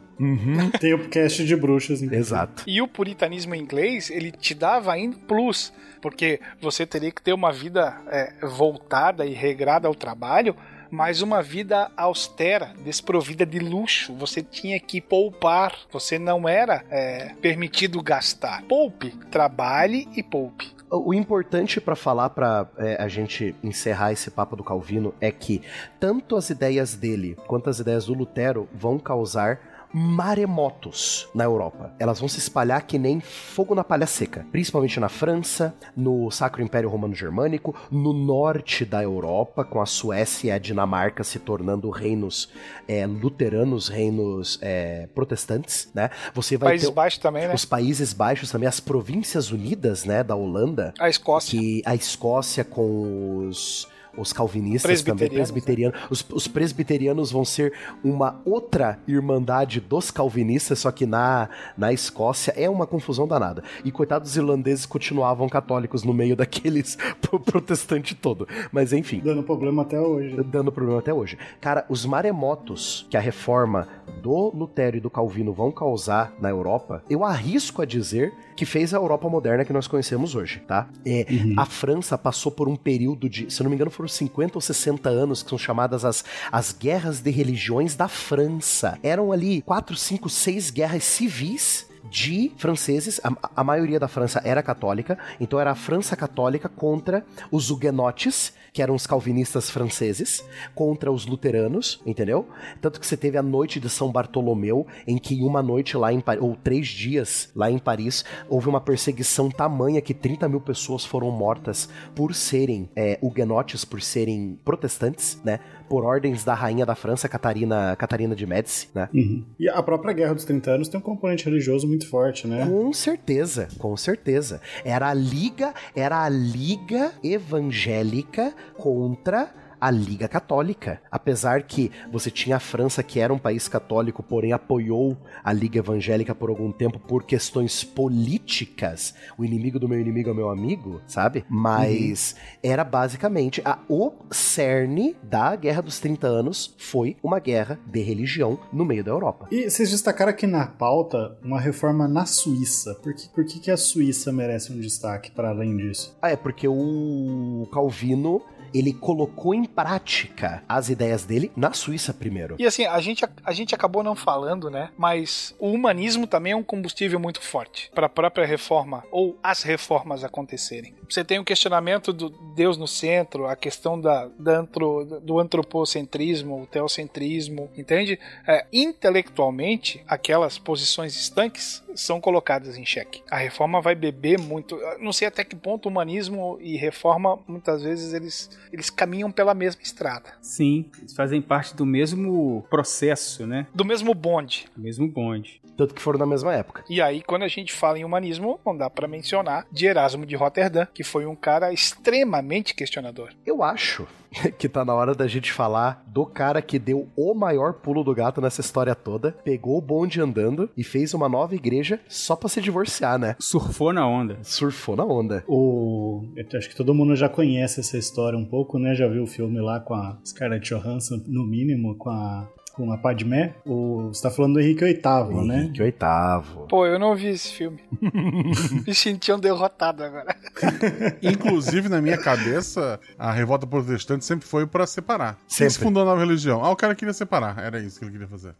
Tem 0.80 0.94
o 0.94 1.08
cast 1.08 1.44
de 1.44 1.56
bruxas, 1.56 2.00
né? 2.00 2.16
Exato. 2.16 2.62
E 2.66 2.80
o 2.80 2.86
puritanismo 2.86 3.54
inglês, 3.54 4.08
ele 4.10 4.30
te 4.30 4.54
dava 4.54 4.92
ainda 4.92 5.16
plus, 5.26 5.72
porque 6.02 6.40
você 6.60 6.84
teria 6.84 7.12
que 7.12 7.22
ter 7.22 7.32
uma 7.32 7.52
vida 7.52 7.96
é, 8.08 8.34
voltada 8.44 9.24
e 9.24 9.32
regrada 9.32 9.86
ao 9.88 9.94
trabalho, 9.94 10.54
mas 10.90 11.22
uma 11.22 11.42
vida 11.42 11.90
austera, 11.96 12.74
desprovida 12.84 13.46
de 13.46 13.58
luxo. 13.58 14.12
Você 14.16 14.42
tinha 14.42 14.78
que 14.78 15.00
poupar, 15.00 15.74
você 15.90 16.18
não 16.18 16.46
era 16.46 16.84
é, 16.90 17.34
permitido 17.40 18.02
gastar. 18.02 18.62
Poupe, 18.64 19.10
trabalhe 19.30 20.06
e 20.14 20.22
poupe. 20.22 20.70
O 20.90 21.14
importante 21.14 21.80
pra 21.80 21.96
falar 21.96 22.28
pra 22.28 22.68
é, 22.76 23.02
a 23.02 23.08
gente 23.08 23.54
encerrar 23.62 24.12
esse 24.12 24.30
papo 24.30 24.54
do 24.54 24.62
Calvino 24.62 25.14
é 25.18 25.30
que 25.30 25.62
tanto 25.98 26.36
as 26.36 26.50
ideias 26.50 26.94
dele 26.94 27.38
quanto 27.46 27.70
as 27.70 27.78
ideias 27.78 28.04
do 28.04 28.12
Lutero 28.12 28.68
vão 28.74 28.98
causar 28.98 29.58
maremotos 29.92 31.28
na 31.34 31.44
Europa. 31.44 31.92
Elas 31.98 32.18
vão 32.18 32.28
se 32.28 32.38
espalhar 32.38 32.82
que 32.82 32.98
nem 32.98 33.20
fogo 33.20 33.74
na 33.74 33.84
palha 33.84 34.06
seca, 34.06 34.46
principalmente 34.50 34.98
na 34.98 35.08
França, 35.08 35.74
no 35.96 36.30
Sacro 36.30 36.62
Império 36.62 36.88
Romano 36.88 37.14
Germânico, 37.14 37.74
no 37.90 38.12
norte 38.12 38.84
da 38.84 39.02
Europa, 39.02 39.64
com 39.64 39.80
a 39.80 39.86
Suécia 39.86 40.48
e 40.48 40.50
a 40.50 40.58
Dinamarca 40.58 41.22
se 41.22 41.38
tornando 41.38 41.90
reinos 41.90 42.50
é, 42.88 43.06
luteranos, 43.06 43.88
reinos 43.88 44.58
é, 44.62 45.08
protestantes, 45.14 45.90
né? 45.94 46.10
Você 46.34 46.56
vai 46.56 46.70
Países 46.70 46.88
ter 46.88 46.94
Baixos 46.94 47.18
também, 47.18 47.48
né? 47.48 47.54
os 47.54 47.64
Países 47.64 48.12
Baixos 48.12 48.50
também, 48.50 48.68
as 48.68 48.80
Províncias 48.80 49.50
Unidas, 49.50 50.04
né, 50.04 50.22
da 50.22 50.34
Holanda, 50.34 50.94
A 50.98 51.08
Escócia. 51.08 51.58
que 51.58 51.82
a 51.84 51.94
Escócia 51.94 52.64
com 52.64 53.46
os 53.48 53.88
os 54.16 54.32
calvinistas 54.32 55.02
também, 55.02 55.28
Presbiterianos, 55.28 55.50
presbiterianos. 55.50 56.00
Os, 56.10 56.26
os 56.32 56.48
presbiterianos 56.48 57.32
vão 57.32 57.44
ser 57.44 57.72
uma 58.04 58.40
outra 58.44 58.98
irmandade 59.08 59.80
dos 59.80 60.10
calvinistas, 60.10 60.78
só 60.80 60.90
que 60.90 61.06
na, 61.06 61.48
na 61.76 61.92
Escócia 61.92 62.52
é 62.56 62.68
uma 62.68 62.86
confusão 62.86 63.26
danada. 63.26 63.62
E 63.84 63.90
coitados 63.90 64.30
dos 64.30 64.36
irlandeses 64.36 64.84
continuavam 64.86 65.48
católicos 65.48 66.02
no 66.02 66.12
meio 66.12 66.36
daqueles 66.36 66.96
pro- 67.20 67.40
protestante 67.40 68.14
todo. 68.14 68.46
Mas 68.70 68.92
enfim, 68.92 69.20
Dando 69.24 69.42
problema 69.42 69.82
até 69.82 70.00
hoje. 70.00 70.36
dando 70.44 70.70
problema 70.72 70.98
até 70.98 71.12
hoje. 71.12 71.38
Cara, 71.60 71.84
os 71.88 72.04
maremotos 72.04 73.06
que 73.10 73.16
a 73.16 73.20
reforma 73.20 73.88
do 74.22 74.50
Lutero 74.54 74.96
e 74.96 75.00
do 75.00 75.10
Calvino 75.10 75.52
vão 75.52 75.70
causar 75.72 76.34
na 76.40 76.48
Europa, 76.50 77.02
eu 77.08 77.24
arrisco 77.24 77.82
a 77.82 77.84
dizer 77.84 78.32
que 78.56 78.64
fez 78.66 78.92
a 78.92 78.98
Europa 78.98 79.28
moderna 79.28 79.64
que 79.64 79.72
nós 79.72 79.88
conhecemos 79.88 80.34
hoje, 80.34 80.60
tá? 80.66 80.88
É, 81.06 81.26
A 81.56 81.64
França 81.64 82.16
passou 82.18 82.52
por 82.52 82.68
um 82.68 82.76
período 82.76 83.28
de, 83.28 83.50
se 83.52 83.60
eu 83.60 83.64
não 83.64 83.70
me 83.70 83.76
engano, 83.76 83.90
foram 83.90 84.01
50 84.08 84.56
ou 84.56 84.60
60 84.60 85.08
anos, 85.08 85.42
que 85.42 85.50
são 85.50 85.58
chamadas 85.58 86.04
as, 86.04 86.24
as 86.50 86.72
guerras 86.72 87.20
de 87.20 87.30
religiões 87.30 87.94
da 87.94 88.08
França. 88.08 88.98
Eram 89.02 89.32
ali 89.32 89.62
4, 89.62 89.96
5, 89.96 90.28
6 90.28 90.70
guerras 90.70 91.04
civis 91.04 91.91
de 92.12 92.52
franceses, 92.58 93.18
a, 93.24 93.32
a 93.56 93.64
maioria 93.64 93.98
da 93.98 94.06
França 94.06 94.42
era 94.44 94.62
católica, 94.62 95.18
então 95.40 95.58
era 95.58 95.70
a 95.70 95.74
França 95.74 96.14
católica 96.14 96.68
contra 96.68 97.24
os 97.50 97.70
huguenotes, 97.70 98.52
que 98.70 98.82
eram 98.82 98.94
os 98.94 99.06
calvinistas 99.06 99.70
franceses, 99.70 100.44
contra 100.74 101.10
os 101.10 101.24
luteranos, 101.24 102.02
entendeu? 102.04 102.46
Tanto 102.82 103.00
que 103.00 103.06
você 103.06 103.16
teve 103.16 103.38
a 103.38 103.42
noite 103.42 103.80
de 103.80 103.88
São 103.88 104.12
Bartolomeu, 104.12 104.86
em 105.06 105.16
que 105.16 105.42
uma 105.42 105.62
noite 105.62 105.96
lá 105.96 106.12
em 106.12 106.20
Paris, 106.20 106.42
ou 106.42 106.54
três 106.54 106.86
dias 106.88 107.50
lá 107.56 107.70
em 107.70 107.78
Paris, 107.78 108.24
houve 108.48 108.68
uma 108.68 108.80
perseguição 108.80 109.50
tamanha 109.50 110.00
que 110.02 110.12
30 110.12 110.48
mil 110.50 110.60
pessoas 110.60 111.06
foram 111.06 111.30
mortas 111.30 111.88
por 112.14 112.34
serem 112.34 112.90
é, 112.94 113.18
huguenotes, 113.22 113.86
por 113.86 114.02
serem 114.02 114.58
protestantes, 114.62 115.40
né? 115.42 115.60
Por 115.92 116.06
ordens 116.06 116.42
da 116.42 116.54
rainha 116.54 116.86
da 116.86 116.94
França, 116.94 117.28
Catarina, 117.28 117.94
Catarina 117.96 118.34
de 118.34 118.46
Médici, 118.46 118.88
né? 118.94 119.10
Uhum. 119.12 119.44
E 119.60 119.68
a 119.68 119.82
própria 119.82 120.14
Guerra 120.14 120.32
dos 120.32 120.46
30 120.46 120.70
Anos 120.70 120.88
tem 120.88 120.98
um 120.98 121.02
componente 121.02 121.44
religioso 121.44 121.86
muito 121.86 122.08
forte, 122.08 122.48
né? 122.48 122.64
Com 122.64 122.90
certeza, 122.94 123.68
com 123.78 123.94
certeza. 123.94 124.62
Era 124.86 125.10
a 125.10 125.12
liga, 125.12 125.74
era 125.94 126.24
a 126.24 126.30
liga 126.30 127.12
evangélica 127.22 128.54
contra 128.78 129.52
a 129.82 129.90
Liga 129.90 130.28
Católica. 130.28 131.02
Apesar 131.10 131.64
que 131.64 131.90
você 132.12 132.30
tinha 132.30 132.54
a 132.54 132.60
França, 132.60 133.02
que 133.02 133.18
era 133.18 133.34
um 133.34 133.38
país 133.38 133.66
católico, 133.66 134.22
porém 134.22 134.52
apoiou 134.52 135.16
a 135.42 135.52
Liga 135.52 135.80
Evangélica 135.80 136.32
por 136.36 136.50
algum 136.50 136.70
tempo 136.70 137.00
por 137.00 137.24
questões 137.24 137.82
políticas. 137.82 139.12
O 139.36 139.44
inimigo 139.44 139.80
do 139.80 139.88
meu 139.88 139.98
inimigo 139.98 140.30
é 140.30 140.34
meu 140.34 140.50
amigo, 140.50 141.02
sabe? 141.08 141.44
Mas 141.48 142.36
era 142.62 142.84
basicamente 142.84 143.60
a, 143.64 143.80
o 143.88 144.12
cerne 144.30 145.16
da 145.20 145.56
Guerra 145.56 145.82
dos 145.82 145.98
30 145.98 146.28
Anos 146.28 146.76
foi 146.78 147.16
uma 147.20 147.40
guerra 147.40 147.80
de 147.84 148.02
religião 148.02 148.60
no 148.72 148.84
meio 148.84 149.02
da 149.02 149.10
Europa. 149.10 149.48
E 149.50 149.68
vocês 149.68 149.90
destacaram 149.90 150.30
aqui 150.30 150.46
na 150.46 150.64
pauta 150.64 151.36
uma 151.42 151.60
reforma 151.60 152.06
na 152.06 152.24
Suíça. 152.24 152.94
Por 153.02 153.12
que, 153.14 153.28
por 153.30 153.44
que, 153.44 153.58
que 153.58 153.70
a 153.72 153.76
Suíça 153.76 154.32
merece 154.32 154.72
um 154.72 154.78
destaque 154.78 155.32
para 155.32 155.48
além 155.50 155.76
disso? 155.76 156.16
Ah, 156.22 156.30
é 156.30 156.36
porque 156.36 156.68
o 156.68 157.68
Calvino 157.72 158.40
ele 158.74 158.92
colocou 158.92 159.54
em 159.54 159.64
prática 159.64 160.62
as 160.68 160.88
ideias 160.88 161.24
dele 161.24 161.50
na 161.56 161.72
Suíça 161.72 162.12
primeiro. 162.12 162.56
E 162.58 162.66
assim, 162.66 162.86
a 162.86 163.00
gente, 163.00 163.24
a 163.44 163.52
gente 163.52 163.74
acabou 163.74 164.02
não 164.02 164.14
falando, 164.14 164.70
né? 164.70 164.90
Mas 164.96 165.54
o 165.58 165.70
humanismo 165.70 166.26
também 166.26 166.52
é 166.52 166.56
um 166.56 166.62
combustível 166.62 167.18
muito 167.18 167.40
forte 167.40 167.90
para 167.94 168.06
a 168.06 168.10
própria 168.10 168.46
reforma 168.46 169.04
ou 169.10 169.38
as 169.42 169.62
reformas 169.62 170.24
acontecerem. 170.24 170.94
Você 171.12 171.22
tem 171.22 171.38
o 171.38 171.44
questionamento 171.44 172.10
do 172.10 172.30
Deus 172.30 172.78
no 172.78 172.86
centro, 172.88 173.46
a 173.46 173.54
questão 173.54 174.00
da, 174.00 174.30
da 174.38 174.60
antro, 174.60 175.20
do 175.22 175.38
antropocentrismo, 175.38 176.62
o 176.62 176.66
teocentrismo, 176.66 177.70
entende? 177.76 178.18
É, 178.48 178.64
intelectualmente, 178.72 180.02
aquelas 180.08 180.56
posições 180.56 181.14
estanques 181.14 181.84
são 181.94 182.18
colocadas 182.18 182.78
em 182.78 182.86
xeque. 182.86 183.22
A 183.30 183.36
reforma 183.36 183.82
vai 183.82 183.94
beber 183.94 184.38
muito. 184.38 184.78
Não 185.00 185.12
sei 185.12 185.28
até 185.28 185.44
que 185.44 185.54
ponto 185.54 185.86
humanismo 185.86 186.56
e 186.62 186.78
reforma, 186.78 187.38
muitas 187.46 187.82
vezes, 187.82 188.14
eles, 188.14 188.50
eles 188.72 188.88
caminham 188.88 189.30
pela 189.30 189.52
mesma 189.52 189.82
estrada. 189.82 190.30
Sim, 190.40 190.90
eles 190.98 191.14
fazem 191.14 191.42
parte 191.42 191.76
do 191.76 191.84
mesmo 191.84 192.64
processo, 192.70 193.46
né? 193.46 193.66
Do 193.74 193.84
mesmo 193.84 194.14
bonde. 194.14 194.66
Do 194.74 194.82
mesmo 194.82 195.06
bonde. 195.06 195.60
Tanto 195.76 195.94
que 195.94 196.02
foram 196.02 196.18
na 196.18 196.26
mesma 196.26 196.54
época. 196.54 196.84
E 196.88 197.00
aí, 197.00 197.22
quando 197.22 197.42
a 197.42 197.48
gente 197.48 197.72
fala 197.72 197.98
em 197.98 198.04
humanismo, 198.04 198.60
não 198.64 198.76
dá 198.76 198.90
para 198.90 199.08
mencionar 199.08 199.66
de 199.70 199.86
Erasmo 199.86 200.26
de 200.26 200.36
Roterdã, 200.36 200.86
que 200.86 201.01
foi 201.02 201.26
um 201.26 201.36
cara 201.36 201.72
extremamente 201.72 202.74
questionador. 202.74 203.30
Eu 203.44 203.62
acho 203.62 204.06
que 204.58 204.68
tá 204.68 204.84
na 204.84 204.94
hora 204.94 205.14
da 205.14 205.26
gente 205.26 205.52
falar 205.52 206.04
do 206.06 206.24
cara 206.24 206.62
que 206.62 206.78
deu 206.78 207.08
o 207.16 207.34
maior 207.34 207.74
pulo 207.74 208.02
do 208.02 208.14
gato 208.14 208.40
nessa 208.40 208.60
história 208.60 208.94
toda, 208.94 209.32
pegou 209.44 209.78
o 209.78 209.80
bonde 209.80 210.20
andando 210.20 210.70
e 210.76 210.84
fez 210.84 211.14
uma 211.14 211.28
nova 211.28 211.54
igreja 211.54 212.00
só 212.08 212.34
pra 212.36 212.48
se 212.48 212.60
divorciar, 212.60 213.18
né? 213.18 213.36
Surfou 213.38 213.92
na 213.92 214.06
onda. 214.06 214.38
Surfou 214.42 214.96
na 214.96 215.04
onda. 215.04 215.44
O... 215.46 216.24
Eu 216.36 216.58
acho 216.58 216.68
que 216.68 216.76
todo 216.76 216.94
mundo 216.94 217.14
já 217.16 217.28
conhece 217.28 217.80
essa 217.80 217.96
história 217.96 218.38
um 218.38 218.44
pouco, 218.44 218.78
né? 218.78 218.94
Já 218.94 219.08
viu 219.08 219.22
o 219.22 219.26
filme 219.26 219.60
lá 219.60 219.80
com 219.80 219.94
a 219.94 220.18
Scarlett 220.24 220.68
Johansson, 220.68 221.22
no 221.26 221.46
mínimo, 221.46 221.96
com 221.96 222.10
a 222.10 222.48
com 222.72 222.92
a 222.92 222.98
Padmé, 222.98 223.54
o, 223.64 224.08
você 224.08 224.22
tá 224.22 224.30
falando 224.30 224.54
do 224.54 224.60
Henrique 224.60 224.84
VIII, 224.84 225.46
né? 225.46 225.58
Henrique 225.64 225.82
VIII. 225.82 226.66
Pô, 226.68 226.86
eu 226.86 226.98
não 226.98 227.14
vi 227.14 227.28
esse 227.28 227.52
filme. 227.52 227.80
Me 228.86 228.94
senti 228.94 229.32
um 229.32 229.38
derrotado 229.38 230.02
agora. 230.02 230.34
Inclusive, 231.22 231.88
na 231.88 232.00
minha 232.00 232.18
cabeça, 232.18 232.98
a 233.18 233.30
revolta 233.30 233.66
protestante 233.66 234.24
sempre 234.24 234.46
foi 234.46 234.66
pra 234.66 234.86
separar. 234.86 235.34
Quem 235.48 235.56
Sempre. 235.58 235.72
se 235.72 235.78
fundou 235.78 236.02
a 236.02 236.06
nova 236.06 236.20
religião? 236.20 236.64
Ah, 236.64 236.70
o 236.70 236.76
cara 236.76 236.94
queria 236.94 237.14
separar. 237.14 237.58
Era 237.58 237.80
isso 237.80 237.98
que 237.98 238.04
ele 238.04 238.12
queria 238.12 238.28
fazer. 238.28 238.54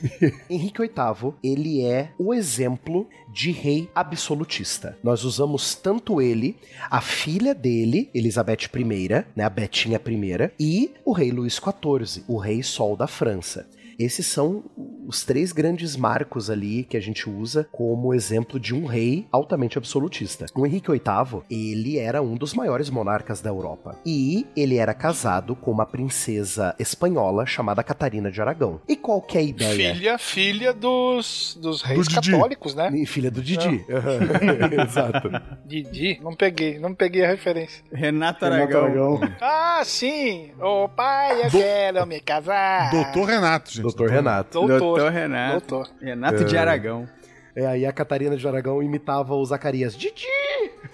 Henrique 0.48 0.80
VIII, 0.80 1.34
ele 1.42 1.84
é 1.84 2.10
o 2.18 2.32
exemplo 2.32 3.06
de 3.32 3.50
rei 3.50 3.90
absolutista. 3.94 4.96
Nós 5.02 5.24
usamos 5.24 5.74
tanto 5.74 6.20
ele, 6.20 6.56
a 6.90 7.00
filha 7.00 7.54
dele, 7.54 8.10
Elizabeth 8.14 8.68
I, 8.74 9.08
né, 9.36 9.44
a 9.44 9.50
Betinha 9.50 10.00
I, 10.06 10.50
e 10.58 10.94
o 11.04 11.12
rei 11.12 11.30
Luís 11.30 11.54
XIV, 11.54 12.24
o 12.26 12.38
rei 12.38 12.62
sol 12.62 12.96
da 12.96 13.06
França. 13.06 13.57
Esses 13.98 14.26
são 14.26 14.64
os 15.06 15.24
três 15.24 15.52
grandes 15.52 15.96
marcos 15.96 16.50
ali 16.50 16.84
que 16.84 16.96
a 16.96 17.00
gente 17.00 17.28
usa 17.28 17.68
como 17.72 18.14
exemplo 18.14 18.60
de 18.60 18.74
um 18.74 18.84
rei 18.86 19.26
altamente 19.32 19.78
absolutista. 19.78 20.46
O 20.54 20.66
Henrique 20.66 20.90
VIII, 20.90 21.42
ele 21.50 21.98
era 21.98 22.22
um 22.22 22.36
dos 22.36 22.54
maiores 22.54 22.90
monarcas 22.90 23.40
da 23.40 23.50
Europa. 23.50 23.98
E 24.06 24.46
ele 24.54 24.76
era 24.76 24.94
casado 24.94 25.56
com 25.56 25.70
uma 25.70 25.86
princesa 25.86 26.74
espanhola 26.78 27.46
chamada 27.46 27.82
Catarina 27.82 28.30
de 28.30 28.40
Aragão. 28.40 28.80
E 28.88 28.96
qual 28.96 29.20
que 29.20 29.36
é 29.36 29.40
a 29.40 29.44
ideia? 29.44 29.94
Filha, 29.94 30.18
filha 30.18 30.72
dos, 30.72 31.58
dos 31.60 31.82
reis 31.82 32.06
Do 32.06 32.14
católicos, 32.14 32.74
né? 32.74 32.90
E 32.94 33.06
filha 33.06 33.30
do 33.30 33.42
Didi. 33.42 33.84
Exato. 34.86 35.30
Didi, 35.64 36.20
não 36.22 36.34
peguei, 36.34 36.78
não 36.78 36.94
peguei 36.94 37.24
a 37.24 37.28
referência. 37.28 37.82
Renato 37.92 38.28
Renato 38.28 38.44
Aragão. 38.44 38.84
Aragão. 38.84 39.20
Ah, 39.40 39.82
sim! 39.84 40.50
Ô 40.60 40.88
pai, 40.88 41.46
eu 41.46 41.50
quero 41.50 42.06
me 42.06 42.20
casar! 42.20 42.90
Doutor 42.90 43.24
Renato, 43.24 43.72
gente. 43.72 43.82
Doutor 43.96 44.10
Renato. 44.10 44.50
Doutor. 44.52 44.78
Doutor 44.78 45.12
Renato. 45.12 45.66
Doutor. 45.66 45.94
Renato 46.00 46.44
de 46.44 46.56
Aragão. 46.56 47.08
É, 47.54 47.66
aí 47.66 47.84
a 47.84 47.92
Catarina 47.92 48.36
de 48.36 48.46
Aragão 48.46 48.82
imitava 48.82 49.34
o 49.34 49.44
Zacarias. 49.44 49.96
Didi! 49.96 50.24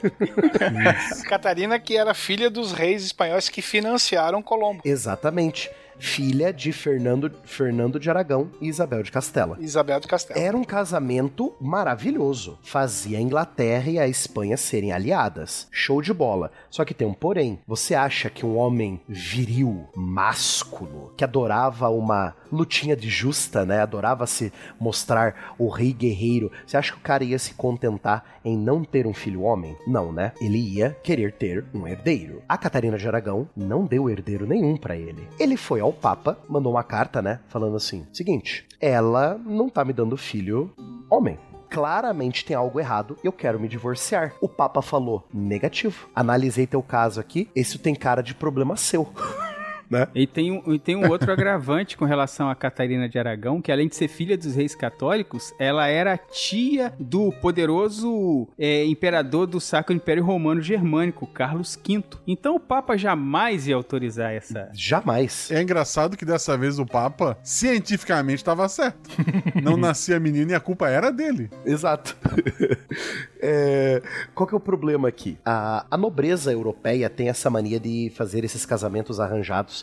Catarina, 1.29 1.79
que 1.79 1.97
era 1.97 2.15
filha 2.15 2.49
dos 2.49 2.73
reis 2.73 3.05
espanhóis 3.05 3.49
que 3.49 3.61
financiaram 3.61 4.43
Colombo. 4.43 4.81
Exatamente. 4.85 5.71
Filha 5.99 6.53
de 6.53 6.73
Fernando, 6.73 7.31
Fernando 7.45 8.01
de 8.01 8.11
Aragão 8.11 8.51
e 8.61 8.69
Isabel 8.69 9.03
de 9.03 9.13
Castela. 9.13 9.57
Isabel 9.61 10.01
de 10.01 10.09
Castelo. 10.09 10.41
Era 10.41 10.57
um 10.57 10.65
casamento 10.65 11.55
maravilhoso. 11.61 12.59
Fazia 12.63 13.19
a 13.19 13.21
Inglaterra 13.21 13.91
e 13.91 13.99
a 13.99 14.09
Espanha 14.09 14.57
serem 14.57 14.93
aliadas. 14.93 15.69
Show 15.71 16.03
de 16.03 16.13
bola. 16.13 16.51
Só 16.75 16.85
que 16.85 16.93
tem 16.93 17.07
um 17.07 17.15
porém. 17.15 17.61
Você 17.69 17.95
acha 17.95 18.29
que 18.29 18.45
um 18.45 18.57
homem 18.57 19.01
viril, 19.09 19.87
másculo, 19.95 21.13
que 21.17 21.23
adorava 21.23 21.89
uma 21.89 22.35
lutinha 22.51 22.97
de 22.97 23.09
justa, 23.09 23.65
né? 23.65 23.81
Adorava 23.81 24.27
se 24.27 24.53
mostrar 24.81 25.55
o 25.57 25.69
rei 25.69 25.93
guerreiro. 25.93 26.51
Você 26.67 26.77
acha 26.77 26.91
que 26.91 26.99
o 26.99 27.03
cara 27.03 27.23
ia 27.23 27.39
se 27.39 27.55
contentar 27.55 28.41
em 28.45 28.59
não 28.59 28.83
ter 28.83 29.07
um 29.07 29.15
filho 29.15 29.43
homem? 29.43 29.77
Não, 29.87 30.11
né? 30.11 30.33
Ele 30.41 30.59
ia 30.59 30.91
querer 31.01 31.35
ter 31.35 31.65
um 31.73 31.87
herdeiro. 31.87 32.43
A 32.49 32.59
Catarina 32.59 32.99
de 32.99 33.07
Aragão 33.07 33.49
não 33.57 33.87
deu 33.87 34.11
herdeiro 34.11 34.45
nenhum 34.45 34.77
pra 34.77 34.97
ele. 34.97 35.29
Ele 35.39 35.57
foi 35.57 35.79
ao 35.79 35.93
Papa, 35.93 36.37
mandou 36.49 36.73
uma 36.73 36.83
carta, 36.83 37.23
né? 37.23 37.39
Falando 37.47 37.77
assim: 37.77 38.05
seguinte, 38.13 38.67
ela 38.81 39.41
não 39.47 39.69
tá 39.69 39.85
me 39.85 39.93
dando 39.93 40.17
filho 40.17 40.75
homem. 41.09 41.39
Claramente 41.75 42.45
tem 42.45 42.55
algo 42.55 42.79
errado, 42.79 43.19
eu 43.25 43.33
quero 43.33 43.59
me 43.59 43.67
divorciar. 43.67 44.37
O 44.41 44.49
Papa 44.49 44.81
falou: 44.81 45.27
negativo. 45.35 46.09
Analisei 46.15 46.69
teu 46.69 46.81
caso 46.81 47.19
aqui, 47.19 47.51
esse 47.53 47.81
tem 47.81 47.97
cara 47.97 48.23
de 48.23 48.33
problema 48.33 48.77
seu. 48.77 49.13
né? 49.91 50.09
E 50.15 50.27
tem, 50.27 50.53
um, 50.53 50.73
e 50.73 50.79
tem 50.79 50.97
um 50.97 51.09
outro 51.11 51.31
agravante 51.33 51.97
com 51.97 52.05
relação 52.05 52.49
a 52.49 52.55
Catarina 52.55 53.09
de 53.09 53.19
Aragão, 53.19 53.61
que 53.61 53.71
além 53.71 53.89
de 53.89 53.97
ser 53.97 54.09
filha 54.09 54.37
dos 54.37 54.55
reis 54.55 54.75
católicos, 54.75 55.55
ela 55.59 55.87
era 55.87 56.17
tia 56.17 56.93
do 56.99 57.33
poderoso 57.33 58.49
é, 58.59 58.85
imperador 58.85 59.47
do 59.47 59.61
Sacro 59.61 59.95
Império 59.95 60.25
Romano 60.25 60.61
Germânico, 60.61 61.27
Carlos 61.27 61.77
V. 61.77 62.05
Então 62.27 62.57
o 62.57 62.61
Papa 62.61 62.97
jamais 62.97 63.67
ia 63.67 63.77
autorizar 63.77 64.33
essa. 64.33 64.71
Jamais. 64.73 65.51
É 65.51 65.63
engraçado 65.63 66.17
que 66.17 66.25
dessa 66.25 66.57
vez 66.57 66.79
o 66.79 66.87
Papa 66.87 67.39
cientificamente 67.43 68.39
estava 68.39 68.69
certo. 68.69 69.11
Não 69.63 69.77
nascia 69.77 70.19
menino 70.19 70.51
e 70.51 70.55
a 70.55 70.61
culpa 70.61 70.89
era 70.89 71.11
dele. 71.11 71.51
Exato. 71.65 72.17
É, 73.47 74.01
qual 74.35 74.47
que 74.47 74.55
é 74.55 74.57
o 74.57 74.61
problema 74.61 75.07
aqui? 75.07 75.37
A, 75.45 75.85
a 75.91 75.99
nobreza 75.99 76.51
europeia 76.51 77.11
tem 77.11 77.29
essa 77.29 77.51
mania 77.51 77.79
de 77.79 78.11
fazer 78.17 78.43
esses 78.43 78.65
casamentos 78.65 79.21
arranjados 79.21 79.74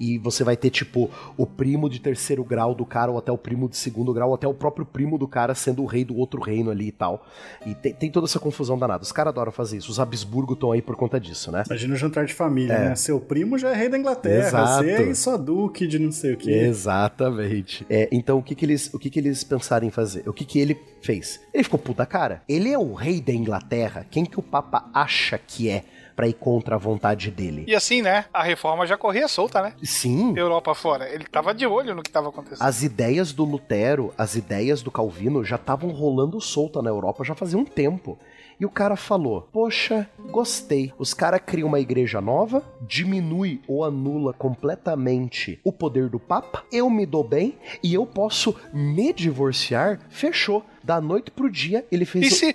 e 0.00 0.18
você 0.18 0.42
vai 0.44 0.56
ter, 0.56 0.70
tipo, 0.70 1.10
o 1.36 1.46
primo 1.46 1.88
de 1.88 2.00
terceiro 2.00 2.42
grau 2.44 2.74
do 2.74 2.84
cara, 2.84 3.10
ou 3.10 3.18
até 3.18 3.30
o 3.32 3.38
primo 3.38 3.68
de 3.68 3.76
segundo 3.76 4.12
grau, 4.12 4.28
ou 4.30 4.34
até 4.34 4.46
o 4.48 4.54
próprio 4.54 4.84
primo 4.84 5.16
do 5.18 5.28
cara 5.28 5.54
sendo 5.54 5.82
o 5.82 5.86
rei 5.86 6.04
do 6.04 6.16
outro 6.16 6.40
reino 6.40 6.70
ali 6.70 6.88
e 6.88 6.92
tal. 6.92 7.26
E 7.66 7.74
tem, 7.74 7.92
tem 7.94 8.10
toda 8.10 8.26
essa 8.26 8.38
confusão 8.38 8.78
danada. 8.78 9.02
Os 9.02 9.12
caras 9.12 9.30
adoram 9.32 9.52
fazer 9.52 9.76
isso. 9.78 9.90
Os 9.90 10.00
Habsburgo 10.00 10.54
estão 10.54 10.72
aí 10.72 10.82
por 10.82 10.96
conta 10.96 11.18
disso, 11.20 11.50
né? 11.52 11.62
Imagina 11.66 11.94
o 11.94 11.96
jantar 11.96 12.24
de 12.26 12.34
família, 12.34 12.72
É. 12.72 12.88
né? 12.90 12.94
Seu 12.96 13.20
primo 13.20 13.58
já 13.58 13.70
é 13.70 13.74
rei 13.74 13.88
da 13.88 13.98
Inglaterra, 13.98 14.46
Exato. 14.48 14.84
você 14.84 14.90
é 15.10 15.14
só 15.14 15.36
duque 15.36 15.86
de 15.86 15.98
não 15.98 16.12
sei 16.12 16.34
o 16.34 16.36
quê. 16.36 16.50
Exatamente. 16.50 17.86
É, 17.88 18.08
então, 18.12 18.38
o 18.38 18.42
que 18.42 18.54
que 18.54 18.64
eles, 18.64 18.92
o 18.92 18.98
que 18.98 19.10
que 19.10 19.18
eles 19.18 19.44
pensaram 19.44 19.86
em 19.86 19.90
fazer? 19.90 20.28
O 20.28 20.32
que 20.32 20.44
que 20.44 20.58
ele 20.58 20.76
fez? 21.00 21.40
Ele 21.52 21.62
ficou 21.62 21.78
puta 21.78 22.04
cara. 22.06 22.42
Ele 22.48 22.70
é 22.72 22.78
o 22.78 22.92
rei 22.94 23.20
da 23.20 23.32
Inglaterra. 23.32 24.06
Quem 24.10 24.24
que 24.24 24.38
o 24.38 24.42
Papa 24.42 24.88
acha 24.92 25.38
que 25.38 25.68
é 25.68 25.84
pra 26.18 26.26
ir 26.26 26.32
contra 26.32 26.74
a 26.74 26.78
vontade 26.78 27.30
dele? 27.30 27.64
E 27.68 27.76
assim, 27.76 28.02
né? 28.02 28.24
A 28.34 28.42
reforma 28.42 28.84
já 28.84 28.96
corria 28.96 29.28
solta, 29.28 29.62
né? 29.62 29.74
Sim. 29.84 30.36
Europa 30.36 30.74
fora. 30.74 31.08
Ele 31.08 31.24
tava 31.24 31.54
de 31.54 31.64
olho 31.64 31.94
no 31.94 32.02
que 32.02 32.10
tava 32.10 32.28
acontecendo. 32.30 32.66
As 32.66 32.82
ideias 32.82 33.32
do 33.32 33.44
Lutero, 33.44 34.12
as 34.18 34.34
ideias 34.34 34.82
do 34.82 34.90
Calvino 34.90 35.44
já 35.44 35.54
estavam 35.54 35.90
rolando 35.90 36.40
solta 36.40 36.82
na 36.82 36.90
Europa 36.90 37.22
já 37.22 37.36
fazia 37.36 37.56
um 37.56 37.64
tempo. 37.64 38.18
E 38.60 38.66
o 38.66 38.70
cara 38.70 38.96
falou: 38.96 39.48
Poxa, 39.52 40.08
gostei. 40.30 40.92
Os 40.98 41.14
caras 41.14 41.40
criam 41.44 41.68
uma 41.68 41.78
igreja 41.80 42.20
nova, 42.20 42.62
diminui 42.82 43.60
ou 43.68 43.84
anula 43.84 44.32
completamente 44.32 45.60
o 45.64 45.72
poder 45.72 46.08
do 46.08 46.18
Papa, 46.18 46.64
eu 46.72 46.88
me 46.90 47.06
dou 47.06 47.22
bem 47.24 47.56
e 47.82 47.94
eu 47.94 48.04
posso 48.06 48.54
me 48.72 49.12
divorciar. 49.12 50.00
Fechou. 50.08 50.64
Da 50.80 51.02
noite 51.02 51.30
pro 51.30 51.50
dia 51.50 51.84
ele 51.92 52.06
fez. 52.06 52.24
E 52.24 52.28
o- 52.28 52.34
se, 52.38 52.54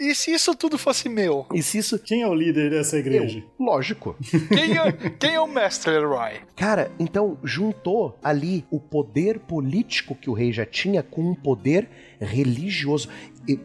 e 0.10 0.14
se 0.16 0.32
isso 0.32 0.52
tudo 0.52 0.76
fosse 0.76 1.08
meu? 1.08 1.46
E 1.54 1.62
se 1.62 1.78
isso. 1.78 1.96
Quem 1.96 2.22
é 2.22 2.26
o 2.26 2.34
líder 2.34 2.70
dessa 2.70 2.96
igreja? 2.98 3.38
Eu, 3.38 3.64
lógico. 3.64 4.16
Quem 4.52 4.76
é, 4.76 4.92
quem 5.16 5.34
é 5.36 5.40
o 5.40 5.46
mestre 5.46 5.92
Leroy? 5.92 6.40
Cara, 6.56 6.90
então 6.98 7.38
juntou 7.44 8.18
ali 8.20 8.64
o 8.68 8.80
poder 8.80 9.38
político 9.38 10.16
que 10.16 10.28
o 10.28 10.32
rei 10.32 10.50
já 10.52 10.66
tinha 10.66 11.04
com 11.04 11.22
um 11.22 11.34
poder 11.36 11.88
religioso. 12.20 13.08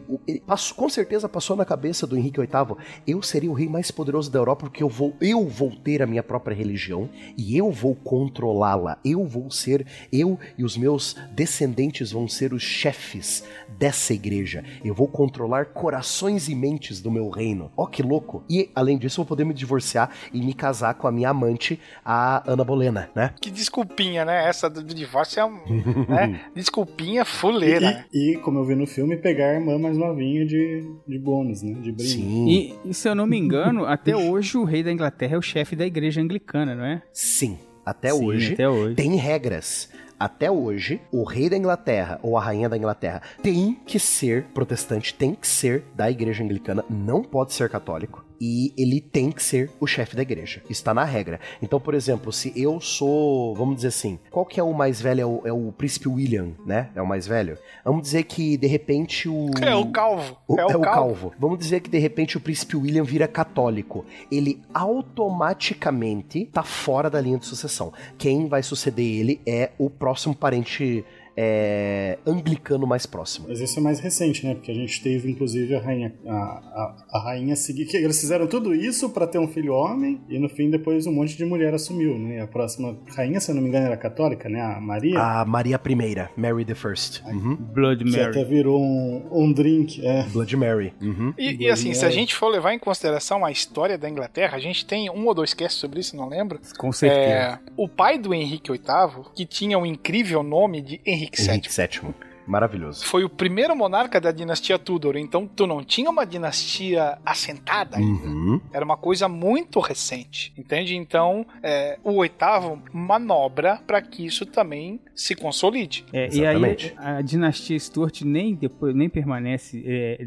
O- 0.08 0.20
passou- 0.46 0.76
com 0.76 0.88
certeza 0.88 1.28
passou 1.28 1.56
na 1.56 1.64
cabeça 1.64 2.06
do 2.06 2.16
Henrique 2.16 2.40
VIII. 2.40 2.76
Eu 3.06 3.22
seria 3.22 3.50
o 3.50 3.54
rei 3.54 3.68
mais 3.68 3.90
poderoso 3.90 4.30
da 4.30 4.38
Europa 4.38 4.66
porque 4.66 4.82
eu 4.82 4.88
vou, 4.88 5.14
eu 5.20 5.46
vou 5.46 5.70
ter 5.74 6.02
a 6.02 6.06
minha 6.06 6.22
própria 6.22 6.54
religião 6.54 7.08
e 7.36 7.56
eu 7.56 7.70
vou 7.70 7.94
controlá-la. 7.94 8.98
Eu 9.04 9.26
vou 9.26 9.50
ser, 9.50 9.86
eu 10.12 10.38
e 10.56 10.64
os 10.64 10.76
meus 10.76 11.16
descendentes 11.32 12.12
vão 12.12 12.28
ser 12.28 12.52
os 12.52 12.62
chefes 12.62 13.44
dessa 13.78 14.14
igreja. 14.14 14.64
Eu 14.84 14.94
vou 14.94 15.08
controlar 15.08 15.66
corações 15.66 16.48
e 16.48 16.54
mentes 16.54 17.00
do 17.00 17.10
meu 17.10 17.28
reino. 17.28 17.70
Ó 17.76 17.86
que 17.86 18.02
louco! 18.02 18.44
E 18.48 18.70
além 18.74 18.96
disso, 18.98 19.20
eu 19.20 19.24
vou 19.24 19.28
poder 19.28 19.44
me 19.44 19.54
divorciar 19.54 20.10
e 20.32 20.40
me 20.40 20.54
casar 20.54 20.94
com 20.94 21.06
a 21.08 21.12
minha 21.12 21.30
amante, 21.30 21.80
a 22.04 22.42
Ana 22.50 22.64
Bolena, 22.64 23.10
né? 23.14 23.34
Que 23.40 23.50
desculpinha, 23.50 24.24
né? 24.24 24.46
Essa 24.48 24.68
do 24.70 24.82
divórcio 24.82 25.40
é 25.40 25.44
um. 25.44 25.60
né? 26.08 26.40
Desculpinha 26.54 27.24
fuleira. 27.24 28.06
E, 28.12 28.32
e, 28.34 28.38
como 28.38 28.58
eu 28.58 28.64
vi 28.64 28.74
no 28.74 28.86
filme, 28.86 29.16
pegar 29.16 29.50
a 29.50 29.54
irmã 29.54 29.71
mais 29.78 29.96
novinha 29.96 30.44
de, 30.46 30.84
de 31.06 31.18
bônus, 31.18 31.62
né? 31.62 31.72
De 31.74 31.92
brinde. 31.92 32.10
Sim. 32.12 32.48
E, 32.48 32.74
e 32.90 32.94
se 32.94 33.08
eu 33.08 33.14
não 33.14 33.26
me 33.26 33.38
engano, 33.38 33.84
até 33.86 34.16
hoje 34.16 34.56
o 34.56 34.64
rei 34.64 34.82
da 34.82 34.92
Inglaterra 34.92 35.34
é 35.34 35.38
o 35.38 35.42
chefe 35.42 35.74
da 35.76 35.86
igreja 35.86 36.20
anglicana, 36.20 36.74
não 36.74 36.84
é? 36.84 37.02
Sim. 37.12 37.58
Até 37.84 38.10
Sim, 38.12 38.24
hoje 38.24 38.52
Até 38.54 38.68
hoje. 38.68 38.94
tem 38.94 39.16
regras. 39.16 39.90
Até 40.18 40.48
hoje, 40.48 41.00
o 41.10 41.24
rei 41.24 41.50
da 41.50 41.56
Inglaterra 41.56 42.20
ou 42.22 42.36
a 42.36 42.40
rainha 42.40 42.68
da 42.68 42.76
Inglaterra 42.76 43.20
tem 43.42 43.76
que 43.84 43.98
ser 43.98 44.44
protestante, 44.54 45.12
tem 45.12 45.34
que 45.34 45.48
ser 45.48 45.82
da 45.96 46.08
igreja 46.08 46.44
anglicana, 46.44 46.84
não 46.88 47.24
pode 47.24 47.52
ser 47.52 47.68
católico. 47.68 48.24
E 48.44 48.74
ele 48.76 49.00
tem 49.00 49.30
que 49.30 49.40
ser 49.40 49.70
o 49.78 49.86
chefe 49.86 50.16
da 50.16 50.22
igreja. 50.22 50.60
Está 50.68 50.92
na 50.92 51.04
regra. 51.04 51.38
Então, 51.62 51.78
por 51.78 51.94
exemplo, 51.94 52.32
se 52.32 52.52
eu 52.56 52.80
sou, 52.80 53.54
vamos 53.54 53.76
dizer 53.76 53.88
assim, 53.88 54.18
qual 54.32 54.44
que 54.44 54.58
é 54.58 54.62
o 54.64 54.72
mais 54.74 55.00
velho? 55.00 55.20
É 55.20 55.24
o, 55.26 55.40
é 55.44 55.52
o 55.52 55.70
príncipe 55.70 56.08
William, 56.08 56.48
né? 56.66 56.88
É 56.96 57.00
o 57.00 57.06
mais 57.06 57.24
velho. 57.24 57.56
Vamos 57.84 58.02
dizer 58.02 58.24
que 58.24 58.56
de 58.56 58.66
repente 58.66 59.28
o 59.28 59.46
É 59.62 59.74
o 59.76 59.86
calvo. 59.92 60.36
o- 60.48 60.58
é 60.58 60.66
o, 60.76 60.80
calvo. 60.80 61.32
Vamos 61.38 61.56
dizer 61.60 61.78
que 61.80 61.88
de 61.88 61.98
repente 61.98 62.36
o 62.36 62.40
príncipe 62.40 62.76
William 62.76 63.04
vira 63.04 63.28
católico. 63.28 64.04
Ele 64.30 64.60
automaticamente 64.74 66.46
tá 66.52 66.62
fora 66.62 67.08
da 67.08 67.20
linha 67.20 67.38
de 67.38 67.46
sucessão. 67.46 67.92
Quem 68.18 68.48
vai 68.48 68.62
suceder 68.62 69.04
ele 69.20 69.40
é 69.46 69.70
o 69.78 69.88
próximo 69.88 70.34
parente 70.34 71.04
é, 71.36 72.18
anglicano 72.26 72.86
mais 72.86 73.06
próximo. 73.06 73.46
Mas 73.48 73.60
isso 73.60 73.78
é 73.78 73.82
mais 73.82 74.00
recente, 74.00 74.46
né? 74.46 74.54
Porque 74.54 74.70
a 74.70 74.74
gente 74.74 75.02
teve, 75.02 75.30
inclusive, 75.30 75.74
a 75.74 75.80
rainha, 75.80 76.14
a, 76.26 76.32
a, 76.32 76.96
a 77.12 77.24
rainha 77.24 77.56
seguir. 77.56 77.86
Que 77.86 77.96
eles 77.96 78.20
fizeram 78.20 78.46
tudo 78.46 78.74
isso 78.74 79.10
pra 79.10 79.26
ter 79.26 79.38
um 79.38 79.48
filho 79.48 79.74
homem, 79.74 80.20
e 80.28 80.38
no 80.38 80.48
fim, 80.48 80.70
depois, 80.70 81.06
um 81.06 81.12
monte 81.12 81.36
de 81.36 81.44
mulher 81.44 81.74
assumiu, 81.74 82.18
né? 82.18 82.36
E 82.36 82.40
a 82.40 82.46
próxima 82.46 82.96
rainha, 83.16 83.40
se 83.40 83.50
eu 83.50 83.54
não 83.54 83.62
me 83.62 83.68
engano, 83.68 83.86
era 83.86 83.96
católica, 83.96 84.48
né? 84.48 84.60
A 84.60 84.80
Maria. 84.80 85.18
A 85.18 85.44
Maria 85.44 85.80
I, 85.84 86.28
Mary 86.36 86.64
the 86.64 86.74
First. 86.74 87.22
Uhum. 87.26 87.56
Blood 87.56 88.04
que 88.04 88.20
até 88.20 88.38
Mary. 88.38 88.44
virou 88.44 88.80
um, 88.80 89.28
um 89.30 89.52
drink. 89.52 90.04
É. 90.04 90.24
Blood 90.24 90.56
Mary. 90.56 90.92
Uhum. 91.00 91.34
E, 91.38 91.64
e 91.64 91.70
assim, 91.70 91.94
se 91.94 92.04
a 92.04 92.10
gente 92.10 92.34
for 92.34 92.48
levar 92.48 92.72
em 92.74 92.78
consideração 92.78 93.44
a 93.44 93.50
história 93.50 93.96
da 93.96 94.08
Inglaterra, 94.08 94.56
a 94.56 94.60
gente 94.60 94.84
tem 94.84 95.10
um 95.10 95.26
ou 95.26 95.34
dois 95.34 95.54
casts 95.54 95.80
sobre 95.80 96.00
isso, 96.00 96.16
não 96.16 96.28
lembro. 96.28 96.60
Com 96.78 96.92
certeza. 96.92 97.20
É, 97.22 97.58
o 97.76 97.88
pai 97.88 98.18
do 98.18 98.34
Henrique 98.34 98.70
VIII, 98.70 99.24
que 99.34 99.44
tinha 99.46 99.78
o 99.78 99.86
incrível 99.86 100.42
nome 100.42 100.80
de 100.80 101.00
Henrique 101.06 101.21
VII, 101.30 101.48
Henrique 101.48 101.70
VII. 101.70 102.14
Maravilhoso. 102.46 103.04
foi 103.04 103.24
o 103.24 103.28
primeiro 103.28 103.74
monarca 103.76 104.20
da 104.20 104.32
dinastia 104.32 104.78
Tudor. 104.78 105.16
Então, 105.16 105.46
tu 105.46 105.66
não 105.66 105.82
tinha 105.82 106.10
uma 106.10 106.24
dinastia 106.24 107.18
assentada 107.24 107.96
ainda. 107.96 108.28
Uhum. 108.28 108.60
Era 108.72 108.84
uma 108.84 108.96
coisa 108.96 109.28
muito 109.28 109.80
recente, 109.80 110.52
entende? 110.56 110.96
Então, 110.96 111.46
é, 111.62 111.98
o 112.02 112.14
oitavo 112.14 112.82
manobra 112.92 113.80
para 113.86 114.00
que 114.00 114.24
isso 114.24 114.44
também 114.46 115.00
se 115.14 115.34
consolide. 115.34 116.04
É, 116.12 116.28
e 116.32 116.46
aí 116.46 116.92
a 116.96 117.20
dinastia 117.20 117.78
Stuart 117.78 118.22
nem 118.22 118.54
depois 118.54 118.94
nem 118.94 119.08
permanece, 119.08 119.82
é, 119.86 120.18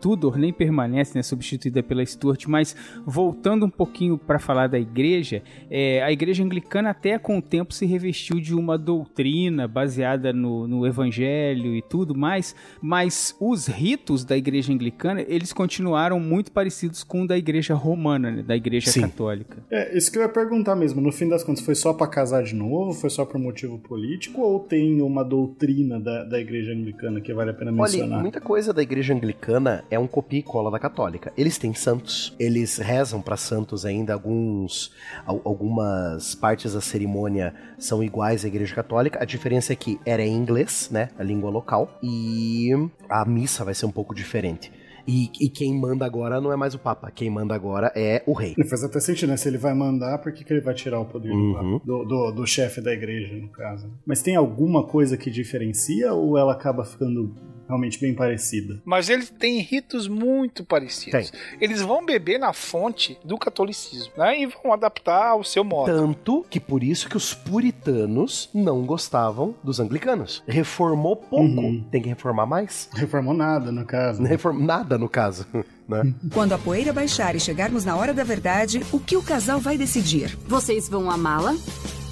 Tudor 0.00 0.36
nem 0.36 0.52
permanece, 0.52 1.16
né, 1.16 1.22
substituída 1.22 1.82
pela 1.82 2.04
Stuart, 2.04 2.46
mas 2.46 2.74
voltando 3.06 3.66
um 3.66 3.70
pouquinho 3.70 4.18
para 4.18 4.38
falar 4.38 4.66
da 4.66 4.78
igreja, 4.78 5.42
é, 5.70 6.02
a 6.02 6.10
igreja 6.10 6.42
anglicana 6.42 6.90
até 6.90 7.18
com 7.18 7.38
o 7.38 7.42
tempo 7.42 7.72
se 7.72 7.86
revestiu 7.86 8.40
de 8.40 8.54
uma 8.54 8.76
doutrina 8.76 9.68
baseada 9.68 10.32
no, 10.32 10.66
no 10.66 10.86
evangelho 10.86 11.61
e 11.68 11.82
tudo 11.82 12.14
mais, 12.14 12.54
mas 12.80 13.34
os 13.40 13.66
ritos 13.66 14.24
da 14.24 14.36
igreja 14.36 14.72
anglicana, 14.72 15.22
eles 15.28 15.52
continuaram 15.52 16.18
muito 16.20 16.50
parecidos 16.52 17.02
com 17.04 17.22
o 17.22 17.26
da 17.26 17.36
igreja 17.36 17.74
romana, 17.74 18.30
né, 18.30 18.42
da 18.42 18.56
igreja 18.56 18.90
Sim. 18.90 19.02
católica. 19.02 19.58
É, 19.70 19.96
isso 19.96 20.10
que 20.10 20.18
eu 20.18 20.22
ia 20.22 20.28
perguntar 20.28 20.74
mesmo. 20.76 21.00
No 21.00 21.12
fim 21.12 21.28
das 21.28 21.42
contas, 21.44 21.62
foi 21.64 21.74
só 21.74 21.92
pra 21.92 22.06
casar 22.06 22.42
de 22.42 22.54
novo? 22.54 22.92
Foi 22.92 23.10
só 23.10 23.24
por 23.24 23.38
motivo 23.38 23.78
político? 23.78 24.40
Ou 24.40 24.60
tem 24.60 25.00
uma 25.02 25.24
doutrina 25.24 25.98
da, 26.00 26.24
da 26.24 26.38
igreja 26.38 26.72
anglicana 26.72 27.20
que 27.20 27.32
vale 27.32 27.50
a 27.50 27.54
pena 27.54 27.70
Olha, 27.72 27.80
mencionar? 27.80 28.20
muita 28.20 28.40
coisa 28.40 28.72
da 28.72 28.82
igreja 28.82 29.14
anglicana 29.14 29.84
é 29.90 29.98
um 29.98 30.06
copia 30.06 30.38
e 30.40 30.42
cola 30.42 30.70
da 30.70 30.78
católica. 30.78 31.32
Eles 31.36 31.58
têm 31.58 31.74
santos, 31.74 32.34
eles 32.38 32.78
rezam 32.78 33.20
para 33.22 33.36
santos 33.36 33.84
ainda, 33.84 34.12
alguns 34.14 34.92
al- 35.26 35.40
algumas 35.44 36.34
partes 36.34 36.74
da 36.74 36.80
cerimônia 36.80 37.54
são 37.78 38.02
iguais 38.02 38.44
à 38.44 38.48
igreja 38.48 38.74
católica. 38.74 39.18
A 39.22 39.24
diferença 39.24 39.72
é 39.72 39.76
que 39.76 39.98
era 40.04 40.22
em 40.22 40.34
inglês, 40.36 40.88
né, 40.90 41.08
a 41.18 41.22
língua 41.22 41.50
local, 41.52 41.98
e 42.02 42.70
a 43.08 43.24
missa 43.24 43.64
vai 43.64 43.74
ser 43.74 43.86
um 43.86 43.92
pouco 43.92 44.14
diferente. 44.14 44.72
E, 45.06 45.30
e 45.40 45.48
quem 45.48 45.74
manda 45.78 46.04
agora 46.06 46.40
não 46.40 46.52
é 46.52 46.56
mais 46.56 46.74
o 46.74 46.78
Papa, 46.78 47.10
quem 47.10 47.28
manda 47.28 47.54
agora 47.54 47.92
é 47.96 48.22
o 48.26 48.32
rei. 48.32 48.54
Faz 48.68 48.84
até 48.84 49.00
sentido, 49.00 49.30
né? 49.30 49.36
Se 49.36 49.48
ele 49.48 49.58
vai 49.58 49.74
mandar, 49.74 50.18
por 50.18 50.32
que, 50.32 50.44
que 50.44 50.52
ele 50.52 50.60
vai 50.60 50.74
tirar 50.74 51.00
o 51.00 51.04
poder 51.04 51.32
Uhum. 51.32 51.80
Do, 51.84 52.04
do, 52.04 52.30
do 52.30 52.46
chefe 52.46 52.80
da 52.80 52.92
igreja, 52.92 53.34
no 53.34 53.48
caso? 53.48 53.90
Mas 54.06 54.22
tem 54.22 54.36
alguma 54.36 54.86
coisa 54.86 55.16
que 55.16 55.30
diferencia 55.30 56.12
ou 56.12 56.38
ela 56.38 56.52
acaba 56.52 56.84
ficando 56.84 57.34
realmente 57.66 57.98
bem 58.00 58.14
parecida. 58.14 58.80
Mas 58.84 59.08
ele 59.08 59.26
tem 59.26 59.60
ritos 59.60 60.08
muito 60.08 60.64
parecidos. 60.64 61.30
Tem. 61.30 61.40
Eles 61.60 61.80
vão 61.80 62.04
beber 62.04 62.38
na 62.38 62.52
fonte 62.52 63.18
do 63.24 63.36
catolicismo, 63.38 64.12
né? 64.16 64.40
E 64.40 64.46
vão 64.46 64.72
adaptar 64.72 65.28
ao 65.28 65.44
seu 65.44 65.64
modo. 65.64 65.92
Tanto 65.92 66.44
que 66.50 66.58
por 66.60 66.82
isso 66.82 67.08
que 67.08 67.16
os 67.16 67.32
puritanos 67.34 68.50
não 68.54 68.82
gostavam 68.84 69.54
dos 69.62 69.80
anglicanos. 69.80 70.42
Reformou 70.46 71.16
pouco, 71.16 71.42
Uhum. 71.60 71.84
tem 71.90 72.02
que 72.02 72.08
reformar 72.08 72.46
mais. 72.46 72.88
Reformou 72.94 73.34
nada, 73.34 73.70
no 73.72 73.84
caso. 73.84 74.20
Não 74.22 74.28
reform... 74.28 74.64
Nada, 74.64 74.98
no 74.98 75.08
caso. 75.08 75.46
Né? 75.88 76.14
Quando 76.32 76.52
a 76.52 76.58
poeira 76.58 76.92
baixar 76.92 77.34
e 77.34 77.40
chegarmos 77.40 77.84
na 77.84 77.96
hora 77.96 78.14
da 78.14 78.22
verdade, 78.22 78.80
o 78.92 79.00
que 79.00 79.16
o 79.16 79.22
casal 79.22 79.58
vai 79.58 79.76
decidir? 79.76 80.38
Vocês 80.46 80.88
vão 80.88 81.10
amá-la? 81.10 81.54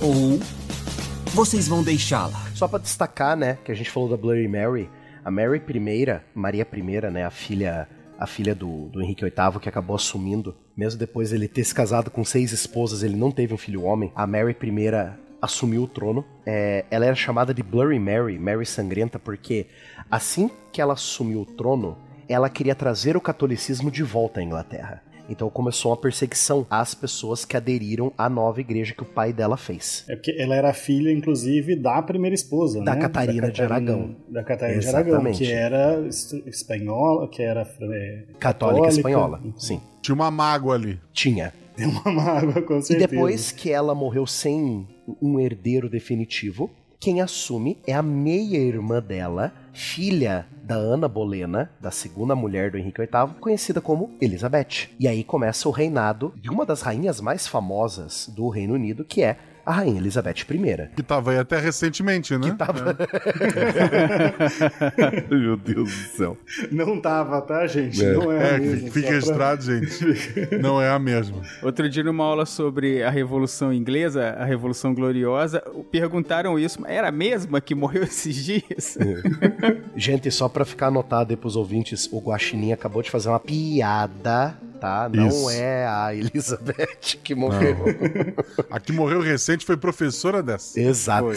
Ou 0.02 0.40
vocês 1.32 1.68
vão 1.68 1.82
deixá-la. 1.82 2.36
Só 2.54 2.66
pra 2.66 2.80
destacar, 2.80 3.36
né, 3.36 3.58
que 3.64 3.70
a 3.70 3.74
gente 3.74 3.88
falou 3.88 4.08
da 4.08 4.16
Bloody 4.16 4.48
Mary. 4.48 4.90
A 5.24 5.30
Mary 5.30 5.58
I, 5.58 6.20
Maria 6.34 6.66
I, 6.72 7.10
né, 7.10 7.24
a 7.24 7.30
filha, 7.30 7.88
a 8.18 8.26
filha 8.26 8.54
do, 8.54 8.88
do 8.88 9.02
Henrique 9.02 9.24
VIII, 9.24 9.60
que 9.60 9.68
acabou 9.68 9.96
assumindo, 9.96 10.54
mesmo 10.76 10.98
depois 10.98 11.32
ele 11.32 11.48
ter 11.48 11.64
se 11.64 11.74
casado 11.74 12.10
com 12.10 12.24
seis 12.24 12.52
esposas, 12.52 13.02
ele 13.02 13.16
não 13.16 13.30
teve 13.30 13.52
um 13.52 13.58
filho 13.58 13.82
homem. 13.82 14.12
A 14.14 14.26
Mary 14.26 14.56
I 14.62 15.30
assumiu 15.40 15.84
o 15.84 15.88
trono. 15.88 16.24
É, 16.44 16.84
ela 16.90 17.06
era 17.06 17.14
chamada 17.14 17.54
de 17.54 17.62
Bloody 17.62 17.98
Mary, 17.98 18.38
Mary 18.38 18.66
Sangrenta, 18.66 19.18
porque 19.18 19.66
assim 20.10 20.50
que 20.72 20.80
ela 20.80 20.94
assumiu 20.94 21.42
o 21.42 21.46
trono, 21.46 21.96
ela 22.28 22.48
queria 22.48 22.74
trazer 22.74 23.16
o 23.16 23.20
catolicismo 23.20 23.90
de 23.90 24.02
volta 24.02 24.40
à 24.40 24.42
Inglaterra. 24.42 25.02
Então 25.30 25.48
começou 25.48 25.92
uma 25.92 25.96
perseguição 25.96 26.66
às 26.68 26.94
pessoas 26.94 27.44
que 27.44 27.56
aderiram 27.56 28.12
à 28.18 28.28
nova 28.28 28.60
igreja 28.60 28.92
que 28.92 29.02
o 29.02 29.06
pai 29.06 29.32
dela 29.32 29.56
fez. 29.56 30.04
É 30.08 30.16
porque 30.16 30.34
ela 30.38 30.54
era 30.56 30.72
filha, 30.74 31.10
inclusive, 31.12 31.76
da 31.76 32.02
primeira 32.02 32.34
esposa, 32.34 32.82
Da 32.82 32.94
né? 32.96 33.00
Catarina 33.00 33.50
de 33.50 33.62
Aragão. 33.62 34.16
Da 34.28 34.42
Catarina 34.42 34.80
de 34.80 34.88
Aragão, 34.88 35.12
Exatamente. 35.14 35.38
que 35.38 35.52
era 35.52 36.06
es- 36.06 36.32
espanhola, 36.46 37.28
que 37.28 37.42
era 37.42 37.62
é, 37.80 38.24
Católica, 38.38 38.88
espanhola, 38.88 39.40
sim. 39.56 39.80
Tinha 40.02 40.14
uma 40.14 40.30
mágoa 40.30 40.74
ali. 40.74 40.98
Tinha. 41.12 41.52
Tem 41.76 41.86
uma 41.86 42.10
mágoa, 42.12 42.60
com 42.62 42.78
E 42.78 42.82
certeza. 42.82 43.08
depois 43.08 43.52
que 43.52 43.70
ela 43.70 43.94
morreu 43.94 44.26
sem 44.26 44.86
um 45.22 45.38
herdeiro 45.38 45.88
definitivo, 45.88 46.70
quem 47.00 47.22
assume 47.22 47.78
é 47.86 47.94
a 47.94 48.02
meia-irmã 48.02 49.00
dela, 49.00 49.54
filha 49.72 50.46
da 50.62 50.74
Ana 50.74 51.08
Bolena, 51.08 51.70
da 51.80 51.90
segunda 51.90 52.36
mulher 52.36 52.70
do 52.70 52.76
Henrique 52.76 53.00
VIII, 53.00 53.40
conhecida 53.40 53.80
como 53.80 54.10
Elizabeth. 54.20 54.90
E 55.00 55.08
aí 55.08 55.24
começa 55.24 55.66
o 55.66 55.72
reinado 55.72 56.34
de 56.36 56.50
uma 56.50 56.66
das 56.66 56.82
rainhas 56.82 57.18
mais 57.18 57.46
famosas 57.46 58.30
do 58.36 58.50
Reino 58.50 58.74
Unido, 58.74 59.02
que 59.02 59.22
é 59.22 59.38
a 59.64 59.72
Rainha 59.72 59.98
Elizabeth 59.98 60.44
I. 60.50 60.88
Que 60.96 61.02
tava 61.02 61.32
aí 61.32 61.38
até 61.38 61.58
recentemente, 61.58 62.36
né? 62.36 62.50
Que 62.50 62.56
tava... 62.56 62.96
Meu 65.30 65.56
Deus 65.56 65.90
do 65.90 66.16
céu. 66.16 66.36
Não 66.70 67.00
tava, 67.00 67.40
tá, 67.42 67.66
gente? 67.66 68.02
É. 68.04 68.12
Não 68.12 68.32
é, 68.32 68.54
É, 68.54 68.58
mesmo. 68.58 68.84
que 68.84 68.90
fica 68.90 69.20
só 69.20 69.34
pra- 69.34 69.54
registrado, 69.54 69.62
gente. 69.62 70.56
Não 70.60 70.80
é 70.80 70.88
a 70.90 70.98
mesma. 70.98 71.40
Outro 71.62 71.88
dia, 71.88 72.02
numa 72.02 72.24
aula 72.24 72.46
sobre 72.46 73.02
a 73.02 73.10
Revolução 73.10 73.72
Inglesa, 73.72 74.30
a 74.38 74.44
Revolução 74.44 74.94
Gloriosa, 74.94 75.62
perguntaram 75.90 76.58
isso, 76.58 76.80
mas 76.80 76.90
era 76.92 77.08
a 77.08 77.12
mesma 77.12 77.60
que 77.60 77.74
morreu 77.74 78.02
esses 78.10 78.44
dias? 78.44 78.98
Gente, 79.96 80.30
só 80.30 80.48
pra 80.48 80.64
ficar 80.64 80.88
anotado 80.88 81.32
aí 81.32 81.36
pros 81.36 81.56
ouvintes, 81.56 82.08
o 82.12 82.20
Guaxinim 82.20 82.72
acabou 82.72 83.02
de 83.02 83.10
fazer 83.10 83.28
uma 83.28 83.40
piada, 83.40 84.54
tá? 84.80 85.08
Não 85.12 85.28
Isso. 85.28 85.50
é 85.50 85.86
a 85.86 86.14
Elizabeth 86.16 87.18
que 87.22 87.34
morreu. 87.34 87.76
A 88.70 88.80
que 88.80 88.92
morreu 88.92 89.20
recente 89.20 89.64
foi 89.64 89.76
professora 89.76 90.42
dessa. 90.42 90.80
Exato. 90.80 91.28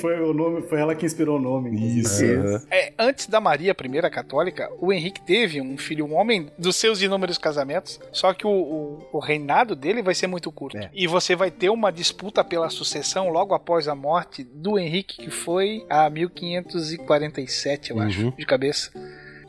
Foi 0.00 0.20
o 0.20 0.32
nome, 0.32 0.62
foi 0.62 0.80
ela 0.80 0.94
que 0.94 1.06
inspirou 1.06 1.38
o 1.38 1.40
nome. 1.40 1.98
Isso. 2.00 2.24
É, 2.70 2.92
antes 2.98 3.26
da 3.26 3.40
Maria 3.40 3.72
I 3.78 4.10
católica, 4.10 4.70
o 4.80 4.92
Henrique 4.92 5.20
teve 5.22 5.60
um 5.60 5.76
filho, 5.78 6.04
um 6.06 6.14
homem 6.14 6.48
dos 6.58 6.76
seus 6.76 7.00
inúmeros 7.02 7.38
casamentos, 7.38 8.00
só 8.12 8.32
que 8.34 8.46
o, 8.46 8.50
o- 8.50 9.08
o 9.12 9.18
reinado 9.18 9.76
dele 9.76 10.02
vai 10.02 10.14
ser 10.14 10.26
muito 10.26 10.50
curto. 10.50 10.76
É. 10.78 10.90
E 10.92 11.06
você 11.06 11.36
vai 11.36 11.50
ter 11.50 11.68
uma 11.70 11.92
disputa 11.92 12.42
pela 12.42 12.68
sucessão 12.70 13.28
logo 13.28 13.54
após 13.54 13.86
a 13.86 13.94
morte 13.94 14.42
do 14.44 14.78
Henrique, 14.78 15.16
que 15.22 15.30
foi 15.30 15.84
a 15.88 16.08
1547, 16.10 17.90
eu 17.90 18.00
acho, 18.00 18.22
Uhum. 18.26 18.30
de 18.36 18.46
cabeça. 18.46 18.90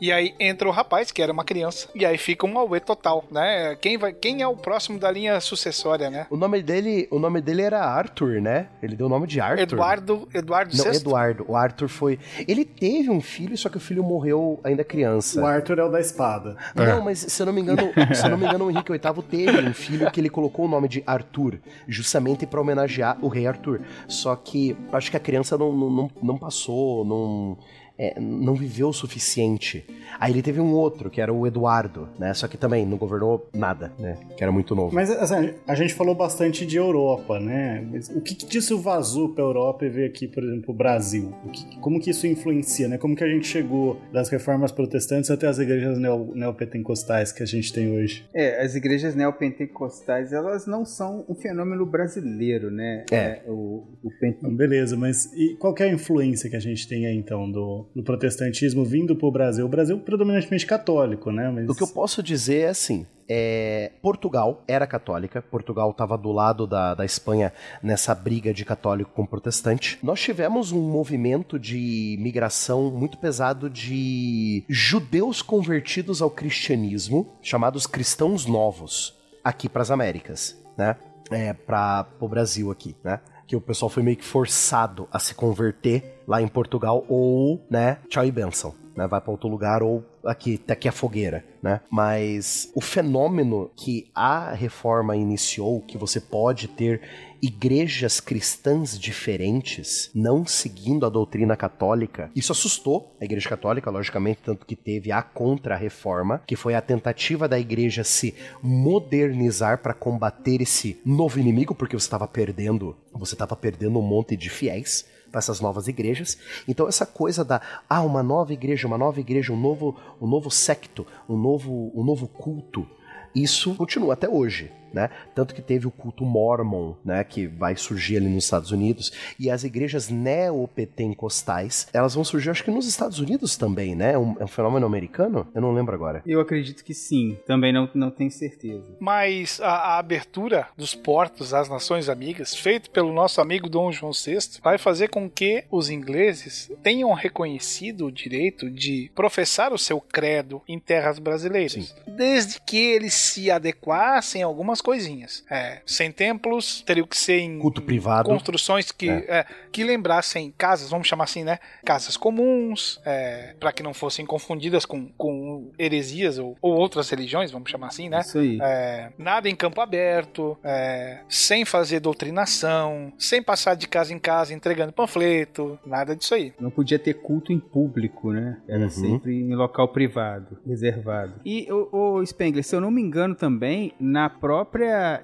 E 0.04 0.12
aí 0.12 0.34
entra 0.38 0.68
o 0.68 0.70
rapaz, 0.70 1.10
que 1.10 1.22
era 1.22 1.32
uma 1.32 1.44
criança, 1.44 1.88
e 1.94 2.04
aí 2.04 2.18
fica 2.18 2.44
um 2.46 2.58
auê 2.58 2.78
total, 2.78 3.24
né? 3.30 3.74
Quem, 3.80 3.96
vai, 3.96 4.12
quem 4.12 4.42
é 4.42 4.46
o 4.46 4.54
próximo 4.54 4.98
da 4.98 5.10
linha 5.10 5.40
sucessória, 5.40 6.10
né? 6.10 6.26
O 6.28 6.36
nome 6.36 6.62
dele, 6.62 7.08
o 7.10 7.18
nome 7.18 7.40
dele 7.40 7.62
era 7.62 7.80
Arthur, 7.82 8.38
né? 8.38 8.66
Ele 8.82 8.96
deu 8.96 9.06
o 9.06 9.08
nome 9.08 9.26
de 9.26 9.40
Arthur. 9.40 9.62
Eduardo, 9.62 10.28
Eduardo 10.34 10.76
Não, 10.76 10.84
VI. 10.84 10.96
Eduardo. 10.98 11.46
O 11.48 11.56
Arthur 11.56 11.88
foi. 11.88 12.18
Ele 12.46 12.66
teve 12.66 13.08
um 13.08 13.22
filho, 13.22 13.56
só 13.56 13.70
que 13.70 13.78
o 13.78 13.80
filho 13.80 14.04
morreu 14.04 14.60
ainda 14.62 14.84
criança. 14.84 15.40
O 15.40 15.46
Arthur 15.46 15.78
é 15.78 15.84
o 15.84 15.88
da 15.88 16.00
espada. 16.00 16.54
Não, 16.74 17.00
mas 17.02 17.20
se 17.20 17.40
eu 17.40 17.46
não 17.46 17.52
me 17.54 17.62
engano, 17.62 17.90
se 18.14 18.26
eu 18.26 18.30
não 18.30 18.36
me 18.36 18.44
engano, 18.44 18.66
o 18.66 18.70
Henrique 18.70 18.92
VIII 18.92 19.22
teve 19.22 19.58
um 19.70 19.72
filho 19.72 20.10
que 20.10 20.20
ele 20.20 20.28
colocou 20.28 20.66
o 20.66 20.68
nome 20.68 20.86
de 20.86 21.02
Arthur, 21.06 21.58
justamente 21.88 22.44
pra 22.44 22.60
homenagear 22.60 23.16
o 23.22 23.28
rei 23.28 23.46
Arthur. 23.46 23.80
Só 24.06 24.36
que 24.36 24.76
acho 24.92 25.10
que 25.10 25.16
a 25.16 25.20
criança 25.20 25.56
não, 25.56 25.72
não, 25.72 25.88
não- 25.88 26.10
não 26.22 26.36
passou, 26.36 27.06
não. 27.06 27.56
É, 27.98 28.18
não 28.20 28.54
viveu 28.54 28.88
o 28.88 28.92
suficiente. 28.92 29.84
Aí 30.18 30.32
ele 30.32 30.42
teve 30.42 30.60
um 30.60 30.72
outro, 30.72 31.10
que 31.10 31.20
era 31.20 31.32
o 31.32 31.46
Eduardo, 31.46 32.08
né? 32.18 32.32
Só 32.34 32.46
que 32.48 32.56
também 32.56 32.84
não 32.86 32.96
governou 32.96 33.48
nada, 33.54 33.92
né? 33.98 34.16
Que 34.36 34.42
era 34.42 34.52
muito 34.52 34.74
novo. 34.74 34.94
Mas 34.94 35.10
assim, 35.10 35.54
a 35.66 35.74
gente 35.74 35.94
falou 35.94 36.14
bastante 36.14 36.64
de 36.66 36.76
Europa, 36.76 37.38
né? 37.40 37.86
Mas 37.90 38.08
o 38.08 38.20
que, 38.20 38.34
que 38.34 38.46
disso 38.46 38.78
vazou 38.78 39.28
pra 39.34 39.42
Europa 39.44 39.84
e 39.84 39.88
veio 39.88 40.06
aqui, 40.08 40.26
por 40.28 40.42
exemplo, 40.42 40.72
o 40.72 40.76
Brasil? 40.76 41.32
O 41.44 41.48
que- 41.50 41.76
como 41.80 42.00
que 42.00 42.10
isso 42.10 42.26
influencia, 42.26 42.88
né? 42.88 42.98
Como 42.98 43.14
que 43.16 43.24
a 43.24 43.28
gente 43.28 43.46
chegou 43.46 44.00
das 44.12 44.28
reformas 44.28 44.70
protestantes 44.72 45.30
até 45.30 45.46
as 45.46 45.58
igrejas 45.58 45.98
neo, 45.98 46.32
neopentecostais 46.34 47.32
que 47.32 47.42
a 47.42 47.46
gente 47.46 47.72
tem 47.72 47.92
hoje? 47.92 48.24
É, 48.34 48.62
as 48.64 48.74
igrejas 48.74 49.14
neopentecostais, 49.14 50.32
elas 50.32 50.66
não 50.66 50.84
são 50.84 51.24
um 51.28 51.34
fenômeno 51.34 51.86
brasileiro, 51.86 52.70
né? 52.70 53.04
É. 53.10 53.40
o, 53.46 53.84
o 54.02 54.10
pente- 54.20 54.38
Então, 54.38 54.54
beleza, 54.54 54.96
mas 54.96 55.26
e 55.34 55.56
qual 55.58 55.72
que 55.74 55.82
é 55.82 55.86
a 55.86 55.92
influência 55.92 56.48
que 56.50 56.56
a 56.56 56.60
gente 56.60 56.86
tem 56.88 57.06
aí, 57.06 57.16
então, 57.16 57.50
do, 57.50 57.83
do 57.94 58.02
protestantismo 58.02 58.84
vindo 58.84 59.16
pro 59.16 59.30
Brasil? 59.30 59.64
O 59.66 59.68
Brasil 59.68 59.98
predominantemente 59.98 60.66
católico, 60.66 61.30
né? 61.30 61.50
Mas... 61.50 61.68
O 61.68 61.74
que 61.74 61.82
eu 61.82 61.88
posso 61.88 62.22
dizer 62.22 62.60
é 62.60 62.68
assim. 62.68 63.06
é, 63.28 63.92
Portugal 64.02 64.62
era 64.66 64.86
católica, 64.86 65.42
Portugal 65.42 65.90
estava 65.90 66.16
do 66.16 66.32
lado 66.32 66.66
da, 66.66 66.94
da 66.94 67.04
Espanha 67.04 67.52
nessa 67.82 68.14
briga 68.14 68.52
de 68.52 68.64
católico 68.64 69.10
com 69.12 69.26
protestante. 69.26 69.98
Nós 70.02 70.20
tivemos 70.20 70.72
um 70.72 70.80
movimento 70.80 71.58
de 71.58 72.16
migração 72.20 72.90
muito 72.90 73.18
pesado 73.18 73.70
de 73.70 74.64
judeus 74.68 75.42
convertidos 75.42 76.20
ao 76.20 76.30
cristianismo, 76.30 77.32
chamados 77.42 77.86
cristãos 77.86 78.46
novos, 78.46 79.14
aqui 79.42 79.68
para 79.68 79.82
as 79.82 79.90
Américas, 79.90 80.60
né? 80.76 80.96
É, 81.30 81.54
para 81.54 82.06
o 82.20 82.28
Brasil 82.28 82.70
aqui, 82.70 82.94
né? 83.02 83.18
Que 83.46 83.56
o 83.56 83.60
pessoal 83.60 83.88
foi 83.88 84.02
meio 84.02 84.16
que 84.16 84.24
forçado 84.24 85.08
a 85.12 85.18
se 85.18 85.34
converter 85.34 86.22
lá 86.26 86.40
em 86.40 86.48
Portugal 86.48 87.04
ou, 87.08 87.64
né, 87.70 87.98
tchau 88.08 88.24
e 88.24 88.30
benção 88.30 88.74
né? 88.96 89.06
Vai 89.06 89.20
para 89.20 89.30
outro 89.30 89.48
lugar 89.48 89.82
ou 89.82 90.04
aqui, 90.24 90.56
tá 90.56 90.72
aqui 90.72 90.88
a 90.88 90.92
fogueira, 90.92 91.44
né? 91.62 91.80
Mas 91.90 92.70
o 92.74 92.80
fenômeno 92.80 93.70
que 93.76 94.10
a 94.14 94.52
reforma 94.52 95.16
iniciou, 95.16 95.80
que 95.80 95.98
você 95.98 96.20
pode 96.20 96.68
ter 96.68 97.00
igrejas 97.44 98.20
cristãs 98.20 98.98
diferentes, 98.98 100.10
não 100.14 100.46
seguindo 100.46 101.04
a 101.04 101.10
doutrina 101.10 101.54
católica, 101.54 102.30
isso 102.34 102.52
assustou 102.52 103.14
a 103.20 103.24
igreja 103.26 103.50
católica, 103.50 103.90
logicamente, 103.90 104.40
tanto 104.42 104.64
que 104.64 104.74
teve 104.74 105.12
a 105.12 105.20
contra-reforma, 105.20 106.40
que 106.46 106.56
foi 106.56 106.74
a 106.74 106.80
tentativa 106.80 107.46
da 107.46 107.58
igreja 107.58 108.02
se 108.02 108.34
modernizar 108.62 109.82
para 109.82 109.92
combater 109.92 110.62
esse 110.62 110.98
novo 111.04 111.38
inimigo, 111.38 111.74
porque 111.74 111.94
você 111.94 112.06
estava 112.06 112.26
perdendo, 112.26 112.96
você 113.12 113.34
estava 113.34 113.54
perdendo 113.54 113.98
um 113.98 114.02
monte 114.02 114.38
de 114.38 114.48
fiéis 114.48 115.04
para 115.30 115.40
essas 115.40 115.60
novas 115.60 115.86
igrejas. 115.86 116.38
Então 116.66 116.88
essa 116.88 117.04
coisa 117.04 117.44
da 117.44 117.60
ah, 117.90 118.00
uma 118.00 118.22
nova 118.22 118.54
igreja, 118.54 118.86
uma 118.86 118.96
nova 118.96 119.20
igreja, 119.20 119.52
um 119.52 119.60
novo, 119.60 119.94
um 120.18 120.26
novo 120.26 120.50
secto, 120.50 121.06
um 121.28 121.36
novo, 121.36 121.92
um 121.94 122.02
novo 122.02 122.26
culto, 122.26 122.88
isso 123.34 123.74
continua 123.74 124.14
até 124.14 124.28
hoje. 124.28 124.72
Né? 124.94 125.10
Tanto 125.34 125.54
que 125.54 125.60
teve 125.60 125.86
o 125.86 125.90
culto 125.90 126.24
mormon, 126.24 126.94
né, 127.04 127.24
que 127.24 127.46
vai 127.46 127.76
surgir 127.76 128.16
ali 128.16 128.28
nos 128.28 128.44
Estados 128.44 128.70
Unidos, 128.70 129.12
e 129.38 129.50
as 129.50 129.64
igrejas 129.64 130.08
neopentecostais, 130.08 131.88
elas 131.92 132.14
vão 132.14 132.24
surgir, 132.24 132.50
acho 132.50 132.64
que 132.64 132.70
nos 132.70 132.86
Estados 132.86 133.18
Unidos 133.18 133.56
também, 133.56 133.94
né? 133.94 134.12
É 134.12 134.18
um, 134.18 134.36
é 134.38 134.44
um 134.44 134.48
fenômeno 134.48 134.86
americano? 134.86 135.46
Eu 135.54 135.60
não 135.60 135.72
lembro 135.72 135.94
agora. 135.94 136.22
Eu 136.26 136.40
acredito 136.40 136.84
que 136.84 136.94
sim. 136.94 137.36
Também 137.46 137.72
não, 137.72 137.88
não 137.94 138.10
tenho 138.10 138.30
certeza. 138.30 138.84
Mas 139.00 139.60
a, 139.60 139.70
a 139.70 139.98
abertura 139.98 140.68
dos 140.76 140.94
portos 140.94 141.52
às 141.52 141.68
nações 141.68 142.08
amigas, 142.08 142.54
feito 142.54 142.90
pelo 142.90 143.12
nosso 143.12 143.40
amigo 143.40 143.68
Dom 143.68 143.90
João 143.90 144.12
VI, 144.12 144.60
vai 144.62 144.78
fazer 144.78 145.08
com 145.08 145.28
que 145.28 145.64
os 145.70 145.90
ingleses 145.90 146.70
tenham 146.82 147.12
reconhecido 147.12 148.06
o 148.06 148.12
direito 148.12 148.70
de 148.70 149.10
professar 149.14 149.72
o 149.72 149.78
seu 149.78 150.00
credo 150.00 150.62
em 150.68 150.78
terras 150.78 151.18
brasileiras. 151.18 151.94
Desde 152.06 152.60
que 152.60 152.76
eles 152.76 153.14
se 153.14 153.50
adequassem 153.50 154.42
a 154.42 154.46
algumas 154.46 154.80
coisinhas. 154.84 155.42
É, 155.50 155.80
sem 155.86 156.12
templos, 156.12 156.82
teria 156.82 157.04
que 157.06 157.16
ser 157.16 157.38
em 157.38 157.58
Culto 157.58 157.82
privado. 157.82 158.28
construções 158.28 158.92
que, 158.92 159.08
É. 159.08 159.24
é, 159.40 159.46
que 159.72 159.82
lembrassem 159.82 160.52
casas, 160.56 160.90
vamos 160.90 161.08
chamar 161.08 161.24
assim, 161.24 161.42
né? 161.42 161.58
Casas 161.84 162.16
comuns, 162.16 163.00
é, 163.04 163.54
para 163.58 163.72
que 163.72 163.82
não 163.82 163.94
fossem 163.94 164.24
confundidas 164.26 164.84
com, 164.84 165.08
com 165.16 165.70
heresias 165.78 166.38
ou, 166.38 166.56
ou 166.60 166.74
outras 166.74 167.08
religiões, 167.10 167.50
vamos 167.50 167.70
chamar 167.70 167.88
assim, 167.88 168.08
né? 168.08 168.20
Isso 168.20 168.38
aí. 168.38 168.58
É, 168.60 169.10
nada 169.18 169.48
em 169.48 169.56
campo 169.56 169.80
aberto, 169.80 170.56
é, 170.62 171.20
sem 171.28 171.64
fazer 171.64 172.00
doutrinação, 172.00 173.12
sem 173.18 173.42
passar 173.42 173.74
de 173.74 173.88
casa 173.88 174.12
em 174.12 174.18
casa 174.18 174.52
entregando 174.52 174.92
panfleto, 174.92 175.78
nada 175.86 176.14
disso 176.14 176.34
aí. 176.34 176.52
Não 176.60 176.70
podia 176.70 176.98
ter 176.98 177.14
culto 177.14 177.52
em 177.52 177.58
público, 177.58 178.32
né? 178.32 178.58
Era 178.68 178.84
Uhum. 178.84 178.90
sempre 178.90 179.34
em 179.34 179.54
local 179.54 179.88
privado, 179.88 180.58
reservado. 180.66 181.34
E, 181.44 181.66
o, 181.72 182.22
Spengler, 182.26 182.62
se 182.64 182.74
eu 182.76 182.80
não 182.80 182.90
me 182.90 183.00
engano 183.00 183.34
também, 183.34 183.92
na 183.98 184.28
própria 184.28 184.73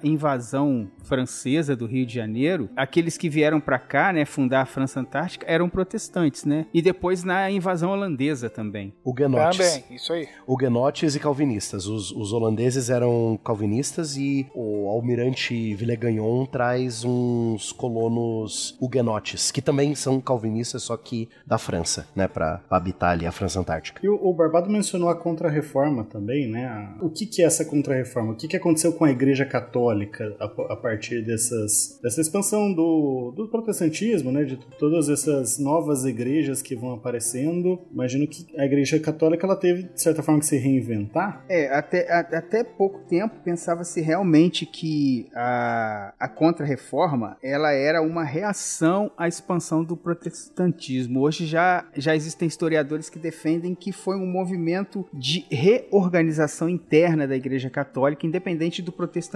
invasão 0.03 0.89
francesa 1.03 1.75
do 1.75 1.85
Rio 1.85 2.05
de 2.05 2.13
Janeiro, 2.13 2.69
aqueles 2.75 3.17
que 3.17 3.29
vieram 3.29 3.59
pra 3.59 3.79
cá, 3.79 4.13
né, 4.13 4.25
fundar 4.25 4.61
a 4.61 4.65
França 4.65 4.99
Antártica, 4.99 5.45
eram 5.47 5.69
protestantes, 5.69 6.45
né? 6.45 6.65
E 6.73 6.81
depois 6.81 7.23
na 7.23 7.49
invasão 7.49 7.91
holandesa 7.91 8.49
também. 8.49 8.93
Huguenotes. 9.03 9.57
Também, 9.57 9.95
isso 9.95 10.13
aí. 10.13 10.27
Huguenotes 10.47 11.15
e 11.15 11.19
calvinistas. 11.19 11.85
Os, 11.87 12.11
os 12.11 12.33
holandeses 12.33 12.89
eram 12.89 13.39
calvinistas 13.43 14.15
e 14.15 14.47
o 14.55 14.87
almirante 14.89 15.75
Villegagnon 15.75 16.45
traz 16.45 17.03
uns 17.03 17.71
colonos 17.71 18.77
huguenotes, 18.79 19.51
que 19.51 19.61
também 19.61 19.95
são 19.95 20.21
calvinistas, 20.21 20.83
só 20.83 20.95
que 20.97 21.29
da 21.45 21.57
França, 21.57 22.07
né, 22.15 22.27
pra, 22.27 22.59
pra 22.59 22.77
habitar 22.77 23.11
ali 23.11 23.25
a 23.25 23.31
França 23.31 23.59
Antártica. 23.59 23.99
E 24.03 24.09
o, 24.09 24.15
o 24.15 24.33
Barbado 24.33 24.69
mencionou 24.69 25.09
a 25.09 25.15
Contra-Reforma 25.15 26.03
também, 26.03 26.47
né? 26.47 26.95
O 27.01 27.09
que, 27.09 27.25
que 27.25 27.41
é 27.41 27.45
essa 27.45 27.65
Contra-Reforma? 27.65 28.33
O 28.33 28.35
que, 28.35 28.47
que 28.47 28.55
aconteceu 28.55 28.93
com 28.93 29.05
a 29.05 29.11
Igreja 29.11 29.40
Católica 29.45 30.35
a, 30.39 30.45
a 30.73 30.75
partir 30.75 31.23
dessas, 31.25 31.99
dessa 32.01 32.21
expansão 32.21 32.73
do, 32.73 33.33
do 33.35 33.47
protestantismo, 33.49 34.31
né? 34.31 34.43
De 34.43 34.57
todas 34.77 35.09
essas 35.09 35.59
novas 35.59 36.05
igrejas 36.05 36.61
que 36.61 36.75
vão 36.75 36.93
aparecendo. 36.93 37.79
Imagino 37.91 38.27
que 38.27 38.45
a 38.57 38.65
Igreja 38.65 38.99
Católica 38.99 39.45
ela 39.45 39.55
teve, 39.55 39.83
de 39.83 40.01
certa 40.01 40.21
forma, 40.23 40.39
que 40.39 40.45
se 40.45 40.57
reinventar. 40.57 41.45
É, 41.49 41.67
até, 41.73 42.11
a- 42.11 42.19
até 42.37 42.63
pouco 42.63 42.99
tempo 43.07 43.35
pensava-se 43.43 44.01
realmente 44.01 44.65
que 44.65 45.27
a, 45.35 46.13
a 46.19 46.27
contra-reforma 46.27 47.37
ela 47.43 47.71
era 47.71 48.01
uma 48.01 48.23
reação 48.23 49.11
à 49.17 49.27
expansão 49.27 49.83
do 49.83 49.95
protestantismo. 49.97 51.21
Hoje 51.21 51.45
já, 51.45 51.85
já 51.95 52.15
existem 52.15 52.47
historiadores 52.47 53.09
que 53.09 53.19
defendem 53.19 53.75
que 53.75 53.91
foi 53.91 54.15
um 54.15 54.25
movimento 54.25 55.05
de 55.13 55.45
reorganização 55.49 56.69
interna 56.69 57.27
da 57.27 57.35
Igreja 57.35 57.69
Católica, 57.69 58.25
independente 58.25 58.81
do 58.81 58.91
protestantismo 58.91 59.30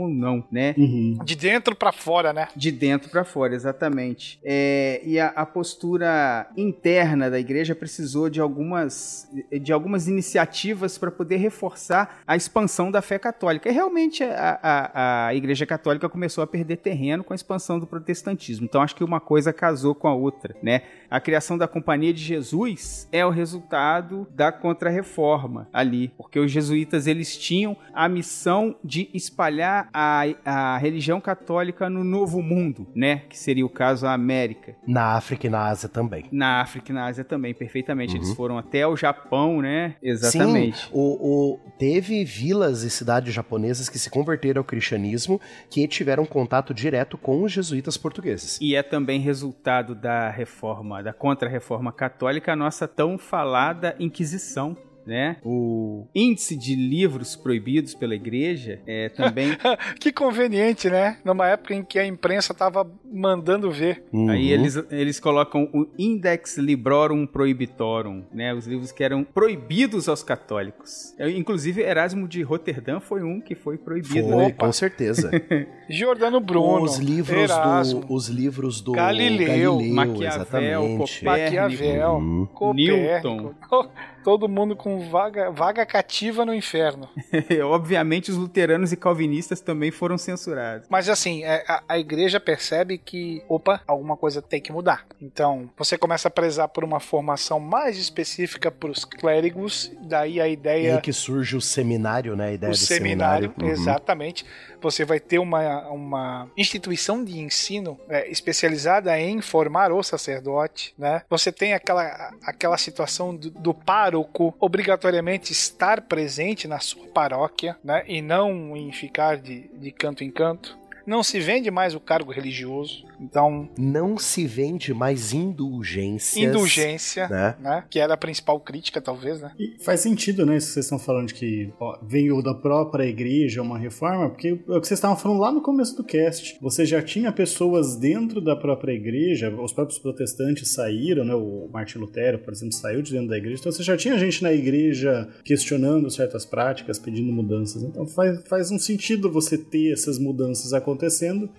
ou 0.00 0.08
não, 0.08 0.44
né? 0.50 0.74
Uhum. 0.76 1.18
De 1.24 1.34
dentro 1.34 1.74
pra 1.74 1.92
fora, 1.92 2.32
né? 2.32 2.48
De 2.54 2.70
dentro 2.70 3.10
para 3.10 3.24
fora, 3.24 3.54
exatamente. 3.54 4.38
É, 4.44 5.00
e 5.04 5.18
a, 5.18 5.28
a 5.28 5.46
postura 5.46 6.48
interna 6.56 7.30
da 7.30 7.38
igreja 7.38 7.74
precisou 7.74 8.28
de 8.28 8.40
algumas, 8.40 9.28
de 9.60 9.72
algumas 9.72 10.08
iniciativas 10.08 10.98
para 10.98 11.10
poder 11.10 11.36
reforçar 11.36 12.20
a 12.26 12.36
expansão 12.36 12.90
da 12.90 13.02
fé 13.02 13.18
católica. 13.18 13.68
E 13.68 13.72
realmente 13.72 14.22
a, 14.22 14.58
a, 14.62 15.26
a 15.26 15.34
igreja 15.34 15.66
católica 15.66 16.08
começou 16.08 16.42
a 16.42 16.46
perder 16.46 16.76
terreno 16.76 17.24
com 17.24 17.32
a 17.32 17.36
expansão 17.36 17.78
do 17.78 17.86
protestantismo. 17.86 18.66
Então 18.66 18.82
acho 18.82 18.94
que 18.94 19.04
uma 19.04 19.20
coisa 19.20 19.52
casou 19.52 19.94
com 19.94 20.08
a 20.08 20.14
outra, 20.14 20.54
né? 20.62 20.82
A 21.10 21.20
criação 21.20 21.58
da 21.58 21.66
Companhia 21.66 22.12
de 22.14 22.22
Jesus 22.22 23.08
é 23.10 23.24
o 23.26 23.30
resultado 23.30 24.26
da 24.34 24.52
Contra-Reforma 24.52 25.68
ali, 25.72 26.12
porque 26.16 26.38
os 26.38 26.50
jesuítas 26.50 27.06
eles 27.06 27.36
tinham 27.36 27.76
a 27.92 28.08
missão 28.08 28.76
de 28.84 29.08
espalhar 29.12 29.88
a, 29.92 30.22
a 30.44 30.78
religião 30.78 31.20
católica 31.20 31.90
no 31.90 32.04
Novo 32.04 32.40
Mundo, 32.42 32.86
né? 32.94 33.22
Que 33.28 33.38
seria 33.38 33.64
o 33.66 33.68
caso 33.68 34.06
a 34.06 34.12
América. 34.12 34.74
Na 34.86 35.14
África 35.16 35.46
e 35.46 35.50
na 35.50 35.66
Ásia 35.66 35.88
também. 35.88 36.26
Na 36.30 36.60
África 36.60 36.92
e 36.92 36.94
na 36.94 37.06
Ásia 37.06 37.24
também, 37.24 37.52
perfeitamente. 37.54 38.16
Eles 38.16 38.32
foram 38.34 38.56
até 38.58 38.86
o 38.86 38.96
Japão, 38.96 39.60
né? 39.60 39.96
Exatamente. 40.02 40.78
Sim, 40.84 40.88
o, 40.92 41.54
o- 41.54 41.60
teve 41.78 42.24
vilas 42.24 42.82
e 42.82 42.90
cidades 42.90 43.32
japonesas 43.34 43.88
que 43.88 43.98
se 43.98 44.10
converteram 44.10 44.60
ao 44.60 44.64
cristianismo 44.64 45.40
que 45.68 45.86
tiveram 45.88 46.24
contato 46.24 46.72
direto 46.74 47.16
com 47.18 47.42
os 47.42 47.50
jesuítas 47.52 47.96
portugueses. 47.96 48.58
E 48.60 48.74
é 48.76 48.82
também 48.82 49.20
resultado 49.20 49.94
da 49.94 50.30
reforma, 50.30 50.99
da 51.02 51.12
contra-reforma 51.12 51.92
católica, 51.92 52.52
a 52.52 52.56
nossa 52.56 52.86
tão 52.86 53.18
falada 53.18 53.94
Inquisição. 53.98 54.76
Né? 55.10 55.38
O 55.44 56.06
índice 56.14 56.56
de 56.56 56.76
livros 56.76 57.34
proibidos 57.34 57.96
pela 57.96 58.14
igreja 58.14 58.80
é 58.86 59.08
também. 59.08 59.56
Que 59.98 60.12
conveniente, 60.12 60.88
né? 60.88 61.18
Numa 61.24 61.48
época 61.48 61.74
em 61.74 61.82
que 61.82 61.98
a 61.98 62.06
imprensa 62.06 62.54
tava 62.54 62.88
mandando 63.12 63.72
ver. 63.72 64.04
Uhum. 64.12 64.30
Aí 64.30 64.52
eles, 64.52 64.76
eles 64.88 65.18
colocam 65.18 65.68
o 65.74 65.88
Index 65.98 66.58
Librorum 66.58 67.26
Prohibitorum, 67.26 68.22
né? 68.32 68.54
Os 68.54 68.68
livros 68.68 68.92
que 68.92 69.02
eram 69.02 69.24
proibidos 69.24 70.08
aos 70.08 70.22
católicos. 70.22 71.12
Eu, 71.18 71.28
inclusive, 71.28 71.82
Erasmo 71.82 72.28
de 72.28 72.42
Roterdã 72.42 73.00
foi 73.00 73.24
um 73.24 73.40
que 73.40 73.56
foi 73.56 73.76
proibido. 73.76 74.28
Foi, 74.28 74.36
né? 74.44 74.52
com 74.52 74.70
certeza. 74.72 75.28
Giordano 75.90 76.38
Bruno, 76.38 76.84
os 76.84 76.98
livros 76.98 77.50
Erasmo, 77.50 78.02
do 78.02 78.14
os 78.14 78.28
livros 78.28 78.80
do 78.80 78.92
Galileu, 78.92 79.76
Galileu 79.76 79.80
Maquiavel, 79.92 80.28
exatamente. 80.28 80.98
Copérnico. 80.98 81.24
Maquiavel, 81.24 82.12
Uhum. 82.12 82.46
Copérnico. 82.54 83.56
Todo 84.22 84.48
mundo 84.48 84.76
com 84.76 85.08
vaga, 85.08 85.50
vaga 85.50 85.84
cativa 85.86 86.44
no 86.44 86.54
inferno. 86.54 87.08
Obviamente, 87.64 88.30
os 88.30 88.36
luteranos 88.36 88.92
e 88.92 88.96
calvinistas 88.96 89.60
também 89.60 89.90
foram 89.90 90.18
censurados. 90.18 90.86
Mas 90.88 91.08
assim, 91.08 91.44
é, 91.44 91.64
a, 91.66 91.82
a 91.88 91.98
igreja 91.98 92.38
percebe 92.38 92.98
que, 92.98 93.42
opa, 93.48 93.80
alguma 93.86 94.16
coisa 94.16 94.42
tem 94.42 94.60
que 94.60 94.72
mudar. 94.72 95.06
Então, 95.20 95.70
você 95.76 95.96
começa 95.96 96.28
a 96.28 96.30
prezar 96.30 96.68
por 96.68 96.84
uma 96.84 97.00
formação 97.00 97.58
mais 97.58 97.96
específica 97.96 98.70
para 98.70 98.90
os 98.90 99.04
clérigos, 99.04 99.90
daí 100.02 100.40
a 100.40 100.48
E 100.48 100.52
ideia 100.52 100.96
aí 100.96 101.00
que 101.00 101.12
surge 101.12 101.56
o 101.56 101.60
seminário, 101.60 102.36
né? 102.36 102.48
A 102.48 102.52
ideia 102.52 102.70
o 102.70 102.74
do 102.74 102.78
seminário, 102.78 103.52
seminário. 103.54 103.64
Uhum. 103.64 103.68
exatamente. 103.70 104.44
Você 104.80 105.04
vai 105.04 105.20
ter 105.20 105.38
uma, 105.38 105.88
uma 105.88 106.50
instituição 106.56 107.24
de 107.24 107.38
ensino 107.38 107.98
é, 108.08 108.30
especializada 108.30 109.18
em 109.18 109.40
formar 109.40 109.92
o 109.92 110.02
sacerdote, 110.02 110.94
né? 110.98 111.22
Você 111.28 111.52
tem 111.52 111.74
aquela, 111.74 112.32
aquela 112.42 112.78
situação 112.78 113.34
do, 113.34 113.50
do 113.50 113.74
pároco 113.74 114.54
obrigatoriamente 114.58 115.52
estar 115.52 116.02
presente 116.02 116.66
na 116.66 116.78
sua 116.80 117.06
paróquia, 117.08 117.76
né? 117.82 118.04
E 118.06 118.22
não 118.22 118.76
em 118.76 118.92
ficar 118.92 119.36
de, 119.36 119.70
de 119.74 119.90
canto 119.90 120.24
em 120.24 120.30
canto. 120.30 120.79
Não 121.06 121.22
se 121.22 121.40
vende 121.40 121.70
mais 121.70 121.94
o 121.94 122.00
cargo 122.00 122.32
religioso, 122.32 123.04
então 123.20 123.68
Não 123.78 124.18
se 124.18 124.46
vende 124.46 124.92
mais 124.94 125.32
indulgências. 125.32 126.36
indulgência, 126.36 127.28
né? 127.28 127.56
né? 127.60 127.84
Que 127.88 127.98
era 127.98 128.14
a 128.14 128.16
principal 128.16 128.58
crítica, 128.60 129.00
talvez, 129.00 129.40
né? 129.40 129.52
E 129.58 129.76
faz 129.82 130.00
sentido, 130.00 130.44
né? 130.46 130.56
Isso 130.56 130.68
que 130.68 130.74
vocês 130.74 130.86
estão 130.86 130.98
falando 130.98 131.28
de 131.28 131.34
que 131.34 131.72
ó, 131.78 131.98
veio 132.02 132.42
da 132.42 132.54
própria 132.54 133.04
igreja 133.04 133.62
uma 133.62 133.78
reforma, 133.78 134.30
porque 134.30 134.48
é 134.48 134.52
o 134.52 134.80
que 134.80 134.86
vocês 134.86 134.98
estavam 134.98 135.16
falando 135.16 135.40
lá 135.40 135.52
no 135.52 135.60
começo 135.60 135.96
do 135.96 136.04
cast. 136.04 136.58
Você 136.60 136.84
já 136.84 137.02
tinha 137.02 137.32
pessoas 137.32 137.96
dentro 137.96 138.40
da 138.40 138.56
própria 138.56 138.92
igreja, 138.92 139.50
os 139.50 139.72
próprios 139.72 139.98
protestantes 139.98 140.72
saíram, 140.72 141.24
né? 141.24 141.34
O 141.34 141.68
Martin 141.72 141.98
Lutero, 141.98 142.38
por 142.38 142.52
exemplo, 142.52 142.74
saiu 142.74 143.02
de 143.02 143.12
dentro 143.12 143.28
da 143.28 143.36
igreja. 143.36 143.60
Então 143.60 143.72
você 143.72 143.82
já 143.82 143.96
tinha 143.96 144.18
gente 144.18 144.42
na 144.42 144.52
igreja 144.52 145.28
questionando 145.44 146.10
certas 146.10 146.44
práticas, 146.44 146.98
pedindo 146.98 147.32
mudanças. 147.32 147.82
Então 147.82 148.06
faz, 148.06 148.42
faz 148.48 148.70
um 148.70 148.78
sentido 148.78 149.30
você 149.30 149.56
ter 149.58 149.92
essas 149.92 150.18
mudanças 150.18 150.72
acontecendo, 150.72 150.89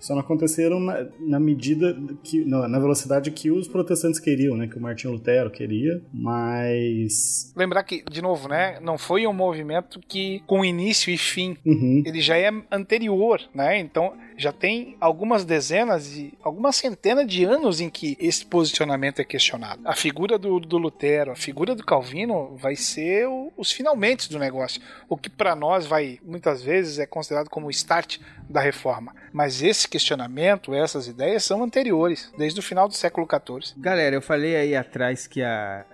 só 0.00 0.14
não 0.14 0.20
aconteceram 0.20 0.78
na, 0.80 1.06
na 1.20 1.40
medida 1.40 1.96
que. 2.22 2.44
Na, 2.44 2.66
na 2.68 2.78
velocidade 2.78 3.30
que 3.30 3.50
os 3.50 3.68
protestantes 3.68 4.18
queriam, 4.20 4.56
né? 4.56 4.66
Que 4.66 4.76
o 4.78 4.80
Martin 4.80 5.08
Lutero 5.08 5.50
queria, 5.50 6.02
mas. 6.12 7.52
Lembrar 7.56 7.82
que, 7.82 8.02
de 8.10 8.22
novo, 8.22 8.48
né? 8.48 8.78
Não 8.80 8.96
foi 8.98 9.26
um 9.26 9.32
movimento 9.32 10.00
que 10.08 10.40
com 10.46 10.64
início 10.64 11.12
e 11.12 11.16
fim 11.18 11.56
Uhum. 11.64 12.02
ele 12.06 12.20
já 12.20 12.36
é 12.36 12.50
anterior, 12.70 13.40
né? 13.54 13.78
Então 13.78 14.14
já 14.36 14.50
tem 14.52 14.96
algumas 15.00 15.44
dezenas 15.44 16.16
e 16.16 16.32
algumas 16.42 16.76
centenas 16.76 17.26
de 17.26 17.44
anos 17.44 17.80
em 17.80 17.88
que 17.90 18.16
esse 18.18 18.44
posicionamento 18.44 19.20
é 19.20 19.24
questionado. 19.24 19.80
A 19.84 19.94
figura 19.94 20.38
do, 20.38 20.58
do 20.58 20.78
Lutero, 20.78 21.30
a 21.30 21.36
figura 21.36 21.74
do 21.74 21.84
Calvino 21.84 22.56
vai 22.56 22.74
ser 22.74 23.28
o- 23.28 23.52
os 23.56 23.70
finalmente 23.70 24.28
do 24.30 24.38
negócio. 24.38 24.80
O 25.08 25.16
que 25.16 25.28
para 25.30 25.54
nós 25.54 25.86
vai 25.86 26.18
muitas 26.24 26.62
vezes 26.62 26.98
é 26.98 27.06
considerado 27.06 27.48
como 27.48 27.66
o 27.66 27.70
start 27.70 28.18
da 28.48 28.60
reforma. 28.60 29.14
Mas 29.32 29.62
esse 29.62 29.88
questionamento, 29.88 30.74
essas 30.74 31.06
ideias 31.06 31.44
são 31.44 31.62
anteriores, 31.62 32.32
desde 32.36 32.60
o 32.60 32.62
final 32.62 32.86
do 32.88 32.94
século 32.94 33.26
XIV. 33.26 33.74
Galera, 33.78 34.14
eu 34.16 34.22
falei 34.22 34.56
aí 34.56 34.76
atrás 34.76 35.26
que 35.26 35.42
a, 35.42 35.84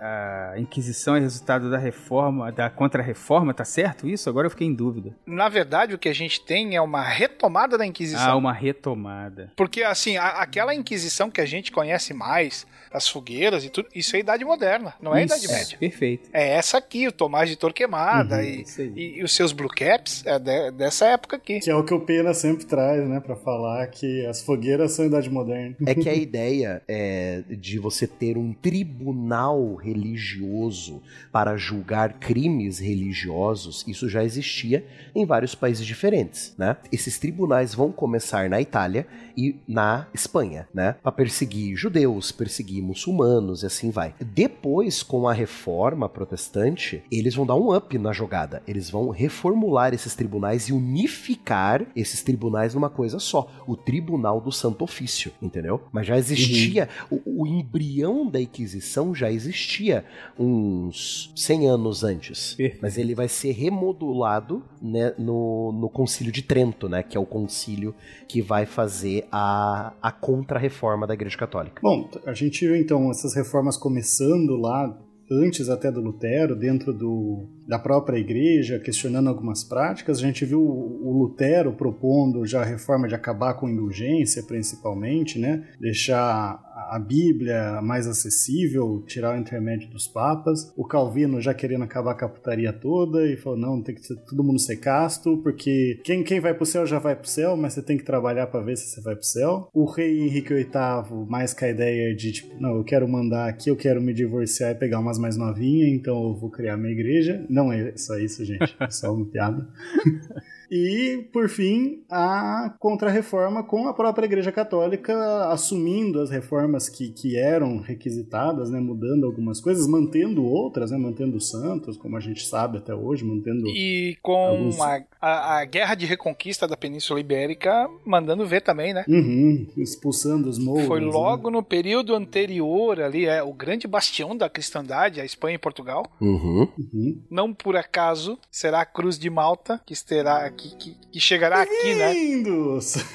a 0.53 0.59
Inquisição 0.59 1.15
é 1.15 1.19
resultado 1.19 1.69
da 1.69 1.77
reforma, 1.77 2.51
da 2.51 2.69
contra-reforma, 2.69 3.53
tá 3.53 3.63
certo 3.65 4.07
isso? 4.07 4.29
Agora 4.29 4.47
eu 4.47 4.51
fiquei 4.51 4.67
em 4.67 4.73
dúvida. 4.73 5.15
Na 5.25 5.47
verdade, 5.49 5.93
o 5.93 5.97
que 5.97 6.09
a 6.09 6.13
gente 6.13 6.41
tem 6.41 6.75
é 6.75 6.81
uma 6.81 7.03
retomada 7.03 7.77
da 7.77 7.85
Inquisição. 7.85 8.31
Ah, 8.31 8.35
uma 8.35 8.53
retomada. 8.53 9.51
Porque, 9.55 9.83
assim, 9.83 10.17
a- 10.17 10.41
aquela 10.41 10.73
Inquisição 10.75 11.29
que 11.31 11.41
a 11.41 11.45
gente 11.45 11.71
conhece 11.71 12.13
mais, 12.13 12.65
as 12.91 13.07
fogueiras 13.07 13.63
e 13.63 13.69
tudo, 13.69 13.87
isso 13.93 14.15
é 14.15 14.19
Idade 14.19 14.43
Moderna, 14.45 14.93
não 15.01 15.15
é 15.15 15.23
Isso, 15.25 15.35
Idade 15.35 15.47
Média. 15.53 15.77
Perfeito. 15.77 16.29
É 16.33 16.49
essa 16.49 16.77
aqui, 16.77 17.07
o 17.07 17.11
Tomás 17.11 17.49
de 17.49 17.55
Torquemada 17.55 18.37
Uhum, 18.37 18.41
e, 18.43 18.65
e- 18.95 19.19
e 19.19 19.23
os 19.23 19.31
seus 19.33 19.51
Blue 19.51 19.69
Caps 19.69 20.23
é 20.25 20.37
de- 20.39 20.71
dessa 20.71 21.05
época 21.07 21.35
aqui. 21.37 21.59
Que 21.59 21.69
é 21.69 21.75
o 21.75 21.83
que 21.83 21.93
o 21.93 21.99
Pena 22.01 22.33
sempre 22.33 22.65
traz, 22.65 23.07
né? 23.07 23.19
Pra 23.19 23.35
falar 23.35 23.85
que 23.87 24.25
as 24.25 24.41
fogueiras 24.41 24.91
são 24.93 25.05
idade 25.05 25.29
moderna. 25.29 25.75
É 25.85 25.93
que 25.95 26.09
a 26.09 26.13
ideia 26.15 26.81
é 26.87 27.43
de 27.49 27.77
você 27.79 28.07
ter 28.07 28.37
um 28.37 28.53
tribunal 28.53 29.75
religioso 29.75 31.01
para 31.31 31.57
julgar 31.57 32.13
crimes 32.13 32.79
religiosos, 32.79 33.83
isso 33.87 34.09
já 34.09 34.23
existia 34.23 34.85
em 35.15 35.25
vários 35.25 35.55
países 35.55 35.85
diferentes, 35.85 36.53
né? 36.57 36.77
Esses 36.91 37.17
tribunais 37.19 37.73
vão 37.73 37.91
começar 37.91 38.49
na 38.49 38.61
Itália 38.61 39.07
e 39.37 39.55
na 39.67 40.07
Espanha, 40.13 40.67
né? 40.73 40.95
Para 41.01 41.11
perseguir 41.11 41.75
judeus, 41.75 42.31
perseguir 42.31 42.78
muçulmanos 42.81 43.63
e 43.63 43.65
assim 43.65 43.91
vai. 43.91 44.13
Depois, 44.19 45.03
com 45.03 45.27
a 45.27 45.33
reforma 45.33 46.09
protestante, 46.09 47.03
eles 47.11 47.35
vão 47.35 47.45
dar 47.45 47.55
um 47.55 47.75
up 47.75 47.97
na 47.97 48.11
jogada. 48.11 48.61
Eles 48.67 48.89
vão 48.89 49.09
reformular 49.09 49.93
esses 49.93 50.15
tribunais 50.15 50.69
e 50.69 50.73
unificar 50.73 51.85
esses 51.95 52.23
tribunais 52.23 52.73
numa 52.73 52.89
coisa 52.89 53.19
só, 53.19 53.49
o 53.67 53.75
Tribunal 53.75 54.41
do 54.41 54.51
Santo 54.51 54.83
Ofício, 54.83 55.31
entendeu? 55.41 55.81
Mas 55.91 56.07
já 56.07 56.17
existia, 56.17 56.89
o, 57.09 57.43
o 57.43 57.47
embrião 57.47 58.29
da 58.29 58.39
Inquisição 58.39 59.13
já 59.13 59.31
existia 59.31 60.05
uns 60.37 61.31
100 61.35 61.67
anos 61.67 62.03
antes. 62.03 62.53
Perfeito. 62.53 62.79
Mas 62.81 62.97
ele 62.97 63.15
vai 63.15 63.27
ser 63.27 63.51
remodulado 63.51 64.63
né, 64.81 65.13
no, 65.17 65.71
no 65.71 65.89
Concílio 65.89 66.31
de 66.31 66.41
Trento, 66.41 66.87
né? 66.87 67.03
Que 67.03 67.17
é 67.17 67.19
o 67.19 67.25
concílio 67.25 67.95
que 68.27 68.41
vai 68.41 68.65
fazer 68.65 69.27
a, 69.31 69.93
a 70.01 70.11
contra-reforma 70.11 71.07
da 71.07 71.13
Igreja 71.13 71.37
Católica. 71.37 71.81
Bom, 71.81 72.09
a 72.25 72.33
gente 72.33 72.65
então 72.75 73.11
essas 73.11 73.33
reformas 73.33 73.77
começando 73.77 74.55
lá 74.55 74.97
antes 75.31 75.69
até 75.69 75.91
do 75.91 76.01
Lutero, 76.01 76.55
dentro 76.55 76.93
do, 76.93 77.47
da 77.69 77.77
própria 77.77 78.17
igreja, 78.17 78.79
questionando 78.79 79.29
algumas 79.29 79.63
práticas. 79.63 80.17
A 80.17 80.21
gente 80.21 80.43
viu 80.43 80.59
o 80.59 80.89
o 81.09 81.17
Lutero 81.17 81.73
propondo 81.73 82.45
já 82.45 82.61
a 82.61 82.65
reforma 82.65 83.07
de 83.07 83.15
acabar 83.15 83.55
com 83.55 83.67
indulgência, 83.67 84.43
principalmente, 84.43 85.39
né? 85.39 85.67
Deixar 85.79 86.61
a 86.89 86.97
Bíblia 86.97 87.81
mais 87.81 88.07
acessível, 88.07 89.03
tirar 89.05 89.35
o 89.35 89.39
intermédio 89.39 89.89
dos 89.89 90.07
papas. 90.07 90.71
O 90.75 90.85
Calvino 90.85 91.41
já 91.41 91.53
querendo 91.53 91.83
acabar 91.83 92.15
com 92.15 92.25
a 92.25 92.29
putaria 92.29 92.71
toda 92.71 93.27
e 93.27 93.37
falou: 93.37 93.59
não, 93.59 93.81
tem 93.81 93.95
que 93.95 94.05
ser 94.05 94.15
todo 94.25 94.43
mundo 94.43 94.59
ser 94.59 94.77
casto, 94.77 95.37
porque 95.37 95.99
quem, 96.03 96.23
quem 96.23 96.39
vai 96.39 96.53
pro 96.53 96.65
céu 96.65 96.85
já 96.85 96.99
vai 96.99 97.15
pro 97.15 97.27
céu, 97.27 97.55
mas 97.57 97.73
você 97.73 97.81
tem 97.81 97.97
que 97.97 98.03
trabalhar 98.03 98.47
para 98.47 98.61
ver 98.61 98.77
se 98.77 98.87
você 98.87 99.01
vai 99.01 99.15
pro 99.15 99.25
céu. 99.25 99.67
O 99.73 99.85
rei 99.85 100.21
Henrique 100.21 100.53
VIII, 100.53 101.27
mais 101.27 101.53
com 101.53 101.65
a 101.65 101.69
ideia 101.69 102.15
de 102.15 102.31
tipo, 102.31 102.55
não, 102.59 102.77
eu 102.77 102.83
quero 102.83 103.07
mandar 103.07 103.49
aqui, 103.49 103.69
eu 103.69 103.75
quero 103.75 104.01
me 104.01 104.13
divorciar 104.13 104.71
e 104.71 104.75
pegar 104.75 104.99
umas 104.99 105.19
mais 105.19 105.35
novinhas, 105.37 105.89
então 105.91 106.29
eu 106.29 106.35
vou 106.35 106.49
criar 106.49 106.77
minha 106.77 106.93
igreja. 106.93 107.45
Não 107.49 107.58
é 107.71 107.97
só 107.97 108.17
isso, 108.17 108.43
gente, 108.45 108.75
é 108.79 108.89
só 108.89 109.13
uma 109.13 109.25
piada. 109.25 109.67
E, 110.71 111.27
por 111.33 111.49
fim, 111.49 112.03
a 112.09 112.73
contra-reforma 112.79 113.63
com 113.63 113.87
a 113.87 113.93
própria 113.93 114.25
Igreja 114.25 114.51
Católica 114.51 115.47
assumindo 115.49 116.21
as 116.21 116.29
reformas 116.29 116.87
que, 116.89 117.09
que 117.09 117.37
eram 117.37 117.79
requisitadas, 117.79 118.69
né, 118.69 118.79
mudando 118.79 119.25
algumas 119.25 119.59
coisas, 119.59 119.87
mantendo 119.87 120.45
outras, 120.45 120.91
né, 120.91 120.97
mantendo 120.97 121.37
os 121.37 121.49
santos, 121.49 121.97
como 121.97 122.17
a 122.17 122.19
gente 122.19 122.45
sabe 122.45 122.77
até 122.77 122.93
hoje, 122.93 123.23
mantendo. 123.25 123.67
E 123.67 124.17
com 124.21 124.35
Alguns- 124.35 124.79
a, 124.79 125.03
a, 125.21 125.59
a 125.59 125.65
guerra 125.65 125.95
de 125.95 126.05
reconquista 126.05 126.67
da 126.67 126.77
Península 126.77 127.19
Ibérica, 127.19 127.89
mandando 128.05 128.45
ver 128.45 128.61
também, 128.61 128.93
né? 128.93 129.03
Uhum, 129.07 129.67
expulsando 129.77 130.49
os 130.49 130.57
mouros. 130.59 130.85
Foi 130.85 130.99
né? 130.99 131.07
logo 131.07 131.49
no 131.49 131.63
período 131.63 132.13
anterior 132.15 133.01
ali, 133.01 133.25
é 133.25 133.41
o 133.43 133.53
grande 133.53 133.87
bastião 133.87 134.35
da 134.35 134.49
cristandade, 134.49 135.19
a 135.19 135.25
Espanha 135.25 135.55
e 135.55 135.59
Portugal. 135.59 136.05
Uhum. 136.21 136.67
Uhum. 136.77 137.21
Não 137.29 137.53
por 137.53 137.75
acaso 137.75 138.37
será 138.51 138.81
a 138.81 138.85
Cruz 138.85 139.17
de 139.17 139.29
Malta 139.29 139.81
que 139.85 139.93
estará 139.93 140.45
que, 140.59 140.75
que, 140.75 140.97
que 141.11 141.19
chegará 141.19 141.61
aqui, 141.61 141.95
né? 141.95 142.13
Lindos! 142.13 142.95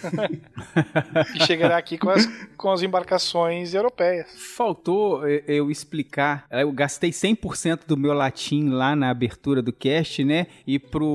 Que 1.33 1.45
chegará 1.47 1.77
aqui 1.77 1.97
com 1.99 2.11
as, 2.11 2.27
com 2.57 2.71
as 2.71 2.83
embarcações 2.83 3.75
europeias. 3.75 4.27
Faltou 4.57 5.27
eh, 5.27 5.43
eu 5.47 5.71
explicar. 5.71 6.47
Eu 6.51 6.73
gastei 6.73 7.11
100% 7.11 7.81
do 7.87 7.97
meu 7.97 8.13
latim 8.13 8.69
lá 8.71 8.97
na 8.97 9.11
abertura 9.11 9.63
do 9.63 9.73
cast, 9.73 10.25
né? 10.25 10.47
E 10.67 10.79
pro. 10.79 11.07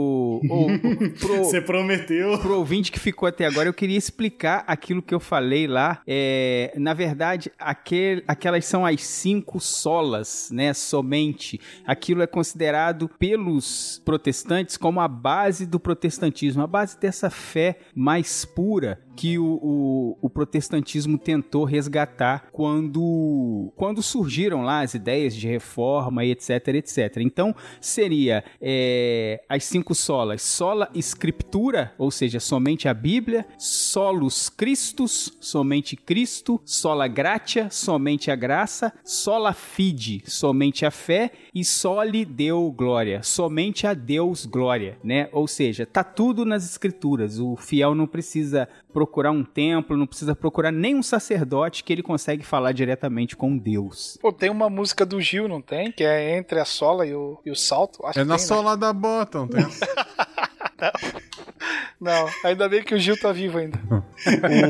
ou- 0.49 0.67
pro 1.19 1.37
Você 1.43 1.59
prometeu. 1.61 2.37
pro 2.39 2.57
ouvinte 2.57 2.91
que 2.91 2.99
ficou 2.99 3.27
até 3.27 3.45
agora, 3.45 3.67
eu 3.67 3.73
queria 3.73 3.97
explicar 3.97 4.63
aquilo 4.67 5.01
que 5.01 5.13
eu 5.13 5.19
falei 5.19 5.67
lá. 5.67 6.01
É, 6.07 6.73
na 6.77 6.93
verdade, 6.93 7.51
aquel, 7.59 8.21
aquelas 8.27 8.65
são 8.65 8.85
as 8.85 9.03
cinco 9.03 9.59
solas, 9.59 10.49
né? 10.51 10.73
Somente. 10.73 11.59
Aquilo 11.85 12.21
é 12.21 12.27
considerado 12.27 13.09
pelos 13.19 14.01
protestantes 14.05 14.77
como 14.77 14.99
a 15.01 15.07
base 15.07 15.65
do 15.65 15.79
protestantismo, 15.79 16.18
a 16.61 16.67
base 16.67 16.99
dessa 16.99 17.29
fé 17.29 17.79
mais 17.95 18.45
pura 18.45 18.99
que 19.19 19.37
o, 19.37 19.59
o, 19.61 20.17
o 20.21 20.29
protestantismo 20.29 21.17
tentou 21.17 21.65
resgatar 21.65 22.47
quando, 22.53 23.69
quando 23.75 24.01
surgiram 24.01 24.61
lá 24.61 24.79
as 24.79 24.93
ideias 24.93 25.35
de 25.35 25.45
reforma 25.45 26.23
e 26.23 26.31
etc, 26.31 26.69
etc. 26.69 27.17
Então, 27.17 27.53
seria 27.81 28.45
é, 28.61 29.43
as 29.49 29.65
cinco 29.65 29.93
solas. 29.93 30.41
Sola 30.41 30.89
Scriptura, 30.95 31.93
ou 31.97 32.09
seja, 32.09 32.39
somente 32.39 32.87
a 32.87 32.93
Bíblia. 32.93 33.45
Solus 33.57 34.47
Christus, 34.47 35.37
somente 35.41 35.97
Cristo. 35.97 36.61
Sola 36.63 37.05
Gratia, 37.05 37.69
somente 37.69 38.31
a 38.31 38.37
graça. 38.37 38.93
Sola 39.03 39.51
Fide, 39.51 40.23
somente 40.27 40.85
a 40.85 40.91
fé. 40.91 41.31
E 41.53 41.65
Soli 41.65 42.23
Deo 42.23 42.71
Glória, 42.71 43.21
somente 43.21 43.85
a 43.85 43.93
Deus 43.93 44.45
glória, 44.45 44.97
né? 45.03 45.27
Ou 45.33 45.45
seja, 45.45 45.85
tá 45.85 46.05
tudo 46.13 46.45
nas 46.45 46.63
escrituras. 46.63 47.39
O 47.39 47.55
fiel 47.55 47.95
não 47.95 48.05
precisa 48.07 48.67
procurar 48.93 49.31
um 49.31 49.43
templo, 49.43 49.95
não 49.97 50.05
precisa 50.07 50.35
procurar 50.35 50.71
nem 50.71 50.95
um 50.95 51.03
sacerdote 51.03 51.83
que 51.83 51.93
ele 51.93 52.03
consegue 52.03 52.43
falar 52.45 52.71
diretamente 52.71 53.35
com 53.35 53.57
Deus. 53.57 54.17
Pô, 54.21 54.31
tem 54.31 54.49
uma 54.49 54.69
música 54.69 55.05
do 55.05 55.21
Gil, 55.21 55.47
não 55.47 55.61
tem? 55.61 55.91
Que 55.91 56.03
é 56.03 56.37
Entre 56.37 56.59
a 56.59 56.65
Sola 56.65 57.05
e 57.05 57.13
o, 57.15 57.39
e 57.45 57.51
o 57.51 57.55
Salto. 57.55 58.05
Acho 58.05 58.19
É 58.19 58.23
que 58.23 58.27
na 58.27 58.35
tem, 58.35 58.43
né? 58.43 58.47
sola 58.47 58.75
da 58.77 58.91
bota, 58.93 59.39
não 59.39 59.47
tem? 59.47 59.65
Não, 61.99 62.27
ainda 62.45 62.69
bem 62.69 62.81
que 62.81 62.95
o 62.95 62.99
Gil 62.99 63.19
tá 63.19 63.31
vivo 63.33 63.57
ainda. 63.57 63.77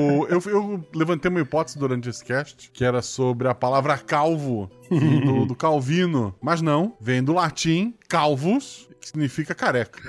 O- 0.09 0.25
eu, 0.27 0.41
eu 0.47 0.83
levantei 0.95 1.29
uma 1.29 1.39
hipótese 1.41 1.77
durante 1.77 2.09
esse 2.09 2.25
cast, 2.25 2.71
que 2.71 2.83
era 2.83 3.03
sobre 3.03 3.47
a 3.47 3.53
palavra 3.53 3.95
calvo 3.99 4.69
do, 4.89 5.45
do 5.45 5.55
Calvino. 5.55 6.33
Mas 6.41 6.59
não, 6.61 6.97
vem 6.99 7.23
do 7.23 7.33
latim 7.33 7.93
calvus, 8.07 8.89
que 8.99 9.07
significa 9.07 9.53
careca. 9.53 10.01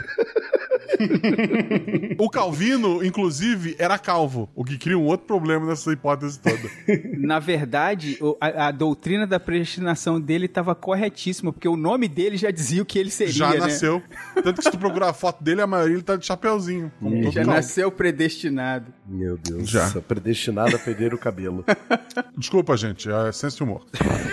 O 2.19 2.29
Calvino, 2.31 3.05
inclusive, 3.05 3.75
era 3.79 3.99
calvo, 3.99 4.49
o 4.55 4.65
que 4.65 4.79
cria 4.79 4.97
um 4.99 5.07
outro 5.07 5.27
problema 5.27 5.67
nessa 5.67 5.93
hipótese 5.93 6.39
toda. 6.41 6.71
Na 7.19 7.39
verdade, 7.39 8.19
a, 8.41 8.69
a 8.69 8.71
doutrina 8.71 9.27
da 9.27 9.39
predestinação 9.41 10.21
dele 10.21 10.47
estava 10.47 10.75
corretíssima, 10.75 11.53
porque 11.53 11.69
o 11.69 11.77
nome 11.77 12.09
dele 12.09 12.37
já 12.37 12.51
dizia 12.51 12.83
o 12.83 12.87
que 12.87 12.99
ele 12.99 13.11
seria, 13.11 13.33
Já 13.33 13.51
né? 13.51 13.59
nasceu. 13.59 14.03
Tanto 14.35 14.55
que 14.59 14.63
se 14.63 14.71
tu 14.71 14.79
procurar 14.79 15.11
a 15.11 15.13
foto 15.15 15.43
dele, 15.43 15.61
a 15.63 15.67
maioria 15.67 15.95
ele 15.95 16.03
tá 16.03 16.17
de 16.17 16.27
chapeuzinho. 16.27 16.91
Como 17.01 17.15
Ele 17.15 17.25
todo 17.25 17.33
já 17.35 17.41
calvo. 17.43 17.57
nasceu 17.57 17.91
predestinado. 17.91 18.93
Meu 19.07 19.37
Deus, 19.37 19.69
Já. 19.69 19.91
predestinado 20.01 20.77
a 20.77 20.79
perder 20.79 21.13
o 21.13 21.19
cabelo. 21.19 21.65
Desculpa, 22.37 22.77
gente, 22.77 23.11
é 23.11 23.33
senso 23.33 23.57
de 23.59 23.63
humor. 23.65 23.85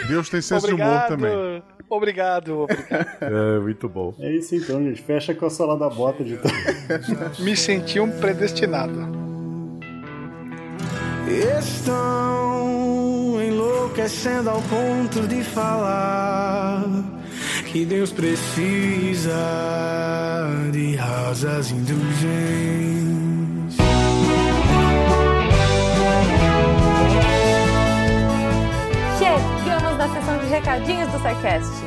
Deus 0.08 0.30
tem 0.30 0.42
senso 0.42 0.68
de 0.68 0.74
humor 0.74 0.86
obrigado, 0.88 1.10
também. 1.10 1.64
obrigado, 1.90 2.60
obrigado. 2.60 3.08
é, 3.22 3.60
muito 3.60 3.90
bom. 3.90 4.16
É 4.20 4.32
isso 4.36 4.56
então, 4.56 4.84
gente. 4.84 5.02
Fecha 5.02 5.34
com 5.34 5.46
a 5.46 5.50
sola 5.50 5.78
da 5.78 5.90
bota 5.90 6.24
de 6.24 6.38
Me 7.40 7.56
senti 7.56 8.00
um 8.00 8.12
predestinado. 8.12 9.18
Estão 11.60 13.42
enlouquecendo 13.42 14.50
ao 14.50 14.62
ponto 14.62 15.28
de 15.28 15.44
falar 15.44 16.86
que 17.72 17.86
Deus 17.86 18.12
precisa 18.12 19.36
de 20.72 20.96
rasas 20.96 21.72
indulgentes. 21.72 22.18
Chegamos 29.18 29.98
na 29.98 30.08
sessão 30.14 30.38
de 30.40 30.46
recadinhos 30.46 31.12
do 31.12 31.20
SciCast. 31.20 31.87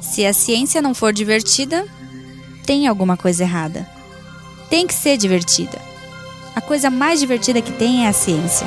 Se 0.00 0.24
a 0.24 0.32
ciência 0.32 0.80
não 0.80 0.94
for 0.94 1.12
divertida, 1.12 1.86
tem 2.64 2.86
alguma 2.86 3.16
coisa 3.16 3.42
errada. 3.42 3.86
Tem 4.70 4.86
que 4.86 4.94
ser 4.94 5.16
divertida. 5.16 5.78
A 6.54 6.60
coisa 6.60 6.90
mais 6.90 7.20
divertida 7.20 7.60
que 7.60 7.72
tem 7.72 8.06
é 8.06 8.08
a 8.08 8.12
ciência. 8.12 8.66